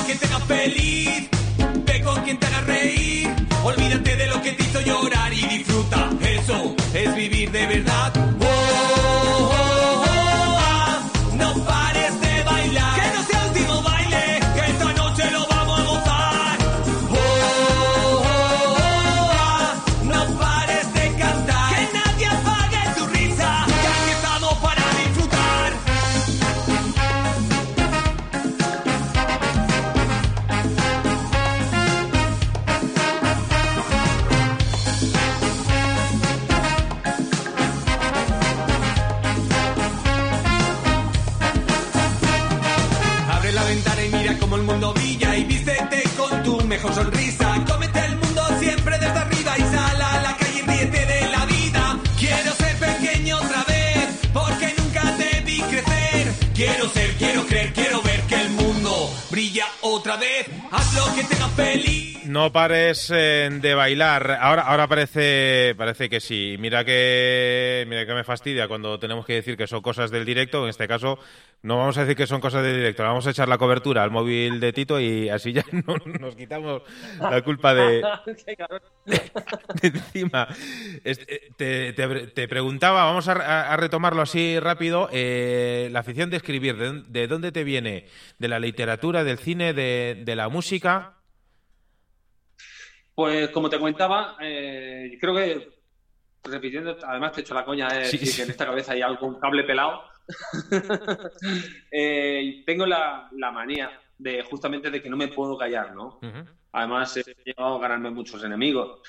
Que 0.10 0.16
te 0.16 0.26
haga 0.26 0.39
feliz, 0.39 1.30
ve 1.86 2.01
con 2.01 2.20
quien 2.24 2.39
te 2.39 2.47
haga 2.47 2.62
reír. 2.62 3.30
Olvídate 3.64 4.16
de 4.16 4.26
lo 4.26 4.41
que 4.41 4.53
te 4.53 4.64
hizo 4.64 4.82
llorar 4.82 5.32
y 5.32 5.45
disfruta. 5.45 6.09
No 62.39 62.53
pares 62.53 63.11
eh, 63.13 63.49
de 63.51 63.75
bailar. 63.75 64.37
Ahora, 64.39 64.61
ahora 64.61 64.87
parece, 64.87 65.75
parece 65.77 66.09
que 66.09 66.21
sí. 66.21 66.55
Mira 66.57 66.85
que, 66.85 67.85
mira 67.89 68.05
que 68.05 68.13
me 68.13 68.23
fastidia 68.23 68.69
cuando 68.69 68.97
tenemos 68.97 69.25
que 69.25 69.33
decir 69.33 69.57
que 69.57 69.67
son 69.67 69.81
cosas 69.81 70.09
del 70.09 70.23
directo. 70.23 70.63
En 70.63 70.69
este 70.69 70.87
caso, 70.87 71.19
no 71.63 71.75
vamos 71.75 71.97
a 71.97 72.03
decir 72.03 72.15
que 72.15 72.27
son 72.27 72.39
cosas 72.39 72.63
del 72.63 72.77
directo. 72.77 73.03
Vamos 73.03 73.27
a 73.27 73.31
echar 73.31 73.49
la 73.49 73.57
cobertura 73.57 74.03
al 74.03 74.11
móvil 74.11 74.61
de 74.61 74.71
Tito 74.71 75.01
y 75.01 75.27
así 75.27 75.51
ya 75.51 75.65
no, 75.85 75.97
nos 76.17 76.37
quitamos 76.37 76.81
la 77.19 77.41
culpa 77.41 77.73
de, 77.73 78.03
encima. 79.81 80.47
Eh, 81.03 82.31
te, 82.33 82.47
preguntaba, 82.47 83.03
vamos 83.03 83.27
a, 83.27 83.75
retomarlo 83.75 84.21
así 84.21 84.61
rápido. 84.61 85.09
Eh, 85.11 85.89
la 85.91 85.99
afición 85.99 86.29
de 86.29 86.37
escribir, 86.37 86.77
¿de, 86.77 87.27
dónde 87.27 87.51
te 87.51 87.65
viene? 87.65 88.05
¿De 88.37 88.47
la 88.47 88.59
literatura, 88.59 89.25
del 89.25 89.39
cine, 89.39 89.73
de, 89.73 90.21
de 90.23 90.35
la 90.37 90.47
música? 90.47 91.18
Pues 93.20 93.49
como 93.49 93.70
te 93.70 93.78
comentaba, 93.78 94.38
eh, 94.39 95.17
creo 95.20 95.36
que 95.36 95.67
repitiendo, 96.41 96.95
además 97.05 97.34
te 97.34 97.41
he 97.41 97.43
hecho 97.43 97.53
la 97.53 97.65
coña 97.65 97.89
de 97.89 97.99
decir 97.99 98.34
que 98.34 98.43
en 98.43 98.51
esta 98.51 98.65
cabeza 98.65 98.93
hay 98.93 99.01
algún 99.01 99.38
cable 99.38 99.65
pelado. 99.65 100.03
Eh, 101.91 102.63
tengo 102.65 102.86
la, 102.86 103.30
manía 103.51 103.91
de 104.17 104.41
justamente 104.43 104.89
de 104.89 105.01
que 105.01 105.09
no 105.09 105.17
me 105.17 105.28
puedo 105.28 105.57
callar, 105.57 105.93
¿no? 105.93 106.22
Además 106.72 107.17
he 107.17 107.36
llegado 107.43 107.76
a 107.76 107.82
ganarme 107.82 108.09
muchos 108.09 108.41
enemigos 108.41 109.01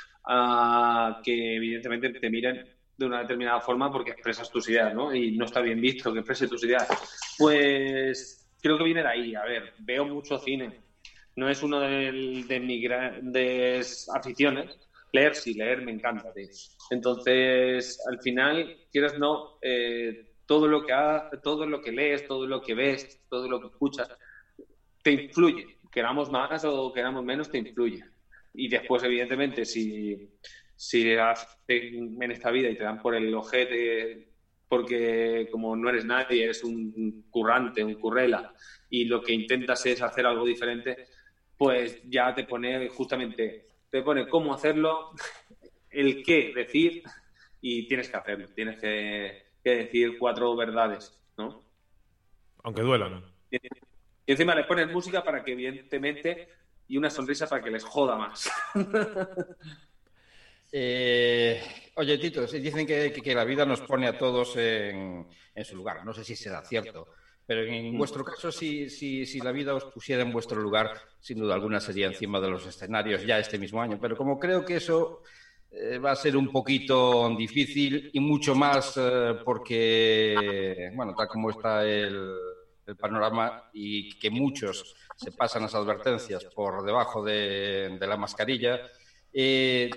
que 1.22 1.54
evidentemente 1.54 2.10
te 2.10 2.30
miren 2.30 2.68
de 2.96 3.06
una 3.06 3.20
determinada 3.20 3.60
forma 3.60 3.92
porque 3.92 4.10
expresas 4.10 4.50
tus 4.50 4.68
ideas, 4.70 4.92
¿no? 4.92 5.14
Y 5.14 5.36
no 5.36 5.44
está 5.44 5.60
bien 5.60 5.80
visto 5.80 6.12
que 6.12 6.18
exprese 6.18 6.48
tus 6.48 6.64
ideas. 6.64 6.88
Pues 7.38 8.50
creo 8.60 8.76
que 8.76 8.82
viene 8.82 9.02
de 9.04 9.08
ahí. 9.08 9.34
A 9.36 9.44
ver, 9.44 9.74
veo 9.78 10.04
mucho 10.04 10.36
cine, 10.36 10.80
no 11.40 11.48
es 11.48 11.62
uno 11.62 11.80
de, 11.80 12.60
mis 12.60 12.82
grandes 12.82 14.06
aficiones. 14.14 14.78
Leer, 15.10 15.34
sí, 15.34 15.54
leer 15.54 15.80
me 15.80 15.90
encanta. 15.90 16.30
Entonces, 16.90 17.98
al 18.06 18.20
final, 18.20 18.76
quieras 18.92 19.18
no, 19.18 19.58
eh, 19.62 20.34
todo, 20.44 20.68
lo 20.68 20.84
que 20.84 20.92
todo 21.42 21.64
lo 21.64 21.80
que 21.80 21.92
lees, 21.92 22.26
todo 22.26 22.46
lo 22.46 22.60
que 22.60 22.74
ves, 22.74 23.22
todo 23.30 23.48
lo 23.48 23.58
que 23.58 23.68
escuchas, 23.68 24.10
te 25.02 25.12
influye. 25.12 25.78
Queramos 25.90 26.30
más 26.30 26.62
o 26.66 26.92
queramos 26.92 27.24
menos, 27.24 27.50
te 27.50 27.56
influye. 27.56 28.04
Y 28.52 28.68
después, 28.68 29.02
evidentemente, 29.02 29.64
si, 29.64 30.28
si 30.76 31.10
en 31.66 32.30
esta 32.30 32.50
vida 32.50 32.68
y 32.68 32.76
te 32.76 32.84
dan 32.84 33.00
por 33.00 33.14
el 33.14 33.34
ojete 33.34 34.28
porque 34.70 35.48
como 35.50 35.74
no 35.74 35.88
eres 35.88 36.04
nadie, 36.04 36.44
eres 36.44 36.62
un 36.62 37.26
currante, 37.28 37.82
un 37.82 37.94
currela, 37.96 38.54
y 38.88 39.04
lo 39.04 39.20
que 39.20 39.32
intentas 39.32 39.84
es 39.84 40.00
hacer 40.00 40.24
algo 40.24 40.46
diferente, 40.46 41.08
pues 41.60 42.00
ya 42.08 42.34
te 42.34 42.44
pone 42.44 42.88
justamente, 42.88 43.66
te 43.90 44.00
pone 44.00 44.26
cómo 44.26 44.54
hacerlo, 44.54 45.10
el 45.90 46.22
qué 46.22 46.54
decir 46.54 47.02
y 47.60 47.86
tienes 47.86 48.08
que 48.08 48.16
hacerlo, 48.16 48.48
tienes 48.54 48.80
que, 48.80 49.44
decir 49.62 50.18
cuatro 50.18 50.56
verdades, 50.56 51.20
¿no? 51.36 51.62
Aunque 52.62 52.80
duelan. 52.80 53.22
Y, 53.50 53.58
encima 54.26 54.54
le 54.54 54.64
pones 54.64 54.90
música 54.90 55.22
para 55.22 55.44
que 55.44 55.52
evidentemente 55.52 56.48
y 56.88 56.96
una 56.96 57.10
sonrisa 57.10 57.46
para 57.46 57.62
que 57.62 57.70
les 57.70 57.84
joda 57.84 58.16
más. 58.16 58.50
Eh, 60.72 61.60
oye, 61.96 62.16
Tito, 62.16 62.46
dicen 62.46 62.86
que, 62.86 63.12
que, 63.12 63.34
la 63.34 63.42
vida 63.42 63.66
nos 63.66 63.80
pone 63.80 64.06
a 64.06 64.16
todos 64.16 64.56
en, 64.56 65.26
en, 65.52 65.64
su 65.64 65.74
lugar. 65.74 66.04
No 66.04 66.14
sé 66.14 66.22
si 66.22 66.36
será 66.36 66.64
cierto, 66.64 67.08
pero 67.46 67.64
en 67.64 67.94
mm. 67.94 67.98
vuestro 67.98 68.24
caso, 68.24 68.52
si, 68.52 68.88
si, 68.88 69.26
si, 69.26 69.40
la 69.40 69.52
vida 69.52 69.74
os 69.74 69.84
pusiera 69.86 70.22
en 70.22 70.32
vuestro 70.32 70.60
lugar, 70.60 70.92
sin 71.18 71.38
duda 71.38 71.54
alguna 71.54 71.80
sería 71.80 72.06
encima 72.06 72.40
de 72.40 72.48
los 72.48 72.66
escenarios 72.66 73.26
ya 73.26 73.38
este 73.38 73.58
mismo 73.58 73.82
año. 73.82 73.98
Pero 74.00 74.16
como 74.16 74.38
creo 74.38 74.64
que 74.64 74.76
eso 74.76 75.22
eh, 75.72 75.98
va 75.98 76.12
a 76.12 76.16
ser 76.16 76.36
un 76.36 76.50
poquito 76.50 77.32
difícil 77.36 78.10
y 78.12 78.18
mucho 78.18 78.56
más 78.56 78.94
eh, 78.96 79.34
porque, 79.44 80.90
bueno, 80.94 81.14
tal 81.14 81.28
como 81.28 81.50
está 81.50 81.84
el, 81.84 82.34
panorama 82.98 83.70
y 83.72 84.18
que 84.18 84.30
muchos 84.30 84.96
se 85.14 85.30
pasan 85.30 85.62
las 85.62 85.76
advertencias 85.76 86.44
por 86.46 86.84
debajo 86.84 87.22
de, 87.22 87.96
la 88.00 88.16
mascarilla, 88.16 88.80
eh, 89.32 89.88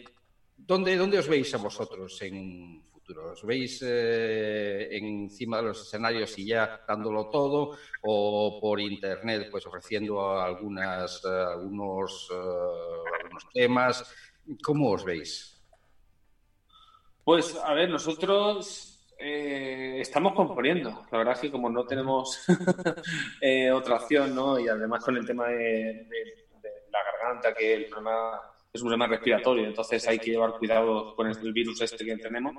¿dónde, 0.56 0.96
¿dónde 0.96 1.18
os 1.18 1.28
veis 1.28 1.52
a 1.56 1.58
vosotros 1.58 2.22
en 2.22 2.83
futuro? 3.04 3.32
¿Os 3.32 3.44
veis 3.44 3.84
encima 3.84 5.58
de 5.58 5.64
los 5.64 5.82
escenarios 5.82 6.38
y 6.40 6.48
ya 6.48 6.82
dándolo 6.88 7.30
todo 7.30 7.78
o 8.02 8.60
por 8.62 8.80
internet 8.80 9.50
pues 9.52 9.66
ofreciendo 9.66 10.40
algunas, 10.40 11.24
algunos, 11.26 12.30
algunos 12.32 13.50
temas? 13.54 14.16
¿Cómo 14.64 14.92
os 14.92 15.04
veis? 15.04 15.62
Pues 17.24 17.56
a 17.56 17.74
ver, 17.74 17.90
nosotros 17.90 18.94
eh, 19.18 20.00
estamos 20.02 20.34
componiendo. 20.34 21.06
La 21.12 21.18
verdad 21.20 21.36
es 21.36 21.40
que 21.40 21.52
como 21.52 21.70
no 21.70 21.86
tenemos 21.86 22.46
eh, 23.42 23.72
otra 23.72 23.96
opción, 23.96 24.36
¿no? 24.36 24.60
Y 24.60 24.68
además 24.68 25.04
con 25.04 25.16
el 25.16 25.26
tema 25.26 25.48
de, 25.48 26.08
la 26.92 27.00
garganta, 27.04 27.54
que 27.54 27.74
el 27.74 27.86
problema 27.86 28.53
es 28.74 28.82
un 28.82 28.88
problema 28.88 29.08
respiratorio, 29.08 29.68
entonces 29.68 30.08
hay 30.08 30.18
que 30.18 30.32
llevar 30.32 30.54
cuidado 30.54 31.16
con 31.16 31.28
el 31.28 31.54
virus 31.54 31.80
este 31.82 32.04
que 32.04 32.18
tenemos. 32.18 32.56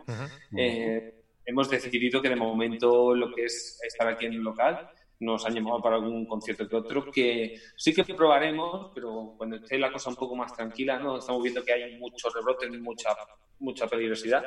Eh, 0.57 1.13
hemos 1.45 1.69
decidido 1.69 2.23
que 2.23 2.29
de 2.29 2.37
momento 2.37 3.15
lo 3.15 3.35
que 3.35 3.45
es 3.47 3.81
estar 3.83 4.07
aquí 4.07 4.27
en 4.27 4.35
el 4.35 4.41
local 4.41 4.89
nos 5.21 5.45
han 5.45 5.55
llamado 5.55 5.81
para 5.81 5.97
algún 5.97 6.27
concierto 6.27 6.69
que 6.69 6.77
otro, 6.77 7.11
que 7.11 7.59
sí 7.77 7.93
que 7.93 8.05
probaremos, 8.05 8.93
pero 8.95 9.35
cuando 9.37 9.57
esté 9.57 9.79
la 9.79 9.93
cosa 9.93 10.11
un 10.11 10.17
poco 10.17 10.37
más 10.37 10.55
tranquila, 10.55 10.99
¿no? 10.99 11.19
Estamos 11.19 11.43
viendo 11.43 11.65
que 11.65 11.73
hay 11.73 11.99
muchos 11.99 12.33
rebrotes, 12.33 12.71
mucha, 12.81 13.11
mucha 13.59 13.87
peligrosidad. 13.89 14.45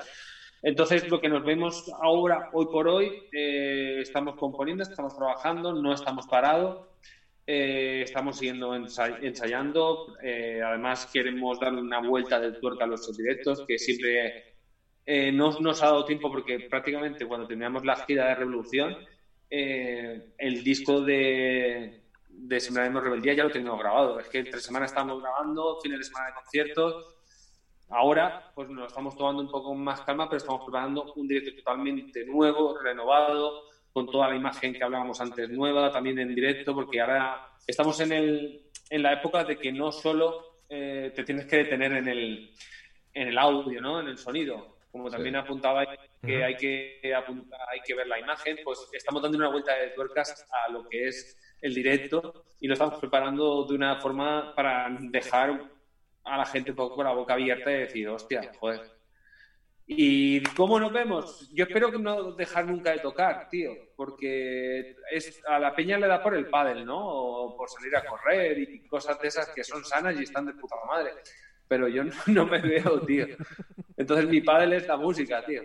Entonces, 0.61 1.07
lo 1.09 1.19
que 1.19 1.29
nos 1.29 1.43
vemos 1.43 1.91
ahora, 2.01 2.49
hoy 2.53 2.65
por 2.65 2.87
hoy, 2.87 3.23
eh, 3.31 3.99
estamos 4.01 4.35
componiendo, 4.35 4.83
estamos 4.83 5.15
trabajando, 5.15 5.73
no 5.73 5.93
estamos 5.93 6.27
parados, 6.27 6.87
eh, 7.47 8.01
estamos 8.03 8.37
siguiendo 8.37 8.75
ensayando. 8.75 10.15
Eh, 10.21 10.61
además, 10.63 11.09
queremos 11.11 11.59
darle 11.59 11.81
una 11.81 11.99
vuelta 11.99 12.39
del 12.39 12.59
tuerca 12.59 12.83
a 12.83 12.87
los 12.87 13.17
directos, 13.17 13.63
que 13.67 13.79
siempre 13.79 14.43
no 15.33 15.57
nos 15.61 15.81
ha 15.81 15.85
dado 15.85 16.03
tiempo 16.03 16.29
porque 16.29 16.59
prácticamente 16.59 17.25
cuando 17.25 17.47
terminamos 17.47 17.85
la 17.85 17.95
gira 17.95 18.27
de 18.27 18.35
Revolución, 18.35 18.97
eh, 19.49 20.33
el 20.37 20.63
disco 20.63 21.01
de, 21.01 22.01
de 22.27 22.59
Sembraremos 22.59 23.03
Rebeldía 23.03 23.33
ya 23.33 23.43
lo 23.43 23.51
tenemos 23.51 23.79
grabado. 23.79 24.19
Es 24.19 24.27
que 24.27 24.39
entre 24.39 24.59
semanas 24.59 24.91
estamos 24.91 25.21
grabando, 25.21 25.79
fines 25.81 25.99
de 25.99 26.05
semana 26.05 26.27
de 26.27 26.33
conciertos. 26.33 27.15
Ahora, 27.89 28.51
pues 28.53 28.69
nos 28.69 28.87
estamos 28.87 29.15
tomando 29.15 29.41
un 29.41 29.49
poco 29.49 29.73
más 29.73 30.01
calma, 30.01 30.27
pero 30.27 30.37
estamos 30.37 30.65
preparando 30.65 31.13
un 31.13 31.27
directo 31.27 31.55
totalmente 31.55 32.25
nuevo, 32.25 32.77
renovado, 32.77 33.63
con 33.97 34.11
toda 34.11 34.29
la 34.29 34.35
imagen 34.35 34.75
que 34.75 34.83
hablábamos 34.83 35.19
antes 35.21 35.49
nueva, 35.49 35.91
también 35.91 36.19
en 36.19 36.35
directo, 36.35 36.75
porque 36.75 37.01
ahora 37.01 37.49
estamos 37.65 37.99
en, 37.99 38.11
el, 38.11 38.69
en 38.91 39.01
la 39.01 39.13
época 39.13 39.43
de 39.43 39.57
que 39.57 39.71
no 39.71 39.91
solo 39.91 40.61
eh, 40.69 41.11
te 41.15 41.23
tienes 41.23 41.47
que 41.47 41.57
detener 41.57 41.93
en 41.93 42.07
el, 42.07 42.53
en 43.11 43.27
el 43.29 43.37
audio, 43.39 43.81
¿no? 43.81 43.99
en 43.99 44.09
el 44.09 44.19
sonido, 44.19 44.77
como 44.91 45.09
también 45.09 45.37
apuntaba 45.37 45.83
que 46.21 46.43
hay 46.43 46.55
que 46.57 47.11
apuntar, 47.11 47.59
hay 47.73 47.79
que 47.79 47.95
ver 47.95 48.05
la 48.05 48.19
imagen, 48.19 48.59
pues 48.63 48.87
estamos 48.93 49.19
dando 49.19 49.39
una 49.39 49.49
vuelta 49.49 49.75
de 49.75 49.87
tuercas 49.87 50.45
a 50.51 50.71
lo 50.71 50.87
que 50.87 51.07
es 51.07 51.35
el 51.59 51.73
directo 51.73 52.45
y 52.59 52.67
lo 52.67 52.73
estamos 52.73 52.99
preparando 52.99 53.65
de 53.65 53.73
una 53.73 53.99
forma 53.99 54.53
para 54.53 54.95
dejar 55.09 55.71
a 56.23 56.37
la 56.37 56.45
gente 56.45 56.69
un 56.69 56.77
poco 56.77 56.97
con 56.97 57.05
la 57.05 57.13
boca 57.13 57.33
abierta 57.33 57.71
y 57.71 57.79
decir, 57.79 58.07
hostia, 58.09 58.51
joder. 58.59 58.96
¿Y 59.89 60.43
cómo 60.55 60.79
nos 60.79 60.91
vemos? 60.91 61.49
Yo 61.53 61.63
espero 61.63 61.89
que 61.89 61.97
no 61.97 62.33
dejar 62.33 62.65
nunca 62.65 62.91
de 62.91 62.99
tocar, 62.99 63.47
tío, 63.49 63.71
porque 63.95 64.97
es, 65.11 65.41
a 65.47 65.57
la 65.59 65.73
peña 65.73 65.97
le 65.97 66.07
da 66.07 66.21
por 66.21 66.35
el 66.35 66.47
pádel, 66.47 66.85
¿no? 66.85 66.99
O 66.99 67.57
por 67.57 67.69
salir 67.69 67.95
a 67.95 68.05
correr 68.05 68.59
y 68.59 68.85
cosas 68.87 69.19
de 69.21 69.29
esas 69.29 69.49
que 69.49 69.63
son 69.63 69.85
sanas 69.85 70.19
y 70.19 70.23
están 70.23 70.45
de 70.45 70.53
puta 70.53 70.75
madre 70.85 71.11
pero 71.67 71.87
yo 71.87 72.03
no, 72.27 72.45
me 72.45 72.59
veo, 72.61 73.01
tío. 73.01 73.27
Entonces 73.95 74.27
mi 74.27 74.41
padre 74.41 74.77
es 74.77 74.87
la 74.87 74.97
música, 74.97 75.43
tío. 75.45 75.63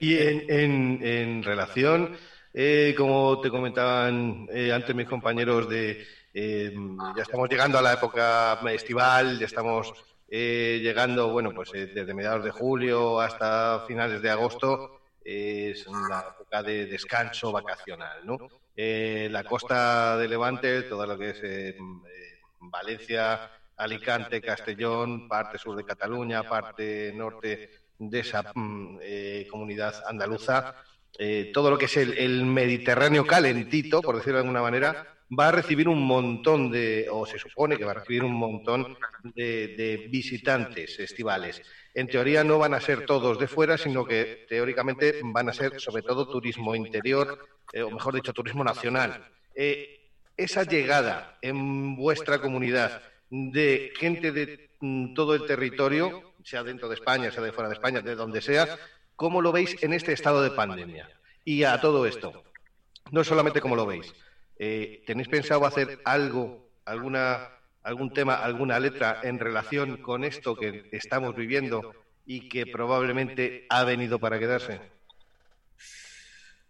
Y 0.00 0.16
en, 0.16 1.04
en, 1.04 1.42
relación, 1.42 2.16
eh, 2.54 2.94
como 2.96 3.40
te 3.42 3.50
comentaban 3.50 4.48
eh, 4.50 4.72
antes 4.72 4.94
mis 4.94 5.06
compañeros, 5.06 5.68
de 5.68 6.02
eh, 6.32 6.72
ya 7.14 7.22
estamos 7.22 7.48
llegando 7.50 7.78
a 7.78 7.82
la 7.82 7.92
época 7.92 8.58
estival, 8.70 9.38
ya 9.38 9.44
estamos 9.44 9.92
llegando, 10.28 11.30
bueno, 11.30 11.52
pues 11.54 11.72
desde 11.72 12.14
mediados 12.14 12.44
de 12.44 12.50
julio 12.50 13.20
hasta 13.20 13.84
finales 13.86 14.20
de 14.22 14.30
agosto, 14.30 15.00
es 15.24 15.86
una 15.86 16.24
época 16.34 16.62
de 16.62 16.86
descanso 16.86 17.52
vacacional, 17.52 18.24
¿no? 18.24 18.38
la 18.76 19.44
costa 19.44 20.16
de 20.18 20.28
Levante, 20.28 20.82
todo 20.82 21.06
lo 21.06 21.16
que 21.16 21.30
es 21.30 21.74
Valencia, 22.60 23.50
Alicante, 23.76 24.40
Castellón, 24.40 25.28
parte 25.28 25.58
sur 25.58 25.76
de 25.76 25.84
Cataluña, 25.84 26.42
parte 26.42 27.12
norte 27.14 27.70
de 27.98 28.20
esa 28.20 28.52
mm, 28.54 28.98
eh, 29.02 29.46
comunidad 29.50 29.94
andaluza, 30.06 30.76
eh, 31.18 31.50
todo 31.52 31.70
lo 31.70 31.78
que 31.78 31.86
es 31.86 31.96
el, 31.96 32.44
Mediterráneo 32.44 33.26
calentito, 33.26 34.02
por 34.02 34.16
decirlo 34.16 34.38
de 34.38 34.42
alguna 34.42 34.62
manera, 34.62 35.15
va 35.28 35.48
a 35.48 35.52
recibir 35.52 35.88
un 35.88 36.02
montón 36.02 36.70
de, 36.70 37.08
o 37.10 37.26
se 37.26 37.38
supone 37.38 37.76
que 37.76 37.84
va 37.84 37.92
a 37.92 38.00
recibir 38.00 38.22
un 38.22 38.34
montón 38.34 38.96
de, 39.34 40.08
visitantes 40.10 40.98
estivales. 41.00 41.62
En 41.94 42.06
teoría 42.06 42.44
no 42.44 42.58
van 42.58 42.74
a 42.74 42.80
ser 42.80 43.06
todos 43.06 43.38
de 43.38 43.48
fuera, 43.48 43.76
sino 43.78 44.04
que 44.04 44.46
teóricamente 44.48 45.20
van 45.24 45.48
a 45.48 45.52
ser 45.52 45.80
sobre 45.80 46.02
todo 46.02 46.28
turismo 46.28 46.74
interior, 46.74 47.38
eh, 47.72 47.82
o 47.82 47.90
mejor 47.90 48.14
dicho, 48.14 48.32
turismo 48.32 48.62
nacional. 48.62 49.28
esa 50.36 50.64
llegada 50.64 51.38
en 51.40 51.96
vuestra 51.96 52.40
comunidad, 52.40 53.02
de 53.30 53.92
gente 53.98 54.30
de 54.32 54.70
mm, 54.80 55.14
todo 55.14 55.34
el 55.34 55.46
territorio, 55.46 56.34
sea 56.44 56.62
dentro 56.62 56.88
de 56.88 56.94
España, 56.94 57.30
sea 57.32 57.42
de 57.42 57.52
fuera 57.52 57.68
de 57.68 57.74
España, 57.74 58.00
de 58.00 58.14
donde 58.14 58.40
sea, 58.40 58.78
¿cómo 59.16 59.40
lo 59.40 59.50
veis 59.50 59.82
en 59.82 59.92
este 59.92 60.12
estado 60.12 60.42
de 60.42 60.50
pandemia? 60.50 61.08
Y 61.44 61.64
a 61.64 61.80
todo 61.80 62.06
esto, 62.06 62.44
no 63.10 63.24
solamente 63.24 63.60
cómo 63.60 63.74
lo 63.74 63.86
veis, 63.86 64.12
eh, 64.58 65.02
¿tenéis 65.06 65.28
pensado 65.28 65.64
hacer 65.66 66.00
algo, 66.04 66.70
alguna, 66.84 67.48
algún 67.82 68.12
tema, 68.12 68.36
alguna 68.36 68.78
letra 68.78 69.20
en 69.22 69.38
relación 69.38 69.98
con 69.98 70.24
esto 70.24 70.56
que 70.56 70.88
estamos 70.92 71.34
viviendo 71.34 71.92
y 72.24 72.48
que 72.48 72.66
probablemente 72.66 73.66
ha 73.68 73.84
venido 73.84 74.18
para 74.18 74.38
quedarse? 74.38 74.80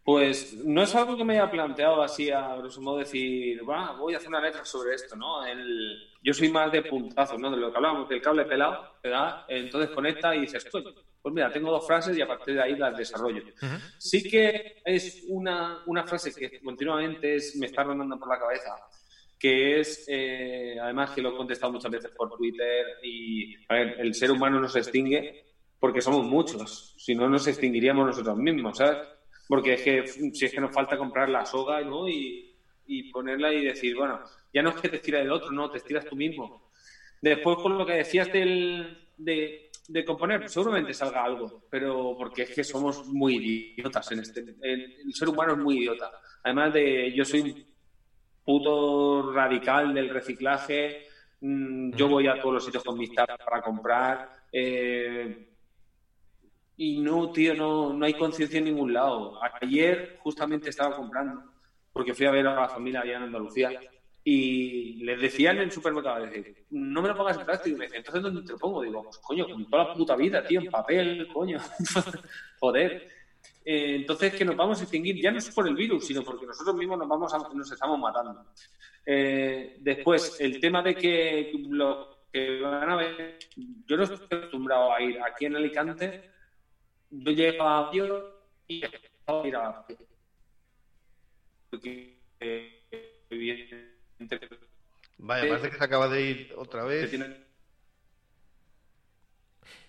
Pues 0.07 0.55
no 0.65 0.83
es 0.83 0.95
algo 0.95 1.17
que 1.17 1.25
me 1.25 1.33
haya 1.33 1.51
planteado 1.51 2.01
así 2.01 2.31
a 2.31 2.55
grosso 2.55 2.81
modo 2.81 2.99
decir, 2.99 3.69
va, 3.69 3.91
voy 3.91 4.15
a 4.15 4.19
hacer 4.19 4.29
una 4.29 4.41
letra 4.41 4.65
sobre 4.65 4.95
esto, 4.95 5.17
¿no? 5.17 5.45
El, 5.45 5.99
yo 6.23 6.33
soy 6.33 6.49
más 6.49 6.71
de 6.71 6.83
puntazos, 6.83 7.41
¿no? 7.41 7.51
De 7.51 7.57
lo 7.57 7.73
que 7.73 7.77
hablábamos, 7.77 8.09
del 8.09 8.23
cable 8.23 8.45
pelado, 8.45 8.93
¿verdad? 9.03 9.45
Entonces 9.49 9.91
conecta 9.91 10.37
y 10.37 10.43
dices, 10.43 10.65
pues, 10.71 10.85
pues 11.27 11.35
mira, 11.35 11.51
tengo 11.51 11.73
dos 11.73 11.85
frases 11.85 12.17
y 12.17 12.23
a 12.23 12.29
partir 12.29 12.55
de 12.55 12.63
ahí 12.63 12.77
las 12.77 12.97
desarrollo. 12.97 13.43
Sí 13.99 14.23
que 14.31 14.77
es 14.85 15.25
una, 15.27 15.83
una, 15.87 16.07
frase 16.07 16.33
que 16.33 16.61
continuamente 16.61 17.35
es, 17.35 17.57
me 17.57 17.67
está 17.67 17.83
rondando 17.83 18.17
por 18.17 18.29
la 18.29 18.39
cabeza, 18.39 18.77
que 19.37 19.81
es, 19.81 20.05
eh, 20.07 20.77
además 20.81 21.11
que 21.11 21.23
lo 21.23 21.31
he 21.31 21.37
contestado 21.37 21.73
muchas 21.73 21.91
veces 21.91 22.13
por 22.17 22.31
Twitter, 22.37 22.99
y 23.03 23.57
a 23.69 23.75
ver, 23.75 23.97
el 23.99 24.15
ser 24.15 24.31
humano 24.31 24.61
no 24.61 24.69
se 24.69 24.79
extingue 24.79 25.47
porque 25.81 26.01
somos 26.01 26.25
muchos, 26.25 26.95
si 26.97 27.17
no 27.17 27.29
nos 27.29 27.49
extinguiríamos 27.49 28.07
nosotros 28.07 28.37
mismos, 28.39 28.79
¿sabes? 28.79 28.99
Porque 29.49 29.75
es 29.75 29.83
que 29.83 30.07
si 30.07 30.45
es 30.45 30.53
que 30.53 30.61
nos 30.61 30.73
falta 30.73 30.97
comprar 30.97 31.29
la 31.29 31.45
soga 31.45 31.81
¿no? 31.81 32.09
y, 32.09 32.55
ponerla 33.13 33.53
y 33.53 33.65
decir, 33.65 33.97
bueno, 33.97 34.21
ya 34.55 34.63
no 34.63 34.71
es 34.71 34.77
que 34.77 34.89
te 34.89 34.99
estira 34.99 35.21
el 35.21 35.33
otro, 35.33 35.51
no, 35.51 35.73
te 35.73 35.79
estiras 35.79 36.05
tú 36.05 36.15
mismo. 36.15 36.71
Después, 37.21 37.57
con 37.57 37.77
lo 37.77 37.85
que 37.85 37.95
decías 37.95 38.33
del, 38.33 39.09
de, 39.17 39.66
de 39.89 40.05
componer, 40.05 40.49
seguramente 40.49 40.93
salga 40.93 41.25
algo, 41.25 41.63
pero 41.71 42.15
porque 42.17 42.43
es 42.43 42.55
que 42.55 42.65
somos 42.65 43.07
muy 43.07 43.75
idiotas 43.77 44.11
en 44.13 44.21
este. 44.21 44.45
El, 44.61 45.13
ser 45.13 45.29
humano 45.29 45.53
es 45.53 45.59
muy 45.59 45.79
idiota. 45.79 46.11
Además 46.43 46.73
de, 46.73 47.13
yo 47.15 47.25
soy 47.25 47.67
puto 48.45 49.33
radical 49.33 49.95
del 49.95 50.11
reciclaje. 50.11 51.07
Mm, 51.41 51.93
yo 51.93 52.09
voy 52.09 52.27
a 52.27 52.41
todos 52.41 52.55
los 52.55 52.65
sitios 52.65 52.85
con 52.85 52.99
mis 52.99 53.15
tapas 53.15 53.39
para 53.45 53.63
comprar. 53.63 54.31
Eh, 54.53 55.53
y 56.77 57.01
no, 57.01 57.31
tío, 57.31 57.55
no, 57.55 57.93
no 57.93 58.05
hay 58.05 58.15
conciencia 58.15 58.59
en 58.59 58.67
ningún 58.67 58.93
lado. 58.93 59.39
Ayer 59.63 60.19
justamente 60.21 60.71
estaba 60.71 60.95
comprando, 60.95 61.43
porque 61.93 62.15
fui 62.15 62.27
a 62.27 62.31
ver 62.31 62.47
a 62.47 62.61
la 62.61 62.69
familia 62.69 63.01
allá 63.01 63.17
en 63.17 63.23
Andalucía, 63.25 63.71
y 64.29 65.05
les 65.05 65.21
decían 65.21 65.59
en 65.59 65.71
supermercado, 65.71 66.27
decir, 66.27 66.67
no 66.71 67.01
me 67.01 67.07
lo 67.07 67.17
pongas 67.17 67.39
en 67.39 67.47
plástico. 67.47 67.77
Y 67.77 67.79
me 67.79 67.85
decían, 67.85 68.01
entonces 68.01 68.23
¿dónde 68.25 68.43
te 68.43 68.53
lo 68.55 68.59
pongo? 68.59 68.83
Digo, 68.83 69.05
pues 69.05 69.19
coño, 69.19 69.49
con 69.49 69.71
toda 69.71 69.85
la 69.85 69.95
puta 69.95 70.17
vida, 70.17 70.45
tío, 70.45 70.61
en 70.63 70.67
papel, 70.67 71.29
coño. 71.33 71.61
Joder. 72.59 73.09
Eh, 73.65 73.95
entonces 73.95 74.35
que 74.35 74.45
nos 74.45 74.57
vamos 74.57 74.81
a 74.81 74.83
extinguir, 74.83 75.23
ya 75.23 75.31
no 75.31 75.39
es 75.39 75.49
por 75.51 75.69
el 75.69 75.77
virus, 75.77 76.09
sino 76.09 76.25
porque 76.25 76.45
nosotros 76.45 76.75
mismos 76.75 76.99
nos, 76.99 77.09
vamos 77.09 77.33
nos 77.55 77.71
estamos 77.71 78.01
matando. 78.01 78.47
Eh, 79.07 79.77
después, 79.79 80.41
el 80.41 80.59
tema 80.59 80.83
de 80.83 80.97
que 80.97 81.53
lo 81.69 82.27
que 82.33 82.61
van 82.61 82.91
a 82.91 82.97
ver, 82.97 83.39
yo 83.87 83.97
no 83.97 84.03
estoy 84.03 84.27
acostumbrado 84.39 84.93
a 84.93 85.01
ir 85.01 85.21
aquí 85.23 85.47
en 85.47 85.55
Alicante 85.55 86.31
yo 87.11 87.31
llego 87.31 87.63
a 87.63 87.91
Dios 87.93 88.25
y 88.67 88.83
a 88.85 88.91
ir 89.45 89.55
a 89.55 89.87
porque, 91.71 92.19
eh, 92.41 93.96
Vaya, 95.19 95.49
parece 95.49 95.71
que 95.71 95.79
se 95.79 95.85
acaba 95.85 96.09
de 96.09 96.23
ir 96.23 96.55
otra 96.57 96.85
vez. 96.85 97.11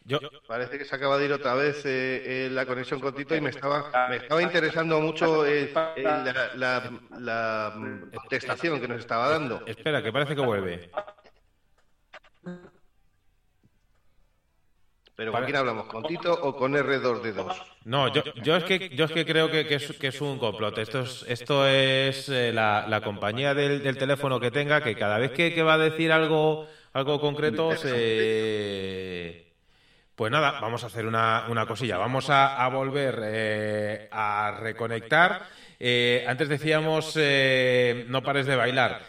Yo... 0.05 0.19
Parece 0.47 0.77
que 0.77 0.85
se 0.85 0.95
acaba 0.95 1.17
de 1.17 1.25
ir 1.25 1.33
otra 1.33 1.53
vez 1.53 1.85
eh, 1.85 2.45
eh, 2.45 2.49
la 2.49 2.65
conexión 2.65 3.01
con 3.01 3.13
Tito 3.13 3.35
y 3.35 3.41
me 3.41 3.49
estaba, 3.49 4.07
me 4.09 4.15
estaba 4.15 4.41
interesando 4.41 5.01
mucho 5.01 5.45
eh, 5.45 5.69
la, 5.97 6.53
la, 6.55 6.91
la, 7.19 7.73
contestación 8.13 8.79
que 8.79 8.87
nos 8.87 8.99
estaba 8.99 9.27
dando. 9.27 9.65
Espera, 9.65 10.01
que 10.01 10.13
parece 10.13 10.33
que 10.33 10.41
vuelve. 10.41 10.89
¿Pero 15.17 15.31
con 15.31 15.45
quién 15.45 15.55
hablamos? 15.55 15.87
¿Con 15.87 16.03
Tito 16.03 16.31
o 16.31 16.55
con 16.55 16.73
R2D2? 16.73 17.55
No, 17.85 18.13
yo, 18.13 18.21
yo, 18.43 18.55
es, 18.55 18.63
que, 18.65 18.89
yo 18.89 19.05
es 19.05 19.11
que 19.11 19.25
creo 19.25 19.49
que, 19.49 19.61
es, 19.61 19.91
que 19.93 20.07
es 20.09 20.21
un 20.21 20.37
complot. 20.37 20.77
Esto 20.77 21.01
es, 21.01 21.25
esto 21.27 21.65
es 21.65 22.29
eh, 22.29 22.53
la, 22.53 23.01
compañía 23.03 23.55
del, 23.55 23.97
teléfono 23.97 24.39
que 24.39 24.51
tenga, 24.51 24.79
que 24.81 24.95
cada 24.95 25.17
vez 25.17 25.31
que, 25.31 25.63
va 25.63 25.73
a 25.73 25.79
decir 25.79 26.11
algo, 26.11 26.67
algo 26.93 27.19
concreto, 27.19 27.75
se... 27.75 29.47
Pues 30.15 30.31
nada, 30.31 30.59
vamos 30.61 30.83
a 30.83 30.87
hacer 30.87 31.07
una, 31.07 31.45
una 31.49 31.65
cosilla. 31.65 31.97
Vamos 31.97 32.29
a, 32.29 32.67
volver 32.67 33.19
eh, 33.23 34.09
a 34.11 34.55
reconectar. 34.59 35.47
Eh, 35.79 36.25
antes 36.27 36.47
decíamos, 36.47 37.17
no 38.07 38.21
pares 38.21 38.45
de 38.45 38.55
bailar. 38.55 39.01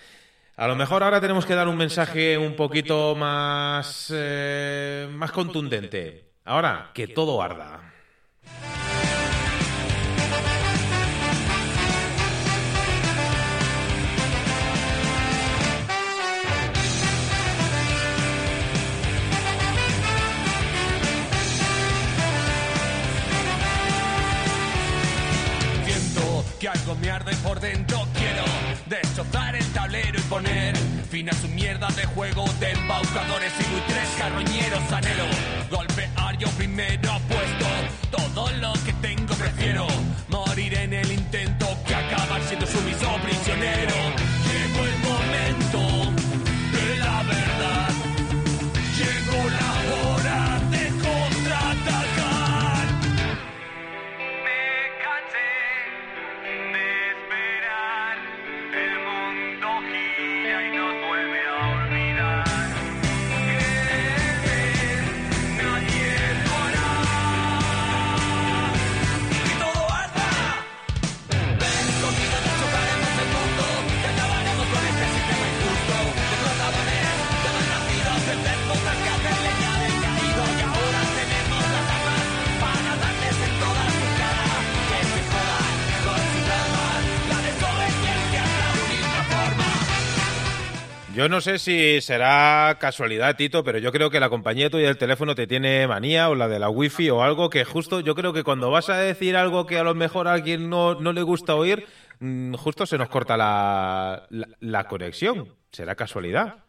A 0.58 0.66
lo 0.66 0.74
mejor 0.74 1.04
ahora 1.04 1.20
tenemos 1.20 1.46
que 1.46 1.54
dar 1.54 1.68
un 1.68 1.76
mensaje 1.76 2.36
un 2.36 2.56
poquito 2.56 3.14
más, 3.14 4.12
eh, 4.12 5.06
más 5.08 5.30
contundente. 5.30 6.32
Ahora, 6.44 6.90
que 6.92 7.06
todo 7.06 7.40
arda. 7.40 7.80
Siento 25.84 26.44
que 26.58 26.68
algo 26.68 26.96
me 26.96 27.10
arde 27.12 27.36
por 27.44 27.60
dentro, 27.60 27.87
fin 31.18 31.28
a 31.30 31.32
su 31.32 31.48
mierda 31.48 31.88
de 31.96 32.04
juego 32.14 32.44
de 32.60 32.70
embaucadores 32.70 33.52
y 33.58 33.72
muy 33.72 33.80
tres 33.88 34.08
carroñeros 34.18 34.92
anhelo 34.92 35.24
golpear 35.68 36.38
yo 36.38 36.48
primero 36.50 37.10
apuesto 37.10 37.66
todo 38.12 38.48
lo 38.60 38.72
que 38.84 38.92
tengo 39.02 39.34
prefiero 39.34 39.86
Yo 91.18 91.28
no 91.28 91.40
sé 91.40 91.58
si 91.58 92.00
será 92.00 92.76
casualidad, 92.78 93.34
Tito, 93.34 93.64
pero 93.64 93.78
yo 93.78 93.90
creo 93.90 94.08
que 94.08 94.20
la 94.20 94.30
compañía 94.30 94.70
tuya 94.70 94.86
del 94.86 94.98
teléfono 94.98 95.34
te 95.34 95.48
tiene 95.48 95.88
manía 95.88 96.28
o 96.28 96.36
la 96.36 96.46
de 96.46 96.60
la 96.60 96.70
wifi 96.70 97.10
o 97.10 97.24
algo 97.24 97.50
que 97.50 97.64
justo 97.64 97.98
yo 97.98 98.14
creo 98.14 98.32
que 98.32 98.44
cuando 98.44 98.70
vas 98.70 98.88
a 98.88 98.98
decir 98.98 99.36
algo 99.36 99.66
que 99.66 99.78
a 99.78 99.82
lo 99.82 99.96
mejor 99.96 100.28
a 100.28 100.34
alguien 100.34 100.70
no, 100.70 100.94
no 100.94 101.12
le 101.12 101.22
gusta 101.22 101.56
oír, 101.56 101.84
mm, 102.20 102.54
justo 102.54 102.86
se 102.86 102.98
nos 102.98 103.08
corta 103.08 103.36
la, 103.36 104.28
la, 104.30 104.46
la 104.60 104.86
conexión. 104.86 105.56
¿Será 105.72 105.96
casualidad? 105.96 106.62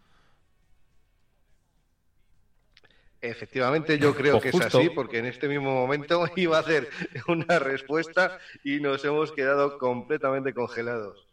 Efectivamente, 3.21 3.99
yo 3.99 4.15
creo 4.15 4.39
Pues 4.39 4.51
que 4.51 4.57
es 4.57 4.65
así, 4.65 4.89
porque 4.89 5.19
en 5.19 5.27
este 5.27 5.47
mismo 5.47 5.75
momento 5.75 6.25
iba 6.35 6.57
a 6.57 6.61
hacer 6.61 6.89
una 7.27 7.59
respuesta 7.59 8.39
y 8.63 8.79
nos 8.79 9.05
hemos 9.05 9.31
quedado 9.31 9.77
completamente 9.77 10.55
congelados. 10.55 11.28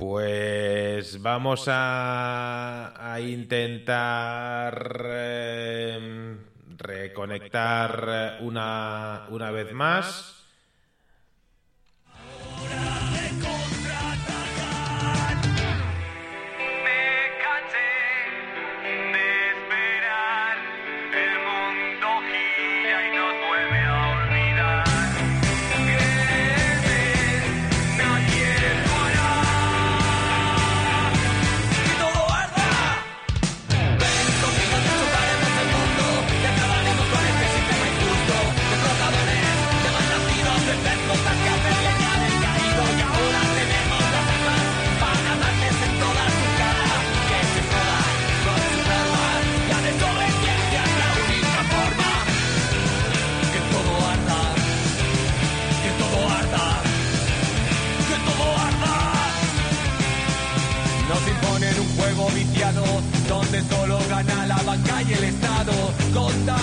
Pues 0.00 1.20
vamos 1.20 1.66
a, 1.68 3.12
a 3.12 3.20
intentar 3.20 5.02
eh, 5.04 6.36
reconectar 6.78 8.38
una, 8.40 9.26
una 9.28 9.50
vez 9.50 9.74
más. 9.74 10.40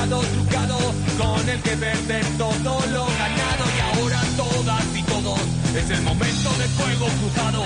Trucado, 0.07 0.77
con 1.17 1.49
el 1.49 1.61
que 1.61 1.71
perder 1.71 2.25
todo 2.37 2.79
lo 2.93 3.05
ganado. 3.05 3.63
Y 3.75 3.99
ahora 3.99 4.21
todas 4.37 4.85
y 4.95 5.03
todos 5.03 5.39
es 5.75 5.89
el 5.89 6.01
momento 6.01 6.49
del 6.57 6.69
fuego 6.69 7.07
cruzado. 7.19 7.63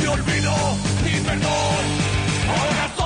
Ni 0.00 0.06
olvido, 0.06 0.54
ni 1.04 1.20
perdón. 1.20 1.84
Ahora 2.48 2.90
somos 2.96 3.03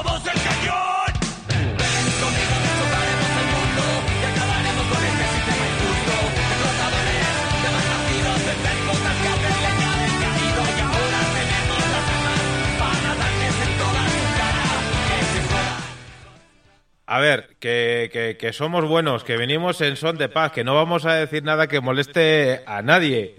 A 17.11 17.21
ver, 17.21 17.57
que, 17.59 18.37
que, 18.39 18.53
somos 18.53 18.85
buenos, 18.85 19.25
que 19.25 19.39
venimos 19.39 19.81
en 19.81 19.97
son 19.97 20.19
de 20.19 20.29
paz, 20.29 20.53
que 20.53 20.63
no 20.63 20.75
vamos 20.75 21.07
a 21.07 21.15
decir 21.15 21.43
nada 21.43 21.67
que 21.67 21.81
moleste 21.81 22.61
a 22.67 22.83
nadie. 22.83 23.37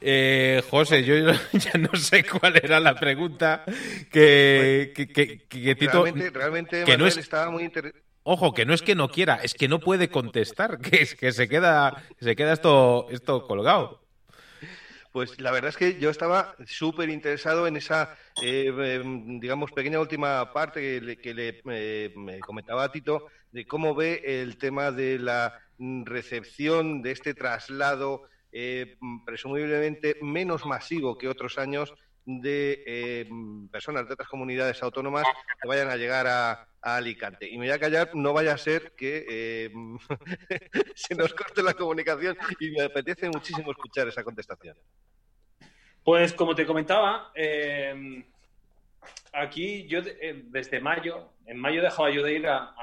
Eh, 0.00 0.62
José, 0.70 1.04
yo 1.04 1.14
ya 1.52 1.72
no 1.78 1.94
sé 1.94 2.24
cuál 2.24 2.56
era 2.56 2.80
la 2.80 2.94
pregunta 2.94 3.64
que, 4.10 4.94
que, 4.94 5.74
Tito... 5.74 6.04
Realmente, 6.04 6.30
realmente 6.30 6.84
que 6.84 6.96
no 6.96 7.06
es... 7.06 7.18
estaba 7.18 7.50
muy 7.50 7.64
interesante. 7.64 8.02
Ojo, 8.22 8.54
que 8.54 8.64
no 8.64 8.72
es 8.72 8.80
que 8.80 8.94
no 8.94 9.10
quiera, 9.10 9.40
es 9.42 9.52
que 9.52 9.68
no 9.68 9.80
puede 9.80 10.08
contestar, 10.08 10.78
que 10.80 11.02
es 11.02 11.14
que 11.14 11.32
se 11.32 11.50
queda, 11.50 12.02
se 12.18 12.34
queda 12.34 12.54
esto, 12.54 13.08
esto 13.10 13.46
colgado. 13.46 14.01
Pues 15.12 15.38
la 15.40 15.50
verdad 15.50 15.68
es 15.68 15.76
que 15.76 15.98
yo 15.98 16.08
estaba 16.08 16.56
súper 16.66 17.10
interesado 17.10 17.66
en 17.66 17.76
esa, 17.76 18.16
eh, 18.42 18.72
em, 18.78 19.38
digamos, 19.40 19.70
pequeña 19.70 20.00
última 20.00 20.52
parte 20.54 21.18
que 21.18 21.34
le, 21.34 21.60
eh, 21.70 22.12
me 22.16 22.40
comentaba 22.40 22.90
Tito, 22.90 23.26
de 23.50 23.66
cómo 23.66 23.94
ve 23.94 24.22
el 24.24 24.56
tema 24.56 24.90
de 24.90 25.18
la 25.18 25.60
recepción 25.78 27.02
de 27.02 27.10
este 27.10 27.34
traslado 27.34 28.22
eh, 28.52 28.96
presumiblemente 29.26 30.16
menos 30.22 30.64
masivo 30.66 31.16
que 31.16 31.28
otros 31.28 31.58
años 31.58 31.92
de 32.24 32.82
eh, 32.86 33.28
personas 33.70 34.06
de 34.06 34.14
otras 34.14 34.28
comunidades 34.28 34.82
autónomas 34.82 35.24
que 35.60 35.68
vayan 35.68 35.88
a 35.88 35.96
llegar 35.96 36.26
a, 36.26 36.68
Alicante. 36.84 37.48
Y 37.48 37.58
me 37.58 37.66
voy 37.66 37.74
a 37.74 37.78
callar, 37.78 38.10
no 38.12 38.32
vaya 38.32 38.54
a 38.54 38.58
ser 38.58 38.90
que 38.96 39.24
eh, 39.30 39.70
se 40.96 41.14
nos 41.14 41.32
corte 41.32 41.62
la 41.62 41.74
comunicación 41.74 42.36
y 42.58 42.72
me 42.72 42.82
apetece 42.82 43.28
muchísimo 43.28 43.70
escuchar 43.70 44.08
esa 44.08 44.24
contestación. 44.24 44.76
Pues 46.02 46.32
como 46.32 46.56
te 46.56 46.66
comentaba, 46.66 47.30
aquí 49.32 49.86
yo 49.86 50.00
desde 50.02 50.80
mayo, 50.80 51.34
en 51.46 51.60
mayo 51.60 51.82
dejaba 51.82 52.10
yo 52.10 52.24
de 52.24 52.34
ir 52.34 52.48
a, 52.48 52.74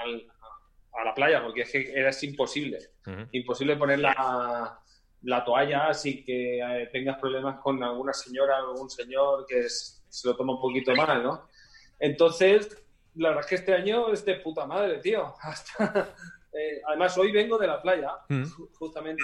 la 1.03 1.13
playa 1.13 1.43
porque 1.43 1.63
es 1.63 1.71
que 1.71 1.91
era 1.93 2.11
imposible, 2.21 2.79
imposible 3.33 3.75
poner 3.75 3.99
la, 3.99 4.79
la 5.23 5.43
toalla 5.43 5.93
si 5.93 6.23
que 6.23 6.59
eh, 6.59 6.89
tengas 6.91 7.19
problemas 7.19 7.59
con 7.59 7.81
alguna 7.83 8.13
señora 8.13 8.63
o 8.63 8.71
algún 8.71 8.89
señor 8.89 9.45
que 9.47 9.67
se 9.69 10.27
lo 10.27 10.35
toma 10.35 10.53
un 10.53 10.61
poquito 10.61 10.95
mal, 10.95 11.23
¿no? 11.23 11.49
Entonces, 11.99 12.81
la 13.15 13.29
verdad 13.29 13.43
es 13.43 13.49
que 13.49 13.55
este 13.55 13.73
año 13.73 14.11
es 14.11 14.23
de 14.25 14.35
puta 14.35 14.65
madre, 14.65 14.99
tío. 14.99 15.33
Eh, 16.51 16.81
además, 16.87 17.15
hoy 17.15 17.31
vengo 17.31 17.59
de 17.59 17.67
la 17.67 17.79
playa, 17.79 18.09
mm. 18.27 18.43
justamente. 18.73 19.23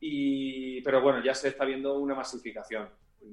Y, 0.00 0.80
pero 0.80 1.02
bueno, 1.02 1.22
ya 1.22 1.34
se 1.34 1.48
está 1.48 1.66
viendo 1.66 1.98
una 1.98 2.14
masificación. 2.14 2.88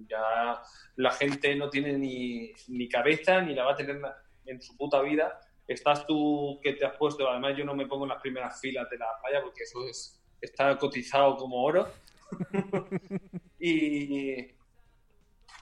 Ya 0.09 0.61
la 0.97 1.11
gente 1.11 1.55
no 1.55 1.69
tiene 1.69 1.97
ni, 1.97 2.51
ni 2.67 2.89
cabeza 2.89 3.41
ni 3.41 3.55
la 3.55 3.63
va 3.63 3.71
a 3.71 3.75
tener 3.77 4.01
en 4.45 4.61
su 4.61 4.75
puta 4.75 5.01
vida. 5.01 5.39
Estás 5.65 6.05
tú 6.05 6.59
que 6.61 6.73
te 6.73 6.85
has 6.85 6.97
puesto, 6.97 7.29
además 7.29 7.55
yo 7.57 7.63
no 7.63 7.75
me 7.75 7.87
pongo 7.87 8.03
en 8.03 8.09
las 8.09 8.21
primeras 8.21 8.59
filas 8.59 8.89
de 8.89 8.97
la 8.97 9.07
playa 9.21 9.41
porque 9.41 9.63
eso 9.63 9.87
es 9.87 10.21
está 10.43 10.77
cotizado 10.77 11.35
como 11.37 11.63
oro. 11.63 11.89
y, 13.59 14.47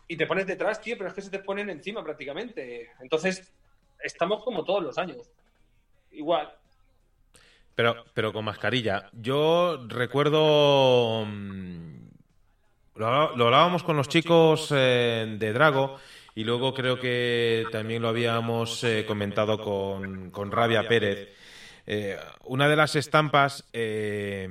y 0.07 0.17
te 0.17 0.27
pones 0.27 0.47
detrás, 0.47 0.81
tío, 0.81 0.97
pero 0.97 1.09
es 1.09 1.15
que 1.15 1.21
se 1.21 1.29
te 1.29 1.39
ponen 1.39 1.69
encima 1.69 2.03
prácticamente. 2.03 2.91
Entonces, 2.99 3.53
estamos 4.03 4.43
como 4.43 4.63
todos 4.63 4.83
los 4.83 4.97
años. 4.97 5.29
Igual. 6.11 6.51
Pero, 7.75 8.05
pero 8.13 8.33
con 8.33 8.45
mascarilla. 8.45 9.09
Yo 9.13 9.85
recuerdo. 9.87 11.25
Mm, 11.25 12.09
lo, 12.95 13.07
hablábamos 13.07 13.83
con 13.83 13.95
los 13.95 14.09
chicos 14.09 14.73
eh, 14.75 15.35
de 15.39 15.53
Drago. 15.53 15.97
Y 16.33 16.45
luego 16.45 16.73
creo 16.73 16.97
que 16.99 17.65
también 17.71 18.01
lo 18.01 18.07
habíamos 18.07 18.83
eh, 18.85 19.05
comentado 19.05 19.59
con, 19.59 20.31
con 20.31 20.51
Rabia 20.51 20.87
Pérez. 20.87 21.40
Eh, 21.93 22.17
una 22.45 22.69
de 22.69 22.77
las 22.77 22.95
estampas, 22.95 23.65
eh, 23.73 24.47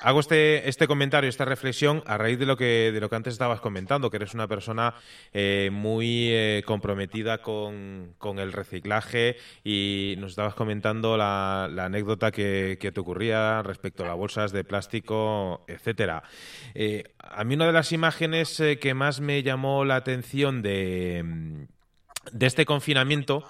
hago 0.00 0.20
este, 0.20 0.70
este 0.70 0.86
comentario, 0.86 1.28
esta 1.28 1.44
reflexión 1.44 2.02
a 2.06 2.16
raíz 2.16 2.38
de 2.38 2.46
lo 2.46 2.56
que, 2.56 2.90
de 2.92 2.98
lo 2.98 3.10
que 3.10 3.16
antes 3.16 3.34
estabas 3.34 3.60
comentando, 3.60 4.08
que 4.08 4.16
eres 4.16 4.32
una 4.32 4.48
persona 4.48 4.94
eh, 5.34 5.68
muy 5.70 6.62
comprometida 6.64 7.42
con, 7.42 8.16
el 8.38 8.52
reciclaje 8.54 9.36
y 9.62 10.14
nos 10.16 10.30
estabas 10.30 10.54
comentando 10.54 11.18
la, 11.18 11.64
anécdota 11.64 12.30
que, 12.30 12.78
te 12.80 13.00
ocurría 13.00 13.62
respecto 13.62 14.04
a 14.04 14.06
las 14.06 14.16
bolsas 14.16 14.50
de 14.50 14.64
plástico, 14.64 15.66
etcétera. 15.68 16.22
a 17.18 17.44
mí 17.44 17.54
una 17.54 17.66
de 17.66 17.72
las 17.72 17.92
imágenes 17.92 18.62
que 18.80 18.94
más 18.94 19.20
me 19.20 19.42
llamó 19.42 19.84
la 19.84 19.96
atención 19.96 20.62
de, 20.62 21.66
de 22.32 22.46
este 22.46 22.64
confinamiento 22.64 23.44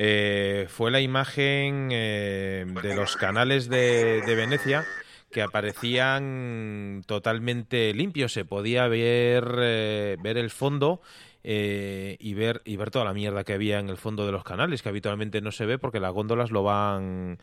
eh, 0.00 0.66
fue 0.68 0.92
la 0.92 1.00
imagen 1.00 1.88
eh, 1.90 2.64
de 2.84 2.94
los 2.94 3.16
canales 3.16 3.68
de, 3.68 4.22
Venecia 4.24 4.86
que 5.32 5.42
aparecían 5.42 7.02
totalmente 7.04 7.92
limpios. 7.92 8.32
Se 8.32 8.44
podía 8.44 8.86
ver, 8.86 9.56
eh, 9.58 10.16
ver 10.22 10.38
el 10.38 10.50
fondo 10.50 11.02
y, 11.42 12.34
ver, 12.34 12.62
y 12.64 12.76
ver 12.76 12.92
toda 12.92 13.06
la 13.06 13.12
mierda 13.12 13.42
que 13.42 13.54
había 13.54 13.80
en 13.80 13.88
el 13.88 13.96
fondo 13.96 14.24
de 14.24 14.30
los 14.30 14.44
canales, 14.44 14.82
que 14.82 14.88
habitualmente 14.88 15.40
no 15.40 15.50
se 15.50 15.66
ve 15.66 15.78
porque 15.78 15.98
las 15.98 16.12
góndolas 16.12 16.52
lo 16.52 16.62
van, 16.62 17.38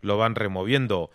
lo 0.00 0.16
van 0.16 0.34
removiendo. 0.34 1.10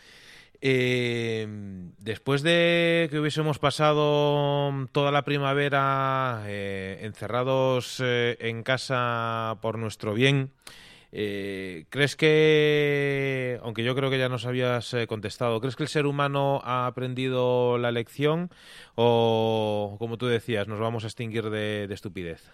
después 0.61 2.43
de 2.43 3.07
que 3.09 3.19
hubiésemos 3.19 3.57
pasado 3.57 4.71
toda 4.91 5.11
la 5.11 5.23
primavera 5.23 6.43
encerrados 6.45 7.99
en 7.99 8.61
casa 8.61 9.57
por 9.61 9.79
nuestro 9.79 10.13
bien, 10.13 10.51
eh, 11.15 11.85
¿Crees 11.89 12.15
que, 12.15 13.59
aunque 13.61 13.83
yo 13.83 13.93
creo 13.93 14.09
que 14.09 14.17
ya 14.17 14.29
nos 14.29 14.47
habías 14.47 14.95
eh, 14.95 15.05
contestado, 15.05 15.59
¿crees 15.61 15.75
que 15.75 15.83
el 15.83 15.89
ser 15.89 16.07
humano 16.07 16.59
ha 16.63 16.87
aprendido 16.87 17.77
la 17.77 17.91
lección 17.91 18.49
o, 18.95 19.95
como 19.99 20.17
tú 20.17 20.25
decías, 20.25 20.67
nos 20.67 20.79
vamos 20.79 21.03
a 21.03 21.07
extinguir 21.07 21.51
de, 21.51 21.83
estupidez? 21.91 22.49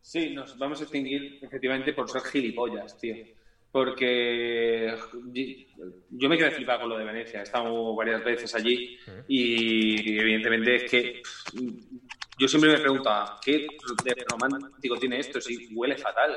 Sí, 0.00 0.30
nos 0.30 0.58
vamos 0.58 0.80
a 0.80 0.82
extinguir 0.82 1.38
efectivamente 1.40 1.92
por 1.92 2.10
ser 2.10 2.22
gilipollas, 2.22 2.98
tío. 2.98 3.14
Porque 3.70 4.92
yo 6.10 6.28
me 6.28 6.36
quedé 6.36 6.50
flipado 6.50 6.80
con 6.80 6.88
lo 6.88 6.98
de 6.98 7.04
Venecia. 7.04 7.40
He 7.40 7.42
estado 7.44 7.94
varias 7.94 8.24
veces 8.24 8.52
allí 8.56 8.98
y 9.28 10.18
evidentemente 10.18 10.76
es 10.76 10.90
que 10.90 11.22
yo 12.38 12.48
siempre 12.48 12.72
me 12.72 12.78
pregunto, 12.78 13.10
¿qué 13.44 13.68
de 14.04 14.24
romántico 14.28 14.96
tiene 14.96 15.20
esto? 15.20 15.40
Si 15.40 15.72
huele 15.76 15.96
fatal 15.96 16.36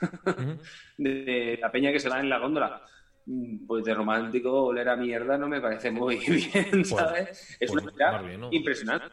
de 0.96 1.58
la 1.60 1.70
peña 1.70 1.92
que 1.92 2.00
se 2.00 2.08
da 2.08 2.20
en 2.20 2.28
la 2.28 2.38
góndola. 2.38 2.82
Mm, 3.26 3.66
pues 3.66 3.84
de 3.84 3.94
romántico 3.94 4.64
oler 4.64 4.88
a 4.88 4.96
mierda 4.96 5.36
no 5.36 5.46
me 5.46 5.60
parece 5.60 5.90
muy 5.90 6.16
bien, 6.26 6.70
pues, 6.70 6.88
¿sabes? 6.88 7.56
es 7.60 7.70
pues 7.70 7.84
una 7.84 8.48
impresionante. 8.50 9.06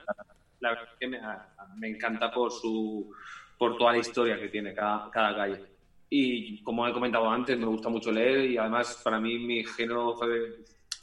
La 0.59 0.69
verdad 0.69 0.89
es 0.91 0.97
que 0.99 1.07
me, 1.07 1.87
encanta 1.87 2.31
por 2.31 2.51
su 2.51 3.11
por 3.57 3.77
toda 3.77 3.93
la 3.93 3.99
historia 3.99 4.39
que 4.39 4.49
tiene 4.49 4.73
cada, 4.73 5.09
cada 5.11 5.35
calle. 5.35 5.61
Y 6.09 6.63
como 6.63 6.87
he 6.87 6.93
comentado 6.93 7.29
antes, 7.29 7.57
me 7.57 7.65
gusta 7.65 7.89
mucho 7.89 8.11
leer 8.11 8.49
y 8.49 8.57
además 8.57 9.01
para 9.03 9.19
mí 9.19 9.39
mi 9.39 9.63
género 9.65 10.15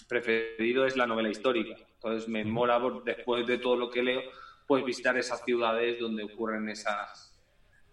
preferido 0.08 0.86
es 0.86 0.96
la 0.96 1.06
novela 1.06 1.28
histórica. 1.28 1.76
Entonces 1.94 2.28
me 2.28 2.44
mola 2.44 2.80
después 3.04 3.46
de 3.46 3.58
todo 3.58 3.76
lo 3.76 3.90
que 3.90 4.02
leo, 4.02 4.22
pues 4.66 4.84
visitar 4.84 5.16
esas 5.16 5.42
ciudades 5.44 5.98
donde 5.98 6.24
ocurren 6.24 6.68
esas, 6.68 7.33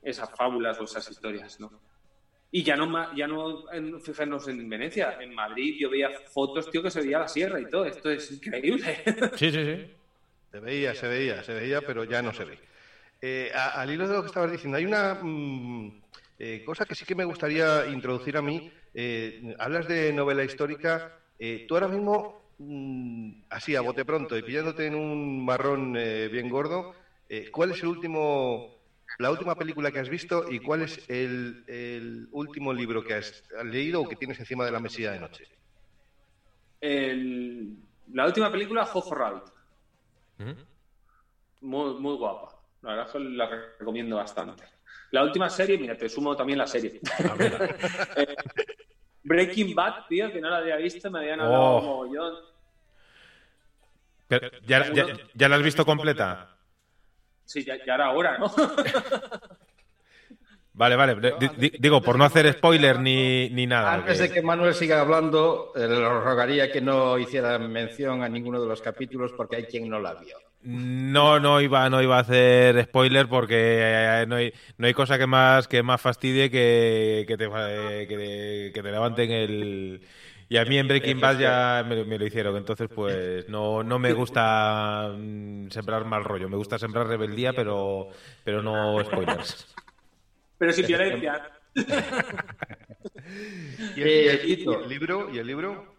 esas 0.02 0.30
fábulas 0.32 0.80
o 0.80 0.84
esas 0.84 1.10
historias, 1.10 1.60
¿no? 1.60 1.72
Y 2.54 2.64
ya 2.64 2.76
no, 2.76 3.16
ya 3.16 3.28
no 3.28 3.64
fijarnos 4.02 4.48
en 4.50 4.68
Venecia, 4.70 5.18
en 5.22 5.34
Madrid 5.34 5.78
yo 5.80 5.90
veía 5.90 6.10
fotos, 6.34 6.70
tío, 6.70 6.84
que 6.84 6.92
se 6.92 7.02
veía 7.02 7.20
la 7.20 7.28
sierra 7.30 7.62
y 7.62 7.70
todo. 7.70 7.86
Esto 7.86 8.10
es 8.12 8.30
increíble. 8.32 9.04
Sí, 9.38 9.52
sí, 9.52 9.66
sí. 9.66 9.96
Se 10.52 10.60
veía, 10.60 10.94
se 10.94 11.08
veía, 11.08 11.44
se 11.44 11.54
veía, 11.54 11.82
pero 11.82 12.04
ya 12.04 12.22
no 12.22 12.34
se 12.34 12.44
ve. 12.44 12.60
Eh, 13.22 13.52
al 13.54 13.90
hilo 13.90 14.08
de 14.08 14.16
lo 14.16 14.22
que 14.22 14.28
estabas 14.28 14.52
diciendo, 14.52 14.78
hay 14.78 14.86
una 14.86 15.20
mm, 15.22 16.02
eh, 16.40 16.64
cosa 16.66 16.86
que 16.86 16.96
sí 16.96 17.06
que 17.06 17.16
me 17.16 17.24
gustaría 17.24 17.88
introducir 17.88 18.36
a 18.36 18.42
mí. 18.42 18.70
Eh, 18.94 19.56
hablas 19.58 19.88
de 19.88 20.12
novela 20.12 20.44
histórica. 20.44 21.18
tú 21.68 21.76
ahora 21.76 21.88
mismo, 21.88 22.52
mm, 22.58 23.44
así 23.50 23.78
a 23.78 23.82
bote 23.82 24.04
pronto 24.04 24.38
y 24.38 24.42
pillándote 24.42 24.88
en 24.88 24.96
un 24.96 25.46
marrón 25.46 25.94
bien 25.94 26.50
gordo, 26.50 26.96
¿cuál 27.52 27.72
es 27.72 27.82
el 27.82 27.88
último 27.88 28.81
la 29.22 29.32
última 29.32 29.56
película 29.56 29.92
que 29.92 30.00
has 30.00 30.10
visto 30.10 30.52
y 30.52 30.60
cuál 30.60 30.82
es 30.82 31.08
el, 31.10 32.28
último 32.32 32.74
libro 32.74 33.04
que 33.04 33.16
has 33.16 33.44
leído 33.64 34.02
o 34.02 34.10
que 34.10 34.16
tienes 34.16 34.40
encima 34.40 34.66
de 34.66 34.72
la 34.72 34.80
mesilla 34.80 35.12
de 35.12 35.20
noche. 35.20 35.46
la 36.82 38.26
última 38.26 38.52
película, 38.52 38.86
Jojo 38.86 39.16
Rabbit. 39.16 39.44
muy, 41.62 41.94
muy 42.00 42.18
guapa. 42.18 42.58
La 42.82 42.90
verdad 42.90 43.06
es 43.08 43.12
que 43.12 43.20
la 43.20 43.50
recomiendo 43.80 44.16
bastante. 44.16 44.64
La 45.12 45.24
última 45.24 45.50
serie, 45.50 45.78
mira, 45.78 45.96
te 45.96 46.10
sumo 46.10 46.36
también 46.36 46.58
la 46.58 46.68
serie. 46.68 47.00
Ah, 47.20 47.36
eh, 48.16 48.36
Breaking 49.24 49.76
Bad, 49.76 50.08
tío, 50.08 50.32
que 50.32 50.42
no 50.42 50.50
la 50.50 50.58
había 50.58 50.78
visto, 50.78 51.12
me 51.12 51.20
habían 51.20 51.42
hablado 51.42 51.64
oh. 51.64 51.82
mogollón. 51.82 52.36
¿ya, 54.66 54.92
ya, 55.36 55.50
la 55.50 55.56
has 55.58 55.64
visto 55.64 55.86
completa? 55.86 56.58
Sí, 57.52 57.66
ya, 57.66 57.76
era 57.76 58.12
hora, 58.12 58.38
¿no? 58.38 58.50
Vale, 60.74 60.96
vale. 60.96 61.18
digo, 61.80 62.02
por 62.02 62.18
no 62.18 62.24
hacer 62.24 62.52
spoiler 62.54 62.98
ni, 62.98 63.50
ni 63.50 63.68
nada. 63.68 63.94
Antes 63.94 64.20
de 64.20 64.32
que 64.32 64.42
Manuel 64.42 64.74
siga 64.74 65.02
hablando, 65.02 65.74
eh, 65.76 65.82
le 65.82 66.00
rogaría 66.00 66.72
que 66.72 66.80
no 66.80 67.20
hiciera 67.20 67.60
mención 67.60 68.24
a 68.24 68.30
ninguno 68.30 68.60
de 68.60 68.68
los 68.68 68.82
capítulos 68.82 69.34
porque 69.36 69.58
hay 69.58 69.64
quien 69.66 69.90
no 69.90 70.00
la 70.00 70.14
vio. 70.16 70.38
No, 70.64 71.40
no 71.40 71.60
iba, 71.60 71.90
no 71.90 72.02
iba 72.02 72.18
a 72.18 72.22
hacer 72.22 72.84
spoiler 72.86 73.28
porque 73.28 73.80
eh, 73.82 74.26
no 74.28 74.38
hay, 74.38 74.54
no 74.78 74.88
hay 74.88 74.94
cosa 74.94 75.18
que 75.18 75.28
más 75.28 75.68
que 75.68 75.84
más 75.84 76.00
fastidie 76.00 76.50
que, 76.50 77.26
que, 77.28 77.38
te, 77.38 77.50
que, 78.08 78.82
te, 78.82 78.92
levanten 78.92 79.30
el, 79.30 80.02
y 80.52 80.58
a 80.58 80.66
mí 80.66 80.78
en 80.78 80.86
Breaking 80.86 81.22
Bad 81.22 81.40
ya 81.40 81.86
me, 81.88 82.18
lo 82.18 82.26
hicieron, 82.26 82.58
entonces 82.58 82.90
pues 82.94 83.48
no, 83.48 83.84
no 83.84 84.00
me 84.00 84.12
gusta 84.12 85.16
mm, 85.18 85.70
sembrar 85.70 86.04
mal 86.04 86.26
rollo, 86.26 86.50
me 86.50 86.58
gusta 86.58 86.78
sembrar 86.78 87.08
rebeldía, 87.08 87.54
pero, 87.54 88.10
pero 88.44 88.62
no 88.62 89.02
spoilers 89.02 89.74
pero 90.58 90.74
sin 90.74 90.88
violencia. 90.88 91.50
¿Y, 93.96 94.02
el, 94.02 94.90
libro? 94.90 95.34
¿Y 95.34 95.40
el 95.40 95.48
libro? 95.48 95.96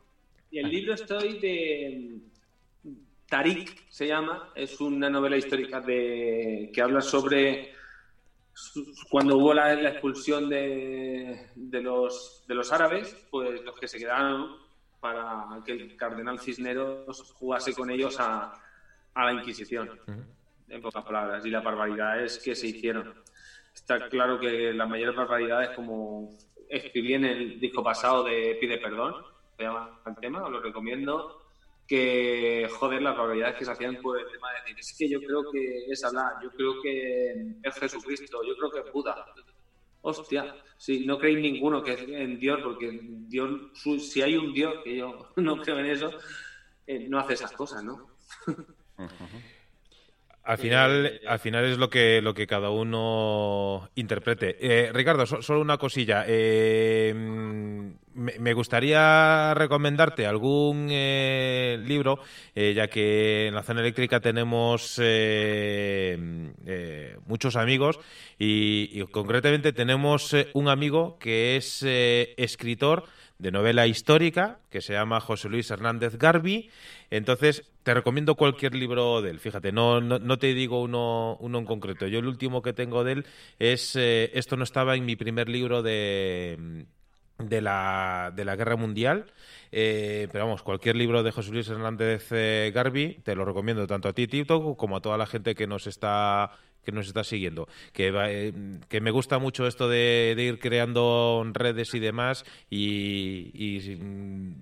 Y 0.50 0.58
el 0.58 0.68
libro 0.68 0.92
estoy 0.92 1.38
de 1.38 2.18
Tarik, 3.30 3.88
se 3.88 4.06
llama, 4.06 4.50
es 4.54 4.78
una 4.82 5.08
novela 5.08 5.38
histórica 5.38 5.80
de 5.80 6.70
que 6.74 6.82
habla 6.82 7.00
sobre 7.00 7.72
cuando 9.10 9.38
hubo 9.38 9.54
la, 9.54 9.72
expulsión 9.72 10.48
de, 10.48 11.50
de, 11.54 11.82
los, 11.82 12.44
de 12.46 12.54
los 12.54 12.72
árabes, 12.72 13.26
pues 13.30 13.62
los 13.62 13.78
que 13.78 13.88
se 13.88 13.98
quedaron 13.98 14.56
para 15.00 15.46
que 15.64 15.72
el 15.72 15.96
cardenal 15.96 16.38
Cisneros 16.38 17.32
jugase 17.32 17.74
con 17.74 17.90
ellos 17.90 18.18
a, 18.20 18.52
a 19.14 19.24
la 19.24 19.32
Inquisición, 19.32 19.98
en 20.68 20.80
pocas 20.80 21.04
palabras, 21.04 21.44
y 21.44 21.50
las 21.50 21.64
barbaridades 21.64 22.38
que 22.38 22.54
se 22.54 22.68
hicieron. 22.68 23.14
Está 23.74 24.08
claro 24.08 24.38
que 24.38 24.72
las 24.72 24.88
mayores 24.88 25.16
barbaridades, 25.16 25.70
como 25.70 26.30
escribí 26.68 27.14
en 27.14 27.24
el 27.24 27.60
disco 27.60 27.82
pasado 27.82 28.24
de 28.24 28.56
Pide 28.60 28.78
Perdón, 28.78 29.24
se 29.56 29.64
llama 29.64 30.00
el 30.06 30.16
tema, 30.16 30.44
os 30.44 30.50
lo 30.50 30.60
recomiendo, 30.60 31.41
que, 31.86 32.68
joder, 32.70 33.02
las 33.02 33.16
barbaridades 33.16 33.56
que 33.56 33.64
se 33.64 33.72
hacían 33.72 33.96
por 33.96 34.18
el 34.18 34.26
tema 34.30 34.48
de 34.52 34.60
decir, 34.60 34.78
es 34.78 34.96
que 34.98 35.08
yo 35.08 35.20
creo 35.20 35.50
que 35.50 35.86
es 35.90 36.04
Allah, 36.04 36.34
yo 36.42 36.50
creo 36.50 36.80
que 36.82 37.32
es 37.62 37.74
Jesucristo, 37.74 38.40
yo 38.46 38.56
creo 38.56 38.70
que 38.70 38.80
es 38.80 38.92
Buda. 38.92 39.26
Hostia, 40.02 40.56
si 40.76 41.06
no 41.06 41.18
creéis 41.18 41.38
ninguno 41.38 41.82
que 41.82 41.92
es 41.92 42.02
en 42.02 42.38
Dios, 42.38 42.60
porque 42.62 42.98
Dios, 43.28 43.70
si 44.00 44.22
hay 44.22 44.36
un 44.36 44.52
Dios, 44.52 44.74
que 44.82 44.96
yo 44.96 45.28
no 45.36 45.56
creo 45.58 45.78
en 45.78 45.86
eso, 45.86 46.10
eh, 46.86 47.06
no 47.08 47.18
hace 47.18 47.34
esas 47.34 47.52
cosas, 47.52 47.84
¿no? 47.84 48.08
Al 50.44 50.58
final, 50.58 51.20
al 51.24 51.38
final 51.38 51.64
es 51.66 51.78
lo 51.78 51.88
que, 51.88 52.20
lo 52.20 52.34
que 52.34 52.48
cada 52.48 52.70
uno 52.70 53.90
interprete. 53.94 54.56
Eh, 54.60 54.92
Ricardo, 54.92 55.24
solo 55.24 55.60
una 55.60 55.78
cosilla. 55.78 56.24
Eh, 56.26 57.14
me, 58.14 58.52
gustaría 58.52 59.54
recomendarte 59.54 60.26
algún 60.26 60.88
eh, 60.90 61.82
libro, 61.86 62.18
ya 62.54 62.88
que 62.88 63.48
en 63.48 63.54
la 63.54 63.62
zona 63.62 63.80
eléctrica 63.80 64.20
tenemos 64.20 65.00
muchos 67.26 67.56
amigos 67.56 67.98
y, 68.38 69.02
concretamente 69.06 69.72
tenemos 69.72 70.34
un 70.54 70.68
amigo 70.68 71.18
que 71.18 71.56
es 71.56 71.82
escritor 71.82 73.04
de 73.42 73.50
novela 73.50 73.88
histórica 73.88 74.60
que 74.70 74.80
se 74.80 74.92
llama 74.92 75.18
José 75.18 75.48
Luis 75.48 75.68
Hernández 75.68 76.16
Garbi. 76.16 76.70
Entonces, 77.10 77.64
te 77.82 77.92
recomiendo 77.92 78.36
cualquier 78.36 78.74
libro 78.76 79.20
de 79.20 79.30
él. 79.30 79.40
Fíjate, 79.40 79.72
no, 79.72 80.00
no, 80.00 80.38
te 80.38 80.54
digo 80.54 80.80
uno, 80.80 81.36
uno 81.40 81.58
en 81.58 81.64
concreto. 81.64 82.06
Yo 82.06 82.20
el 82.20 82.26
último 82.26 82.62
que 82.62 82.72
tengo 82.72 83.02
de 83.02 83.12
él 83.12 83.26
es 83.58 83.96
eh, 83.96 84.30
Esto 84.34 84.56
no 84.56 84.62
estaba 84.62 84.94
en 84.94 85.04
mi 85.04 85.16
primer 85.16 85.48
libro 85.48 85.82
de, 85.82 86.86
de, 87.42 87.60
la, 87.60 88.32
de 88.34 88.44
la 88.44 88.56
Guerra 88.56 88.76
Mundial. 88.76 89.26
Eh, 89.70 90.28
pero 90.30 90.44
vamos, 90.44 90.62
cualquier 90.62 90.96
libro 90.96 91.22
de 91.22 91.30
José 91.30 91.50
Luis 91.50 91.68
Hernández 91.68 92.28
eh, 92.30 92.70
Garbi 92.74 93.14
te 93.24 93.34
lo 93.34 93.44
recomiendo 93.44 93.86
tanto 93.86 94.08
a 94.08 94.12
ti, 94.12 94.26
Tito, 94.26 94.76
como 94.76 94.96
a 94.96 95.00
toda 95.00 95.16
la 95.16 95.26
gente 95.26 95.54
que 95.54 95.66
nos 95.66 95.86
está 95.86 96.52
que 96.84 96.92
nos 96.92 97.06
está 97.06 97.24
siguiendo. 97.24 97.68
Que, 97.92 98.12
eh, 98.14 98.52
que 98.88 99.00
me 99.00 99.10
gusta 99.10 99.38
mucho 99.38 99.66
esto 99.66 99.88
de, 99.88 100.34
ir 100.36 100.58
creando 100.58 101.44
redes 101.52 101.94
y 101.94 102.00
demás 102.00 102.44
y, 102.68 103.96
mm, 103.98 104.52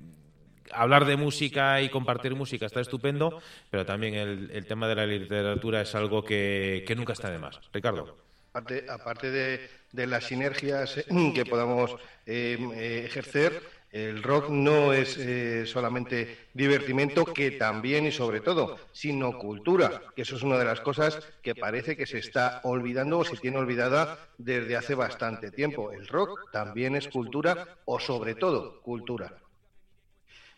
hablar 0.72 1.04
de 1.06 1.16
música 1.16 1.80
y 1.80 1.88
compartir 1.88 2.34
música 2.34 2.66
está 2.66 2.80
estupendo, 2.80 3.40
pero 3.70 3.84
también 3.86 4.14
el, 4.14 4.66
tema 4.66 4.86
de 4.86 4.94
la 4.94 5.06
literatura 5.06 5.80
es 5.80 5.94
algo 5.94 6.22
que, 6.22 6.84
nunca 6.96 7.14
está 7.14 7.30
de 7.30 7.38
más. 7.38 7.58
Ricardo. 7.72 8.16
Aparte, 8.52 9.30
de, 9.30 9.70
de, 9.92 10.06
las 10.06 10.24
sinergias 10.24 11.04
que 11.34 11.44
podamos 11.44 11.96
eh, 12.26 13.04
ejercer, 13.06 13.62
el 13.92 14.22
rock 14.22 14.50
no 14.50 14.92
es 14.92 15.16
eh, 15.18 15.66
solamente 15.66 16.48
divertimento, 16.54 17.24
que 17.24 17.50
también 17.52 18.06
y 18.06 18.12
sobre 18.12 18.40
todo, 18.40 18.78
sino 18.92 19.36
cultura, 19.36 20.02
que 20.14 20.22
eso 20.22 20.36
es 20.36 20.44
una 20.44 20.58
de 20.58 20.64
las 20.64 20.80
cosas 20.80 21.18
que 21.42 21.56
parece 21.56 21.96
que 21.96 22.06
se 22.06 22.18
está 22.18 22.60
olvidando 22.62 23.18
o 23.18 23.24
se 23.24 23.36
tiene 23.36 23.56
olvidada 23.56 24.16
desde 24.38 24.76
hace 24.76 24.94
bastante 24.94 25.50
tiempo. 25.50 25.90
El 25.90 26.06
rock 26.06 26.52
también 26.52 26.94
es 26.94 27.08
cultura 27.08 27.78
o 27.84 27.98
sobre 27.98 28.36
todo 28.36 28.80
cultura. 28.80 29.34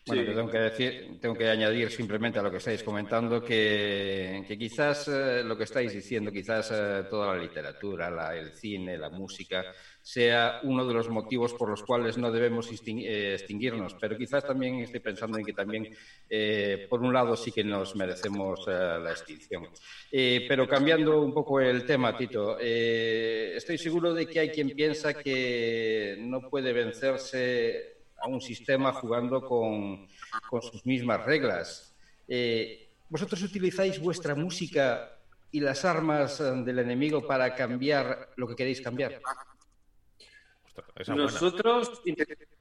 Bueno, 0.05 0.25
tengo 0.25 0.49
que 0.49 0.57
decir, 0.57 1.17
tengo 1.21 1.33
que 1.33 1.47
añadir 1.47 1.89
simplemente 1.89 2.37
a 2.37 2.41
lo 2.41 2.51
que 2.51 2.57
estáis 2.57 2.83
comentando 2.83 3.41
que, 3.41 4.43
quizás 4.59 5.07
eh, 5.07 5.43
lo 5.45 5.57
que 5.57 5.63
estáis 5.63 5.93
diciendo, 5.93 6.29
quizás 6.29 6.71
eh, 6.73 7.03
toda 7.09 7.33
la 7.33 7.41
literatura, 7.41 8.35
el 8.35 8.51
cine, 8.51 8.97
la 8.97 9.09
música, 9.09 9.63
sea 10.01 10.59
uno 10.63 10.85
de 10.85 10.93
los 10.93 11.07
motivos 11.07 11.53
por 11.53 11.69
los 11.69 11.83
cuales 11.83 12.17
no 12.17 12.33
debemos 12.33 12.69
eh, 12.69 13.33
extinguirnos, 13.33 13.95
pero 13.99 14.17
quizás 14.17 14.45
también 14.45 14.79
estoy 14.81 14.99
pensando 14.99 15.37
en 15.37 15.45
que 15.45 15.53
también, 15.53 15.87
por 16.89 17.01
un 17.01 17.13
lado, 17.13 17.37
sí 17.37 17.53
que 17.53 17.63
nos 17.63 17.95
merecemos 17.95 18.67
la 18.67 19.11
extinción. 19.11 19.69
pero 20.11 20.67
cambiando 20.67 21.21
un 21.21 21.33
poco 21.33 21.61
el 21.61 21.85
tema, 21.85 22.17
Tito, 22.17 22.59
estoy 22.59 23.77
seguro 23.77 24.13
de 24.13 24.25
que 24.27 24.41
hay 24.41 24.49
quien 24.49 24.71
piensa 24.71 25.13
que 25.13 26.17
no 26.19 26.49
puede 26.49 26.73
vencerse 26.73 27.92
a 28.23 28.27
un 28.27 28.39
sistema 28.39 28.93
jugando 28.93 29.41
con, 29.41 30.07
sus 30.61 30.85
mismas 30.85 31.25
reglas. 31.25 31.93
Eh, 32.27 32.89
¿Vosotros 33.09 33.43
utilizáis 33.43 33.99
vuestra 33.99 34.33
música 34.33 35.19
y 35.51 35.59
las 35.59 35.83
armas 35.83 36.39
eh, 36.39 36.43
del 36.63 36.79
enemigo 36.79 37.27
para 37.27 37.53
cambiar 37.53 38.29
lo 38.37 38.47
que 38.47 38.55
queréis 38.55 38.81
cambiar? 38.81 39.21
Nosotros 41.07 42.01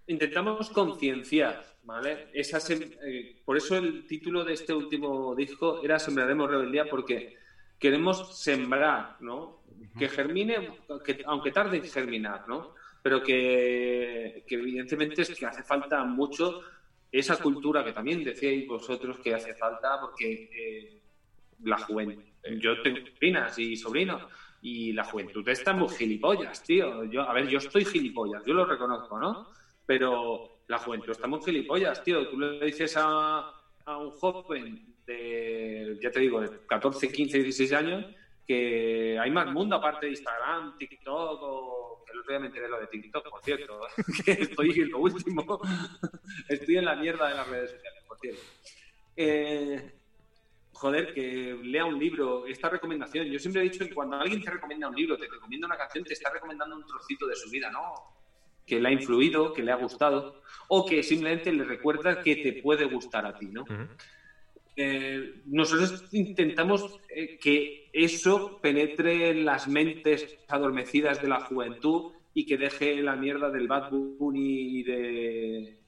intentamos 0.06 0.68
concienciar, 0.70 1.64
¿vale? 1.84 2.28
Eh, 2.34 3.40
por 3.44 3.56
eso 3.56 3.76
el 3.76 4.06
título 4.06 4.44
de 4.44 4.54
este 4.54 4.74
último 4.74 5.34
disco 5.34 5.82
era 5.82 5.98
Sembraremos 5.98 6.50
Rebeldía, 6.50 6.86
porque 6.90 7.36
queremos 7.78 8.36
sembrar, 8.38 9.16
¿no? 9.20 9.62
Que 9.98 10.08
germine, 10.08 10.70
que, 11.04 11.22
aunque 11.24 11.52
tarde 11.52 11.76
en 11.78 11.84
germinar, 11.84 12.48
¿no? 12.48 12.74
Pero 13.02 13.22
que, 13.22 14.44
evidentemente 14.48 15.22
es 15.22 15.34
que 15.34 15.46
hace 15.46 15.62
falta 15.62 16.04
mucho 16.04 16.60
esa 17.10 17.36
cultura 17.36 17.84
que 17.84 17.92
también 17.92 18.24
decíais 18.24 18.66
vosotros 18.66 19.18
que 19.18 19.34
hace 19.34 19.54
falta 19.54 20.00
porque 20.00 20.48
eh, 20.54 21.00
la 21.64 21.78
juventud, 21.78 22.22
yo 22.58 22.80
tengo 22.80 22.98
sobrinas 23.06 23.58
y 23.58 23.76
sobrinos 23.76 24.22
y 24.62 24.92
la 24.92 25.04
juventud 25.04 25.46
está 25.48 25.72
muy 25.72 25.88
gilipollas, 25.88 26.62
tío. 26.62 27.04
Yo, 27.04 27.22
a 27.22 27.32
ver, 27.32 27.48
yo 27.48 27.58
estoy 27.58 27.84
gilipollas, 27.84 28.44
yo 28.46 28.54
lo 28.54 28.64
reconozco, 28.64 29.18
¿no? 29.18 29.48
Pero 29.84 30.62
la 30.68 30.78
juventud 30.78 31.10
está 31.10 31.26
muy 31.26 31.40
gilipollas, 31.42 32.02
tío. 32.04 32.28
Tú 32.28 32.38
le 32.38 32.64
dices 32.64 32.96
a, 32.96 33.52
a 33.84 33.98
un 33.98 34.10
joven 34.12 34.94
de, 35.04 35.98
ya 36.00 36.10
te 36.10 36.20
digo, 36.20 36.40
de 36.40 36.64
14, 36.66 37.10
15, 37.10 37.38
16 37.42 37.72
años 37.72 38.06
que 38.46 39.18
hay 39.18 39.30
más 39.30 39.52
mundo 39.52 39.76
aparte 39.76 40.06
de 40.06 40.12
Instagram, 40.12 40.76
TikTok 40.78 41.38
o 41.42 41.91
el 42.12 42.20
otro 42.20 42.38
día 42.38 42.68
lo 42.68 42.80
de 42.80 42.86
TikTok, 42.86 43.28
por 43.28 43.42
cierto, 43.42 43.80
estoy 44.26 44.70
en 44.80 44.90
lo 44.90 44.98
último. 44.98 45.60
estoy 46.48 46.76
en 46.76 46.84
la 46.84 46.96
mierda 46.96 47.28
de 47.28 47.34
las 47.34 47.48
redes 47.48 47.70
sociales, 47.70 48.04
por 48.06 48.18
cierto. 48.18 48.40
Eh, 49.16 49.92
joder, 50.72 51.14
que 51.14 51.58
lea 51.62 51.84
un 51.84 51.98
libro, 51.98 52.46
esta 52.46 52.68
recomendación. 52.68 53.26
Yo 53.26 53.38
siempre 53.38 53.62
he 53.62 53.64
dicho 53.64 53.84
que 53.84 53.94
cuando 53.94 54.16
alguien 54.16 54.42
te 54.42 54.50
recomienda 54.50 54.88
un 54.88 54.96
libro, 54.96 55.16
te 55.16 55.28
recomienda 55.28 55.66
una 55.66 55.76
canción, 55.76 56.04
te 56.04 56.14
está 56.14 56.30
recomendando 56.30 56.76
un 56.76 56.86
trocito 56.86 57.26
de 57.26 57.36
su 57.36 57.50
vida, 57.50 57.70
¿no? 57.70 57.94
Que 58.66 58.80
le 58.80 58.88
ha 58.88 58.92
influido, 58.92 59.52
que 59.52 59.62
le 59.62 59.72
ha 59.72 59.76
gustado, 59.76 60.42
o 60.68 60.86
que 60.86 61.02
simplemente 61.02 61.52
le 61.52 61.64
recuerda 61.64 62.22
que 62.22 62.36
te 62.36 62.62
puede 62.62 62.84
gustar 62.86 63.26
a 63.26 63.36
ti, 63.36 63.46
¿no? 63.46 63.64
Eh, 64.74 65.42
nosotros 65.46 66.04
intentamos 66.12 66.98
eh, 67.14 67.38
que 67.38 67.90
eso 67.92 68.58
penetre 68.62 69.30
en 69.30 69.44
las 69.44 69.68
mentes 69.68 70.38
adormecidas 70.48 71.20
de 71.20 71.28
la 71.28 71.40
juventud 71.40 72.12
y 72.32 72.46
que 72.46 72.56
deje 72.56 73.02
la 73.02 73.16
mierda 73.16 73.50
del 73.50 73.68
Bad 73.68 73.90
Bunny 73.90 74.78
y 74.78 74.82
de, 74.82 75.78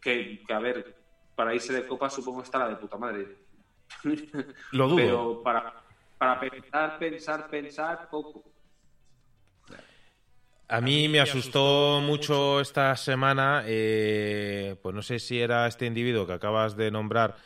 que, 0.00 0.44
a 0.48 0.58
ver, 0.60 0.94
para 1.34 1.54
irse 1.54 1.72
de 1.72 1.86
copa 1.86 2.08
supongo 2.08 2.42
está 2.42 2.58
la 2.58 2.68
de 2.68 2.76
puta 2.76 2.96
madre. 2.96 3.26
Lo 4.72 4.88
dudo. 4.88 4.96
Pero 4.96 5.42
para, 5.42 5.82
para 6.16 6.38
pensar, 6.38 6.98
pensar, 6.98 7.48
pensar, 7.50 8.08
poco. 8.08 8.44
A 10.70 10.82
mí 10.82 11.08
me 11.08 11.18
asustó 11.18 12.02
mucho 12.02 12.60
esta 12.60 12.94
semana, 12.94 13.62
eh, 13.64 14.76
pues 14.82 14.94
no 14.94 15.00
sé 15.00 15.18
si 15.18 15.40
era 15.40 15.66
este 15.66 15.86
individuo 15.86 16.26
que 16.26 16.34
acabas 16.34 16.76
de 16.76 16.90
nombrar, 16.90 17.36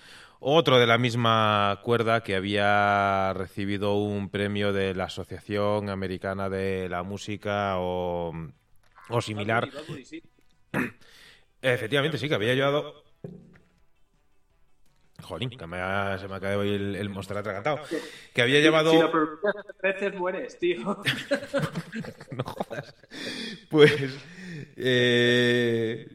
otro 0.43 0.79
de 0.79 0.87
la 0.87 0.99
misma 0.99 1.81
cuerda 1.83 2.23
que 2.23 2.37
había 2.37 3.33
recibido 3.35 3.95
un 3.95 4.29
premio 4.29 4.73
de 4.73 4.95
la 4.95 5.05
Asociación 5.05 5.89
Americana 5.89 6.49
de 6.49 6.89
la 6.89 7.03
Música 7.03 7.79
o, 7.79 8.33
o 9.09 9.21
similar. 9.21 9.69
Efectivamente, 11.63 12.19
sí, 12.19 12.29
que 12.29 12.35
había 12.35 12.55
llevado 12.55 13.05
Jolín, 15.23 15.51
que 15.51 15.67
me 15.67 15.79
se 16.19 16.29
me 16.29 16.35
ha 16.35 16.41
caído 16.41 16.63
el, 16.63 16.97
el 16.97 17.09
monstruo 17.09 17.39
atragantado. 17.39 17.81
Que 18.35 18.43
había 18.43 18.61
llevado. 18.61 18.91
Si 18.91 18.99
lo 18.99 19.11
veces 19.83 20.15
mueres, 20.15 20.59
tío. 20.59 20.79
no 22.33 22.45
jodas. 22.45 22.95
Pues. 23.71 24.19
Eh, 24.77 26.09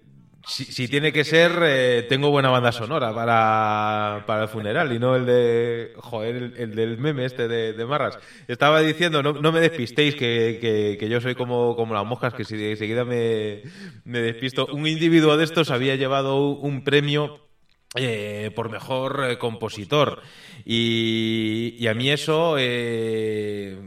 si, 0.48 0.88
tiene 0.88 1.12
que 1.12 1.24
ser, 1.24 1.52
eh, 1.64 2.06
tengo 2.08 2.32
buena 2.32 2.50
banda 2.50 2.72
sonora 2.72 3.14
para, 3.14 4.24
para, 4.26 4.44
el 4.44 4.50
funeral 4.50 4.92
y 4.94 5.00
no 5.00 5.16
el 5.16 5.26
de. 5.26 5.94
Joder, 5.98 6.54
el, 6.58 6.76
del 6.76 6.98
meme 6.98 7.26
este 7.26 7.48
de, 7.48 7.86
Marras. 7.86 8.18
Estaba 8.48 8.82
diciendo, 8.82 9.22
no, 9.22 9.34
no 9.34 9.52
me 9.52 9.60
despistéis, 9.60 10.16
que, 10.16 10.98
que, 11.00 11.10
yo 11.10 11.22
soy 11.22 11.36
como, 11.36 11.76
como 11.76 11.94
las 11.94 12.06
moscas, 12.06 12.34
que 12.34 12.46
si 12.46 12.56
enseguida 12.64 13.04
me, 13.04 13.64
me 14.06 14.20
despisto. 14.20 14.68
Un 14.68 14.88
individuo 14.88 15.38
de 15.38 15.44
estos 15.44 15.70
había 15.70 15.96
llevado 15.96 16.38
un 16.38 16.84
premio 16.84 17.48
eh, 17.96 18.52
por 18.56 18.70
mejor 18.70 19.26
eh, 19.30 19.38
compositor. 19.38 20.22
Y, 20.66 21.88
a 21.88 21.94
mí 21.94 22.10
eso 22.10 22.56
eh, 22.60 23.78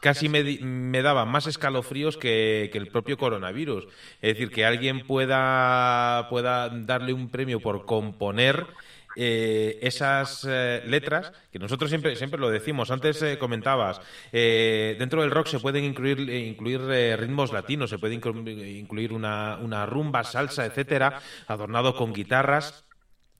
casi 0.00 0.28
me, 0.28 1.02
daba 1.02 1.24
más 1.24 1.46
escalofríos 1.46 2.16
que, 2.16 2.70
el 2.72 2.88
propio 2.88 3.16
coronavirus. 3.16 3.86
Es 4.20 4.34
decir, 4.34 4.50
que 4.50 4.64
alguien 4.64 5.06
pueda, 5.06 6.26
pueda 6.28 6.68
darle 6.68 7.12
un 7.12 7.30
premio 7.30 7.60
por 7.60 7.84
componer. 7.84 8.66
esas 9.14 10.44
letras, 10.86 11.32
que 11.52 11.58
nosotros 11.58 11.90
siempre, 11.90 12.16
siempre 12.16 12.40
lo 12.40 12.48
decimos, 12.48 12.90
antes 12.90 13.22
comentabas, 13.38 14.00
dentro 14.32 15.20
del 15.22 15.30
rock 15.30 15.48
se 15.48 15.58
pueden 15.58 15.84
incluir, 15.84 16.20
incluir 16.20 16.80
ritmos 17.18 17.52
latinos, 17.52 17.90
se 17.90 17.98
puede 17.98 18.14
incluir 18.14 19.12
una, 19.12 19.58
una 19.60 19.84
rumba, 19.84 20.24
salsa, 20.24 20.64
etcétera, 20.64 21.20
adornado 21.48 21.94
con 21.96 22.12
guitarras. 22.12 22.84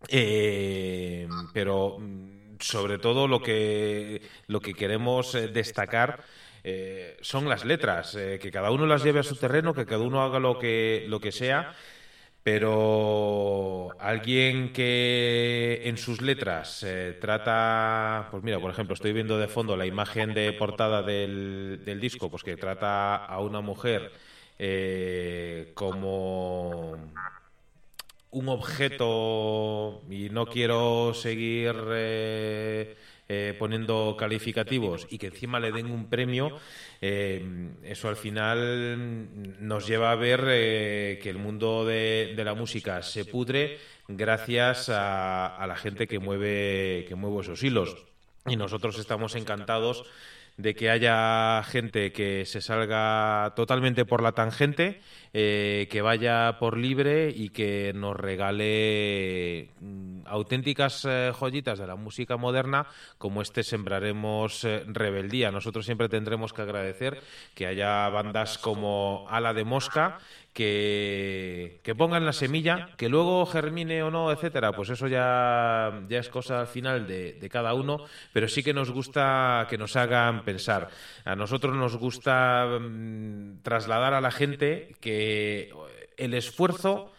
Eh, 0.09 1.29
pero 1.53 1.99
mm, 1.99 2.57
sobre 2.61 2.99
todo 2.99 3.29
lo 3.29 3.43
que, 3.43 4.23
lo 4.47 4.61
que 4.61 4.75
queremos 4.75 5.35
eh, 5.35 5.49
destacar 5.49 6.25
eh, 6.65 7.17
son 7.21 7.49
las 7.49 7.65
letras, 7.65 8.17
que 8.41 8.51
cada 8.51 8.71
uno 8.71 8.87
las 8.87 9.03
lleve 9.03 9.21
a 9.21 9.25
su 9.25 9.37
terreno, 9.37 9.75
que 9.75 9.87
cada 9.87 10.05
uno 10.05 10.23
haga 10.23 10.39
lo 10.39 10.59
que, 10.59 11.05
lo 11.09 11.21
que 11.21 11.33
sea, 11.33 11.75
pero 12.43 13.91
alguien 13.99 14.73
que 14.73 15.83
en 15.85 15.99
sus 15.99 16.23
letras 16.23 16.87
trata, 17.21 18.29
pues 18.31 18.43
mira, 18.43 18.59
por 18.59 18.71
ejemplo, 18.71 18.95
estoy 18.95 19.13
viendo 19.13 19.39
de 19.39 19.49
fondo 19.49 19.77
la 19.77 19.87
imagen 19.87 20.33
de 20.35 20.53
portada 20.53 21.03
del, 21.03 21.83
del 21.85 22.01
disco, 22.01 22.31
pues 22.31 22.43
que 22.43 22.57
trata 22.57 23.17
a 23.17 23.41
una 23.41 23.61
mujer 23.61 24.13
como 25.75 26.99
un 28.33 28.49
objeto 28.49 30.03
y 30.09 30.29
no 30.31 30.47
quiero 30.47 31.13
seguir 31.15 31.75
eh, 33.31 33.51
eh, 33.51 33.55
poniendo 33.55 34.17
calificativos 34.19 35.07
y 35.09 35.19
que 35.19 35.29
encima 35.29 35.61
le 35.61 35.71
den 35.71 35.87
un 35.87 36.11
premio, 36.11 36.59
eh, 37.01 37.71
eso 37.85 38.09
al 38.09 38.17
final 38.17 39.29
nos 39.61 39.87
lleva 39.87 40.11
a 40.11 40.17
ver 40.17 40.41
que 41.21 41.31
el 41.31 41.39
mundo 41.39 41.85
de, 41.87 42.35
la 42.37 42.55
música 42.55 43.03
se 43.03 43.25
pudre 43.25 43.79
gracias 44.09 44.89
a, 44.89 45.47
a, 45.47 45.67
la 45.69 45.77
gente 45.77 46.09
que 46.09 46.19
mueve, 46.19 47.05
que 47.09 47.15
mueve 47.15 47.43
esos 47.43 47.63
hilos. 47.63 47.97
Y 48.47 48.57
nosotros 48.57 48.99
estamos 48.99 49.37
encantados 49.37 50.05
de 50.57 50.75
que 50.75 50.91
haya 50.91 51.63
gente 51.63 52.13
que 52.13 52.45
se 52.47 52.61
salga 52.61 53.53
totalmente 53.55 54.05
por 54.05 54.23
la 54.23 54.33
tangente, 54.33 55.01
eh, 55.33 55.87
que 55.91 56.03
vaya 56.03 56.59
por 56.59 56.77
libre 56.77 57.31
y 57.31 57.51
que 57.51 57.93
nos 57.95 58.17
regale 58.17 59.69
mm, 59.81 60.23
auténticas 60.27 61.05
eh, 61.09 61.33
joyitas 61.39 61.79
de 61.79 61.87
la 61.87 61.95
música 61.95 62.37
moderna, 62.37 62.87
como 63.17 63.41
este 63.41 63.63
Sembraremos 63.63 64.65
eh, 64.65 64.83
Rebeldía. 64.89 65.53
Nosotros 65.53 65.87
siempre 65.87 66.09
tendremos 66.09 66.53
que 66.53 66.63
agradecer 66.63 67.23
que 67.55 67.67
haya 67.67 68.09
bandas 68.09 68.59
como 68.59 69.27
Ala 69.29 69.55
de 69.55 69.65
Mosca, 69.65 70.19
que, 70.53 71.95
pongan 71.97 72.27
la 72.27 72.33
semilla, 72.33 72.91
que 72.97 73.09
luego 73.09 73.47
germine 73.47 74.03
o 74.03 74.11
no, 74.11 74.33
etcétera, 74.33 74.73
pues 74.73 74.91
eso 74.91 75.07
ya, 75.07 76.03
ya 76.09 76.19
es 76.19 76.29
cosa 76.29 76.61
al 76.61 76.67
final 76.67 77.07
de, 77.07 77.35
de, 77.35 77.49
cada 77.49 77.75
uno, 77.75 78.05
pero 78.33 78.49
sí 78.49 78.63
que 78.63 78.75
nos 78.75 78.91
gusta 78.91 79.67
que 79.71 79.79
nos 79.79 79.97
hagan 79.97 80.45
pensar. 80.45 80.89
A 81.25 81.37
nosotros 81.37 81.77
nos 81.77 81.97
gusta 81.97 82.67
mm, 82.81 83.63
trasladar 83.63 84.15
a 84.15 84.21
la 84.21 84.31
gente 84.31 84.95
que 85.01 85.20
el 86.17 86.35
esfuerzo 86.35 87.13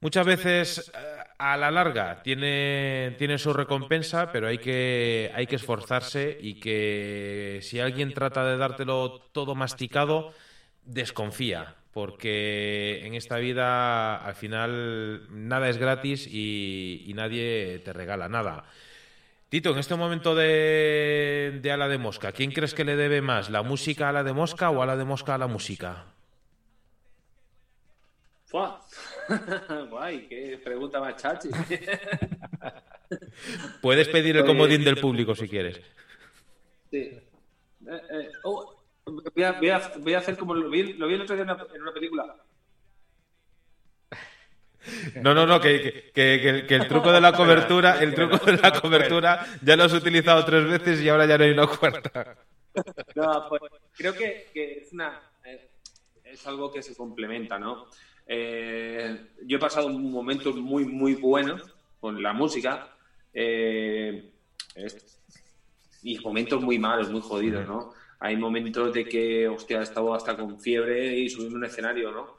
muchas 0.00 0.26
veces 0.26 0.92
eh, 0.94 1.18
a 1.38 1.56
la 1.56 1.70
larga 1.70 2.22
tiene, 2.22 3.14
tiene 3.18 3.38
su 3.38 3.52
recompensa, 3.52 4.32
pero 4.32 4.48
hay 4.48 4.58
que, 4.58 5.30
hay 5.34 5.46
que 5.46 5.56
esforzarse 5.56 6.38
y 6.40 6.54
que 6.54 7.60
si 7.62 7.80
alguien 7.80 8.14
trata 8.14 8.44
de 8.44 8.56
dártelo 8.56 9.20
todo 9.32 9.54
masticado, 9.54 10.32
desconfía 10.84 11.76
porque 11.92 13.00
en 13.04 13.14
esta 13.14 13.38
vida 13.38 14.16
al 14.16 14.34
final 14.34 15.26
nada 15.30 15.68
es 15.68 15.78
gratis 15.78 16.28
y, 16.30 17.10
nadie 17.16 17.80
te 17.84 17.92
regala 17.92 18.28
nada. 18.28 18.64
Tito, 19.48 19.70
en 19.70 19.78
este 19.78 19.96
momento 19.96 20.36
de, 20.36 21.58
de, 21.60 21.72
Ala 21.72 21.88
de 21.88 21.98
Mosca, 21.98 22.30
¿quién 22.30 22.52
crees 22.52 22.74
que 22.74 22.84
le 22.84 22.94
debe 22.94 23.20
más? 23.20 23.50
¿La 23.50 23.62
música 23.62 24.06
a 24.06 24.08
Ala 24.10 24.22
de 24.22 24.32
Mosca 24.32 24.70
o 24.70 24.80
Ala 24.80 24.96
de 24.96 25.04
Mosca 25.04 25.34
a 25.34 25.38
la 25.38 25.48
música? 25.48 26.04
¡Fua! 28.48 28.84
Guay, 29.90 30.26
qué 30.26 30.60
pregunta 30.62 31.00
más 31.00 31.16
chachi. 31.16 31.48
Puedes 33.82 34.08
pedir 34.08 34.36
el 34.36 34.44
comodín 34.44 34.84
del 34.84 34.96
público 34.96 35.34
si 35.34 35.48
quieres. 35.48 35.80
Sí. 36.90 36.98
Eh, 36.98 37.22
eh, 37.86 38.28
oh, 38.44 38.78
Voy 39.34 39.44
a, 39.44 39.52
voy 39.52 40.14
a, 40.14 40.18
hacer 40.18 40.36
como 40.36 40.54
lo 40.54 40.68
vi, 40.68 40.92
lo 40.94 41.06
vi 41.06 41.14
el 41.14 41.22
otro 41.22 41.34
día 41.34 41.44
en 41.44 41.82
una, 41.82 41.92
película. 41.92 42.36
No, 45.22 45.34
no, 45.34 45.46
no, 45.46 45.60
que, 45.60 46.10
que, 46.14 46.64
que, 46.66 46.74
el 46.74 46.88
truco 46.88 47.12
de 47.12 47.20
la 47.20 47.32
cobertura, 47.32 48.00
el 48.00 48.14
truco 48.14 48.38
de 48.46 48.56
la 48.56 48.72
cobertura 48.72 49.46
ya 49.60 49.76
lo 49.76 49.84
has 49.84 49.92
utilizado 49.92 50.42
tres 50.46 50.66
veces 50.66 51.02
y 51.02 51.08
ahora 51.10 51.26
ya 51.26 51.36
no 51.36 51.44
hay 51.44 51.50
una 51.50 51.66
cuarta. 51.66 52.38
No, 53.14 53.46
pues 53.50 53.62
creo 53.94 54.14
que, 54.14 54.46
es 54.54 54.92
una 54.92 55.20
eh, 55.44 55.68
es 56.24 56.46
algo 56.46 56.72
que 56.72 56.82
se 56.82 56.96
complementa, 56.96 57.58
¿no? 57.58 57.88
Eh, 58.28 59.28
yo 59.46 59.56
he 59.56 59.60
pasado 59.60 59.88
momentos 59.88 60.54
muy, 60.56 60.84
muy 60.84 61.14
buenos 61.14 61.74
con 61.98 62.22
la 62.22 62.32
música 62.32 62.94
eh, 63.32 64.30
y 66.02 66.18
momentos 66.18 66.62
muy 66.62 66.78
malos, 66.78 67.10
muy 67.10 67.22
jodidos, 67.22 67.66
¿no? 67.66 67.92
hay 68.20 68.36
momentos 68.36 68.92
de 68.92 69.08
que, 69.08 69.48
hostia, 69.48 69.80
he 69.80 69.82
estado 69.82 70.14
hasta 70.14 70.36
con 70.36 70.60
fiebre 70.60 71.16
y 71.16 71.28
subiendo 71.28 71.56
un 71.56 71.64
escenario, 71.64 72.12
¿no? 72.12 72.38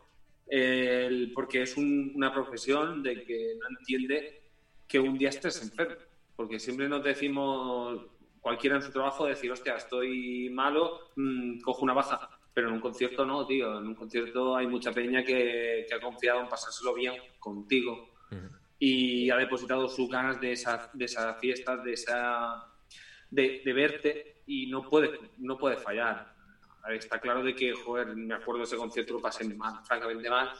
porque 1.36 1.62
es 1.62 1.78
una 1.78 2.34
profesión 2.34 3.04
de 3.04 3.24
que 3.24 3.56
no 3.60 3.78
entiende 3.78 4.42
que 4.88 5.00
un 5.00 5.18
día 5.18 5.30
estés 5.30 5.62
enfermo. 5.62 5.96
Porque 6.36 6.60
siempre 6.60 6.88
nos 6.90 7.04
decimos, 7.04 8.02
cualquiera 8.42 8.78
en 8.78 8.82
su 8.82 8.92
trabajo, 8.92 9.26
decir, 9.26 9.52
hostia, 9.52 9.76
estoy 9.76 10.50
malo, 10.50 11.12
mm, 11.16 11.60
cojo 11.60 11.84
una 11.84 11.94
baja. 11.94 12.39
Pero 12.60 12.68
en 12.68 12.76
un 12.76 12.82
concierto 12.82 13.26
no, 13.26 13.48
tío. 13.48 13.80
En 13.80 13.88
un 13.88 13.96
concierto 13.96 14.54
hay 14.54 14.68
mucha 14.68 14.92
peña 14.92 15.24
que, 15.24 15.88
ha 15.96 16.02
confiado 16.02 16.42
en 16.42 16.50
pasárselo 16.50 16.94
bien 16.94 17.14
contigo 17.40 18.10
y 18.78 19.30
ha 19.30 19.38
depositado 19.38 19.88
sus 19.88 20.10
ganas 20.10 20.42
de 20.42 20.52
esa, 20.52 20.90
de 20.94 21.06
esa 21.06 21.36
fiesta, 21.36 21.78
de, 21.78 21.94
esa, 21.94 22.66
de, 23.30 23.62
de 23.64 23.74
verte 23.74 24.42
y 24.46 24.68
no 24.68 24.90
puede, 24.90 25.18
no 25.38 25.58
puede 25.58 25.78
fallar. 25.78 26.36
Está 26.90 27.22
claro 27.22 27.44
de 27.44 27.56
que, 27.56 27.72
joder, 27.72 28.14
me 28.14 28.34
acuerdo 28.34 28.58
de 28.60 28.66
ese 28.66 28.76
concierto 28.76 29.14
lo 29.14 29.22
pasé 29.22 29.46
mal, 29.56 29.80
francamente 29.86 30.30
mal, 30.30 30.52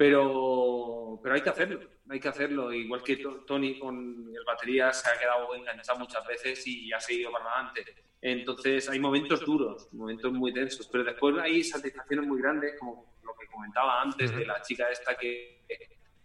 pero, 0.00 1.20
pero 1.22 1.34
hay 1.34 1.42
que 1.42 1.50
hacerlo, 1.50 1.78
hay 2.08 2.18
que 2.18 2.28
hacerlo. 2.28 2.72
Igual 2.72 3.02
que 3.02 3.18
Tony 3.46 3.78
con 3.78 4.32
el 4.34 4.44
batería 4.46 4.90
se 4.94 5.10
ha 5.10 5.18
quedado 5.18 5.54
enganchado 5.54 5.98
muchas 5.98 6.26
veces 6.26 6.66
y 6.66 6.90
ha 6.90 6.98
seguido 6.98 7.30
para 7.30 7.44
adelante. 7.44 7.84
Entonces 8.22 8.88
hay 8.88 8.98
momentos 8.98 9.44
duros, 9.44 9.92
momentos 9.92 10.32
muy 10.32 10.54
tensos, 10.54 10.88
pero 10.88 11.04
después 11.04 11.36
hay 11.38 11.62
satisfacciones 11.62 12.26
muy 12.26 12.40
grandes, 12.40 12.78
como 12.80 13.14
lo 13.22 13.34
que 13.34 13.46
comentaba 13.48 14.00
antes 14.00 14.34
de 14.34 14.46
la 14.46 14.62
chica 14.62 14.88
esta 14.90 15.14
que, 15.16 15.66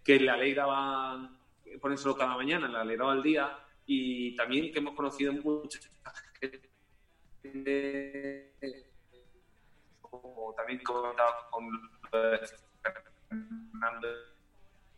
que 0.01 0.21
le 0.21 0.29
alegraba 0.29 1.37
ponérselo 1.81 2.15
cada 2.15 2.37
mañana, 2.37 2.69
le 2.69 2.77
alegraba 2.77 3.11
el 3.11 3.23
día 3.23 3.59
y 3.85 4.37
también 4.37 4.71
que 4.71 4.79
hemos 4.79 4.95
conocido 4.95 5.33
muchas 5.33 5.91
como 9.99 10.53
también 10.55 10.81
comentaba 10.81 11.49
con 11.51 11.69
Fernando 13.29 14.07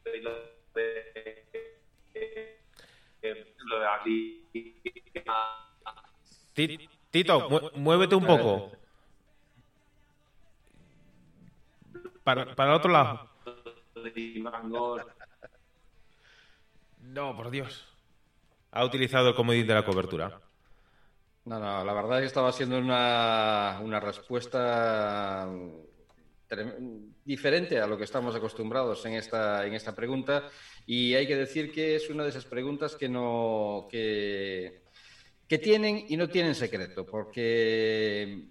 y 0.05 0.21
lo 0.21 0.31
de, 0.73 2.57
lo 3.65 3.79
de 3.79 3.87
Tito, 7.11 7.71
muévete 7.75 8.15
un 8.15 8.25
poco. 8.25 8.71
Para, 12.23 12.55
para 12.55 12.71
el 12.71 12.75
otro 12.77 12.91
lado. 12.91 13.29
No, 17.01 17.35
por 17.35 17.49
Dios. 17.49 17.87
Ha 18.71 18.83
utilizado 18.83 19.29
el 19.29 19.35
comodín 19.35 19.65
de 19.65 19.73
la 19.73 19.85
cobertura. 19.85 20.41
No, 21.45 21.59
no, 21.59 21.85
la 21.85 21.93
verdad 21.93 22.17
es 22.17 22.23
que 22.23 22.27
estaba 22.27 22.49
haciendo 22.49 22.77
una, 22.77 23.79
una 23.81 23.99
respuesta 24.01 25.47
diferente 27.27 27.79
a 27.79 27.85
lo 27.85 27.97
que 27.97 28.05
estamos 28.05 28.33
acostumbrados 28.33 29.05
en 29.05 29.13
esta, 29.13 29.67
en 29.67 29.73
esta 29.73 29.93
pregunta. 29.93 30.49
Y 30.85 31.13
hay 31.13 31.27
que 31.27 31.35
decir 31.35 31.71
que 31.73 31.97
es 31.97 32.09
una 32.09 32.23
de 32.23 32.29
esas 32.29 32.45
preguntas 32.45 32.95
que 32.95 33.09
no 33.09 33.87
que, 33.91 34.83
que 35.45 35.57
tienen 35.57 36.05
y 36.07 36.15
no 36.15 36.29
tienen 36.29 36.55
secreto 36.55 37.05
porque 37.05 38.45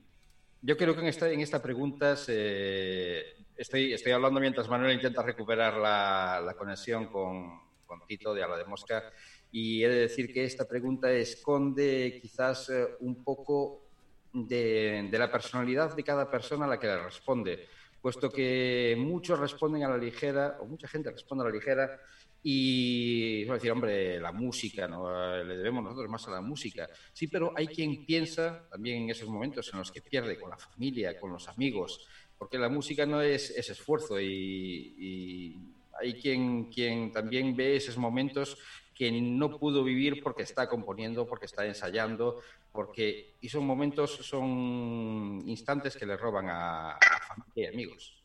yo 0.61 0.77
creo 0.77 0.95
que 0.95 1.01
en 1.01 1.07
esta, 1.07 1.31
en 1.31 1.41
esta 1.41 1.63
pregunta 1.63 2.13
estoy, 2.13 3.93
estoy 3.95 4.13
hablando 4.13 4.41
mientras 4.41 4.69
Manuel 4.69 4.95
intenta 4.95 5.23
recuperar 5.23 5.79
la, 5.79 6.43
la 6.45 6.55
conexión 6.55 7.07
con, 7.07 7.59
con 7.87 8.07
Tito 8.07 8.35
de 8.35 8.43
Ala 8.43 8.59
de 8.59 8.67
Mosca 8.67 9.11
y 9.51 9.83
he 9.83 9.89
de 9.89 10.01
decir 10.01 10.33
que 10.35 10.45
esta 10.45 10.69
pregunta 10.69 11.11
esconde 11.11 12.19
quizás 12.21 12.69
eh, 12.69 12.87
un 13.01 13.25
poco 13.25 13.87
de, 14.33 15.09
de, 15.11 15.19
la 15.19 15.31
personalidad 15.31 15.97
de 15.97 16.03
cada 16.03 16.31
persona 16.31 16.67
a 16.67 16.69
la 16.69 16.79
que 16.79 16.89
le 16.89 17.03
responde, 17.03 17.67
puesto 18.07 18.31
que 18.31 18.95
muchos 18.97 19.37
responden 19.37 19.83
a 19.83 19.89
la 19.89 19.99
ligera, 19.99 20.59
o 20.61 20.65
mucha 20.65 20.87
gente 20.87 21.11
responde 21.11 21.43
a 21.43 21.49
la 21.49 21.53
ligera, 21.53 22.01
y 22.41 23.45
a 23.51 23.55
decir, 23.55 23.73
hombre, 23.73 24.21
la 24.21 24.31
música, 24.31 24.87
¿no? 24.87 25.11
le 25.43 25.57
debemos 25.57 25.83
nosotros 25.83 26.09
más 26.09 26.29
a 26.29 26.31
la 26.31 26.41
música. 26.41 26.89
Sí, 27.13 27.27
pero 27.27 27.53
hay 27.57 27.67
quien 27.67 28.07
piensa 28.07 28.69
también 28.71 29.03
en 29.03 29.11
esos 29.11 29.29
momentos 29.29 29.69
en 29.73 29.81
los 29.81 29.91
que 29.91 30.03
pierde 30.03 30.39
con 30.39 30.51
la 30.51 30.57
familia, 30.57 31.19
con 31.19 31.33
los 31.33 31.49
amigos, 31.49 32.07
porque 32.39 32.59
la 32.59 32.69
música 32.69 33.05
no 33.07 33.21
es, 33.21 33.51
es 33.51 33.71
esfuerzo 33.71 34.21
y, 34.21 34.95
y 34.97 35.57
hay 36.01 36.15
quien, 36.15 36.67
quien 36.67 37.11
también 37.11 37.57
ve 37.57 37.75
esos 37.75 37.97
momentos 37.97 38.57
que 38.97 39.13
no 39.13 39.59
pudo 39.59 39.85
vivir 39.85 40.23
porque 40.23 40.43
está 40.43 40.69
componiendo, 40.69 41.27
porque 41.27 41.45
está 41.45 41.67
ensayando, 41.67 42.41
porque 42.73 43.35
y 43.43 43.49
son 43.51 43.67
momentos, 43.67 44.17
son 44.23 45.43
instantes 45.47 45.97
que 45.97 46.07
le 46.07 46.17
roban 46.17 46.47
a, 46.49 46.99
familia 47.29 47.71
y 47.71 47.75
amigos. 47.75 48.17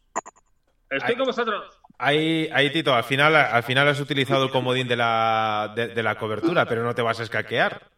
Estoy 0.89 1.15
con 1.15 1.25
vosotros. 1.25 1.77
Ahí, 1.97 2.49
ahí, 2.53 2.71
Tito, 2.71 2.93
al 2.93 3.03
final, 3.03 3.35
al 3.35 3.63
final 3.63 3.87
has 3.89 3.99
utilizado 3.99 4.45
el 4.45 4.51
comodín 4.51 4.87
de 4.87 4.95
la, 4.95 5.73
de, 5.75 6.03
la 6.03 6.17
cobertura, 6.17 6.65
pero 6.65 6.83
no 6.83 6.95
te 6.95 7.01
vas 7.01 7.19
a 7.19 7.23
escaquear. 7.23 7.89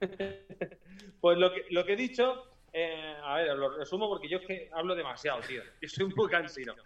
Pues 1.20 1.36
lo 1.36 1.52
que, 1.52 1.64
lo 1.70 1.84
que 1.84 1.94
he 1.94 1.96
dicho, 1.96 2.44
eh, 2.72 3.16
a 3.24 3.38
ver, 3.38 3.56
lo 3.56 3.76
resumo 3.76 4.08
porque 4.08 4.28
yo 4.28 4.38
es 4.38 4.46
que 4.46 4.70
hablo 4.72 4.94
demasiado, 4.94 5.40
tío. 5.40 5.64
Yo 5.82 5.88
soy 5.88 6.04
un 6.04 6.12
poco 6.12 6.28
cansino 6.28 6.76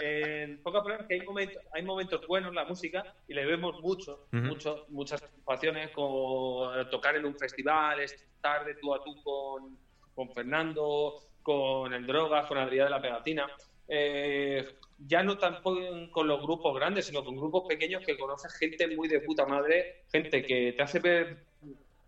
en 0.00 0.62
poco 0.62 0.78
a 0.78 1.06
que 1.06 1.14
hay 1.14 1.20
momentos, 1.22 1.62
hay 1.72 1.82
momentos 1.82 2.26
buenos 2.26 2.50
en 2.50 2.54
la 2.54 2.64
música 2.64 3.14
y 3.28 3.34
le 3.34 3.44
vemos 3.44 3.80
mucho, 3.80 4.26
mucho 4.32 4.86
muchas 4.88 5.20
satisfacciones 5.20 5.90
con 5.90 6.88
tocar 6.90 7.16
en 7.16 7.24
un 7.24 7.36
festival, 7.36 8.00
estar 8.00 8.64
de 8.64 8.74
tú 8.76 8.94
a 8.94 9.02
tú 9.02 9.22
con, 9.22 9.78
con 10.14 10.30
Fernando, 10.32 11.14
con 11.42 11.92
el 11.92 12.06
Drogas, 12.06 12.46
con 12.46 12.58
Adrián 12.58 12.86
de 12.86 12.90
la 12.90 13.02
Pegatina. 13.02 13.50
Eh, 13.88 14.76
ya 14.98 15.22
no 15.22 15.38
tampoco 15.38 15.80
con 16.10 16.28
los 16.28 16.40
grupos 16.42 16.74
grandes, 16.74 17.06
sino 17.06 17.24
con 17.24 17.36
grupos 17.36 17.64
pequeños 17.68 18.04
que 18.04 18.16
conoces 18.16 18.52
gente 18.54 18.86
muy 18.94 19.08
de 19.08 19.20
puta 19.20 19.46
madre, 19.46 20.04
gente 20.12 20.42
que 20.44 20.72
te 20.72 20.82
hace 20.82 21.00
ver 21.00 21.44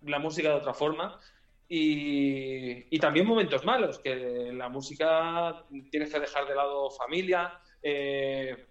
la 0.03 0.19
música 0.19 0.51
de 0.51 0.55
otra 0.57 0.75
forma 0.75 1.19
y, 1.69 2.95
y, 2.95 2.99
también 2.99 3.27
momentos 3.27 3.65
malos, 3.65 3.99
que 3.99 4.51
la 4.53 4.69
música 4.69 5.65
tienes 5.91 6.13
que 6.13 6.21
dejar 6.21 6.47
de 6.47 6.55
lado 6.55 6.91
familia, 6.91 7.59
eh, 7.83 8.67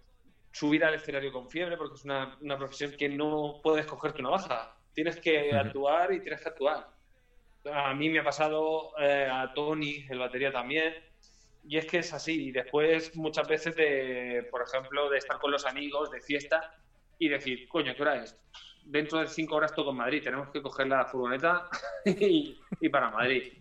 subir 0.51 0.83
al 0.83 0.95
escenario 0.95 1.31
con 1.31 1.49
fiebre, 1.49 1.77
porque 1.77 1.95
es 1.95 2.03
una, 2.03 2.37
profesión 2.57 2.91
que 2.97 3.09
no 3.09 3.59
puedes 3.63 3.85
cogerte 3.85 4.21
una 4.21 4.31
baja. 4.31 4.75
Tienes 4.93 5.17
que 5.19 5.53
actuar 5.53 6.13
y 6.13 6.19
tienes 6.19 6.41
que 6.41 6.49
actuar. 6.49 6.87
A 7.71 7.93
mí 7.93 8.09
me 8.09 8.19
ha 8.19 8.23
pasado, 8.23 8.91
eh, 8.99 9.27
a 9.31 9.53
Tony, 9.53 10.05
el 10.09 10.19
batería 10.19 10.51
también, 10.51 10.93
y 11.67 11.77
es 11.77 11.85
que 11.85 11.99
es 11.99 12.11
así. 12.13 12.47
Y 12.47 12.51
después, 12.51 13.15
muchas 13.15 13.47
veces, 13.47 13.75
de, 13.75 14.47
por 14.51 14.63
ejemplo, 14.63 15.09
de 15.09 15.17
estar 15.17 15.39
con 15.39 15.51
los 15.51 15.65
amigos, 15.65 16.11
de 16.11 16.21
fiesta, 16.21 16.75
y 17.17 17.29
decir, 17.29 17.67
coño, 17.69 17.93
¿qué 17.95 18.01
hora 18.01 18.23
es? 18.23 18.35
Dentro 18.83 19.19
de 19.19 19.27
cinco 19.27 19.55
horas 19.55 19.73
toco 19.73 19.91
en 19.91 19.97
Madrid, 19.97 20.23
tenemos 20.23 20.49
que 20.49 20.61
coger 20.61 20.87
la 20.87 21.05
furgoneta 21.05 21.69
y, 22.05 22.59
y, 22.79 22.89
para 22.89 23.11
Madrid. 23.11 23.53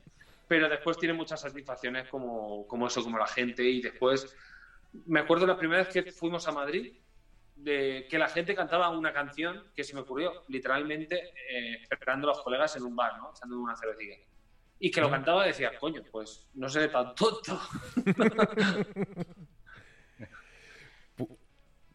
Pero 0.49 0.69
después 0.69 0.99
tiene 0.99 1.13
muchas 1.13 1.43
satisfacciones 1.43 2.09
como, 2.09 2.67
como 2.67 2.87
eso, 2.87 3.03
como 3.05 3.19
la 3.19 3.27
gente, 3.27 3.63
y 3.63 3.83
después 3.83 4.35
me 4.93 5.21
acuerdo 5.21 5.47
la 5.47 5.57
primera 5.57 5.85
vez 5.85 5.93
que 5.93 6.13
fuimos 6.13 6.47
a 6.49 6.53
Madrid, 6.53 6.95
de 7.57 8.07
que 8.09 8.19
la 8.19 8.29
gente 8.29 8.55
cantaba 8.55 8.89
una 8.91 9.13
canción 9.13 9.71
que 9.75 9.85
se 9.85 9.95
me 9.95 10.01
ocurrió, 10.01 10.43
literalmente, 10.49 11.33
eh, 11.51 11.83
esperando 11.83 12.29
a 12.29 12.35
los 12.35 12.43
colegas 12.43 12.75
en 12.77 12.85
un 12.85 12.97
bar, 12.97 13.19
¿no? 13.19 13.31
Echando 13.31 13.59
una 13.59 13.77
cervecilla. 13.77 14.17
Y 14.79 14.91
que 14.91 15.01
lo 15.01 15.11
cantaba 15.11 15.45
y 15.45 15.49
decía, 15.49 15.79
coño, 15.79 16.03
pues 16.11 16.49
no 16.55 16.69
seré 16.69 16.89
tan 16.89 17.15
tonto. 17.15 17.61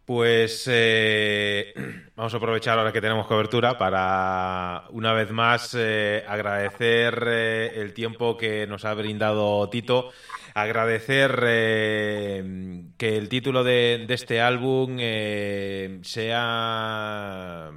Pues 0.05 0.65
eh, 0.71 1.73
vamos 2.15 2.33
a 2.33 2.37
aprovechar 2.37 2.77
ahora 2.77 2.91
que 2.91 3.01
tenemos 3.01 3.25
cobertura 3.25 3.77
para 3.79 4.83
una 4.91 5.13
vez 5.13 5.31
más 5.31 5.75
eh, 5.75 6.23
agradecer 6.27 7.23
eh, 7.27 7.71
el 7.75 7.93
tiempo 7.93 8.37
que 8.37 8.67
nos 8.67 8.85
ha 8.85 8.93
brindado 8.93 9.67
Tito. 9.69 10.11
Agradecer 10.53 11.35
que 12.97 13.17
el 13.17 13.27
título 13.27 13.65
de, 13.65 14.05
este 14.07 14.39
álbum 14.39 14.97
sea, 16.01 17.71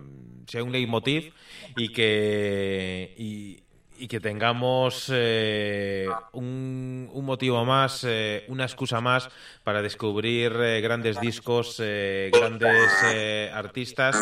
sea 0.46 0.62
un 0.62 0.70
leitmotiv 0.70 1.32
y 1.76 1.88
que, 1.92 3.14
y, 3.16 3.64
que 4.06 4.20
tengamos 4.20 5.10
eh, 5.12 6.06
un, 6.32 7.08
un, 7.12 7.24
motivo 7.24 7.64
más, 7.64 8.06
una 8.46 8.64
excusa 8.64 9.00
más 9.00 9.28
para 9.64 9.82
descubrir 9.82 10.52
grandes 10.80 11.20
discos, 11.20 11.80
grandes 11.80 13.50
artistas 13.52 14.16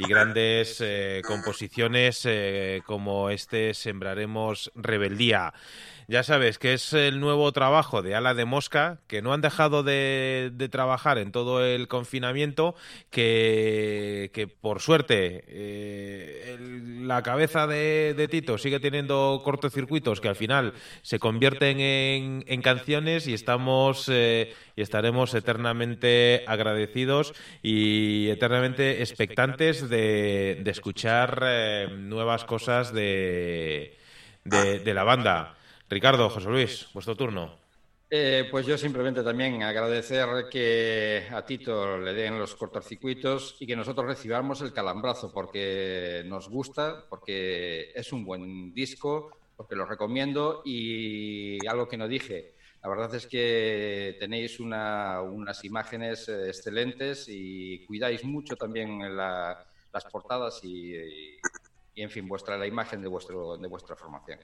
y 0.00 0.08
grandes 0.08 0.82
composiciones 1.24 2.26
como 2.84 3.30
este 3.30 3.74
Sembraremos 3.74 4.72
Rebeldía. 4.74 5.52
Ya 6.10 6.24
sabes 6.24 6.58
que 6.58 6.72
es 6.72 6.92
el 6.92 7.20
nuevo 7.20 7.52
trabajo 7.52 8.02
de 8.02 8.16
Ala 8.16 8.34
de 8.34 8.44
Mosca, 8.44 8.98
que 9.06 9.22
no 9.22 9.32
han 9.32 9.42
dejado 9.42 9.84
de, 9.84 10.50
trabajar 10.68 11.18
en 11.18 11.30
todo 11.30 11.64
el 11.64 11.86
confinamiento, 11.86 12.74
que, 13.10 14.48
por 14.60 14.80
suerte 14.80 15.44
eh, 15.46 16.58
la 17.02 17.22
cabeza 17.22 17.68
de, 17.68 18.26
Tito 18.28 18.58
sigue 18.58 18.80
teniendo 18.80 19.40
cortocircuitos 19.44 20.20
que 20.20 20.26
al 20.26 20.34
final 20.34 20.74
se 21.02 21.20
convierten 21.20 21.78
en, 21.78 22.62
canciones 22.62 23.28
y 23.28 23.32
estamos 23.32 24.08
eh, 24.08 24.52
y 24.74 24.82
estaremos 24.82 25.32
eternamente 25.34 26.42
agradecidos 26.48 27.34
y 27.62 28.30
eternamente 28.30 29.00
expectantes 29.00 29.88
de, 29.88 30.60
escuchar 30.66 31.40
eh, 31.44 31.86
nuevas 31.88 32.44
cosas 32.44 32.92
de 32.92 33.94
la 34.44 35.04
banda. 35.04 35.54
Ricardo, 35.90 36.30
José 36.30 36.48
Luis, 36.48 36.86
vuestro 36.94 37.16
turno. 37.16 37.58
Eh, 38.08 38.46
pues 38.48 38.64
yo 38.64 38.78
simplemente 38.78 39.24
también 39.24 39.64
agradecer 39.64 40.48
que 40.48 41.26
a 41.32 41.44
Tito 41.44 41.98
le 41.98 42.14
den 42.14 42.38
los 42.38 42.54
cortocircuitos 42.54 43.56
y 43.58 43.66
que 43.66 43.74
nosotros 43.74 44.06
recibamos 44.06 44.60
el 44.62 44.72
calambrazo 44.72 45.32
porque 45.32 46.22
nos 46.26 46.48
gusta, 46.48 47.06
porque 47.10 47.90
es 47.92 48.12
un 48.12 48.24
buen 48.24 48.72
disco, 48.72 49.30
porque 49.56 49.74
lo 49.74 49.84
recomiendo 49.84 50.62
y 50.64 51.58
algo 51.66 51.88
que 51.88 51.96
no 51.96 52.06
dije. 52.06 52.54
La 52.84 52.88
verdad 52.88 53.12
es 53.16 53.26
que 53.26 54.16
tenéis 54.20 54.60
unas 54.60 55.64
imágenes 55.64 56.28
eh, 56.28 56.48
excelentes 56.48 57.26
y 57.28 57.84
cuidáis 57.84 58.22
mucho 58.22 58.54
también 58.54 59.16
las 59.16 60.04
portadas 60.10 60.60
y, 60.62 60.94
y, 61.94 62.02
en 62.02 62.10
fin, 62.10 62.28
vuestra, 62.28 62.56
la 62.56 62.68
imagen 62.68 63.02
de, 63.02 63.08
vuestro, 63.08 63.56
de 63.56 63.66
vuestra 63.66 63.96
formación. 63.96 64.38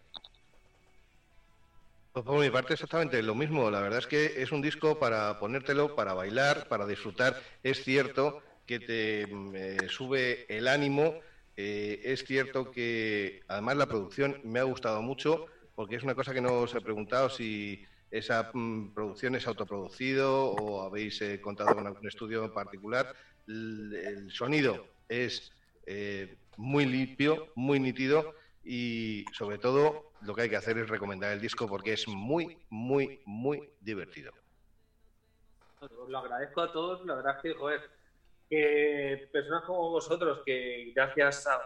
Pues 2.16 2.24
por 2.24 2.40
mi 2.40 2.48
parte 2.48 2.72
exactamente 2.72 3.22
lo 3.22 3.34
mismo. 3.34 3.70
La 3.70 3.82
verdad 3.82 3.98
es 3.98 4.06
que 4.06 4.40
es 4.40 4.50
un 4.50 4.62
disco 4.62 4.98
para 4.98 5.38
ponértelo, 5.38 5.94
para 5.94 6.14
bailar, 6.14 6.66
para 6.66 6.86
disfrutar. 6.86 7.38
Es 7.62 7.84
cierto 7.84 8.42
que 8.64 8.80
te 8.80 9.26
mm, 9.26 9.54
eh, 9.54 9.76
sube 9.90 10.46
el 10.48 10.66
ánimo. 10.66 11.20
Eh, 11.58 12.00
es 12.04 12.24
cierto 12.24 12.70
que 12.70 13.42
además 13.48 13.76
la 13.76 13.84
producción 13.84 14.40
me 14.44 14.60
ha 14.60 14.62
gustado 14.62 15.02
mucho 15.02 15.44
porque 15.74 15.96
es 15.96 16.04
una 16.04 16.14
cosa 16.14 16.32
que 16.32 16.40
no 16.40 16.60
os 16.60 16.74
he 16.74 16.80
preguntado 16.80 17.28
si 17.28 17.84
esa 18.10 18.50
mm, 18.50 18.94
producción 18.94 19.34
es 19.34 19.46
autoproducido 19.46 20.52
o 20.52 20.84
habéis 20.84 21.20
eh, 21.20 21.38
contado 21.42 21.74
con 21.74 21.86
algún 21.86 22.08
estudio 22.08 22.46
en 22.46 22.54
particular. 22.54 23.14
El, 23.46 24.30
sonido 24.30 24.88
es 25.06 25.52
eh, 25.84 26.38
muy 26.56 26.86
limpio, 26.86 27.52
muy 27.56 27.78
nítido 27.78 28.34
y 28.64 29.26
sobre 29.32 29.58
todo 29.58 30.12
lo 30.22 30.34
que 30.34 30.42
hay 30.42 30.50
que 30.50 30.56
hacer 30.56 30.78
es 30.78 30.88
recomendar 30.88 31.32
el 31.32 31.40
disco 31.40 31.66
porque 31.66 31.92
es 31.92 32.08
muy, 32.08 32.58
muy, 32.70 33.20
muy 33.24 33.70
divertido. 33.80 34.32
Lo 36.08 36.18
agradezco 36.18 36.62
a 36.62 36.72
todos, 36.72 37.04
la 37.04 37.16
verdad 37.16 37.36
es 37.36 37.42
que, 37.42 37.54
joder, 37.54 37.90
que 38.48 39.28
personas 39.32 39.64
como 39.64 39.90
vosotros, 39.90 40.42
que 40.44 40.92
gracias 40.94 41.46
a, 41.46 41.60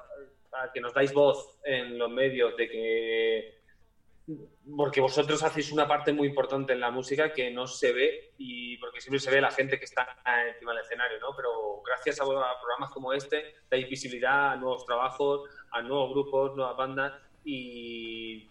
que 0.72 0.80
nos 0.80 0.92
dais 0.92 1.12
voz 1.12 1.58
en 1.64 1.96
los 1.98 2.10
medios, 2.10 2.56
de 2.56 2.68
que 2.68 3.60
porque 4.76 5.00
vosotros 5.00 5.42
hacéis 5.42 5.72
una 5.72 5.88
parte 5.88 6.12
muy 6.12 6.28
importante 6.28 6.72
en 6.72 6.80
la 6.80 6.90
música 6.90 7.32
que 7.32 7.50
no 7.50 7.66
se 7.66 7.92
ve 7.92 8.32
y 8.38 8.76
porque 8.76 9.00
siempre 9.00 9.18
se 9.18 9.30
ve 9.30 9.40
la 9.40 9.50
gente 9.50 9.78
que 9.78 9.84
está 9.84 10.18
encima 10.48 10.72
del 10.72 10.82
escenario, 10.82 11.18
¿no? 11.18 11.34
Pero 11.34 11.82
gracias 11.84 12.20
a, 12.20 12.24
programas 12.24 12.90
como 12.92 13.12
este 13.12 13.54
dais 13.68 13.88
visibilidad 13.88 14.52
a 14.52 14.56
nuevos 14.56 14.84
trabajos, 14.84 15.48
a 15.72 15.82
nuevos 15.82 16.10
grupos, 16.10 16.56
nuevas 16.56 16.76
bandas 16.76 17.12
y 17.44 18.48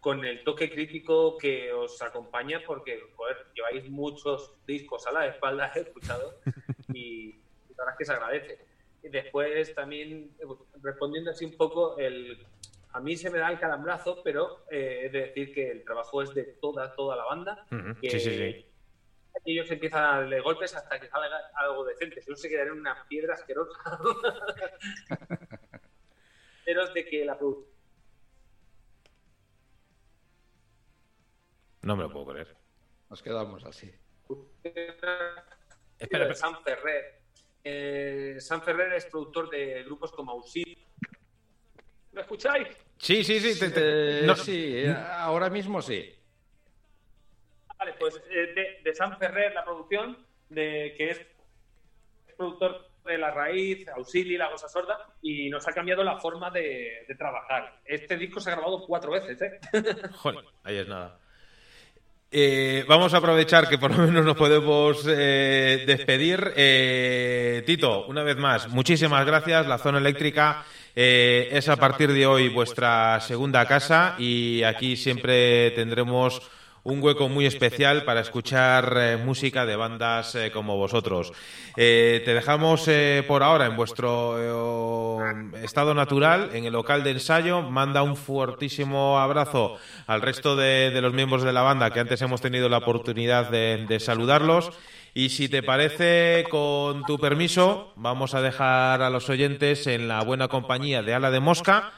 con 0.00 0.24
el 0.24 0.42
toque 0.42 0.70
crítico 0.70 1.38
que 1.38 1.72
os 1.72 2.00
acompaña 2.02 2.60
porque, 2.66 3.00
joder, 3.14 3.36
lleváis 3.54 3.88
muchos 3.88 4.54
discos 4.66 5.06
a 5.06 5.12
la 5.12 5.26
espalda, 5.26 5.70
he 5.76 5.80
escuchado, 5.80 6.40
y 6.92 7.32
la 7.70 7.84
verdad 7.84 7.92
es 7.92 7.98
que 7.98 8.04
se 8.04 8.12
agradece. 8.12 8.58
Y 9.04 9.08
después 9.08 9.74
también, 9.74 10.30
respondiendo 10.82 11.30
así 11.30 11.44
un 11.44 11.56
poco, 11.56 11.98
el 11.98 12.38
a 12.92 13.00
mí 13.00 13.16
se 13.16 13.30
me 13.30 13.38
da 13.38 13.50
el 13.50 13.58
calambrazo, 13.58 14.22
pero 14.22 14.64
eh, 14.70 15.02
es 15.06 15.12
de 15.12 15.20
decir 15.20 15.54
que 15.54 15.70
el 15.70 15.84
trabajo 15.84 16.22
es 16.22 16.34
de 16.34 16.44
toda, 16.60 16.94
toda 16.94 17.16
la 17.16 17.24
banda. 17.24 17.66
que 18.00 18.10
sí, 18.10 18.20
sí, 18.20 18.36
sí. 18.36 18.66
Ellos 19.44 19.70
empiezan 19.70 20.04
a 20.04 20.18
darle 20.18 20.40
golpes 20.40 20.76
hasta 20.76 21.00
que 21.00 21.08
salga 21.08 21.40
algo 21.54 21.84
decente. 21.84 22.20
Si 22.20 22.30
no 22.30 22.36
se 22.36 22.50
quedaría 22.50 22.72
en 22.72 22.80
una 22.80 23.06
piedra 23.08 23.34
asquerosa. 23.34 23.78
pero 26.64 26.82
es 26.84 26.94
de 26.94 27.06
que 27.06 27.24
la 27.24 27.38
producción. 27.38 27.71
No 31.82 31.96
me 31.96 32.04
lo 32.04 32.10
puedo 32.10 32.26
creer. 32.26 32.56
Nos 33.10 33.22
quedamos 33.22 33.64
así. 33.64 33.92
Espera, 35.98 36.34
San 36.34 36.62
Ferrer. 36.62 37.22
Eh, 37.64 38.36
San 38.38 38.62
Ferrer 38.62 38.92
es 38.94 39.06
productor 39.06 39.50
de 39.50 39.84
grupos 39.84 40.10
como 40.10 40.32
Auxilio 40.32 40.82
¿Me 42.12 42.20
escucháis? 42.20 42.68
Sí, 42.98 43.24
sí, 43.24 43.40
sí. 43.40 43.54
sí, 43.54 44.76
eh, 44.76 44.96
ahora 45.18 45.48
mismo 45.48 45.80
sí. 45.80 46.14
Vale, 47.78 47.94
pues 47.98 48.22
eh, 48.30 48.80
de, 48.84 48.94
San 48.94 49.18
Ferrer, 49.18 49.54
la 49.54 49.64
producción, 49.64 50.24
de 50.48 50.94
que 50.96 51.10
es 51.10 51.26
productor 52.36 52.90
de 53.04 53.18
La 53.18 53.30
Raíz, 53.30 53.88
Auxili, 53.88 54.36
La 54.36 54.50
Cosa 54.50 54.68
Sorda, 54.68 55.14
y 55.22 55.48
nos 55.48 55.66
ha 55.66 55.72
cambiado 55.72 56.04
la 56.04 56.18
forma 56.18 56.50
de, 56.50 57.06
trabajar. 57.18 57.80
Este 57.84 58.16
disco 58.16 58.40
se 58.40 58.50
ha 58.50 58.56
grabado 58.56 58.86
cuatro 58.86 59.12
veces, 59.12 59.40
¿eh? 59.40 59.60
Joder, 60.12 60.44
ahí 60.62 60.76
es 60.76 60.88
nada. 60.88 61.18
Eh, 62.34 62.84
vamos 62.88 63.12
a 63.12 63.18
aprovechar 63.18 63.68
que 63.68 63.76
por 63.76 63.90
lo 63.90 64.06
menos 64.06 64.24
nos 64.24 64.36
podemos 64.36 65.04
despedir. 65.04 66.54
Tito, 67.66 68.06
una 68.06 68.22
vez 68.22 68.38
más, 68.38 68.68
muchísimas 68.68 69.26
gracias. 69.26 69.66
La 69.66 69.76
zona 69.76 69.98
eléctrica 69.98 70.64
eh, 70.94 71.48
es 71.52 71.68
a 71.70 71.76
partir 71.76 72.12
de 72.12 72.26
hoy 72.26 72.50
vuestra 72.50 73.18
segunda 73.20 73.64
casa 73.66 74.14
y 74.18 74.62
aquí 74.62 74.96
siempre 74.96 75.70
tendremos 75.70 76.42
un 76.84 77.02
hueco 77.02 77.28
muy 77.28 77.46
especial 77.46 78.04
para 78.04 78.20
escuchar 78.20 78.94
eh, 78.96 79.16
música 79.16 79.66
de 79.66 79.76
bandas 79.76 80.34
eh, 80.34 80.50
como 80.52 80.76
vosotros. 80.76 81.32
te 81.74 82.22
dejamos 82.24 82.88
por 83.26 83.42
ahora 83.42 83.66
en 83.66 83.76
vuestro 83.76 85.20
estado 85.62 85.94
natural, 85.94 86.50
en 86.54 86.64
el 86.64 86.72
local 86.72 87.04
de 87.04 87.12
ensayo. 87.12 87.62
Manda 87.62 88.02
un 88.02 88.16
fuertísimo 88.16 89.18
abrazo 89.18 89.78
al 90.06 90.22
resto 90.22 90.56
de, 90.56 91.00
los 91.00 91.14
miembros 91.14 91.42
de 91.42 91.52
la 91.52 91.62
banda 91.62 91.90
que 91.90 92.00
antes 92.00 92.20
hemos 92.22 92.40
tenido 92.40 92.68
la 92.68 92.78
oportunidad 92.78 93.50
de 93.50 94.00
saludarlos. 94.00 94.72
Y 95.14 95.28
si 95.28 95.48
te 95.50 95.62
parece, 95.62 96.46
con 96.50 97.04
tu 97.04 97.18
permiso, 97.18 97.92
vamos 97.96 98.34
a 98.34 98.40
dejar 98.40 99.02
a 99.02 99.10
los 99.10 99.28
oyentes 99.28 99.86
en 99.86 100.08
la 100.08 100.22
buena 100.22 100.48
compañía 100.48 101.02
de 101.02 101.12
Ala 101.12 101.30
de 101.30 101.40
Mosca. 101.40 101.92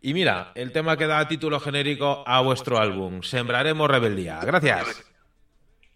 Y 0.00 0.14
mira, 0.14 0.52
el 0.54 0.72
tema 0.72 0.96
que 0.96 1.06
da 1.06 1.26
título 1.26 1.58
genérico 1.58 2.22
a 2.26 2.40
vuestro 2.40 2.78
álbum, 2.78 3.22
Sembraremos 3.22 3.90
Rebeldía. 3.90 4.38
Gracias. 4.44 5.04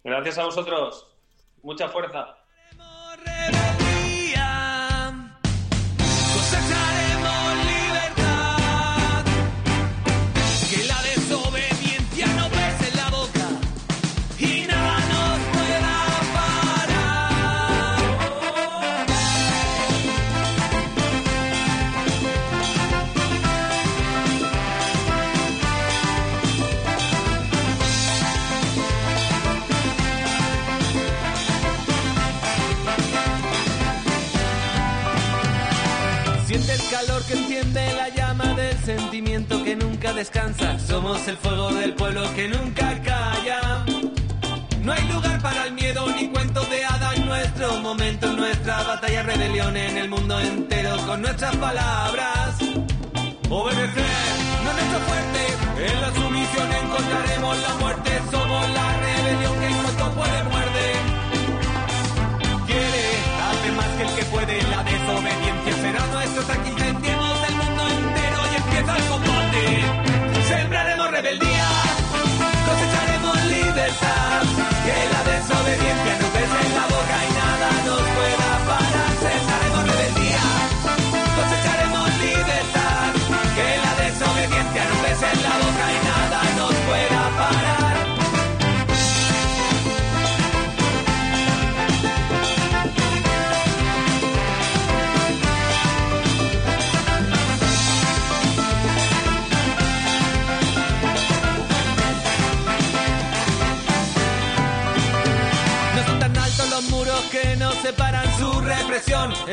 Gracias 0.03 0.37
a 0.37 0.45
vosotros. 0.45 1.07
Mucha 1.61 1.87
fuerza. 1.87 2.42
Descansa. 40.13 40.77
Somos 40.79 41.27
el 41.27 41.37
fuego 41.37 41.71
del 41.73 41.93
pueblo 41.93 42.21
que 42.35 42.47
nunca 42.47 43.01
calla. 43.01 43.85
No 44.81 44.91
hay 44.91 45.07
lugar 45.07 45.41
para 45.41 45.65
el 45.65 45.73
miedo 45.73 46.05
ni 46.15 46.27
cuentos 46.27 46.69
de 46.69 46.85
hadas 46.85 47.19
nuestro 47.25 47.79
momento, 47.81 48.31
nuestra 48.33 48.83
batalla, 48.83 49.23
rebelión 49.23 49.75
en 49.75 49.97
el 49.97 50.09
mundo 50.09 50.39
entero 50.39 50.97
con 51.07 51.21
nuestras 51.21 51.55
palabras. 51.55 52.55
Obedecer 53.49 54.33
no 54.63 54.69
es 54.71 54.75
nuestro 54.75 54.99
fuerte, 55.07 55.93
en 55.93 56.01
la 56.01 56.13
sumisión 56.13 56.71
encontraremos 56.83 57.57
la 57.59 57.73
muerte. 57.75 58.11
Somos 58.31 58.69
la 58.69 58.97
rebelión 58.97 59.59
que 59.59 59.67
el 59.67 59.73
puede 60.15 60.43
muerde. 60.43 60.85
Quiere, 62.67 63.05
hace 63.47 63.71
más 63.71 63.89
que 63.97 64.03
el 64.03 64.15
que 64.15 64.25
puede, 64.25 64.61
la 64.63 64.83
desobediencia 64.83 65.73
será 65.81 66.05
nuestro 66.07 66.43
taquilla 68.81 69.13
Sembraremos 70.47 71.11
rebeldía, 71.11 71.67
cosecharemos 72.65 73.45
libertad. 73.45 74.43
Que 74.85 74.95
la 75.13 75.21
desobediencia 75.31 76.22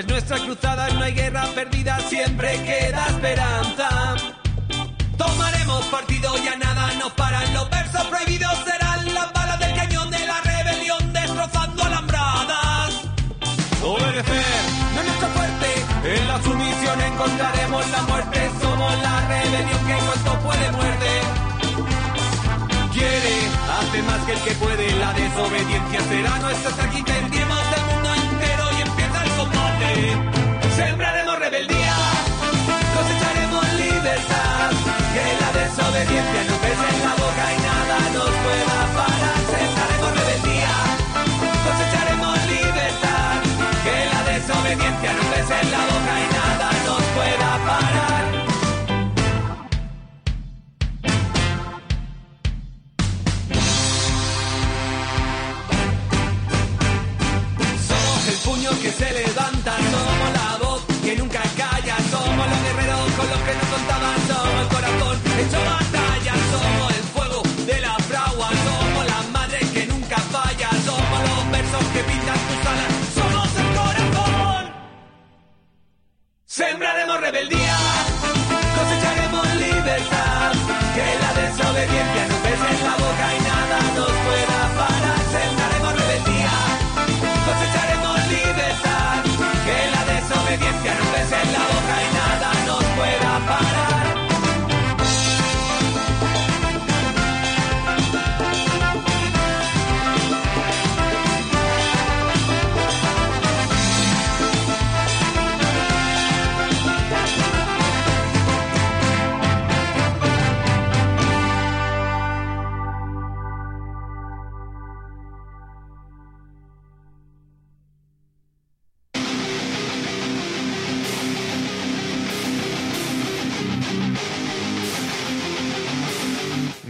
Es 0.00 0.06
nuestra 0.06 0.38
cruzada, 0.38 0.88
no 0.94 1.04
hay 1.04 1.12
guerra 1.12 1.44
perdida, 1.54 2.00
siempre 2.08 2.52
queda 2.64 3.06
esperanza. 3.06 4.16
Tomaremos 5.18 5.84
partido, 5.88 6.34
ya 6.42 6.56
nada 6.56 6.90
nos 6.94 7.12
paran. 7.12 7.52
Los 7.52 7.68
versos 7.68 8.06
prohibidos 8.06 8.54
serán 8.64 9.12
las 9.12 9.30
balas 9.34 9.58
del 9.60 9.74
cañón 9.74 10.10
de 10.10 10.26
la 10.26 10.40
rebelión, 10.40 11.12
destrozando 11.12 11.84
alambradas. 11.84 12.94
Obedecer 13.84 14.44
no 14.94 15.00
es 15.02 15.06
nuestro 15.06 15.28
fuerte, 15.36 15.68
en 16.14 16.28
la 16.28 16.42
sumisión 16.44 17.00
encontraremos 17.02 17.90
la 17.90 18.02
muerte. 18.04 18.50
Somos 18.58 19.02
la 19.02 19.28
rebelión 19.28 19.86
que 19.86 19.94
cuanto 20.06 20.40
puede 20.46 20.72
muerde. 20.72 21.12
Quiere, 22.94 23.36
hace 23.78 24.02
más 24.04 24.20
que 24.24 24.32
el 24.32 24.40
que 24.40 24.52
puede, 24.52 24.92
la 24.96 25.12
desobediencia 25.12 26.00
será 26.08 26.38
nuestra 26.38 26.70
hasta 26.70 26.88
Sembraremos 30.76 31.38
rebeldía, 31.38 31.96
cosecharemos 32.96 33.64
libertad. 33.74 34.70
Que 35.14 35.26
la 35.40 35.50
desobediencia 35.60 36.40
no 36.48 36.56
pese 36.64 36.86
en 36.94 37.00
la 37.06 37.14
boca 37.22 37.44
y 37.54 37.58
nada 37.68 37.96
nos 38.14 38.32
pueda 38.44 38.78
parar. 38.96 39.40
Sembraremos 39.52 40.10
rebeldía, 40.20 40.72
cosecharemos 41.66 42.36
libertad. 42.54 43.36
Que 43.84 43.96
la 44.12 44.20
desobediencia 44.32 45.12
no 45.12 45.22
pese 45.32 45.60
en 45.60 45.70
la 45.70 45.78
boca. 45.78 45.89
Hecho 65.40 65.60
batalla, 65.64 66.34
somos 66.52 66.90
el 66.98 67.04
fuego 67.14 67.42
de 67.66 67.80
la 67.80 67.94
fragua, 68.10 68.48
somos 68.66 69.06
la 69.06 69.22
madre 69.32 69.58
que 69.72 69.86
nunca 69.86 70.16
falla, 70.34 70.70
somos 70.84 71.20
los 71.28 71.50
versos 71.50 71.84
que 71.94 72.00
pintan 72.10 72.38
tus 72.46 72.60
alas, 72.72 72.92
somos 73.18 73.48
el 73.62 73.68
corazón. 73.78 74.64
Sembraremos 76.44 77.20
rebeldía, 77.20 77.78
cosecharemos 78.76 79.46
libertad, 79.66 80.52
que 80.94 81.06
la 81.22 81.30
desobediencia 81.40 82.22
nos 82.28 82.42
bese 82.42 82.68
en 82.76 82.84
la 82.88 82.94
boca 83.04 83.26
y 83.36 83.40
nada 83.48 83.59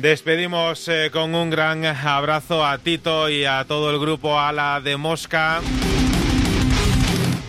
Despedimos 0.00 0.88
eh, 0.88 1.10
con 1.12 1.34
un 1.34 1.50
gran 1.50 1.84
abrazo 1.84 2.64
a 2.64 2.78
Tito 2.78 3.28
y 3.28 3.44
a 3.44 3.66
todo 3.68 3.90
el 3.90 3.98
grupo 3.98 4.40
Ala 4.40 4.80
de 4.80 4.96
Mosca. 4.96 5.60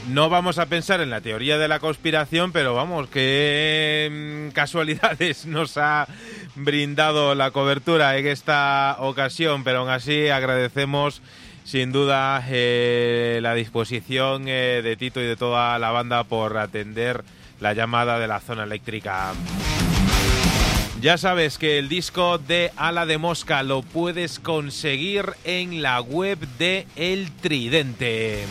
No 0.09 0.27
vamos 0.27 0.57
a 0.57 0.65
pensar 0.65 0.99
en 0.99 1.09
la 1.09 1.21
teoría 1.21 1.57
de 1.57 1.69
la 1.69 1.79
conspiración, 1.79 2.51
pero 2.51 2.75
vamos, 2.75 3.07
qué 3.07 4.49
mm, 4.49 4.51
casualidades 4.51 5.45
nos 5.45 5.77
ha 5.77 6.09
brindado 6.55 7.35
la 7.35 7.51
cobertura 7.51 8.17
en 8.17 8.27
esta 8.27 8.97
ocasión, 8.99 9.63
pero 9.63 9.79
aún 9.79 9.89
así 9.89 10.27
agradecemos 10.27 11.21
sin 11.63 11.93
duda 11.93 12.43
eh, 12.49 13.39
la 13.41 13.53
disposición 13.53 14.49
eh, 14.49 14.81
de 14.83 14.97
Tito 14.97 15.21
y 15.21 15.25
de 15.25 15.37
toda 15.37 15.79
la 15.79 15.91
banda 15.91 16.25
por 16.25 16.57
atender 16.57 17.23
la 17.61 17.71
llamada 17.71 18.19
de 18.19 18.27
la 18.27 18.41
zona 18.41 18.65
eléctrica. 18.65 19.31
Ya 21.01 21.17
sabes 21.17 21.57
que 21.57 21.79
el 21.79 21.89
disco 21.89 22.37
de 22.37 22.71
Ala 22.75 23.07
de 23.07 23.17
Mosca 23.17 23.63
lo 23.63 23.81
puedes 23.81 24.37
conseguir 24.39 25.33
en 25.43 25.81
la 25.81 25.99
web 25.99 26.37
de 26.59 26.85
El 26.95 27.31
Tridente. 27.31 28.45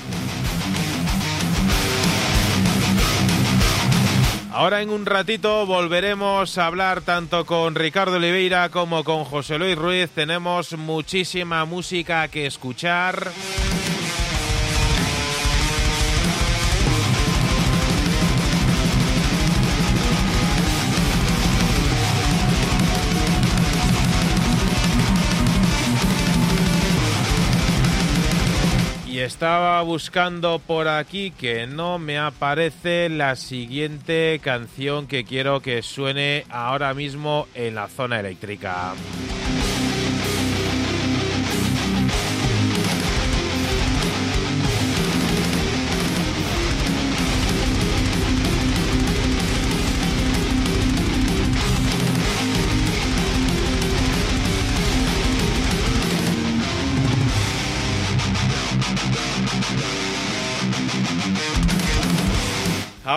Ahora 4.52 4.82
en 4.82 4.90
un 4.90 5.06
ratito 5.06 5.64
volveremos 5.64 6.58
a 6.58 6.66
hablar 6.66 7.02
tanto 7.02 7.46
con 7.46 7.76
Ricardo 7.76 8.16
Oliveira 8.16 8.68
como 8.70 9.04
con 9.04 9.24
José 9.24 9.56
Luis 9.56 9.76
Ruiz. 9.76 10.10
Tenemos 10.10 10.76
muchísima 10.76 11.64
música 11.64 12.26
que 12.26 12.46
escuchar. 12.46 13.30
Estaba 29.40 29.80
buscando 29.80 30.58
por 30.58 30.86
aquí 30.86 31.30
que 31.30 31.66
no 31.66 31.98
me 31.98 32.18
aparece 32.18 33.08
la 33.08 33.36
siguiente 33.36 34.38
canción 34.44 35.06
que 35.06 35.24
quiero 35.24 35.62
que 35.62 35.80
suene 35.80 36.44
ahora 36.50 36.92
mismo 36.92 37.48
en 37.54 37.74
la 37.74 37.88
zona 37.88 38.20
eléctrica. 38.20 38.92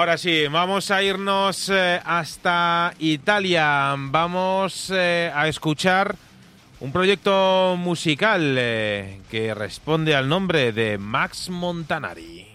Ahora 0.03 0.17
sí, 0.17 0.47
vamos 0.47 0.91
a 0.91 1.01
irnos 1.01 1.69
eh, 1.69 2.01
hasta 2.03 2.93
Italia. 2.99 3.95
Vamos 3.97 4.91
eh, 4.93 5.31
a 5.33 5.47
escuchar 5.47 6.17
un 6.81 6.91
proyecto 6.91 7.77
musical 7.79 8.57
eh, 8.59 9.21
que 9.31 9.53
responde 9.53 10.13
al 10.13 10.27
nombre 10.27 10.73
de 10.73 10.97
Max 10.97 11.49
Montanari. 11.49 12.52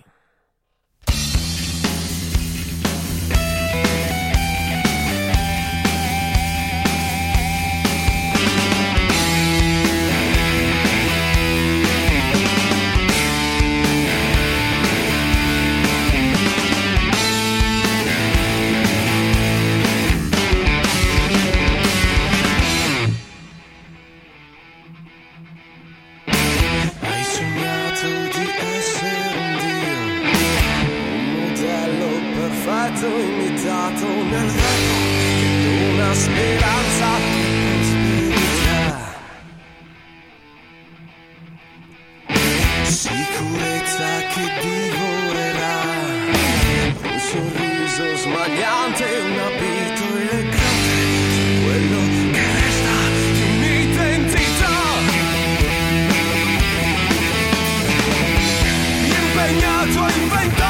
Try 59.99 60.13
to 60.13 60.37
make 60.37 60.68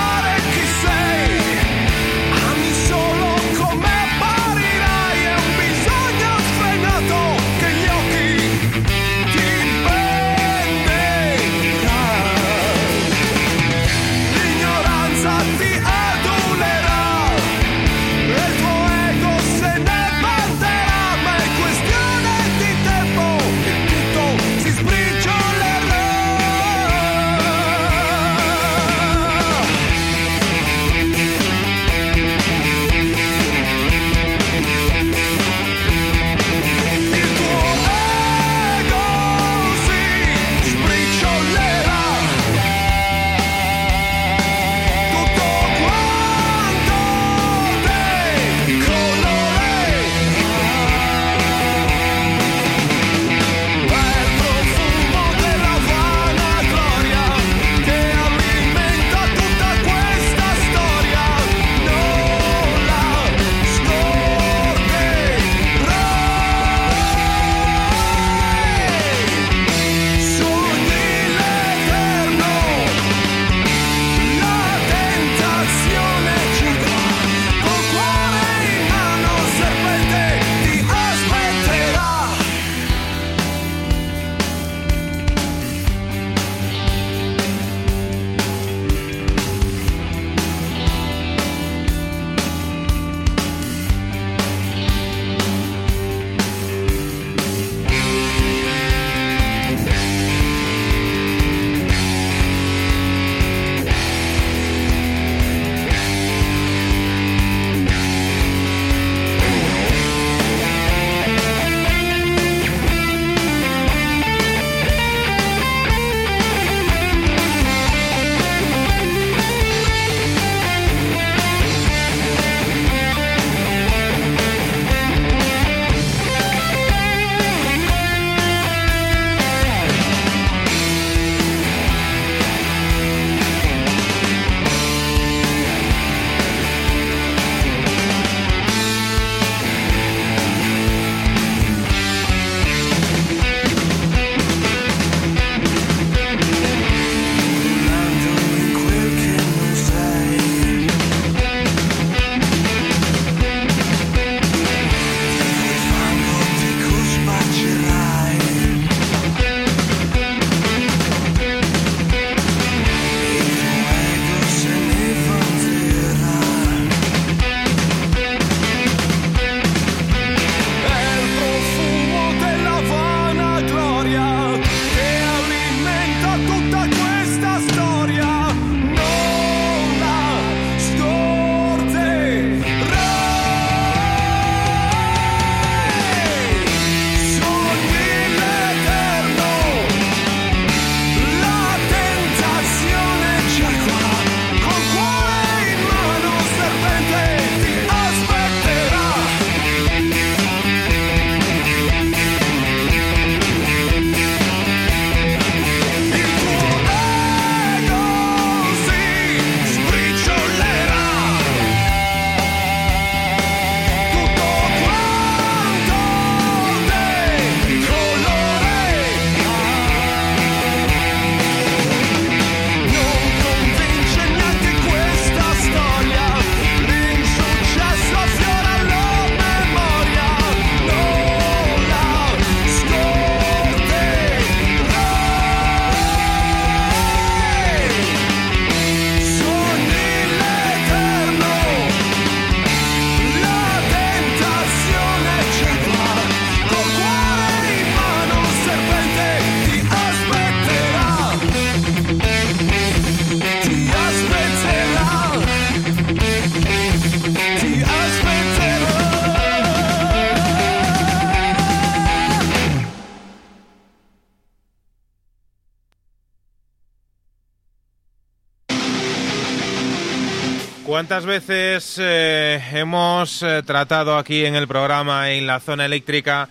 ¿Cuántas 270.98 271.26
veces 271.26 271.96
eh, 272.02 272.60
hemos 272.72 273.44
eh, 273.44 273.62
tratado 273.64 274.18
aquí 274.18 274.44
en 274.44 274.56
el 274.56 274.66
programa 274.66 275.30
en 275.30 275.46
la 275.46 275.60
zona 275.60 275.84
eléctrica 275.84 276.48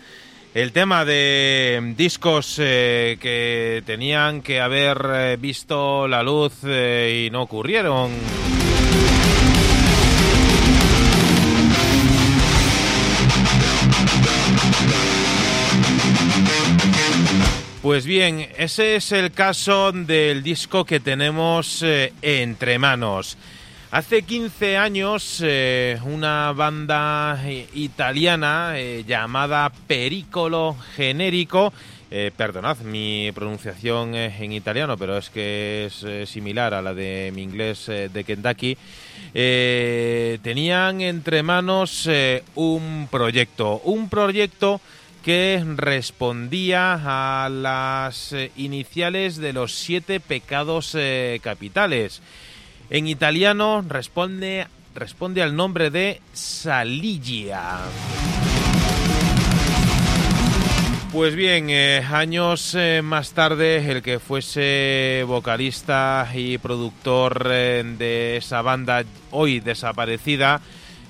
el 0.54 0.72
tema 0.72 1.04
de 1.04 1.94
discos 1.98 2.56
eh, 2.58 3.18
que 3.20 3.84
tenían 3.86 4.42
que 4.42 4.62
haber 4.62 5.38
visto 5.38 6.08
la 6.08 6.24
luz 6.24 6.64
y 6.64 7.28
no 7.30 7.42
ocurrieron? 7.42 8.10
Pues 17.82 18.06
bien, 18.06 18.48
ese 18.58 18.96
es 18.96 19.12
el 19.12 19.34
caso 19.34 19.92
del 19.92 20.42
disco 20.42 20.86
que 20.86 21.02
tenemos 21.02 21.84
entre 22.22 22.80
manos. 22.80 23.38
Hace 23.90 24.24
15 24.24 24.76
años, 24.76 25.42
eh, 25.42 25.98
una 26.04 26.52
banda 26.52 27.42
eh, 27.46 27.68
italiana 27.74 28.74
eh, 28.76 29.06
llamada 29.08 29.72
Pericolo 29.88 30.76
Genérico, 30.98 31.72
perdonad 32.36 32.80
mi 32.80 33.32
pronunciación 33.34 34.16
en 34.16 34.52
italiano, 34.52 34.98
pero 34.98 35.18
es 35.18 35.30
que 35.30 35.86
es 35.88 36.30
similar 36.30 36.74
a 36.74 36.82
la 36.82 36.94
de 36.94 37.34
mi 37.36 37.44
inglés 37.44 37.88
de 37.88 38.24
Kentucky, 38.26 38.78
tenían 39.34 41.02
entre 41.02 41.44
manos 41.44 42.10
un 42.56 43.10
proyecto, 43.12 43.82
un 43.84 44.08
proyecto 44.08 44.80
que 45.22 45.62
respondía 45.76 47.44
a 47.46 47.50
las 47.50 48.34
iniciales 48.56 49.36
de 49.36 49.52
los 49.52 49.76
siete 49.76 50.22
pecados 50.22 50.96
capitales. 51.42 52.22
En 52.90 53.06
italiano 53.08 53.84
responde, 53.88 54.66
responde 54.96 55.44
al 55.44 55.56
nombre 55.56 55.90
de 55.90 56.22
Saligia. 56.32 57.80
Pues 61.12 61.36
bien, 61.36 61.70
eh, 61.70 62.02
años 62.10 62.76
eh, 62.76 63.02
más 63.04 63.32
tarde, 63.32 63.92
el 63.92 64.02
que 64.02 64.20
fuese 64.20 65.24
vocalista 65.28 66.30
y 66.34 66.58
productor 66.60 67.48
eh, 67.50 67.84
de 67.98 68.38
esa 68.38 68.62
banda 68.62 69.04
hoy 69.32 69.60
desaparecida, 69.60 70.62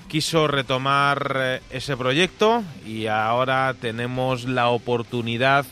quiso 0.08 0.48
retomar 0.48 1.60
ese 1.70 1.96
proyecto 1.96 2.64
y 2.86 3.06
ahora 3.06 3.74
tenemos 3.80 4.44
la 4.44 4.68
oportunidad 4.70 5.66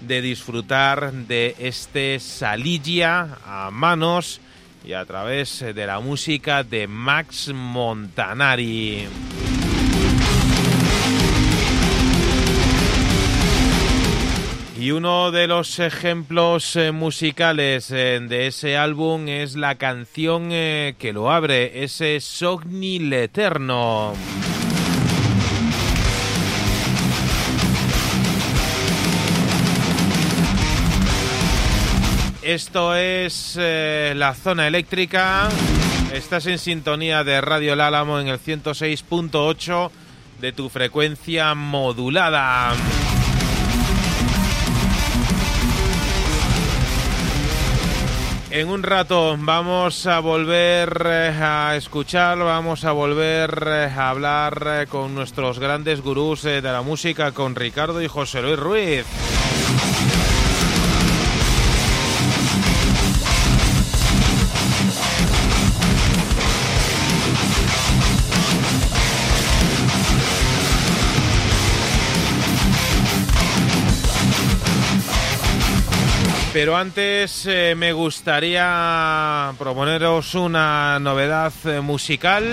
de 0.00 0.22
disfrutar 0.22 1.12
de 1.12 1.56
este 1.58 2.20
Saligia 2.20 3.38
a 3.44 3.70
manos 3.72 4.40
y 4.84 4.92
a 4.92 5.04
través 5.04 5.60
de 5.60 5.86
la 5.86 6.00
música 6.00 6.62
de 6.62 6.86
Max 6.86 7.52
Montanari. 7.54 9.06
Y 14.80 14.92
uno 14.92 15.32
de 15.32 15.48
los 15.48 15.80
ejemplos 15.80 16.76
eh, 16.76 16.92
musicales 16.92 17.90
eh, 17.90 18.20
de 18.22 18.46
ese 18.46 18.76
álbum 18.76 19.26
es 19.26 19.56
la 19.56 19.74
canción 19.74 20.50
eh, 20.52 20.94
que 21.00 21.12
lo 21.12 21.32
abre, 21.32 21.82
ese 21.82 22.20
Sogni 22.20 23.00
L'Eterno. 23.00 24.14
Esto 32.48 32.94
es 32.94 33.58
eh, 33.60 34.14
la 34.16 34.32
zona 34.32 34.66
eléctrica. 34.66 35.50
Estás 36.14 36.46
en 36.46 36.58
sintonía 36.58 37.22
de 37.22 37.42
Radio 37.42 37.76
Lálamo 37.76 38.18
en 38.20 38.28
el 38.28 38.40
106.8 38.40 39.90
de 40.40 40.52
tu 40.52 40.70
frecuencia 40.70 41.54
modulada. 41.54 42.72
En 48.50 48.68
un 48.70 48.82
rato 48.82 49.36
vamos 49.38 50.06
a 50.06 50.20
volver 50.20 51.02
eh, 51.04 51.38
a 51.38 51.76
escuchar, 51.76 52.38
vamos 52.38 52.86
a 52.86 52.92
volver 52.92 53.62
eh, 53.66 53.92
a 53.94 54.08
hablar 54.08 54.86
con 54.88 55.14
nuestros 55.14 55.58
grandes 55.58 56.00
gurús 56.00 56.44
de 56.44 56.62
la 56.62 56.80
música, 56.80 57.32
con 57.32 57.54
Ricardo 57.54 58.00
y 58.00 58.08
José 58.08 58.40
Luis 58.40 58.58
Ruiz. 58.58 59.04
Pero 76.60 76.76
antes 76.76 77.46
eh, 77.46 77.74
me 77.76 77.92
gustaría 77.92 79.54
proponeros 79.58 80.34
una 80.34 80.98
novedad 80.98 81.52
eh, 81.64 81.80
musical. 81.80 82.52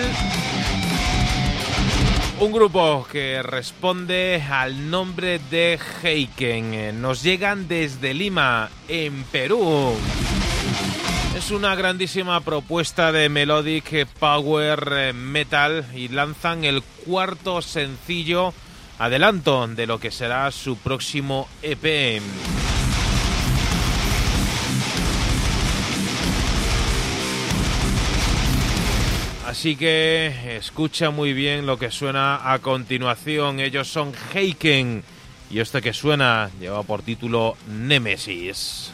Un 2.40 2.52
grupo 2.52 3.08
que 3.12 3.42
responde 3.42 4.44
al 4.48 4.92
nombre 4.92 5.40
de 5.50 5.80
Heiken. 6.04 7.02
Nos 7.02 7.24
llegan 7.24 7.68
desde 7.68 8.14
Lima, 8.14 8.70
en 8.88 9.24
Perú. 9.24 9.96
Es 11.36 11.50
una 11.50 11.74
grandísima 11.74 12.42
propuesta 12.42 13.12
de 13.12 13.28
melodic 13.28 14.06
power 14.20 14.88
eh, 14.92 15.14
metal 15.14 15.84
y 15.96 16.10
lanzan 16.10 16.64
el 16.64 16.84
cuarto 16.84 17.64
sencillo 17.64 18.54
adelanto 19.00 19.66
de 19.66 19.88
lo 19.88 20.00
que 20.00 20.12
será 20.12 20.52
su 20.52 20.78
próximo 20.78 21.50
EP. 21.64 22.22
Así 29.58 29.78
que 29.78 30.58
escucha 30.58 31.12
muy 31.12 31.32
bien 31.32 31.66
lo 31.66 31.80
que 31.80 31.90
suena 31.90 32.52
a 32.52 32.60
continuación. 32.60 33.62
Ellos 33.62 33.88
son 33.88 34.12
Heiken 34.34 35.02
y 35.50 35.60
este 35.60 35.82
que 35.82 35.94
suena 35.94 36.52
lleva 36.60 36.84
por 36.84 37.04
título 37.04 37.56
Nemesis. 37.70 38.92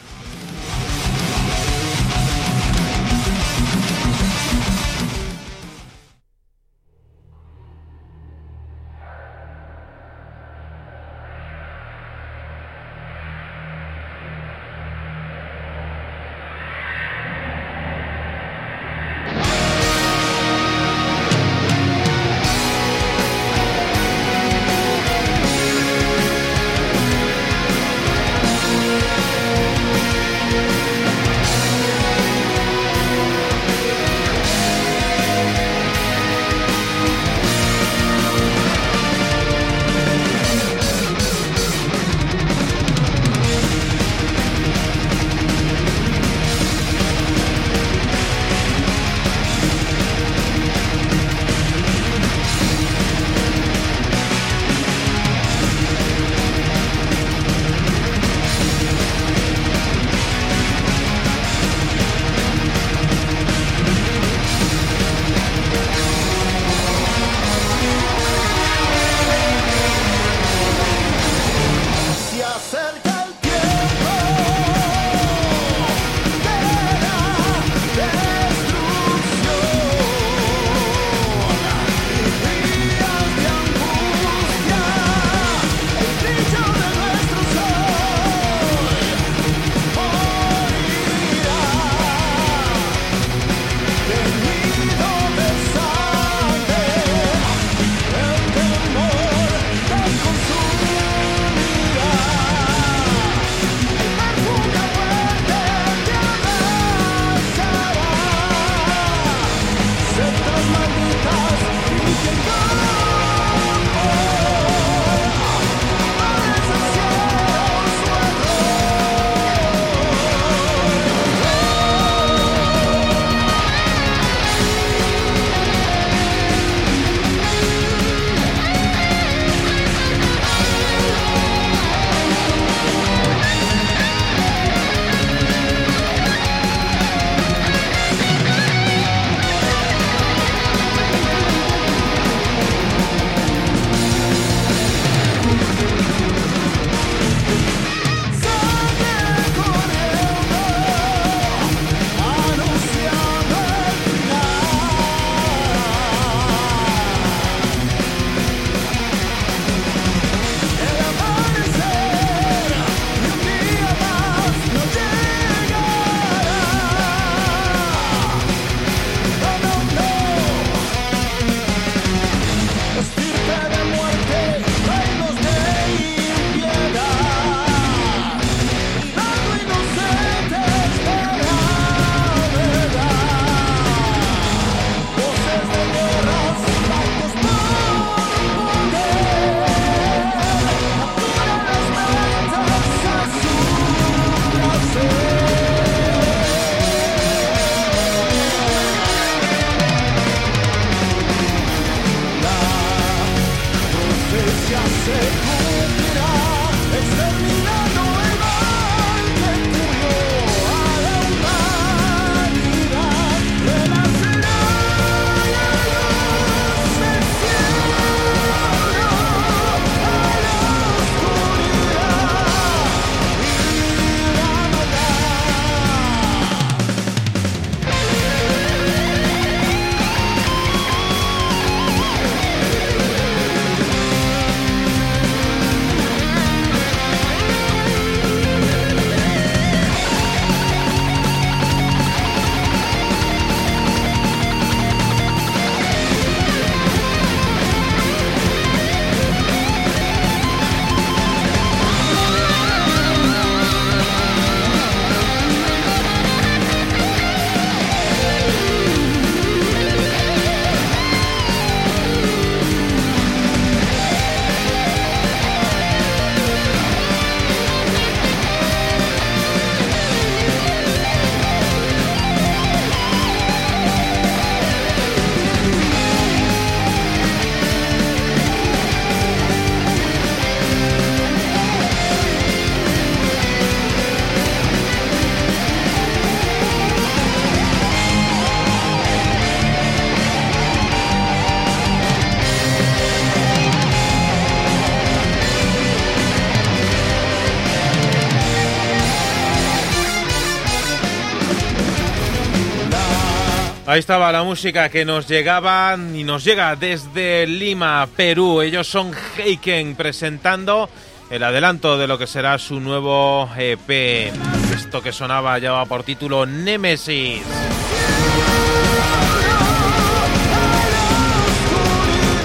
Ahí 303.92 303.98
estaba 303.98 304.32
la 304.32 304.42
música 304.42 304.88
que 304.88 305.04
nos 305.04 305.28
llegaba 305.28 305.98
y 306.14 306.24
nos 306.24 306.44
llega 306.44 306.74
desde 306.76 307.46
Lima, 307.46 308.08
Perú. 308.16 308.62
Ellos 308.62 308.86
son 308.86 309.12
Heiken 309.36 309.96
presentando 309.96 310.88
el 311.28 311.42
adelanto 311.42 311.98
de 311.98 312.06
lo 312.06 312.16
que 312.16 312.26
será 312.26 312.56
su 312.56 312.80
nuevo 312.80 313.50
EP. 313.54 314.32
Esto 314.74 315.02
que 315.02 315.12
sonaba 315.12 315.58
lleva 315.58 315.84
por 315.84 316.04
título 316.04 316.46
Nemesis. 316.46 317.42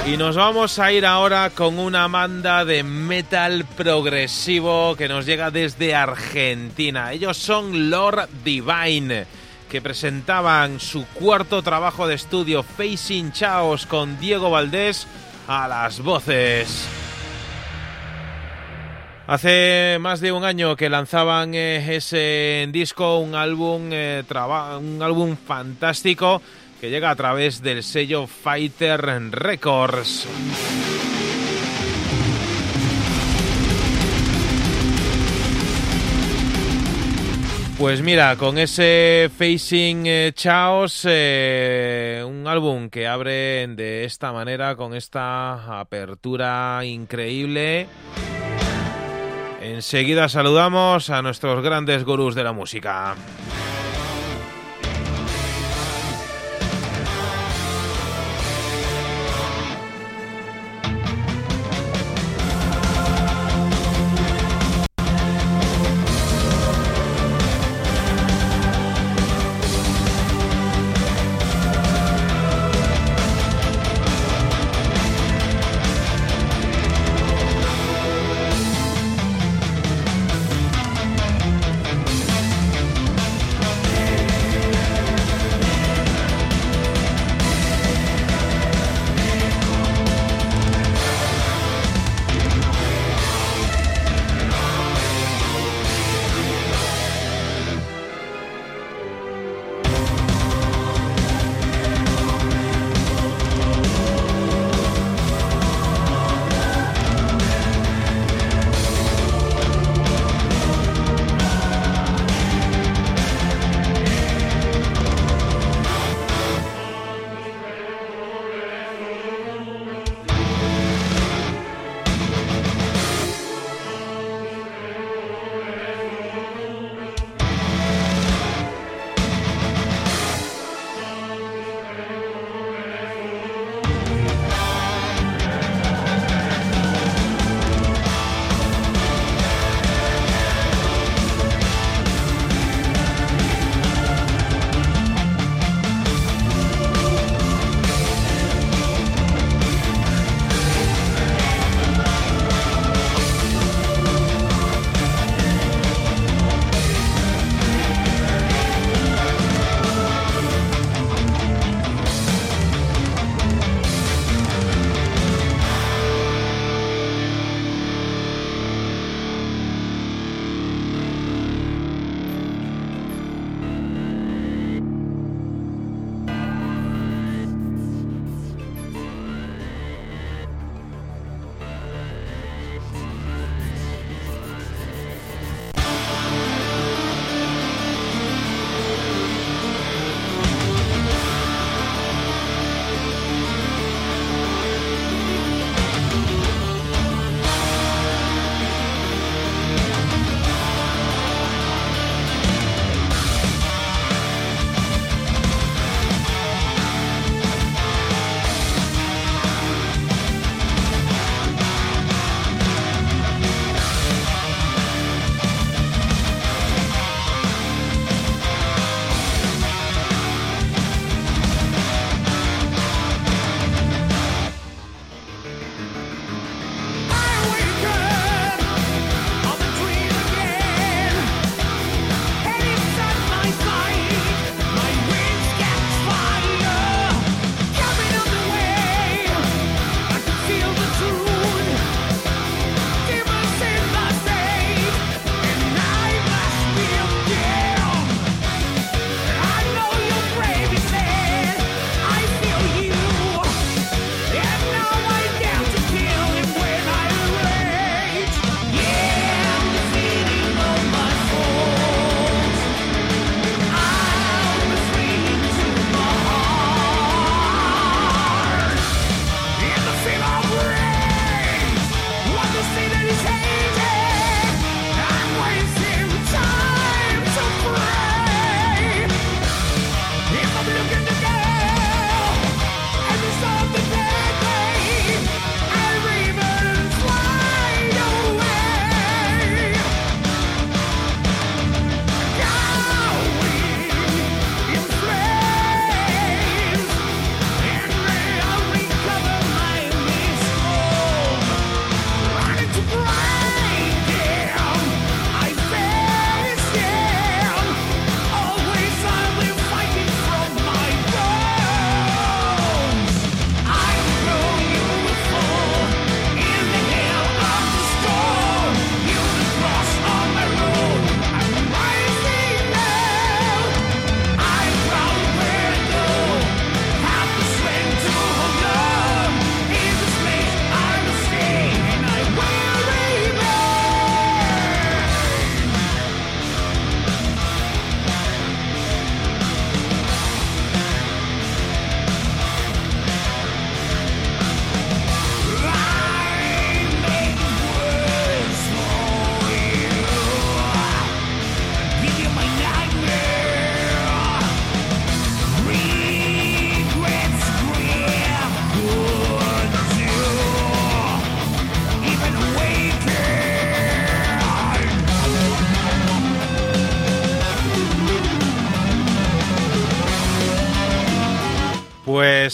Y 0.05 0.17
nos 0.17 0.35
vamos 0.35 0.79
a 0.79 0.91
ir 0.91 1.05
ahora 1.05 1.51
con 1.51 1.79
una 1.79 2.09
banda 2.09 2.65
de 2.65 2.83
metal 2.83 3.63
progresivo 3.77 4.97
que 4.97 5.07
nos 5.07 5.25
llega 5.25 5.49
desde 5.49 5.95
Argentina. 5.95 7.13
Ellos 7.13 7.37
son 7.37 7.89
Lord 7.89 8.27
Divine 8.43 9.36
que 9.69 9.81
presentaban 9.81 10.80
su 10.80 11.06
cuarto 11.07 11.61
trabajo 11.61 12.07
de 12.07 12.15
estudio 12.15 12.64
Facing 12.64 13.31
Chaos 13.31 13.85
con 13.85 14.19
Diego 14.19 14.49
Valdés 14.49 15.07
a 15.48 15.68
las 15.68 16.02
voces. 16.02 16.88
Hace 19.27 19.98
más 19.99 20.22
de 20.22 20.31
un 20.31 20.45
año 20.45 20.77
que 20.77 20.89
lanzaban 20.89 21.53
eh, 21.53 21.95
ese 21.95 22.68
disco, 22.72 23.18
un 23.19 23.35
álbum, 23.35 23.89
eh, 23.91 24.23
un 24.80 25.02
álbum 25.02 25.35
fantástico 25.35 26.41
que 26.80 26.89
llega 26.89 27.10
a 27.10 27.15
través 27.15 27.61
del 27.61 27.84
sello 27.84 28.26
Fighter 28.26 29.02
Records. 29.31 30.27
Pues 37.77 38.01
mira, 38.01 38.35
con 38.37 38.57
ese 38.57 39.29
Facing 39.37 40.07
eh, 40.07 40.33
Chaos, 40.35 41.05
eh, 41.07 42.23
un 42.27 42.47
álbum 42.47 42.89
que 42.89 43.05
abre 43.05 43.67
de 43.67 44.03
esta 44.03 44.33
manera, 44.33 44.75
con 44.75 44.95
esta 44.95 45.79
apertura 45.79 46.81
increíble. 46.83 47.87
Enseguida 49.61 50.27
saludamos 50.27 51.11
a 51.11 51.21
nuestros 51.21 51.63
grandes 51.63 52.03
gurús 52.03 52.33
de 52.33 52.43
la 52.43 52.51
música. 52.51 53.15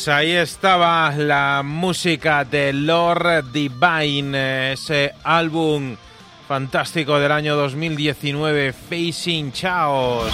Pues 0.03 0.17
ahí 0.17 0.31
estaba 0.33 1.11
la 1.15 1.61
música 1.63 2.43
de 2.43 2.73
Lord 2.73 3.53
Divine, 3.53 4.73
ese 4.73 5.13
álbum 5.23 5.95
fantástico 6.45 7.17
del 7.19 7.31
año 7.31 7.55
2019, 7.55 8.73
Facing 8.73 9.53
Chaos. 9.53 10.33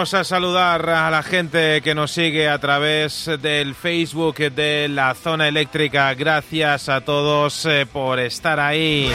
Volvemos 0.00 0.14
a 0.14 0.24
saludar 0.24 0.88
a 0.88 1.10
la 1.10 1.22
gente 1.22 1.82
que 1.82 1.94
nos 1.94 2.12
sigue 2.12 2.48
a 2.48 2.58
través 2.58 3.30
del 3.42 3.74
Facebook 3.74 4.36
de 4.38 4.88
la 4.88 5.14
zona 5.14 5.46
eléctrica. 5.46 6.14
Gracias 6.14 6.88
a 6.88 7.02
todos 7.02 7.66
eh, 7.66 7.84
por 7.84 8.18
estar 8.18 8.58
ahí. 8.58 9.10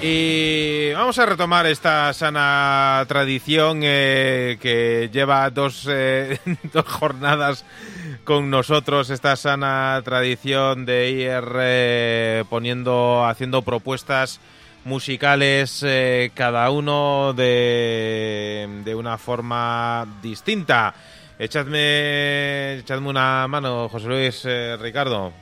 Y 0.00 0.92
vamos 0.92 1.18
a 1.18 1.26
retomar 1.26 1.66
esta 1.66 2.12
sana 2.12 3.04
tradición 3.08 3.80
eh, 3.82 4.58
que 4.60 5.10
lleva 5.12 5.50
dos, 5.50 5.88
eh, 5.90 6.38
dos, 6.72 6.86
jornadas 6.86 7.64
con 8.22 8.48
nosotros, 8.48 9.10
esta 9.10 9.34
sana 9.34 10.00
tradición 10.04 10.86
de 10.86 11.10
ir 11.10 12.46
poniendo, 12.48 13.26
haciendo 13.26 13.62
propuestas 13.62 14.38
musicales, 14.84 15.82
eh, 15.86 16.30
cada 16.34 16.70
uno 16.70 17.32
de, 17.34 18.80
de, 18.84 18.94
una 18.94 19.18
forma 19.18 20.06
distinta. 20.22 20.94
Echadme, 21.38 22.78
echadme 22.78 23.08
una 23.08 23.46
mano, 23.48 23.88
José 23.88 24.08
Luis, 24.08 24.44
eh, 24.44 24.76
Ricardo. 24.76 25.32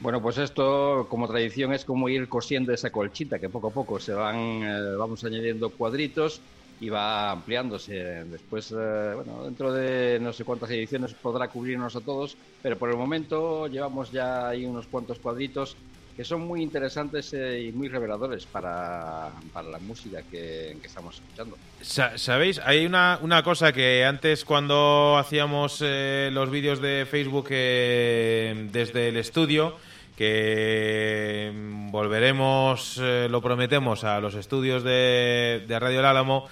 Bueno, 0.00 0.20
pues 0.20 0.38
esto, 0.38 1.06
como 1.08 1.28
tradición, 1.28 1.72
es 1.72 1.84
como 1.84 2.08
ir 2.08 2.28
cosiendo 2.28 2.72
esa 2.72 2.90
colchita, 2.90 3.38
que 3.38 3.48
poco 3.48 3.68
a 3.68 3.72
poco 3.72 4.00
se 4.00 4.12
van, 4.12 4.36
eh, 4.36 4.96
vamos 4.96 5.22
añadiendo 5.24 5.70
cuadritos 5.70 6.40
y 6.80 6.88
va 6.88 7.30
ampliándose. 7.30 8.24
Después, 8.24 8.72
bueno, 8.72 9.44
dentro 9.44 9.72
de 9.72 10.18
no 10.20 10.32
sé 10.32 10.44
cuántas 10.44 10.70
ediciones 10.70 11.14
podrá 11.14 11.46
cubrirnos 11.46 11.94
a 11.94 12.00
todos, 12.00 12.36
pero 12.60 12.76
por 12.76 12.90
el 12.90 12.96
momento 12.96 13.68
llevamos 13.68 14.10
ya 14.10 14.48
ahí 14.48 14.64
unos 14.64 14.88
cuantos 14.88 15.20
cuadritos 15.20 15.76
que 16.16 16.24
son 16.24 16.42
muy 16.42 16.62
interesantes 16.62 17.32
eh, 17.32 17.62
y 17.68 17.72
muy 17.72 17.88
reveladores 17.88 18.44
para, 18.46 19.30
para 19.52 19.68
la 19.68 19.78
música 19.78 20.22
que, 20.30 20.76
que, 20.80 20.86
estamos 20.86 21.16
escuchando. 21.16 21.56
¿Sabéis? 21.80 22.60
Hay 22.64 22.84
una, 22.84 23.18
una 23.22 23.42
cosa 23.42 23.72
que 23.72 24.04
antes 24.04 24.44
cuando 24.44 25.16
hacíamos 25.18 25.80
eh, 25.82 26.30
los 26.32 26.50
vídeos 26.50 26.80
de 26.80 27.06
Facebook 27.10 27.46
eh, 27.50 28.68
desde 28.70 29.08
el 29.08 29.16
estudio, 29.16 29.76
que 30.16 31.50
volveremos, 31.90 32.98
eh, 33.02 33.28
lo 33.30 33.40
prometemos, 33.40 34.04
a 34.04 34.20
los 34.20 34.34
estudios 34.34 34.84
de, 34.84 35.64
de 35.66 35.78
Radio 35.78 36.00
El 36.00 36.06
Álamo, 36.06 36.48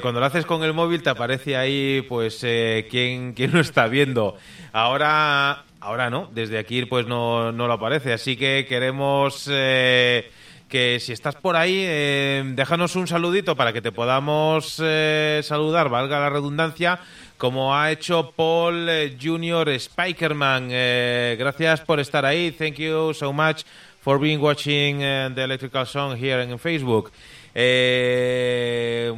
cuando 0.00 0.20
lo 0.20 0.24
haces 0.24 0.46
con 0.46 0.64
el 0.64 0.72
móvil 0.72 1.02
te 1.02 1.10
aparece 1.10 1.54
ahí 1.54 2.00
pues 2.08 2.40
eh, 2.42 2.88
quién, 2.90 3.34
quién 3.34 3.52
lo 3.52 3.60
está 3.60 3.86
viendo. 3.86 4.38
Ahora 4.72 5.64
Ahora 5.80 6.10
no, 6.10 6.28
desde 6.32 6.58
aquí 6.58 6.84
pues 6.86 7.06
no, 7.06 7.52
no 7.52 7.68
lo 7.68 7.74
aparece, 7.74 8.12
así 8.12 8.36
que 8.36 8.66
queremos 8.68 9.48
eh, 9.48 10.28
que 10.68 10.98
si 10.98 11.12
estás 11.12 11.36
por 11.36 11.54
ahí, 11.54 11.84
eh, 11.86 12.42
déjanos 12.44 12.96
un 12.96 13.06
saludito 13.06 13.54
para 13.54 13.72
que 13.72 13.80
te 13.80 13.92
podamos 13.92 14.82
eh, 14.84 15.40
saludar, 15.44 15.88
valga 15.88 16.18
la 16.18 16.30
redundancia, 16.30 16.98
como 17.36 17.76
ha 17.76 17.92
hecho 17.92 18.32
Paul 18.34 18.88
eh, 18.88 19.16
Junior 19.22 19.68
Spikerman. 19.78 20.68
Eh, 20.70 21.36
gracias 21.38 21.80
por 21.82 22.00
estar 22.00 22.26
ahí, 22.26 22.50
thank 22.50 22.74
you 22.74 23.14
so 23.14 23.32
much 23.32 23.62
for 24.00 24.18
being 24.18 24.40
watching 24.40 24.98
the 24.98 25.44
Electrical 25.44 25.86
Song 25.86 26.16
here 26.16 26.42
in 26.42 26.58
Facebook. 26.58 27.12
Eh, 27.54 29.12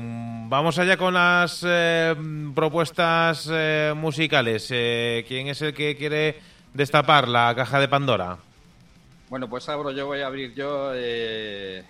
vamos 0.49 0.79
allá 0.79 0.97
con 0.97 1.15
las 1.15 1.65
eh, 1.67 2.15
propuestas 2.55 3.49
eh, 3.53 3.93
musicales. 3.97 4.67
¿Quién 4.69 5.49
es 5.49 5.61
el 5.63 5.75
que 5.75 5.97
quiere 5.97 6.50
destapar 6.75 7.29
la 7.29 7.55
caja 7.55 7.81
de 7.81 7.89
Pandora? 7.89 8.39
Bueno, 9.29 9.49
pues 9.49 9.69
abro 9.69 9.93
yo, 9.93 10.07
voy 10.07 10.21
a 10.21 10.27
abrir 10.27 10.55
yo 10.55 10.91
eh, 10.95 11.85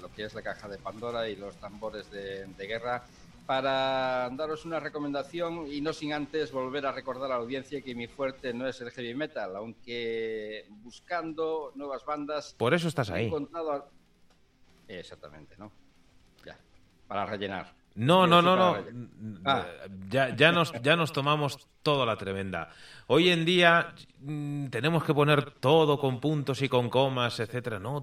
lo 0.00 0.10
que 0.12 0.24
es 0.24 0.34
la 0.34 0.42
caja 0.42 0.68
de 0.68 0.78
Pandora 0.78 1.28
y 1.28 1.36
los 1.36 1.54
tambores 1.56 2.10
de, 2.10 2.46
de, 2.46 2.66
guerra 2.66 3.04
para 3.44 4.30
daros 4.30 4.64
una 4.64 4.80
recomendación 4.80 5.66
y 5.70 5.80
no 5.80 5.92
sin 5.92 6.12
antes 6.12 6.52
volver 6.52 6.86
a 6.86 6.92
recordar 6.92 7.26
a 7.26 7.34
la 7.34 7.40
audiencia 7.40 7.82
que 7.82 7.94
mi 7.94 8.06
fuerte 8.06 8.54
no 8.54 8.66
es 8.66 8.80
el 8.80 8.90
heavy 8.92 9.14
metal, 9.14 9.56
aunque 9.56 10.66
buscando 10.82 11.72
nuevas 11.74 12.04
bandas... 12.04 12.54
Por 12.56 12.72
eso 12.72 12.88
estás 12.88 13.10
ahí. 13.10 13.24
He 13.24 13.26
encontrado... 13.26 13.90
Exactamente, 14.88 15.56
¿no? 15.58 15.70
Ya, 16.46 16.56
para 17.06 17.26
rellenar. 17.26 17.79
No, 17.94 18.26
no, 18.26 18.40
no, 18.40 18.56
no. 18.56 18.76
Ah. 19.44 19.66
Ya, 20.08 20.34
ya, 20.34 20.52
nos, 20.52 20.72
ya 20.82 20.96
nos 20.96 21.12
tomamos 21.12 21.68
toda 21.82 22.06
la 22.06 22.16
tremenda. 22.16 22.70
Hoy 23.08 23.30
en 23.30 23.44
día 23.44 23.94
mmm, 24.20 24.66
tenemos 24.66 25.04
que 25.04 25.12
poner 25.12 25.50
todo 25.52 25.98
con 25.98 26.20
puntos 26.20 26.62
y 26.62 26.68
con 26.68 26.88
comas, 26.88 27.40
etcétera. 27.40 27.78
No, 27.78 28.02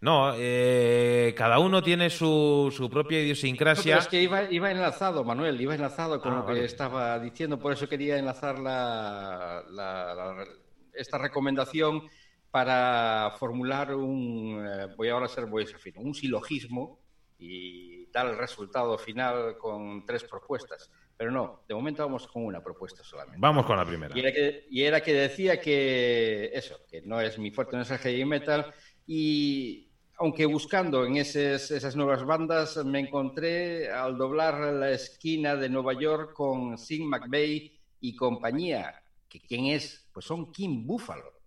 no 0.00 0.32
eh, 0.36 1.34
cada 1.36 1.58
uno 1.58 1.82
tiene 1.82 2.10
su, 2.10 2.72
su 2.74 2.88
propia 2.88 3.20
idiosincrasia. 3.20 3.96
No, 3.96 4.00
es 4.00 4.08
que 4.08 4.22
iba, 4.22 4.50
iba, 4.50 4.70
enlazado, 4.70 5.24
Manuel, 5.24 5.60
iba 5.60 5.74
enlazado 5.74 6.20
con 6.20 6.32
ah, 6.32 6.36
lo 6.36 6.46
que 6.46 6.52
vale. 6.52 6.64
estaba 6.64 7.18
diciendo, 7.18 7.58
por 7.58 7.72
eso 7.72 7.88
quería 7.88 8.18
enlazar 8.18 8.58
la, 8.58 9.64
la, 9.70 10.14
la, 10.14 10.44
esta 10.92 11.18
recomendación 11.18 12.02
para 12.50 13.34
formular 13.38 13.94
un, 13.94 14.64
eh, 14.66 14.94
voy 14.96 15.08
ahora 15.08 15.26
a 15.26 15.28
ser, 15.28 15.46
voy 15.46 15.64
a 15.64 15.66
ser 15.66 15.78
fino, 15.78 16.00
un 16.00 16.14
silogismo 16.14 16.98
y 17.38 17.99
dar 18.12 18.26
el 18.26 18.36
resultado 18.36 18.98
final 18.98 19.56
con 19.58 20.04
tres 20.04 20.24
propuestas. 20.24 20.90
Pero 21.16 21.30
no, 21.30 21.62
de 21.68 21.74
momento 21.74 22.04
vamos 22.04 22.26
con 22.26 22.44
una 22.44 22.62
propuesta 22.62 23.04
solamente. 23.04 23.38
Vamos 23.40 23.66
con 23.66 23.76
la 23.76 23.84
primera. 23.84 24.16
Y 24.16 24.20
era 24.20 24.32
que, 24.32 24.66
y 24.70 24.82
era 24.82 25.02
que 25.02 25.12
decía 25.12 25.60
que 25.60 26.50
eso, 26.54 26.80
que 26.88 27.02
no 27.02 27.20
es 27.20 27.38
mi 27.38 27.50
fuerte, 27.50 27.76
no 27.76 27.82
es 27.82 27.90
el 27.90 27.98
heavy 27.98 28.24
metal. 28.24 28.72
Y 29.06 29.90
aunque 30.16 30.46
buscando 30.46 31.04
en 31.04 31.16
esas, 31.16 31.70
esas 31.70 31.96
nuevas 31.96 32.24
bandas, 32.24 32.82
me 32.84 33.00
encontré 33.00 33.90
al 33.90 34.16
doblar 34.16 34.72
la 34.72 34.90
esquina 34.90 35.56
de 35.56 35.68
Nueva 35.68 35.92
York 35.92 36.32
con 36.32 36.78
Sin 36.78 37.08
McVeigh 37.08 37.78
y 38.00 38.16
compañía. 38.16 39.02
que 39.28 39.40
¿Quién 39.40 39.66
es? 39.66 40.08
Pues 40.12 40.24
son 40.24 40.50
Kim 40.52 40.86
Buffalo 40.86 41.39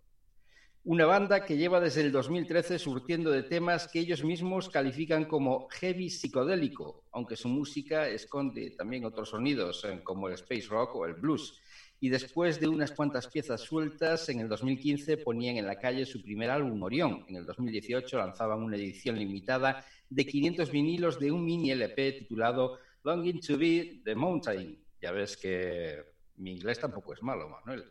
una 0.86 1.06
banda 1.06 1.46
que 1.46 1.56
lleva 1.56 1.80
desde 1.80 2.02
el 2.02 2.12
2013 2.12 2.78
surtiendo 2.78 3.30
de 3.30 3.42
temas 3.42 3.88
que 3.88 4.00
ellos 4.00 4.22
mismos 4.22 4.68
califican 4.68 5.24
como 5.24 5.66
heavy 5.70 6.10
psicodélico, 6.10 7.04
aunque 7.12 7.36
su 7.36 7.48
música 7.48 8.06
esconde 8.06 8.70
también 8.72 9.06
otros 9.06 9.30
sonidos 9.30 9.82
eh, 9.84 10.02
como 10.04 10.28
el 10.28 10.34
space 10.34 10.66
rock 10.68 10.96
o 10.96 11.06
el 11.06 11.14
blues. 11.14 11.58
Y 12.00 12.10
después 12.10 12.60
de 12.60 12.68
unas 12.68 12.92
cuantas 12.92 13.28
piezas 13.28 13.62
sueltas, 13.62 14.28
en 14.28 14.40
el 14.40 14.48
2015 14.48 15.16
ponían 15.16 15.56
en 15.56 15.66
la 15.66 15.78
calle 15.78 16.04
su 16.04 16.22
primer 16.22 16.50
álbum, 16.50 16.82
Orión. 16.82 17.24
En 17.28 17.36
el 17.36 17.46
2018 17.46 18.18
lanzaban 18.18 18.62
una 18.62 18.76
edición 18.76 19.18
limitada 19.18 19.86
de 20.10 20.26
500 20.26 20.70
vinilos 20.70 21.18
de 21.18 21.32
un 21.32 21.46
mini 21.46 21.70
LP 21.70 22.12
titulado 22.12 22.78
Longing 23.04 23.40
to 23.40 23.56
Be 23.56 24.02
the 24.04 24.14
Mountain. 24.14 24.78
Ya 25.00 25.12
ves 25.12 25.38
que 25.38 26.04
mi 26.36 26.52
inglés 26.52 26.78
tampoco 26.78 27.14
es 27.14 27.22
malo, 27.22 27.48
Manuel. 27.48 27.84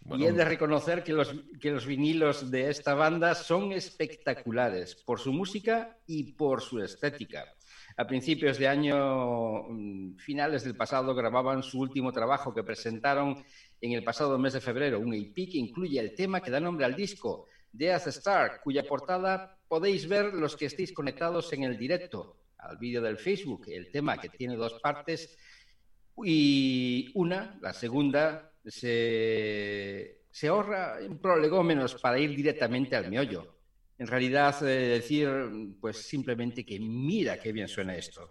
Bueno, 0.00 0.24
y 0.24 0.26
he 0.28 0.32
de 0.32 0.44
reconocer 0.44 1.02
que 1.02 1.12
los, 1.12 1.34
que 1.60 1.70
los 1.70 1.86
vinilos 1.86 2.50
de 2.50 2.70
esta 2.70 2.94
banda 2.94 3.34
son 3.34 3.72
espectaculares 3.72 4.94
por 4.94 5.20
su 5.20 5.32
música 5.32 5.98
y 6.06 6.32
por 6.32 6.62
su 6.62 6.80
estética. 6.80 7.44
A 7.96 8.06
principios 8.06 8.58
de 8.58 8.68
año, 8.68 9.64
mm, 9.68 10.16
finales 10.16 10.64
del 10.64 10.76
pasado, 10.76 11.14
grababan 11.14 11.62
su 11.62 11.80
último 11.80 12.12
trabajo 12.12 12.54
que 12.54 12.62
presentaron 12.62 13.44
en 13.80 13.92
el 13.92 14.04
pasado 14.04 14.38
mes 14.38 14.52
de 14.52 14.60
febrero, 14.60 15.00
un 15.00 15.14
EP 15.14 15.34
que 15.34 15.58
incluye 15.58 15.98
el 15.98 16.14
tema 16.14 16.40
que 16.40 16.50
da 16.50 16.60
nombre 16.60 16.86
al 16.86 16.94
disco, 16.94 17.46
Death 17.72 18.06
Star, 18.06 18.60
cuya 18.62 18.84
portada 18.84 19.58
podéis 19.68 20.08
ver 20.08 20.32
los 20.32 20.56
que 20.56 20.66
estéis 20.66 20.92
conectados 20.92 21.52
en 21.52 21.64
el 21.64 21.76
directo, 21.76 22.36
al 22.58 22.76
vídeo 22.78 23.02
del 23.02 23.18
Facebook, 23.18 23.66
el 23.68 23.90
tema 23.90 24.18
que 24.18 24.28
tiene 24.28 24.56
dos 24.56 24.74
partes 24.80 25.36
y 26.24 27.10
una, 27.14 27.58
la 27.60 27.72
segunda, 27.72 28.47
se, 28.70 30.22
se 30.30 30.48
ahorra 30.48 30.98
un 31.06 31.18
prolegómenos 31.18 31.94
para 31.96 32.18
ir 32.18 32.34
directamente 32.34 32.96
al 32.96 33.10
meollo. 33.10 33.56
En 33.98 34.06
realidad, 34.06 34.60
decir, 34.60 35.28
pues 35.80 35.96
simplemente 35.96 36.64
que 36.64 36.78
mira 36.78 37.38
qué 37.40 37.52
bien 37.52 37.68
suena 37.68 37.96
esto. 37.96 38.30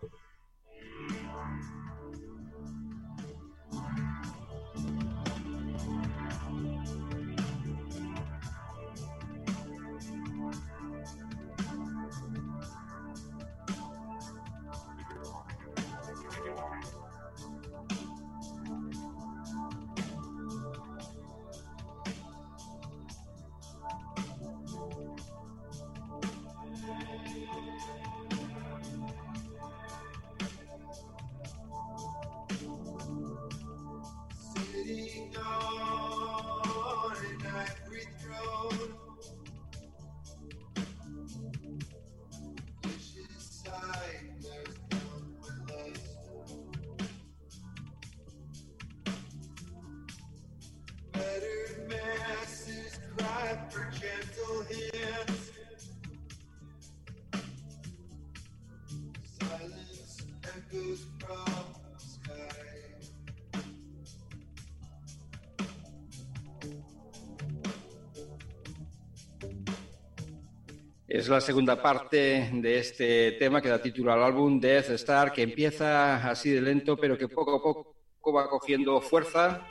Es 71.28 71.32
la 71.32 71.42
segunda 71.42 71.82
parte 71.82 72.50
de 72.54 72.78
este 72.80 73.34
tema 73.34 73.62
que 73.62 73.68
da 73.68 73.82
título 73.82 74.14
al 74.14 74.24
álbum 74.24 74.62
Death 74.62 74.92
Star, 74.92 75.34
que 75.34 75.42
empieza 75.42 76.26
así 76.30 76.52
de 76.52 76.62
lento, 76.62 76.96
pero 76.96 77.18
que 77.18 77.28
poco 77.28 77.58
a 77.58 77.62
poco 77.62 78.32
va 78.32 78.48
cogiendo 78.48 79.02
fuerza 79.02 79.68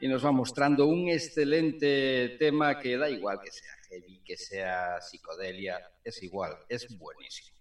y 0.00 0.08
nos 0.08 0.26
va 0.26 0.32
mostrando 0.32 0.86
un 0.86 1.08
excelente 1.10 2.34
tema 2.40 2.80
que 2.80 2.96
da 2.96 3.08
igual 3.08 3.38
que 3.40 3.52
sea 3.52 3.70
heavy, 3.88 4.20
que 4.24 4.36
sea 4.36 5.00
psicodelia, 5.00 5.78
es 6.02 6.20
igual, 6.20 6.56
es 6.68 6.98
buenísimo. 6.98 7.56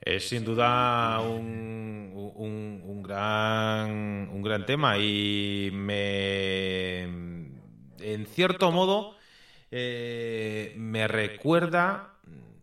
Es 0.00 0.28
sin 0.28 0.44
duda 0.44 1.20
un, 1.20 2.12
un, 2.14 3.02
gran, 3.02 4.28
un 4.28 4.40
gran 4.40 4.64
tema 4.64 4.96
y 4.98 5.70
me, 5.72 7.00
en 7.02 8.26
cierto 8.26 8.70
modo, 8.70 9.15
eh, 9.70 10.74
me 10.76 11.08
recuerda, 11.08 12.14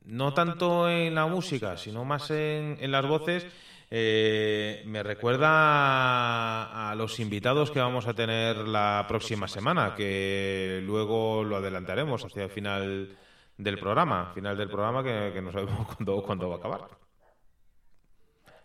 no 0.05 0.33
tanto 0.33 0.89
en 0.89 1.15
la 1.15 1.25
música, 1.27 1.77
sino 1.77 2.05
más 2.05 2.31
en, 2.31 2.91
las 2.91 3.05
voces, 3.05 3.45
eh, 3.89 4.83
me 4.85 5.03
recuerda 5.03 6.89
a, 6.89 6.95
los 6.95 7.19
invitados 7.19 7.71
que 7.71 7.79
vamos 7.79 8.07
a 8.07 8.13
tener 8.13 8.57
la 8.67 9.05
próxima 9.07 9.47
semana, 9.47 9.93
que 9.95 10.81
luego 10.83 11.43
lo 11.43 11.57
adelantaremos 11.57 12.23
hacia 12.25 12.43
el 12.43 12.49
final 12.49 13.17
del 13.57 13.77
programa, 13.77 14.31
final 14.33 14.57
del 14.57 14.69
programa 14.69 15.03
que, 15.03 15.41
no 15.41 15.51
sabemos 15.51 15.87
cuándo, 15.95 16.23
cuándo 16.23 16.49
va 16.49 16.55
a 16.55 16.57
acabar. 16.57 16.81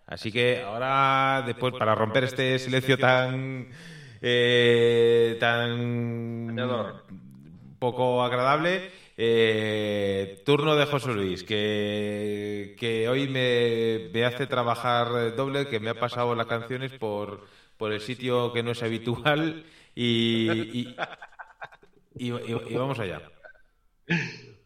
Así 0.06 0.32
que 0.32 0.62
ahora, 0.62 1.42
después, 1.44 1.74
para 1.78 1.94
romper 1.94 2.24
este 2.24 2.58
silencio 2.58 2.96
tan 2.96 3.68
eh, 4.20 5.36
tan 5.38 6.54
poco 7.78 8.22
agradable, 8.22 8.90
eh, 9.16 10.42
turno 10.44 10.76
de 10.76 10.86
José 10.86 11.12
Luis, 11.12 11.42
que, 11.44 12.76
que 12.78 13.08
hoy 13.08 13.28
me, 13.28 14.10
me, 14.12 14.24
hace 14.24 14.46
trabajar 14.46 15.34
doble, 15.36 15.66
que 15.68 15.80
me 15.80 15.90
ha 15.90 15.98
pasado 15.98 16.34
las 16.34 16.46
canciones 16.46 16.92
por, 16.92 17.46
por 17.76 17.92
el 17.92 18.00
sitio 18.00 18.52
que 18.52 18.62
no 18.62 18.72
es 18.72 18.82
habitual 18.82 19.64
y, 19.94 20.94
y, 22.14 22.30
vamos 22.76 22.98
allá. 22.98 23.22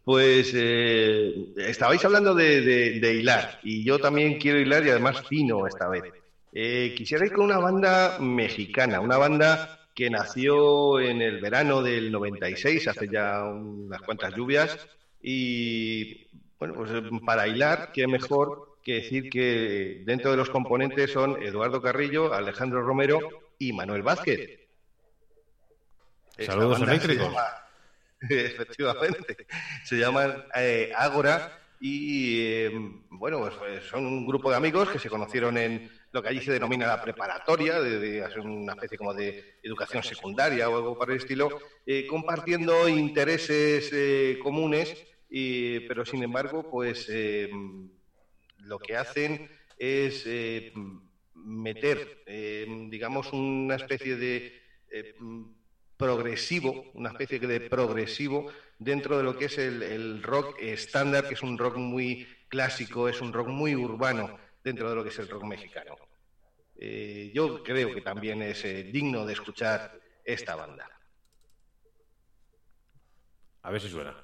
Pues 0.05 0.52
eh, 0.55 1.52
estabais 1.56 2.05
hablando 2.05 2.34
de, 2.34 2.60
de, 2.60 3.01
de, 3.01 3.14
hilar 3.14 3.60
y 3.62 3.84
yo 3.84 3.98
también 3.98 4.39
quiero 4.39 4.59
hilar 4.59 4.84
y 4.84 4.90
además 4.90 5.22
fino 5.28 5.66
esta 5.66 5.89
vez. 5.89 6.02
Eh, 6.52 6.94
quisiera 6.97 7.24
ir 7.24 7.32
con 7.32 7.44
una 7.44 7.59
banda 7.59 8.18
mexicana, 8.18 9.01
una 9.01 9.16
banda 9.16 9.81
que 9.94 10.10
nació 10.10 11.01
en 11.01 11.20
el 11.20 11.40
verano 11.40 11.82
del 11.82 12.10
96, 12.10 12.89
hace 12.89 13.09
ya 13.09 13.44
unas 13.44 14.01
cuantas 14.02 14.35
lluvias, 14.35 14.89
y 15.23 16.27
bueno, 16.59 16.74
pues 16.74 16.90
para 17.24 17.47
hilar, 17.47 17.93
qué 17.93 18.06
mejor 18.06 18.78
que 18.82 18.94
decir 18.94 19.31
que 19.31 20.02
dentro 20.05 20.31
de 20.31 20.36
los 20.36 20.51
componentes 20.51 21.12
son 21.12 21.40
Eduardo 21.43 21.81
Carrillo, 21.81 22.32
Alejandro 22.32 22.82
Romero 22.82 23.20
y 23.59 23.73
Manuel 23.73 24.02
Vázquez. 24.02 24.60
Saludos 26.39 26.81
eléctricos. 26.81 27.32
efectivamente. 28.28 29.47
Se 29.85 29.97
llaman 29.97 30.44
eh, 30.55 30.93
Ágora 30.97 31.59
y, 31.81 32.40
eh, 32.40 32.70
bueno, 33.10 33.40
pues, 33.40 33.85
son 33.85 34.06
un 34.06 34.27
grupo 34.27 34.51
de 34.51 34.56
amigos 34.56 34.89
que 34.89 34.98
se 34.98 35.10
conocieron 35.10 35.59
en 35.59 35.90
lo 36.12 36.22
que 36.22 36.28
allí 36.28 36.40
se 36.40 36.52
denomina 36.52 36.86
la 36.86 37.02
preparatoria, 37.02 37.80
de, 37.80 37.98
de 37.98 38.40
una 38.40 38.74
especie 38.74 38.98
como 38.98 39.14
de 39.14 39.56
educación 39.62 40.02
secundaria 40.02 40.68
o 40.68 40.76
algo 40.76 40.98
para 40.98 41.12
el 41.12 41.18
estilo, 41.18 41.48
eh, 41.86 42.06
compartiendo 42.06 42.86
intereses 42.86 43.90
eh, 43.93 44.39
comunes, 44.43 44.94
pero 45.89 46.05
sin 46.05 46.22
embargo, 46.22 46.70
pues 46.70 47.10
lo 48.59 48.78
que 48.78 48.97
hacen 48.97 49.48
es 49.78 50.26
meter, 51.34 52.22
digamos, 52.90 53.32
una 53.32 53.76
especie 53.76 54.16
de 54.16 54.60
progresivo, 55.97 56.84
una 56.93 57.09
especie 57.09 57.39
de 57.39 57.60
progresivo 57.60 58.52
dentro 58.78 59.16
de 59.16 59.24
lo 59.24 59.39
que 59.39 59.47
es 59.47 59.56
el 59.56 60.22
rock 60.22 60.60
estándar, 60.60 61.26
que 61.26 61.32
es 61.32 61.43
un 61.43 61.56
rock 61.56 61.78
muy 61.78 62.26
clásico, 62.48 63.09
es 63.09 63.22
un 63.22 63.32
rock 63.32 63.48
muy 63.48 63.74
urbano 63.74 64.39
dentro 64.62 64.89
de 64.89 64.97
lo 64.97 65.02
que 65.02 65.10
es 65.10 65.18
el 65.18 65.28
rock 65.28 65.44
mexicano. 65.44 65.97
Eh, 66.76 67.30
yo 67.34 67.62
creo 67.62 67.94
que 67.94 68.01
también 68.01 68.43
es 68.43 68.64
eh, 68.64 68.84
digno 68.84 69.24
de 69.24 69.34
escuchar 69.34 70.01
esta 70.24 70.56
banda. 70.56 70.89
A 73.62 73.70
ver 73.70 73.80
si 73.80 73.89
suena. 73.89 74.16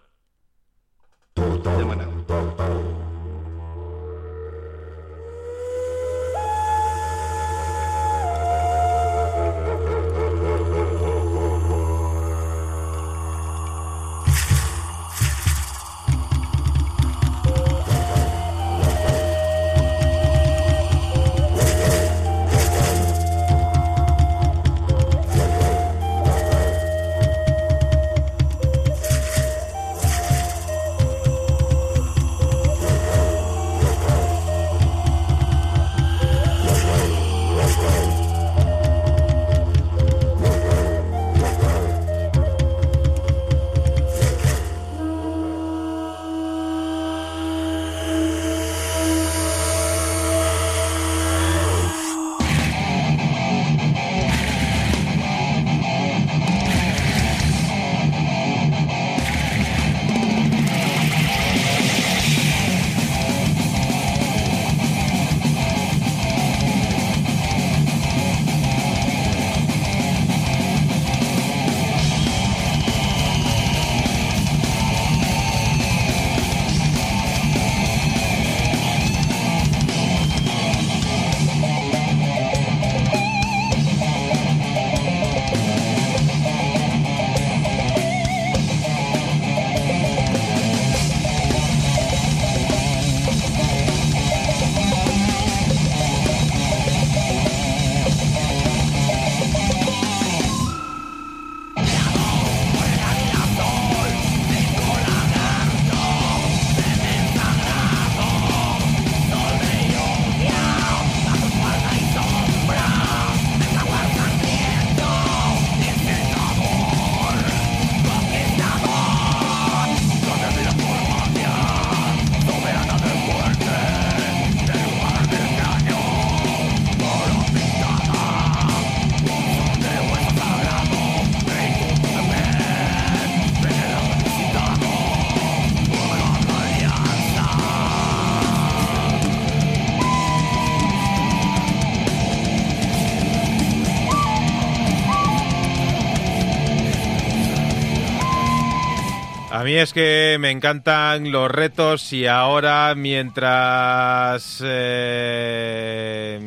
Mí 149.68 149.76
es 149.76 149.92
que 149.92 150.38
me 150.40 150.50
encantan 150.50 151.30
los 151.30 151.50
retos 151.50 152.10
y 152.14 152.26
ahora 152.26 152.94
mientras 152.96 154.62
eh, 154.64 156.40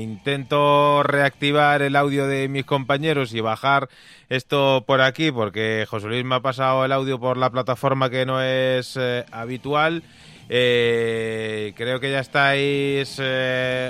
intento 0.00 1.02
reactivar 1.02 1.82
el 1.82 1.96
audio 1.96 2.28
de 2.28 2.46
mis 2.46 2.64
compañeros 2.64 3.34
y 3.34 3.40
bajar 3.40 3.88
esto 4.28 4.84
por 4.86 5.00
aquí, 5.00 5.32
porque 5.32 5.84
José 5.90 6.06
Luis 6.06 6.24
me 6.24 6.36
ha 6.36 6.40
pasado 6.40 6.84
el 6.84 6.92
audio 6.92 7.18
por 7.18 7.38
la 7.38 7.50
plataforma 7.50 8.08
que 8.08 8.24
no 8.24 8.40
es 8.40 8.96
eh, 9.00 9.24
habitual. 9.32 10.04
Eh, 10.48 11.72
creo 11.76 11.98
que 11.98 12.12
ya 12.12 12.20
estáis 12.20 13.18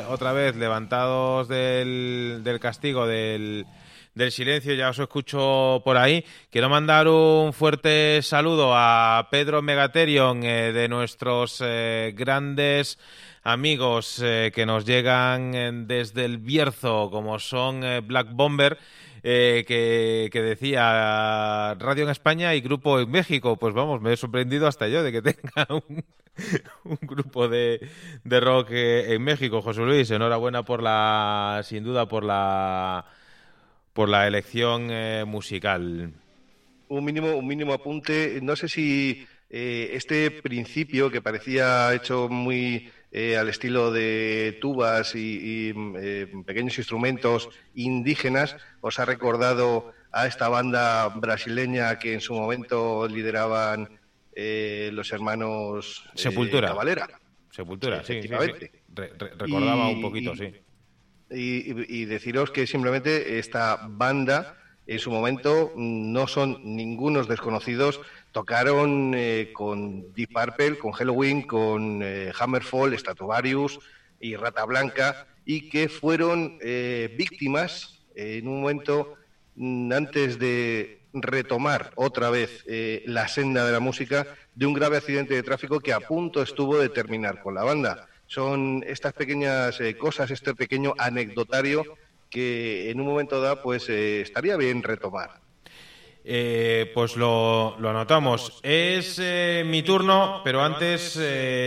otra 0.09 0.33
vez 0.33 0.57
levantados 0.57 1.49
del, 1.49 2.41
del 2.43 2.61
castigo 2.61 3.07
del 3.07 3.67
del 4.15 4.31
silencio, 4.31 4.75
ya 4.75 4.91
os 4.91 4.99
escucho 4.99 5.83
por 5.85 5.97
ahí. 5.97 6.25
Quiero 6.51 6.69
mandar 6.69 7.09
un 7.09 7.53
fuerte 7.53 8.23
saludo 8.23 8.73
a 8.75 9.29
Pedro 9.31 9.61
Megaterion 9.61 10.45
eh, 10.45 10.73
de 10.73 10.89
nuestros 10.89 11.61
eh, 11.65 12.15
grandes 12.17 12.99
amigos 13.43 14.21
eh, 14.23 14.53
que 14.55 14.67
nos 14.67 14.85
llegan 14.85 15.87
desde 15.89 16.25
el 16.25 16.39
Bierzo, 16.39 17.11
como 17.11 17.39
son 17.39 17.83
Black 18.07 18.29
Bomber. 18.33 18.79
que, 19.23 20.31
decía 20.33 21.75
Radio 21.79 22.05
en 22.05 22.11
España 22.11 22.55
y 22.55 22.61
Grupo 22.61 23.01
en 23.01 23.11
México. 23.11 23.57
Pues 23.57 23.75
vamos, 23.75 24.01
me 24.01 24.13
he 24.13 24.17
sorprendido 24.17 24.69
hasta 24.69 24.87
yo 24.87 25.03
de 25.03 25.11
que 25.11 25.23
tenga 25.23 25.67
un, 25.71 26.05
un 26.85 26.99
grupo 27.03 27.49
de, 27.49 27.81
de 28.23 28.41
rock 28.41 28.69
en 28.71 29.23
México. 29.23 29.61
José 29.61 29.81
Luis, 29.83 30.11
enhorabuena 30.11 30.63
por 30.63 30.83
la, 30.83 31.63
sin 31.65 31.83
duda, 31.83 32.07
por 32.07 32.23
la 32.23 33.05
por 33.95 34.09
la 34.09 34.27
elección 34.27 34.89
eh, 34.91 35.25
musical. 35.25 36.13
Un 36.89 37.05
mínimo, 37.05 37.31
un 37.37 37.47
mínimo 37.47 37.73
apunte. 37.73 38.41
No 38.43 38.57
sé 38.57 38.69
si 38.69 39.27
eh, 39.49 39.91
este 39.93 40.31
principio 40.31 41.11
que 41.11 41.23
parecía 41.23 41.95
hecho 41.95 42.29
muy 42.29 42.91
eh, 43.13 43.37
al 43.37 43.49
estilo 43.49 43.93
de 43.93 44.59
tubas 44.61 45.15
y, 45.15 45.73
pequeños 46.45 46.77
instrumentos 46.77 47.49
indígenas 47.75 48.57
os 48.81 48.99
ha 48.99 49.05
recordado 49.05 49.93
a 50.11 50.27
esta 50.27 50.49
banda 50.49 51.09
brasileña 51.09 51.99
que 51.99 52.15
en 52.15 52.21
su 52.21 52.35
momento 52.35 53.07
lideraban 53.09 54.01
los 54.37 55.13
hermanos 55.13 56.05
Sepultura. 56.17 56.69
Cavalera. 56.69 57.09
Sepultura, 57.51 58.03
sí, 58.03 58.21
recordaba 58.21 59.89
un 59.89 60.03
poquito, 60.03 60.35
sí 60.35 60.53
y, 61.35 62.05
deciros 62.05 62.51
que 62.51 62.67
simplemente 62.67 63.39
esta 63.39 63.87
banda 63.89 64.57
en 64.87 64.99
su 64.99 65.11
momento 65.11 65.73
no 65.77 66.27
son 66.27 66.61
ningunos 66.63 67.29
desconocidos. 67.29 68.01
Tocaron 68.33 69.13
eh, 69.15 69.51
con 69.53 70.13
Deep 70.13 70.33
Purple, 70.33 70.79
con 70.79 70.93
Halloween, 70.93 71.43
con 71.43 72.01
eh, 72.03 72.33
Hammerfall, 72.39 72.99
Statuarius 72.99 73.79
y 74.21 74.37
Rata 74.37 74.65
Blanca 74.65 75.27
y 75.45 75.69
que 75.69 75.89
fueron 75.89 76.59
eh, 76.61 77.15
víctimas 77.17 78.03
en 78.15 78.49
un 78.49 78.61
momento 78.61 79.15
mm, 79.57 79.93
antes 79.93 80.39
de 80.39 81.01
retomar 81.13 81.93
otra 81.95 82.29
vez 82.29 82.65
la 83.07 83.29
senda 83.29 83.65
de 83.65 83.71
la 83.71 83.79
música 83.79 84.27
de 84.57 84.67
un 84.67 84.75
grave 84.75 84.97
accidente 84.97 85.35
de 85.35 85.45
tráfico 85.45 85.79
que 85.79 85.93
a 85.93 86.01
punto 86.01 86.43
estuvo 86.43 86.77
de 86.77 86.89
terminar 86.89 87.41
con 87.41 87.55
la 87.55 87.63
banda 87.63 88.09
son 88.27 88.85
estas 88.87 89.13
pequeñas 89.13 89.81
eh, 89.81 89.97
cosas, 89.97 90.31
este 90.31 90.55
pequeño 90.55 90.95
anecdotario 90.99 91.85
que 92.31 92.91
en 92.91 93.01
un 93.01 93.07
momento 93.07 93.41
dado 93.41 93.63
pues 93.63 93.89
eh, 93.89 94.23
estaría 94.23 94.57
bien 94.57 94.83
retomar. 94.83 95.43
Eh, 96.27 96.91
pues 96.95 97.17
lo, 97.17 97.77
anotamos. 97.77 98.59
Es 98.63 99.21
mi 99.67 99.83
turno, 99.83 100.41
pero 100.43 100.63
antes, 100.63 101.21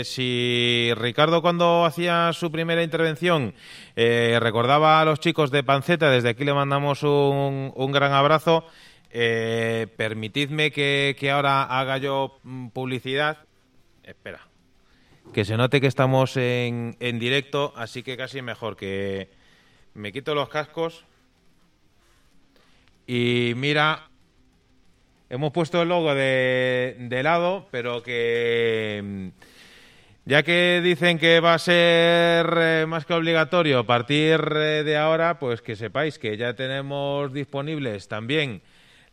si 0.08 0.92
Ricardo 0.96 1.44
cuando 1.44 1.86
hacía 1.86 2.34
su 2.34 2.52
primera 2.52 2.82
intervención 2.82 3.54
recordaba 3.96 5.00
a 5.00 5.06
los 5.06 5.20
chicos 5.20 5.52
de 5.52 5.64
Panceta, 5.64 6.10
desde 6.10 6.30
aquí 6.30 6.44
le 6.44 6.56
mandamos 6.56 7.04
un, 7.04 7.72
un 7.76 7.92
gran 7.92 8.14
abrazo. 8.14 8.66
permitidme 9.12 10.72
que, 10.72 11.16
que 11.20 11.30
ahora 11.30 11.62
haga 11.64 12.00
yo 12.00 12.40
mm, 12.42 12.70
publicidad. 12.70 13.38
Espera 14.04 14.47
que 15.34 15.46
se 15.46 15.58
note 15.58 15.82
que 15.82 15.88
estamos 15.88 16.38
en, 16.38 16.96
en 17.00 17.20
directo, 17.20 17.74
así 17.76 18.04
que 18.04 18.18
casi 18.18 18.42
mejor 18.42 18.76
que 18.76 19.30
me 19.94 20.12
quito 20.12 20.36
los 20.36 20.50
cascos 20.50 21.06
y 23.06 23.54
mira, 23.56 24.10
hemos 25.30 25.52
puesto 25.52 25.82
el 25.82 25.90
logo 25.90 26.14
de, 26.14 26.96
de 27.00 27.24
lado, 27.24 27.68
pero 27.72 28.04
que 28.04 29.32
ya 30.26 30.44
que 30.44 30.82
dicen 30.84 31.20
que 31.20 31.40
va 31.40 31.54
a 31.54 31.60
ser 31.60 32.54
eh, 32.58 32.86
más 32.86 33.06
que 33.06 33.14
obligatorio 33.14 33.80
a 33.80 33.86
partir 33.86 34.42
eh, 34.56 34.84
de 34.84 34.98
ahora, 34.98 35.40
pues 35.40 35.62
que 35.62 35.78
sepáis 35.78 36.20
que 36.20 36.36
ya 36.36 36.54
tenemos 36.54 37.32
disponibles 37.32 38.10
también 38.10 38.62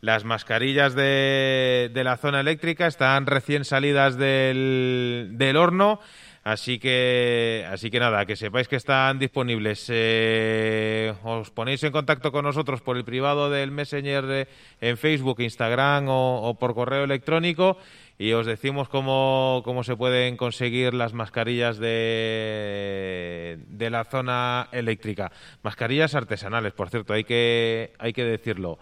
las 0.01 0.23
mascarillas 0.23 0.95
de, 0.95 1.89
de 1.93 2.03
la 2.03 2.17
zona 2.17 2.39
eléctrica 2.39 2.87
están 2.87 3.25
recién 3.25 3.65
salidas 3.65 4.17
del, 4.17 5.55
horno. 5.57 5.99
Así 6.43 6.77
que, 6.77 7.65
así 7.71 7.89
que 7.89 7.99
nada, 7.99 8.23
que 8.27 8.35
sepáis 8.35 8.67
que 8.67 8.75
están 8.75 9.17
disponibles. 9.17 9.87
Eh, 9.89 11.11
os 11.23 11.49
ponéis 11.49 11.81
en 11.83 11.91
contacto 11.91 12.31
con 12.31 12.45
nosotros 12.45 12.81
por 12.81 12.97
el 12.97 13.03
privado 13.03 13.49
del 13.49 13.71
Messenger 13.71 14.47
en 14.79 14.97
Facebook, 14.97 15.41
Instagram 15.41 16.05
o, 16.07 16.55
por 16.59 16.75
correo 16.75 17.03
electrónico 17.03 17.79
y 18.19 18.33
os 18.33 18.45
decimos 18.45 18.89
cómo, 18.89 19.63
cómo 19.65 19.83
se 19.83 19.95
pueden 19.97 20.37
conseguir 20.37 20.93
las 20.93 21.13
mascarillas 21.13 21.79
de, 21.79 23.57
de 23.67 23.89
la 23.89 24.03
zona 24.03 24.69
eléctrica. 24.71 25.31
Mascarillas 25.63 26.13
artesanales, 26.13 26.73
por 26.73 26.91
cierto, 26.91 27.13
hay 27.13 27.23
que, 27.23 27.93
hay 27.97 28.13
que 28.13 28.23
decirlo. 28.23 28.77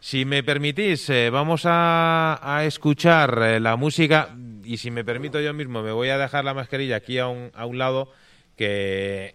Si 0.00 0.24
me 0.24 0.44
permitís, 0.44 1.10
eh, 1.10 1.28
vamos 1.28 1.62
a, 1.64 2.62
escuchar 2.64 3.42
eh, 3.42 3.60
la 3.60 3.74
música 3.74 4.32
y 4.62 4.76
si 4.76 4.92
me 4.92 5.04
permito 5.04 5.40
yo 5.40 5.52
mismo 5.52 5.82
me 5.82 5.90
voy 5.90 6.08
a 6.10 6.18
dejar 6.18 6.44
la 6.44 6.54
mascarilla 6.54 6.96
aquí 6.96 7.18
a 7.18 7.26
un, 7.26 7.50
a 7.52 7.66
un 7.66 7.78
lado 7.78 8.12
que 8.56 9.34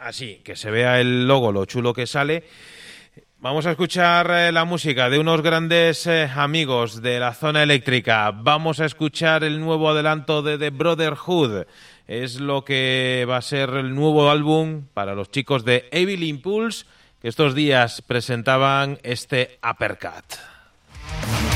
así, 0.00 0.40
que 0.42 0.56
se 0.56 0.70
vea 0.70 1.00
el 1.00 1.28
logo, 1.28 1.52
lo 1.52 1.66
chulo 1.66 1.92
que 1.92 2.06
sale. 2.06 2.44
Vamos 3.40 3.66
a 3.66 3.72
escuchar 3.72 4.30
eh, 4.30 4.52
la 4.52 4.64
música 4.64 5.10
de 5.10 5.18
unos 5.18 5.42
grandes 5.42 6.06
amigos 6.06 7.02
de 7.02 7.20
la 7.20 7.34
zona 7.34 7.62
eléctrica. 7.62 8.30
Vamos 8.30 8.80
a 8.80 8.86
escuchar 8.86 9.44
el 9.44 9.60
nuevo 9.60 9.90
adelanto 9.90 10.40
de 10.40 10.56
The 10.56 10.70
Brotherhood. 10.70 11.66
Es 12.06 12.40
lo 12.40 12.64
que 12.64 13.26
va 13.28 13.36
a 13.36 13.42
ser 13.42 13.68
el 13.70 13.94
nuevo 13.94 14.30
álbum 14.30 14.86
para 14.94 15.14
los 15.14 15.30
chicos 15.30 15.62
de 15.66 15.88
Evil 15.92 16.22
Impulse 16.22 16.86
estos 17.24 17.54
días 17.54 18.02
presentaban 18.02 18.98
este 19.02 19.58
uppercut. 19.66 21.53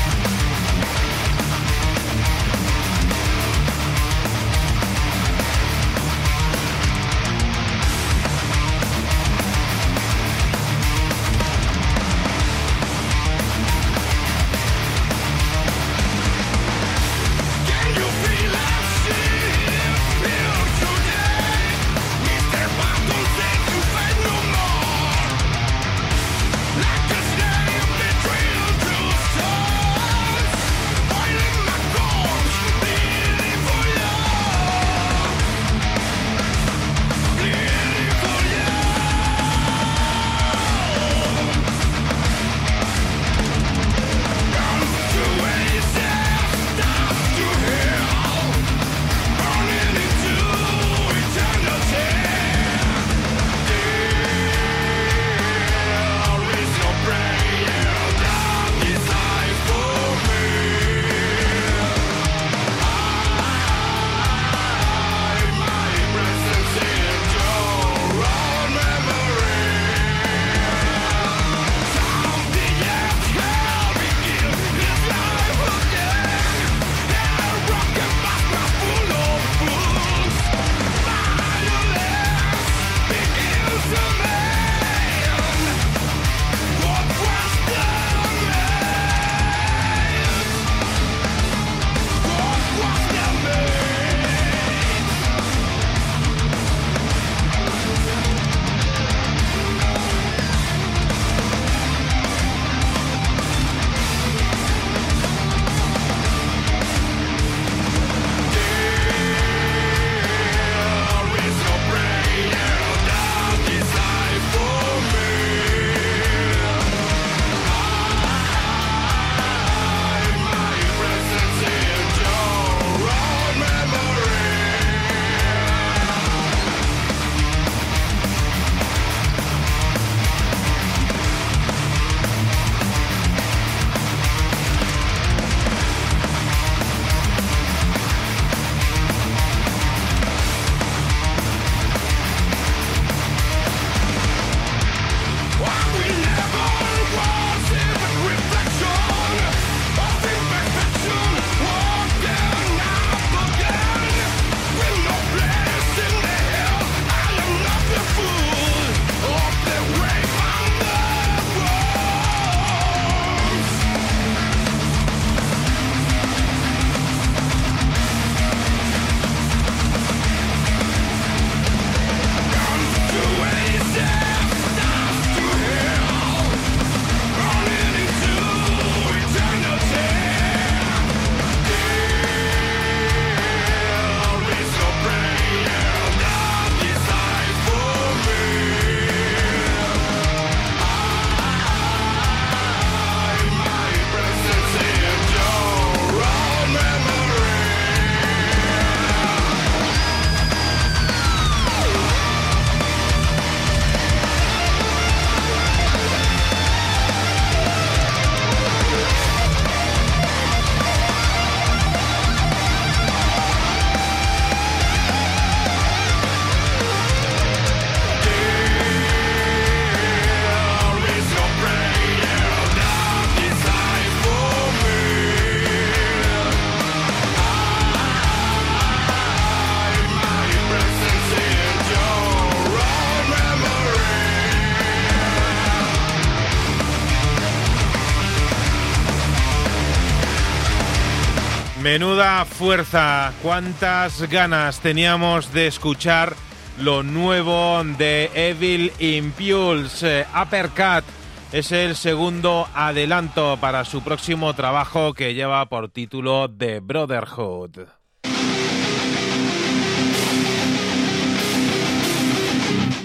Menuda 241.91 242.45
fuerza, 242.45 243.33
cuántas 243.41 244.21
ganas 244.29 244.79
teníamos 244.79 245.51
de 245.53 245.65
escuchar 245.65 246.35
lo 246.77 247.01
nuevo 247.01 247.83
de 247.83 248.29
Evil 248.35 248.93
Impulse. 248.99 250.27
Uppercut 250.39 251.03
es 251.51 251.71
el 251.71 251.95
segundo 251.95 252.67
adelanto 252.75 253.57
para 253.59 253.85
su 253.85 254.03
próximo 254.03 254.53
trabajo 254.53 255.15
que 255.15 255.33
lleva 255.33 255.65
por 255.65 255.89
título 255.89 256.47
The 256.47 256.79
Brotherhood. 256.79 257.79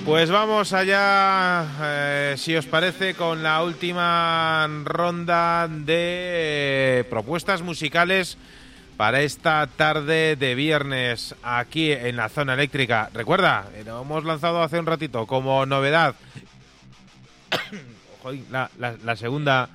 Pues 0.04 0.30
vamos 0.30 0.74
allá, 0.74 1.66
eh, 1.80 2.34
si 2.36 2.54
os 2.54 2.66
parece, 2.66 3.14
con 3.14 3.42
la 3.42 3.62
última 3.62 4.68
ronda 4.84 5.68
de 5.68 6.98
eh, 7.00 7.04
propuestas 7.08 7.62
musicales 7.62 8.36
para 8.96 9.22
esta 9.22 9.66
tarde 9.66 10.36
de 10.36 10.54
viernes 10.54 11.34
aquí 11.42 11.92
en 11.92 12.16
la 12.16 12.28
zona 12.28 12.54
eléctrica. 12.54 13.10
Recuerda, 13.12 13.68
lo 13.84 14.02
hemos 14.02 14.24
lanzado 14.24 14.62
hace 14.62 14.78
un 14.78 14.86
ratito 14.86 15.26
como 15.26 15.66
novedad. 15.66 16.14
la, 18.50 18.70
la, 18.78 19.16
segunda 19.16 19.68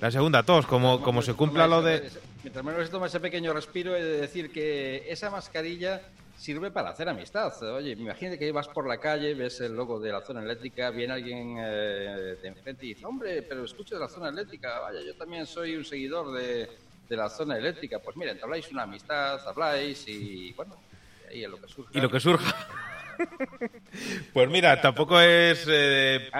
la 0.00 0.10
segunda 0.10 0.42
tos, 0.42 0.66
como, 0.66 1.00
como 1.02 1.22
se 1.22 1.34
cumpla 1.34 1.66
lo 1.66 1.82
de... 1.82 2.10
Mientras 2.42 2.64
menos 2.64 2.86
se 2.86 2.92
toma 2.92 3.06
ese 3.06 3.20
pequeño 3.20 3.52
respiro, 3.52 3.96
he 3.96 4.02
de 4.02 4.20
decir 4.20 4.52
que 4.52 5.10
esa 5.10 5.28
mascarilla 5.28 6.00
sirve 6.36 6.70
para 6.70 6.90
hacer 6.90 7.08
amistad. 7.08 7.52
Oye, 7.74 7.92
imagínate 7.92 8.38
que 8.38 8.52
vas 8.52 8.68
por 8.68 8.86
la 8.86 8.98
calle, 8.98 9.34
ves 9.34 9.60
el 9.60 9.74
logo 9.74 9.98
de 9.98 10.12
la 10.12 10.20
zona 10.20 10.42
eléctrica, 10.42 10.90
viene 10.90 11.14
alguien 11.14 11.56
eh, 11.58 12.36
de 12.40 12.48
enfrente 12.48 12.86
y 12.86 12.90
dice, 12.90 13.04
hombre, 13.06 13.42
pero 13.42 13.64
escucha 13.64 13.96
la 13.96 14.08
zona 14.08 14.28
eléctrica, 14.28 14.78
vaya, 14.78 15.00
yo 15.04 15.16
también 15.16 15.46
soy 15.46 15.74
un 15.74 15.84
seguidor 15.84 16.32
de, 16.32 16.68
la 17.16 17.28
zona 17.28 17.56
eléctrica. 17.56 17.98
Pues 17.98 18.16
miren, 18.16 18.38
habláis 18.42 18.70
una 18.70 18.82
amistad, 18.82 19.40
habláis 19.46 20.06
y 20.08 20.52
bueno, 20.52 20.76
ahí 21.30 21.44
es 21.44 21.50
lo 21.50 21.60
que 21.60 21.68
surge. 21.68 21.98
Y 21.98 22.00
lo 22.00 22.10
que 22.10 22.20
surja. 22.20 22.54
pues 24.32 24.48
mira, 24.48 24.80
tampoco 24.80 25.20
es... 25.20 25.66
Eh, 25.68 26.30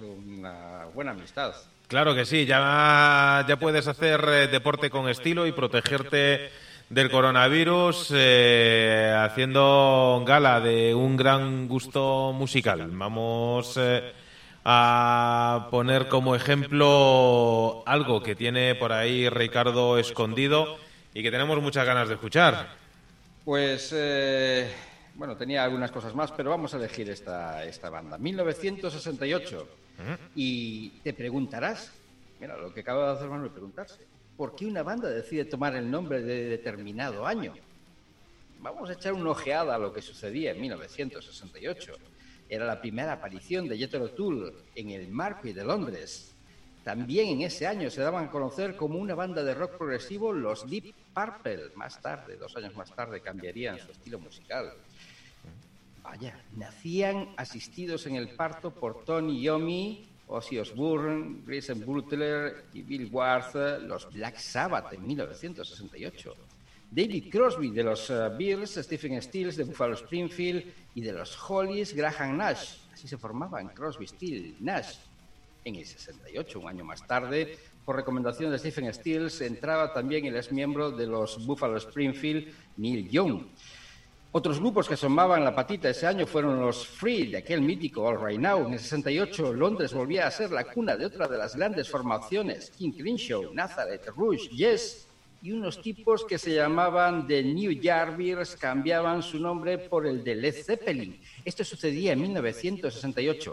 una 0.00 0.86
buena 0.94 1.12
amistad. 1.12 1.54
Claro 1.88 2.14
que 2.14 2.24
sí, 2.24 2.46
ya, 2.46 3.44
ya 3.48 3.56
puedes 3.58 3.88
hacer 3.88 4.24
eh, 4.28 4.46
deporte 4.46 4.90
con 4.90 5.08
estilo 5.08 5.46
y 5.46 5.52
protegerte 5.52 6.50
del 6.88 7.10
coronavirus 7.10 8.12
eh, 8.14 9.14
haciendo 9.16 10.22
gala 10.26 10.60
de 10.60 10.94
un 10.94 11.16
gran 11.16 11.68
gusto 11.68 12.32
musical. 12.32 12.88
Vamos 12.92 13.76
eh, 13.76 14.12
a 14.64 15.68
poner 15.70 16.08
como 16.08 16.34
ejemplo 16.34 17.82
algo 17.86 18.22
que 18.22 18.34
tiene 18.34 18.74
por 18.74 18.92
ahí 18.92 19.28
Ricardo 19.28 19.98
escondido 19.98 20.76
y 21.14 21.22
que 21.22 21.30
tenemos 21.30 21.60
muchas 21.62 21.86
ganas 21.86 22.08
de 22.08 22.14
escuchar. 22.14 22.68
Pues, 23.44 23.92
eh, 23.96 24.70
bueno, 25.14 25.36
tenía 25.36 25.64
algunas 25.64 25.90
cosas 25.90 26.14
más, 26.14 26.30
pero 26.32 26.50
vamos 26.50 26.74
a 26.74 26.76
elegir 26.76 27.08
esta, 27.10 27.64
esta 27.64 27.90
banda. 27.90 28.18
1968. 28.18 29.68
Y 30.34 30.88
te 31.02 31.12
preguntarás, 31.12 31.92
mira, 32.40 32.56
lo 32.56 32.72
que 32.72 32.80
acaba 32.80 33.08
de 33.08 33.18
hacer 33.18 33.28
Manuel 33.28 33.50
preguntarse 33.50 33.98
por 34.36 34.56
qué 34.56 34.64
una 34.64 34.82
banda 34.82 35.10
decide 35.10 35.44
tomar 35.44 35.76
el 35.76 35.90
nombre 35.90 36.22
de 36.22 36.44
determinado 36.46 37.26
año. 37.26 37.52
Vamos 38.60 38.88
a 38.88 38.94
echar 38.94 39.12
una 39.12 39.30
ojeada 39.30 39.74
a 39.74 39.78
lo 39.78 39.92
que 39.92 40.00
sucedía 40.00 40.52
en 40.52 40.60
1968. 40.62 41.92
Era 42.50 42.66
la 42.66 42.80
primera 42.80 43.12
aparición 43.12 43.68
de 43.68 43.78
Jethro 43.78 44.10
Tull 44.10 44.52
en 44.74 44.90
el 44.90 45.06
Marquis 45.08 45.54
de 45.54 45.64
Londres. 45.64 46.34
También 46.82 47.28
en 47.28 47.42
ese 47.42 47.68
año 47.68 47.90
se 47.90 48.00
daban 48.00 48.24
a 48.24 48.30
conocer 48.30 48.74
como 48.74 48.98
una 48.98 49.14
banda 49.14 49.44
de 49.44 49.54
rock 49.54 49.78
progresivo 49.78 50.32
los 50.32 50.68
Deep 50.68 50.92
Purple. 51.14 51.70
Más 51.76 52.02
tarde, 52.02 52.36
dos 52.36 52.56
años 52.56 52.74
más 52.74 52.92
tarde, 52.92 53.20
cambiarían 53.20 53.78
su 53.78 53.92
estilo 53.92 54.18
musical. 54.18 54.72
Vaya, 56.02 56.42
nacían 56.56 57.28
asistidos 57.36 58.06
en 58.06 58.16
el 58.16 58.30
parto 58.30 58.72
por 58.72 59.04
Tony 59.04 59.40
Yomi, 59.40 60.08
Ozzy 60.26 60.58
Osbourne, 60.58 61.42
Grayson 61.46 61.84
Butler 61.84 62.64
y 62.72 62.82
Bill 62.82 63.08
Ward, 63.12 63.82
los 63.82 64.12
Black 64.12 64.38
Sabbath 64.38 64.92
en 64.92 65.06
1968. 65.06 66.34
David 66.90 67.30
Crosby 67.30 67.70
de 67.70 67.84
los 67.84 68.10
uh, 68.10 68.36
Bills, 68.36 68.74
Stephen 68.82 69.22
Stills 69.22 69.56
de 69.56 69.62
Buffalo 69.62 69.94
Springfield 69.94 70.79
y 70.94 71.00
de 71.00 71.12
los 71.12 71.38
Hollies, 71.48 71.94
Graham 71.94 72.36
Nash. 72.36 72.76
Así 72.92 73.08
se 73.08 73.16
formaban 73.16 73.68
Crosby, 73.68 74.06
Stills, 74.06 74.60
Nash. 74.60 74.96
En 75.64 75.76
el 75.76 75.84
68, 75.84 76.58
un 76.58 76.68
año 76.68 76.84
más 76.84 77.06
tarde, 77.06 77.58
por 77.84 77.96
recomendación 77.96 78.50
de 78.50 78.58
Stephen 78.58 78.92
Stills, 78.92 79.40
entraba 79.42 79.92
también 79.92 80.24
el 80.24 80.36
ex 80.36 80.50
miembro 80.52 80.90
de 80.90 81.06
los 81.06 81.44
Buffalo 81.46 81.76
Springfield, 81.76 82.54
Neil 82.76 83.08
Young. 83.10 83.42
Otros 84.32 84.60
grupos 84.60 84.86
que 84.86 84.94
asomaban 84.94 85.42
la 85.42 85.54
patita 85.54 85.90
ese 85.90 86.06
año 86.06 86.24
fueron 86.24 86.60
los 86.60 86.86
Free, 86.86 87.26
de 87.26 87.38
aquel 87.38 87.60
mítico 87.60 88.06
All 88.06 88.24
Right 88.24 88.40
Now. 88.40 88.64
En 88.64 88.74
el 88.74 88.78
68, 88.78 89.52
Londres 89.52 89.92
volvía 89.92 90.26
a 90.26 90.30
ser 90.30 90.52
la 90.52 90.64
cuna 90.64 90.96
de 90.96 91.06
otra 91.06 91.26
de 91.26 91.36
las 91.36 91.56
grandes 91.56 91.90
formaciones, 91.90 92.70
King 92.70 92.92
Crenshaw, 92.92 93.52
Nazareth, 93.52 94.06
Rush, 94.16 94.48
Yes, 94.50 95.08
y 95.42 95.52
unos 95.52 95.80
tipos 95.80 96.24
que 96.24 96.38
se 96.38 96.54
llamaban 96.54 97.26
The 97.26 97.42
New 97.42 97.80
Jarvis 97.82 98.56
cambiaban 98.56 99.22
su 99.22 99.38
nombre 99.38 99.78
por 99.78 100.06
el 100.06 100.22
de 100.22 100.34
Led 100.34 100.54
Zeppelin. 100.64 101.20
Esto 101.44 101.64
sucedía 101.64 102.12
en 102.12 102.20
1968. 102.22 103.52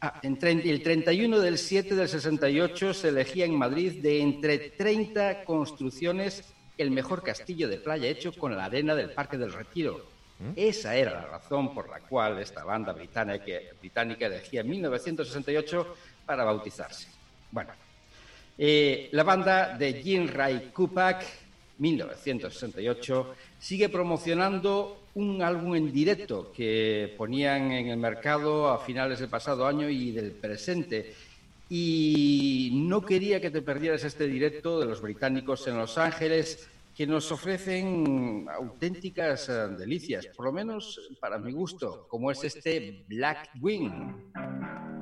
Ah, 0.00 0.20
el 0.22 0.36
31 0.82 1.38
del 1.38 1.58
7 1.58 1.94
del 1.94 2.08
68 2.08 2.92
se 2.92 3.08
elegía 3.08 3.44
en 3.44 3.54
Madrid 3.54 4.02
de 4.02 4.20
entre 4.20 4.58
30 4.70 5.44
construcciones 5.44 6.52
el 6.76 6.90
mejor 6.90 7.22
castillo 7.22 7.68
de 7.68 7.78
playa 7.78 8.08
hecho 8.08 8.32
con 8.32 8.56
la 8.56 8.64
arena 8.64 8.94
del 8.94 9.10
Parque 9.10 9.38
del 9.38 9.52
Retiro. 9.52 10.04
¿Mm? 10.40 10.52
Esa 10.56 10.96
era 10.96 11.12
la 11.12 11.26
razón 11.26 11.72
por 11.72 11.88
la 11.88 12.00
cual 12.00 12.38
esta 12.40 12.64
banda 12.64 12.92
británica, 12.92 13.52
británica 13.78 14.26
elegía 14.26 14.62
en 14.62 14.70
1968 14.70 15.96
para 16.26 16.44
bautizarse. 16.44 17.08
Bueno, 17.50 17.70
eh, 18.64 19.08
la 19.10 19.24
banda 19.24 19.76
de 19.76 19.94
Jim 19.94 20.28
Ray 20.28 20.70
Kupak, 20.72 21.24
1968, 21.78 23.34
sigue 23.58 23.88
promocionando 23.88 25.08
un 25.16 25.42
álbum 25.42 25.74
en 25.74 25.92
directo 25.92 26.52
que 26.52 27.12
ponían 27.18 27.72
en 27.72 27.88
el 27.88 27.96
mercado 27.96 28.68
a 28.68 28.78
finales 28.78 29.18
del 29.18 29.28
pasado 29.28 29.66
año 29.66 29.90
y 29.90 30.12
del 30.12 30.30
presente 30.30 31.12
y 31.68 32.70
no 32.72 33.04
quería 33.04 33.40
que 33.40 33.50
te 33.50 33.62
perdieras 33.62 34.04
este 34.04 34.28
directo 34.28 34.78
de 34.78 34.86
los 34.86 35.02
británicos 35.02 35.66
en 35.66 35.76
Los 35.76 35.98
Ángeles 35.98 36.68
que 36.96 37.04
nos 37.04 37.32
ofrecen 37.32 38.46
auténticas 38.48 39.48
eh, 39.48 39.52
delicias, 39.76 40.28
por 40.36 40.46
lo 40.46 40.52
menos 40.52 41.10
para 41.18 41.36
mi 41.36 41.50
gusto, 41.50 42.06
como 42.08 42.30
es 42.30 42.44
este 42.44 43.02
Black 43.08 43.50
Wing. 43.60 45.01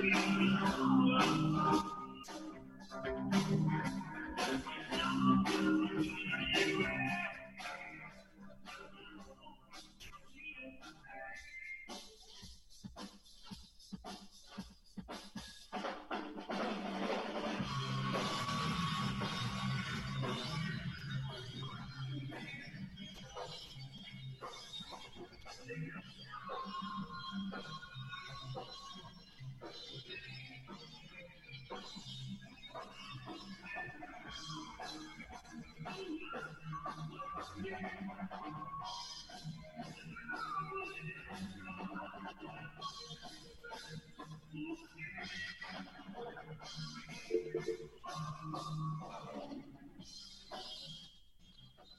Thank 2.91 3.09
you. 5.49 5.60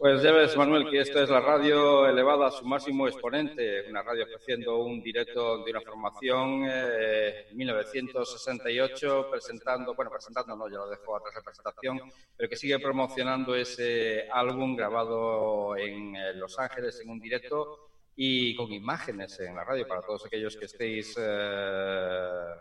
Pues 0.02 0.20
ya 0.20 0.32
ves, 0.32 0.56
Manuel, 0.56 0.90
que 0.90 0.98
esta 0.98 1.22
es 1.22 1.30
la 1.30 1.38
radio 1.38 2.08
elevada 2.08 2.48
a 2.48 2.50
su 2.50 2.64
máximo 2.64 3.06
exponente, 3.06 3.88
una 3.88 4.02
radio 4.02 4.26
haciendo 4.34 4.78
un 4.78 5.00
directo 5.00 5.62
de 5.62 5.70
una 5.70 5.80
formación 5.80 6.64
eh, 6.68 7.46
1968, 7.52 9.28
presentando, 9.30 9.94
bueno, 9.94 10.10
presentando 10.10 10.56
no, 10.56 10.68
ya 10.68 10.78
lo 10.78 10.90
dejo 10.90 11.14
atrás 11.14 11.36
la 11.36 11.42
presentación, 11.42 12.00
pero 12.36 12.48
que 12.48 12.56
sigue 12.56 12.80
promocionando 12.80 13.54
ese 13.54 14.28
álbum 14.28 14.74
grabado 14.74 15.76
en 15.76 16.16
eh, 16.16 16.34
Los 16.34 16.58
Ángeles 16.58 17.00
en 17.00 17.08
un 17.08 17.20
directo 17.20 17.90
y 18.16 18.56
con 18.56 18.72
imágenes 18.72 19.38
en 19.38 19.54
la 19.54 19.62
radio 19.62 19.86
para 19.86 20.02
todos 20.02 20.26
aquellos 20.26 20.56
que 20.56 20.64
estéis, 20.64 21.14
eh, 21.16 22.54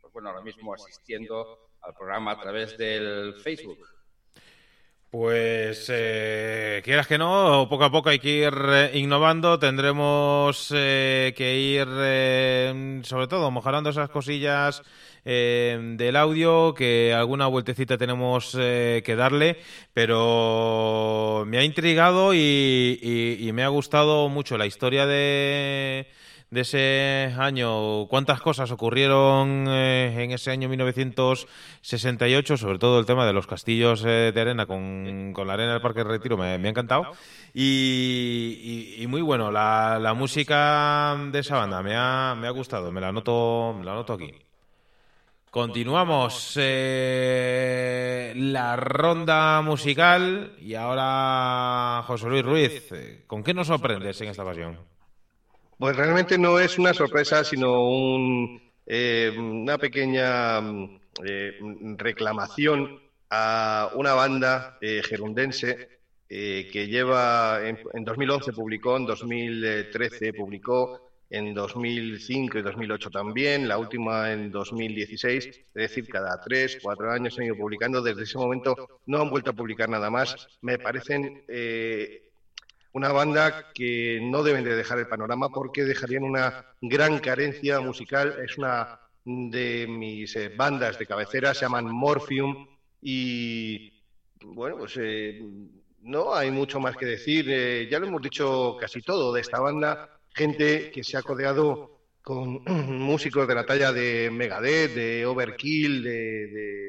pues 0.00 0.12
bueno, 0.12 0.28
ahora 0.28 0.42
mismo 0.42 0.72
asistiendo 0.72 1.70
al 1.80 1.92
programa 1.92 2.30
a 2.30 2.40
través 2.40 2.78
del 2.78 3.34
Facebook. 3.42 3.93
Pues 5.14 5.86
eh, 5.90 6.82
quieras 6.82 7.06
que 7.06 7.18
no, 7.18 7.68
poco 7.70 7.84
a 7.84 7.92
poco 7.92 8.08
hay 8.08 8.18
que 8.18 8.30
ir 8.30 8.52
eh, 8.52 8.90
innovando, 8.98 9.60
tendremos 9.60 10.72
eh, 10.74 11.32
que 11.36 11.56
ir 11.56 11.86
eh, 11.88 13.00
sobre 13.04 13.28
todo 13.28 13.48
mejorando 13.52 13.90
esas 13.90 14.10
cosillas 14.10 14.82
del 15.24 16.16
audio, 16.16 16.74
que 16.74 17.14
alguna 17.14 17.46
vueltecita 17.46 17.96
tenemos 17.96 18.52
que 18.52 19.14
darle, 19.16 19.56
pero 19.94 21.44
me 21.46 21.58
ha 21.58 21.64
intrigado 21.64 22.34
y 22.34 23.50
me 23.54 23.62
ha 23.62 23.68
gustado 23.68 24.28
mucho 24.28 24.58
la 24.58 24.66
historia 24.66 25.06
de, 25.06 26.08
de 26.50 26.60
ese 26.60 27.34
año, 27.38 28.06
cuántas 28.06 28.40
cosas 28.40 28.70
ocurrieron 28.70 29.66
eh, 29.68 30.14
en 30.22 30.30
ese 30.30 30.50
año 30.52 30.68
1968, 30.68 32.56
sobre 32.56 32.78
todo 32.78 33.00
el 33.00 33.06
tema 33.06 33.26
de 33.26 33.32
los 33.32 33.46
castillos 33.46 34.04
eh, 34.06 34.30
de 34.32 34.40
arena 34.40 34.66
con, 34.66 35.32
con 35.34 35.46
la 35.48 35.54
arena 35.54 35.72
del 35.72 35.82
Parque 35.82 36.04
Retiro, 36.04 36.36
me, 36.36 36.46
ha 36.46 36.54
encantado. 36.54 37.06
Y, 37.52 38.94
y- 38.98 39.06
muy 39.08 39.20
bueno, 39.22 39.50
la, 39.50 39.98
la 40.00 40.14
música 40.14 41.16
de 41.30 41.38
esa 41.40 41.56
banda 41.56 41.82
me 41.82 41.94
ha, 41.96 42.34
me 42.36 42.46
ha 42.46 42.50
gustado, 42.50 42.90
me 42.92 43.00
la 43.00 43.08
anoto, 43.08 43.74
me 43.78 43.84
la 43.84 43.92
anoto 43.92 44.12
aquí. 44.14 44.32
Continuamos 45.50 46.58
eh, 46.60 48.32
la 48.36 48.74
ronda 48.74 49.60
musical 49.62 50.52
y 50.60 50.74
ahora 50.74 52.02
José 52.06 52.28
Luis 52.28 52.44
Ruiz, 52.44 52.90
¿con 53.28 53.44
qué 53.44 53.54
nos 53.54 53.68
sorprendes 53.68 54.20
en 54.20 54.28
esta 54.30 54.42
ocasión? 54.42 54.78
Pues 55.78 55.96
realmente 55.96 56.38
no 56.38 56.58
es 56.58 56.78
una 56.78 56.94
sorpresa, 56.94 57.44
sino 57.44 57.88
un, 57.88 58.60
eh, 58.86 59.32
una 59.36 59.78
pequeña 59.78 60.60
mm, 60.60 61.00
eh, 61.24 61.52
reclamación 61.96 63.00
a 63.30 63.90
una 63.94 64.14
banda 64.14 64.78
eh, 64.80 65.02
gerundense 65.04 65.88
eh, 66.28 66.68
que 66.72 66.86
lleva 66.86 67.60
en, 67.66 67.78
en 67.92 68.04
2011 68.04 68.52
publicó, 68.52 68.96
en 68.96 69.06
2013 69.06 70.32
publicó, 70.32 71.10
en 71.30 71.52
2005 71.54 72.58
y 72.58 72.62
2008 72.62 73.10
también, 73.10 73.68
la 73.68 73.78
última 73.78 74.32
en 74.32 74.50
2016, 74.50 75.46
es 75.46 75.64
decir, 75.74 76.06
cada 76.08 76.40
tres, 76.40 76.78
cuatro 76.82 77.10
años 77.10 77.36
han 77.38 77.46
ido 77.46 77.56
publicando. 77.56 78.02
Desde 78.02 78.22
ese 78.22 78.38
momento 78.38 79.00
no 79.06 79.20
han 79.20 79.30
vuelto 79.30 79.50
a 79.50 79.54
publicar 79.54 79.88
nada 79.88 80.10
más. 80.10 80.46
Me 80.60 80.78
parecen 80.78 81.44
eh, 81.48 82.32
una 82.94 83.12
banda 83.12 83.72
que 83.74 84.20
no 84.22 84.42
deben 84.42 84.64
de 84.64 84.76
dejar 84.76 84.98
el 85.00 85.08
panorama 85.08 85.50
porque 85.50 85.84
dejarían 85.84 86.22
una 86.22 86.64
gran 86.80 87.18
carencia 87.18 87.80
musical. 87.80 88.36
Es 88.42 88.56
una 88.56 89.00
de 89.24 89.86
mis 89.88 90.34
eh, 90.36 90.48
bandas 90.48 90.98
de 90.98 91.06
cabecera, 91.06 91.54
se 91.54 91.62
llaman 91.62 91.86
Morphium 91.86 92.68
y 93.02 93.92
bueno, 94.44 94.78
pues 94.78 94.96
eh, 95.00 95.42
no 96.02 96.34
hay 96.34 96.52
mucho 96.52 96.78
más 96.78 96.96
que 96.96 97.06
decir. 97.06 97.46
Eh, 97.48 97.88
ya 97.90 97.98
lo 97.98 98.06
hemos 98.06 98.22
dicho 98.22 98.76
casi 98.78 99.02
todo 99.02 99.32
de 99.32 99.40
esta 99.40 99.58
banda. 99.58 100.20
Gente 100.32 100.92
que 100.92 101.02
se 101.02 101.16
ha 101.16 101.22
codeado 101.22 101.98
con 102.22 102.62
músicos 102.98 103.48
de 103.48 103.54
la 103.56 103.66
talla 103.66 103.92
de 103.92 104.30
Megadeth, 104.30 104.94
de 104.94 105.26
Overkill, 105.26 106.02
de, 106.04 106.10
de, 106.10 106.88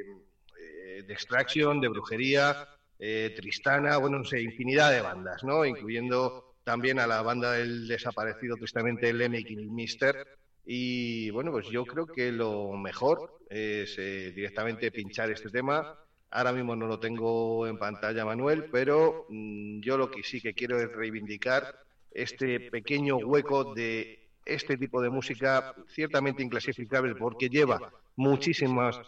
eh, 0.59 1.03
de 1.03 1.14
Extraction, 1.14 1.82
de 1.82 1.88
Brujería, 1.88 2.67
eh, 2.99 3.33
Tristana, 3.35 3.98
bueno, 3.98 4.19
no 4.19 4.25
sé, 4.25 4.41
infinidad 4.41 4.91
de 4.91 5.01
bandas, 5.01 5.43
¿no? 5.43 5.65
Incluyendo 5.65 6.56
también 6.64 6.99
a 6.99 7.07
la 7.07 7.22
banda 7.22 7.53
del 7.53 7.88
desaparecido 7.88 8.56
tristemente 8.56 9.14
Lemmy 9.14 9.43
Kilmister. 9.43 10.27
Y 10.65 11.30
bueno, 11.30 11.51
pues 11.51 11.67
yo 11.69 11.85
creo 11.85 12.07
que 12.07 12.32
lo 12.32 12.74
mejor 12.74 13.40
es 13.49 13.95
eh, 13.99 14.32
directamente 14.35 14.91
pinchar 14.91 15.30
este 15.30 15.49
tema. 15.49 15.95
Ahora 16.32 16.51
mismo 16.51 16.75
no 16.75 16.88
lo 16.88 16.99
tengo 16.99 17.67
en 17.67 17.77
pantalla, 17.77 18.25
Manuel, 18.25 18.65
pero 18.72 19.27
mm, 19.30 19.82
yo 19.82 19.98
lo 19.98 20.09
que 20.09 20.24
sí 20.24 20.41
que 20.41 20.53
quiero 20.53 20.80
es 20.80 20.91
reivindicar 20.91 21.85
este 22.11 22.72
pequeño 22.72 23.17
hueco 23.17 23.75
de 23.75 24.32
este 24.45 24.77
tipo 24.77 25.01
de 25.01 25.09
música 25.09 25.75
ciertamente 25.88 26.43
inclasificable 26.43 27.15
porque 27.15 27.49
lleva 27.49 27.91
muchísimas 28.15 28.99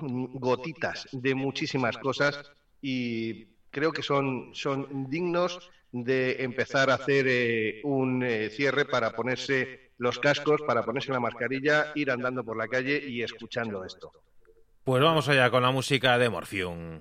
mm, 0.00 0.36
gotitas 0.38 1.08
de 1.12 1.34
muchísimas 1.34 1.96
cosas 1.96 2.50
y 2.82 3.46
creo 3.70 3.92
que 3.92 4.02
son, 4.02 4.50
son 4.54 5.10
dignos 5.10 5.70
de 5.92 6.42
empezar 6.42 6.90
a 6.90 6.94
hacer 6.94 7.26
eh, 7.28 7.80
un 7.84 8.22
eh, 8.22 8.48
cierre 8.50 8.84
para 8.84 9.10
ponerse 9.10 9.90
los 9.98 10.18
cascos, 10.18 10.62
para 10.66 10.84
ponerse 10.84 11.12
la 11.12 11.20
mascarilla, 11.20 11.92
ir 11.94 12.10
andando 12.10 12.44
por 12.44 12.56
la 12.56 12.68
calle 12.68 13.02
y 13.06 13.22
escuchando 13.22 13.84
esto. 13.84 14.12
Pues 14.84 15.02
vamos 15.02 15.28
allá 15.28 15.50
con 15.50 15.62
la 15.62 15.70
música 15.70 16.16
de 16.16 16.30
Morphium. 16.30 17.00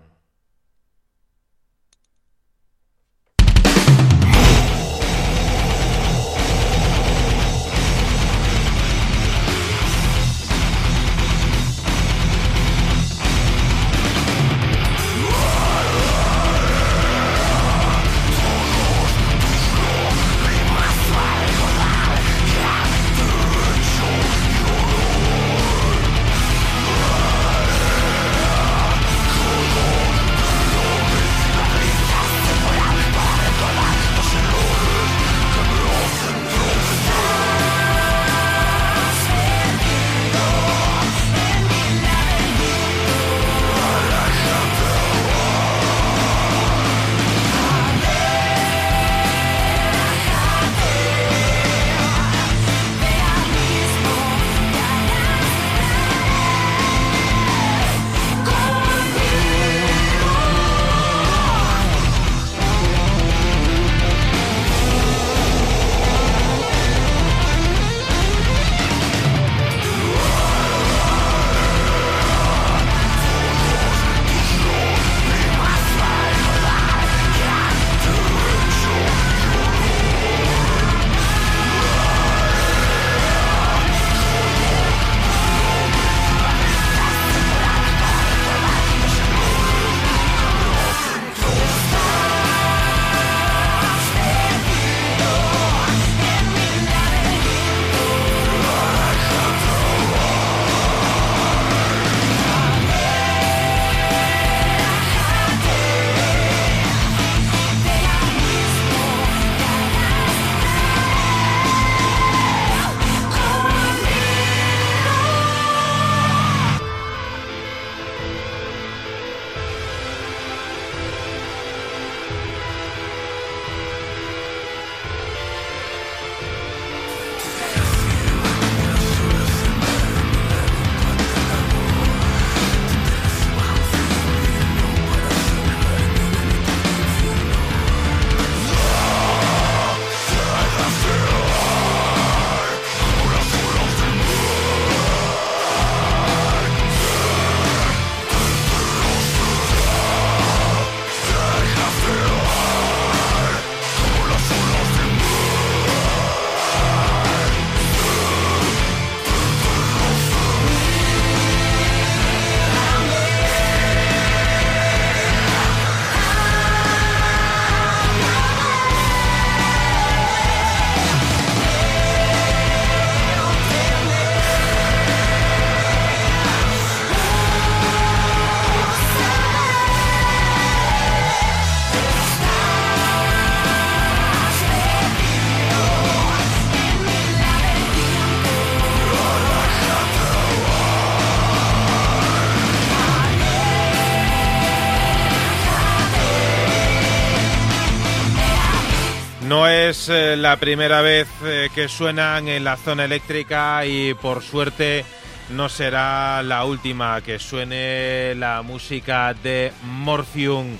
Es 199.89 200.07
eh, 200.09 200.35
la 200.37 200.57
primera 200.57 201.01
vez 201.01 201.27
eh, 201.43 201.69
que 201.73 201.87
suenan 201.87 202.47
en 202.47 202.63
la 202.63 202.77
zona 202.77 203.05
eléctrica 203.05 203.83
y 203.85 204.13
por 204.13 204.43
suerte 204.43 205.03
no 205.49 205.67
será 205.67 206.43
la 206.43 206.63
última 206.65 207.21
que 207.21 207.39
suene 207.39 208.35
la 208.35 208.61
música 208.61 209.33
de 209.33 209.71
Morphium. 209.83 210.77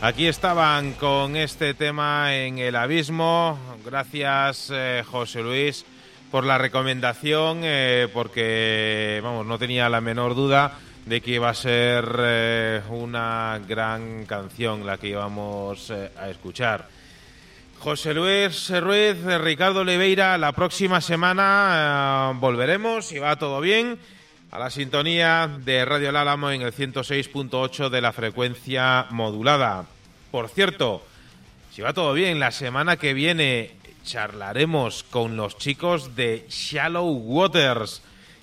Aquí 0.00 0.28
estaban 0.28 0.92
con 0.92 1.34
este 1.34 1.74
tema 1.74 2.36
en 2.36 2.58
el 2.58 2.76
abismo. 2.76 3.58
Gracias 3.84 4.70
eh, 4.72 5.02
José 5.10 5.42
Luis 5.42 5.84
por 6.30 6.44
la 6.44 6.56
recomendación, 6.56 7.62
porque 8.14 9.20
vamos, 9.22 9.44
no 9.44 9.58
tenía 9.58 9.88
la 9.88 10.00
menor 10.00 10.34
duda 10.34 10.78
de 11.04 11.20
que 11.20 11.32
iba 11.32 11.50
a 11.50 11.54
ser 11.54 12.82
una 12.88 13.60
gran 13.68 14.24
canción 14.24 14.86
la 14.86 14.96
que 14.96 15.08
íbamos 15.08 15.90
a 15.90 16.30
escuchar. 16.30 17.01
José 17.82 18.14
Luis 18.14 18.70
Ruiz, 18.80 19.16
Ricardo 19.40 19.80
Oliveira, 19.80 20.38
la 20.38 20.52
próxima 20.52 21.00
semana 21.00 22.30
eh, 22.30 22.38
volveremos, 22.38 23.06
si 23.06 23.18
va 23.18 23.34
todo 23.34 23.60
bien, 23.60 23.98
a 24.52 24.60
la 24.60 24.70
sintonía 24.70 25.50
de 25.64 25.84
Radio 25.84 26.10
El 26.10 26.16
Álamo 26.16 26.52
en 26.52 26.62
el 26.62 26.72
106.8 26.72 27.88
de 27.88 28.00
la 28.00 28.12
frecuencia 28.12 29.06
modulada. 29.10 29.86
Por 30.30 30.48
cierto, 30.48 31.02
si 31.72 31.82
va 31.82 31.92
todo 31.92 32.12
bien, 32.12 32.38
la 32.38 32.52
semana 32.52 32.98
que 32.98 33.14
viene 33.14 33.72
charlaremos 34.04 35.02
con 35.02 35.36
los 35.36 35.58
chicos 35.58 36.14
de 36.14 36.46
Shallow 36.48 37.10
Waters, 37.10 38.00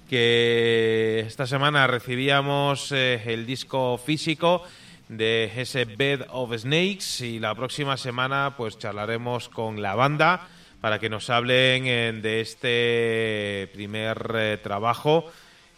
que 0.10 1.24
esta 1.26 1.48
semana 1.48 1.88
recibíamos 1.88 2.92
eh, 2.92 3.22
el 3.26 3.46
disco 3.46 3.98
físico 3.98 4.64
de 5.10 5.52
ese 5.56 5.86
Bed 5.86 6.22
of 6.30 6.56
Snakes 6.56 7.26
y 7.26 7.40
la 7.40 7.56
próxima 7.56 7.98
semana 7.98 8.54
pues 8.56 8.78
charlaremos 8.78 9.50
con 9.50 9.82
la 9.82 9.96
banda 9.96 10.48
para 10.82 11.00
que 11.00 11.10
nos 11.10 11.30
hablen 11.32 11.88
eh, 11.88 12.14
de 12.14 12.42
este 12.42 13.70
primer 13.74 14.34
eh, 14.36 14.60
trabajo 14.62 15.26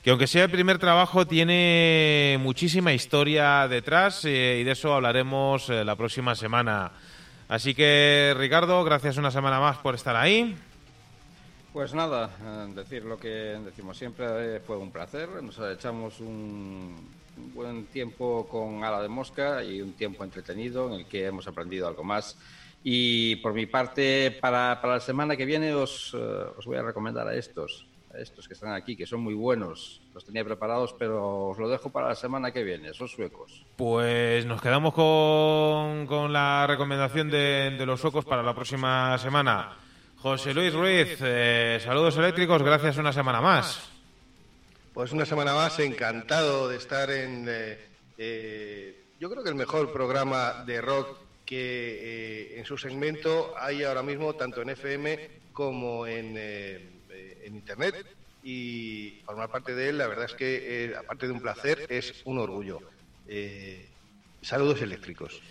que 0.03 0.10
aunque 0.10 0.27
sea 0.27 0.43
el 0.43 0.51
primer 0.51 0.80
trabajo 0.80 1.26
tiene 1.26 2.38
muchísima 2.42 2.92
historia 2.92 3.68
detrás 3.69 4.26
eh, 4.26 4.60
y 4.60 4.64
de 4.66 4.72
eso 4.72 4.93
hablaremos 4.93 5.69
la 5.69 5.95
próxima 5.95 6.34
semana. 6.34 6.92
Así 7.48 7.76
que 7.76 8.34
Ricardo, 8.35 8.84
gracias 8.84 9.18
una 9.18 9.30
semana 9.30 9.60
más 9.60 9.77
por 9.77 9.93
estar 9.93 10.16
ahí. 10.16 10.56
Pues 11.72 11.93
nada, 11.93 12.32
decir 12.74 13.03
lo 13.03 13.19
que 13.19 13.60
decimos 13.64 13.95
siempre, 13.95 14.60
fue 14.61 14.77
un 14.77 14.92
placer. 14.92 15.30
Nos 15.43 15.60
echamos 15.60 16.19
un, 16.19 16.98
buen 17.53 17.86
tiempo 17.88 18.48
con 18.50 18.84
Ala 18.84 19.02
de 19.02 19.08
Mosca 19.08 19.64
y 19.64 19.82
un 19.82 19.94
tiempo 19.94 20.24
entretenido 20.24 20.88
en 20.88 21.02
el 21.02 21.06
que 21.06 21.26
hemos 21.26 21.48
aprendido 21.48 21.88
algo 21.88 22.03
más. 22.03 22.38
Y 22.84 23.36
por 23.38 23.53
mi 23.53 23.66
parte, 23.66 24.38
para, 24.42 24.80
para 24.82 24.95
la 24.95 25.00
semana 25.00 25.36
que 25.36 25.45
viene 25.45 25.74
os, 25.74 26.14
eh, 26.14 26.18
os 26.58 26.66
voy 26.66 26.78
a 26.78 26.82
recomendar 26.82 27.28
a 27.28 27.36
estos, 27.36 27.86
a 28.14 28.18
estos 28.18 28.48
que 28.48 28.56
están 28.56 28.74
aquí, 28.74 28.95
que 28.95 29.06
son 29.06 29.22
muy 29.22 29.36
buenos. 29.36 30.02
Los 30.14 30.26
tenía 30.26 30.44
preparados, 30.44 30.95
pero 30.98 31.50
os 31.50 31.60
lo 31.60 31.70
dejo 31.70 31.90
para 31.90 32.10
la 32.10 32.16
semana 32.16 32.52
que 32.52 32.64
viene, 32.64 32.94
son 32.94 33.08
suecos. 33.08 33.64
Pues 33.76 34.45
nos 34.45 34.61
quedamos 34.61 34.94
con, 34.94 36.08
con 36.08 36.34
la 36.34 36.66
recomendación 36.68 37.30
de, 37.30 37.76
de, 37.78 37.86
los 37.86 38.02
suecos 38.02 38.26
para 38.26 38.42
la 38.42 38.56
próxima 38.56 39.18
semana. 39.20 39.78
José 40.18 40.53
Luis 40.53 40.74
Ruiz, 40.74 41.18
eh, 41.22 41.80
saludos 41.84 42.18
eléctricos, 42.18 42.61
gracias 42.64 42.98
una 42.98 43.14
semana 43.14 43.42
más. 43.42 43.92
Pues 44.94 45.11
una 45.11 45.26
semana 45.26 45.53
más, 45.53 45.80
encantado 45.80 46.68
de 46.68 46.78
estar 46.78 47.10
en, 47.10 47.45
eh, 47.50 47.78
eh, 48.18 49.03
yo 49.20 49.30
creo 49.30 49.44
que 49.44 49.50
el 49.50 49.56
mejor 49.56 49.94
programa 49.94 50.64
de 50.66 50.82
rock 50.82 51.18
que 51.45 51.56
eh, 51.56 52.60
en 52.60 52.66
su 52.66 52.78
segmento 52.78 53.53
hay 53.58 53.84
ahora 53.84 54.03
mismo, 54.03 54.34
tanto 54.36 54.61
en 54.61 54.70
FM 54.70 55.42
como 55.53 56.08
en, 56.08 56.36
eh, 56.38 56.90
en 57.44 57.56
Internet. 57.56 58.06
Y 58.44 59.22
formar 59.26 59.50
parte 59.50 59.76
de 59.76 59.90
él, 59.90 59.98
la 59.98 60.08
verdad 60.08 60.26
es 60.26 60.34
que, 60.34 60.86
eh, 60.86 60.95
aparte 60.95 61.28
de 61.28 61.34
un 61.34 61.42
placer, 61.42 61.86
es 61.90 62.22
un 62.26 62.40
orgullo. 62.40 62.80
Eh, 63.28 63.86
saludos 64.42 64.82
eléctricos. 64.82 65.42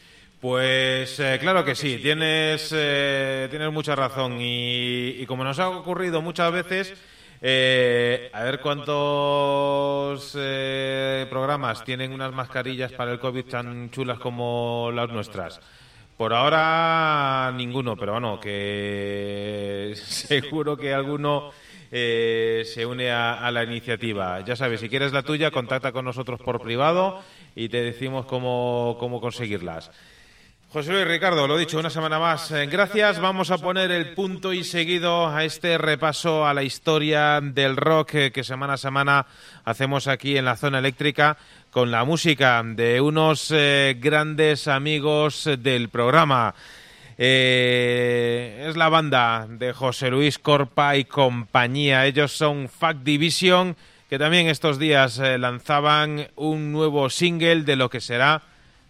Pues 0.40 1.20
eh, 1.20 1.38
claro 1.38 1.64
que 1.64 1.74
sí, 1.74 1.98
tienes, 1.98 2.70
eh, 2.74 3.46
tienes 3.50 3.70
mucha 3.70 3.94
razón 3.94 4.40
y, 4.40 5.10
y, 5.20 5.26
como 5.26 5.44
nos 5.44 5.58
ha 5.58 5.68
ocurrido 5.68 6.22
muchas 6.22 6.50
veces, 6.50 6.94
eh, 7.42 8.30
a 8.32 8.42
ver 8.44 8.60
cuántos 8.60 10.36
eh, 10.38 11.26
programas 11.30 11.84
tienen 11.84 12.12
unas 12.12 12.32
mascarillas 12.32 12.92
para 12.92 13.12
el 13.12 13.18
COVID 13.18 13.44
tan 13.46 13.90
chulas 13.90 14.18
como 14.18 14.90
las 14.94 15.08
nuestras. 15.08 15.60
Por 16.16 16.34
ahora 16.34 17.50
ninguno, 17.56 17.96
pero 17.96 18.12
bueno, 18.12 18.38
que 18.38 19.92
seguro 19.96 20.76
que 20.76 20.92
alguno 20.92 21.50
eh, 21.90 22.62
se 22.66 22.84
une 22.84 23.10
a, 23.10 23.34
a, 23.34 23.50
la 23.50 23.64
iniciativa. 23.64 24.40
Ya 24.40 24.54
sabes, 24.54 24.80
si 24.80 24.90
quieres 24.90 25.12
la 25.12 25.22
tuya, 25.22 25.50
contacta 25.50 25.92
con 25.92 26.04
nosotros 26.04 26.40
por 26.40 26.60
privado 26.60 27.22
y 27.56 27.70
te 27.70 27.82
decimos 27.82 28.26
cómo, 28.26 28.96
cómo 29.00 29.20
conseguirlas. 29.20 29.90
José 30.72 30.92
Luis 30.92 31.08
Ricardo, 31.08 31.48
lo 31.48 31.56
dicho, 31.56 31.80
una 31.80 31.90
semana 31.90 32.20
más. 32.20 32.52
Eh, 32.52 32.66
gracias. 32.66 33.18
Vamos 33.18 33.50
a 33.50 33.58
poner 33.58 33.90
el 33.90 34.14
punto 34.14 34.52
y 34.52 34.62
seguido 34.62 35.26
a 35.26 35.42
este 35.42 35.76
repaso 35.78 36.46
a 36.46 36.54
la 36.54 36.62
historia 36.62 37.40
del 37.42 37.76
rock 37.76 38.10
que, 38.10 38.30
que 38.30 38.44
semana 38.44 38.74
a 38.74 38.76
semana 38.76 39.26
hacemos 39.64 40.06
aquí 40.06 40.36
en 40.36 40.44
la 40.44 40.54
zona 40.54 40.78
eléctrica 40.78 41.36
con 41.72 41.90
la 41.90 42.04
música 42.04 42.62
de 42.64 43.00
unos 43.00 43.50
eh, 43.50 43.96
grandes 43.98 44.68
amigos 44.68 45.50
del 45.58 45.88
programa. 45.88 46.54
Eh, 47.18 48.66
es 48.68 48.76
la 48.76 48.88
banda 48.88 49.48
de 49.48 49.72
José 49.72 50.08
Luis 50.08 50.38
Corpa 50.38 50.96
y 50.96 51.04
compañía. 51.04 52.06
Ellos 52.06 52.30
son 52.30 52.68
Fact 52.68 53.02
Division, 53.02 53.74
que 54.08 54.20
también 54.20 54.46
estos 54.46 54.78
días 54.78 55.18
eh, 55.18 55.36
lanzaban 55.36 56.28
un 56.36 56.70
nuevo 56.70 57.10
single 57.10 57.62
de 57.62 57.74
lo 57.74 57.90
que 57.90 58.00
será 58.00 58.42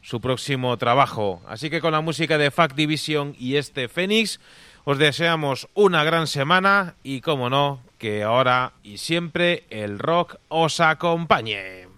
su 0.03 0.20
próximo 0.20 0.77
trabajo. 0.77 1.43
Así 1.47 1.70
que 1.70 1.81
con 1.81 1.93
la 1.93 2.01
música 2.01 2.39
de 2.39 2.51
Fact 2.51 2.75
Division 2.75 3.35
y 3.39 3.57
este 3.57 3.89
Fénix, 3.89 4.41
os 4.85 4.99
deseamos 4.99 5.69
una 5.75 6.05
gran 6.05 6.27
semana 6.27 6.95
y, 7.03 7.20
como 7.20 7.51
no, 7.51 7.81
que 7.99 8.23
ahora 8.23 8.73
y 8.83 8.99
siempre 8.99 9.65
el 9.70 9.99
rock 9.99 10.37
os 10.49 10.81
acompañe. 10.81 11.90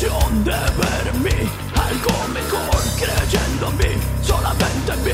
Ilusión 0.00 0.44
de 0.44 0.52
ver 0.52 1.12
algo 1.74 2.28
mejor, 2.32 2.80
creyendo 2.96 3.68
en 3.68 3.76
mí, 3.78 4.02
solamente 4.22 4.92
en 4.92 5.04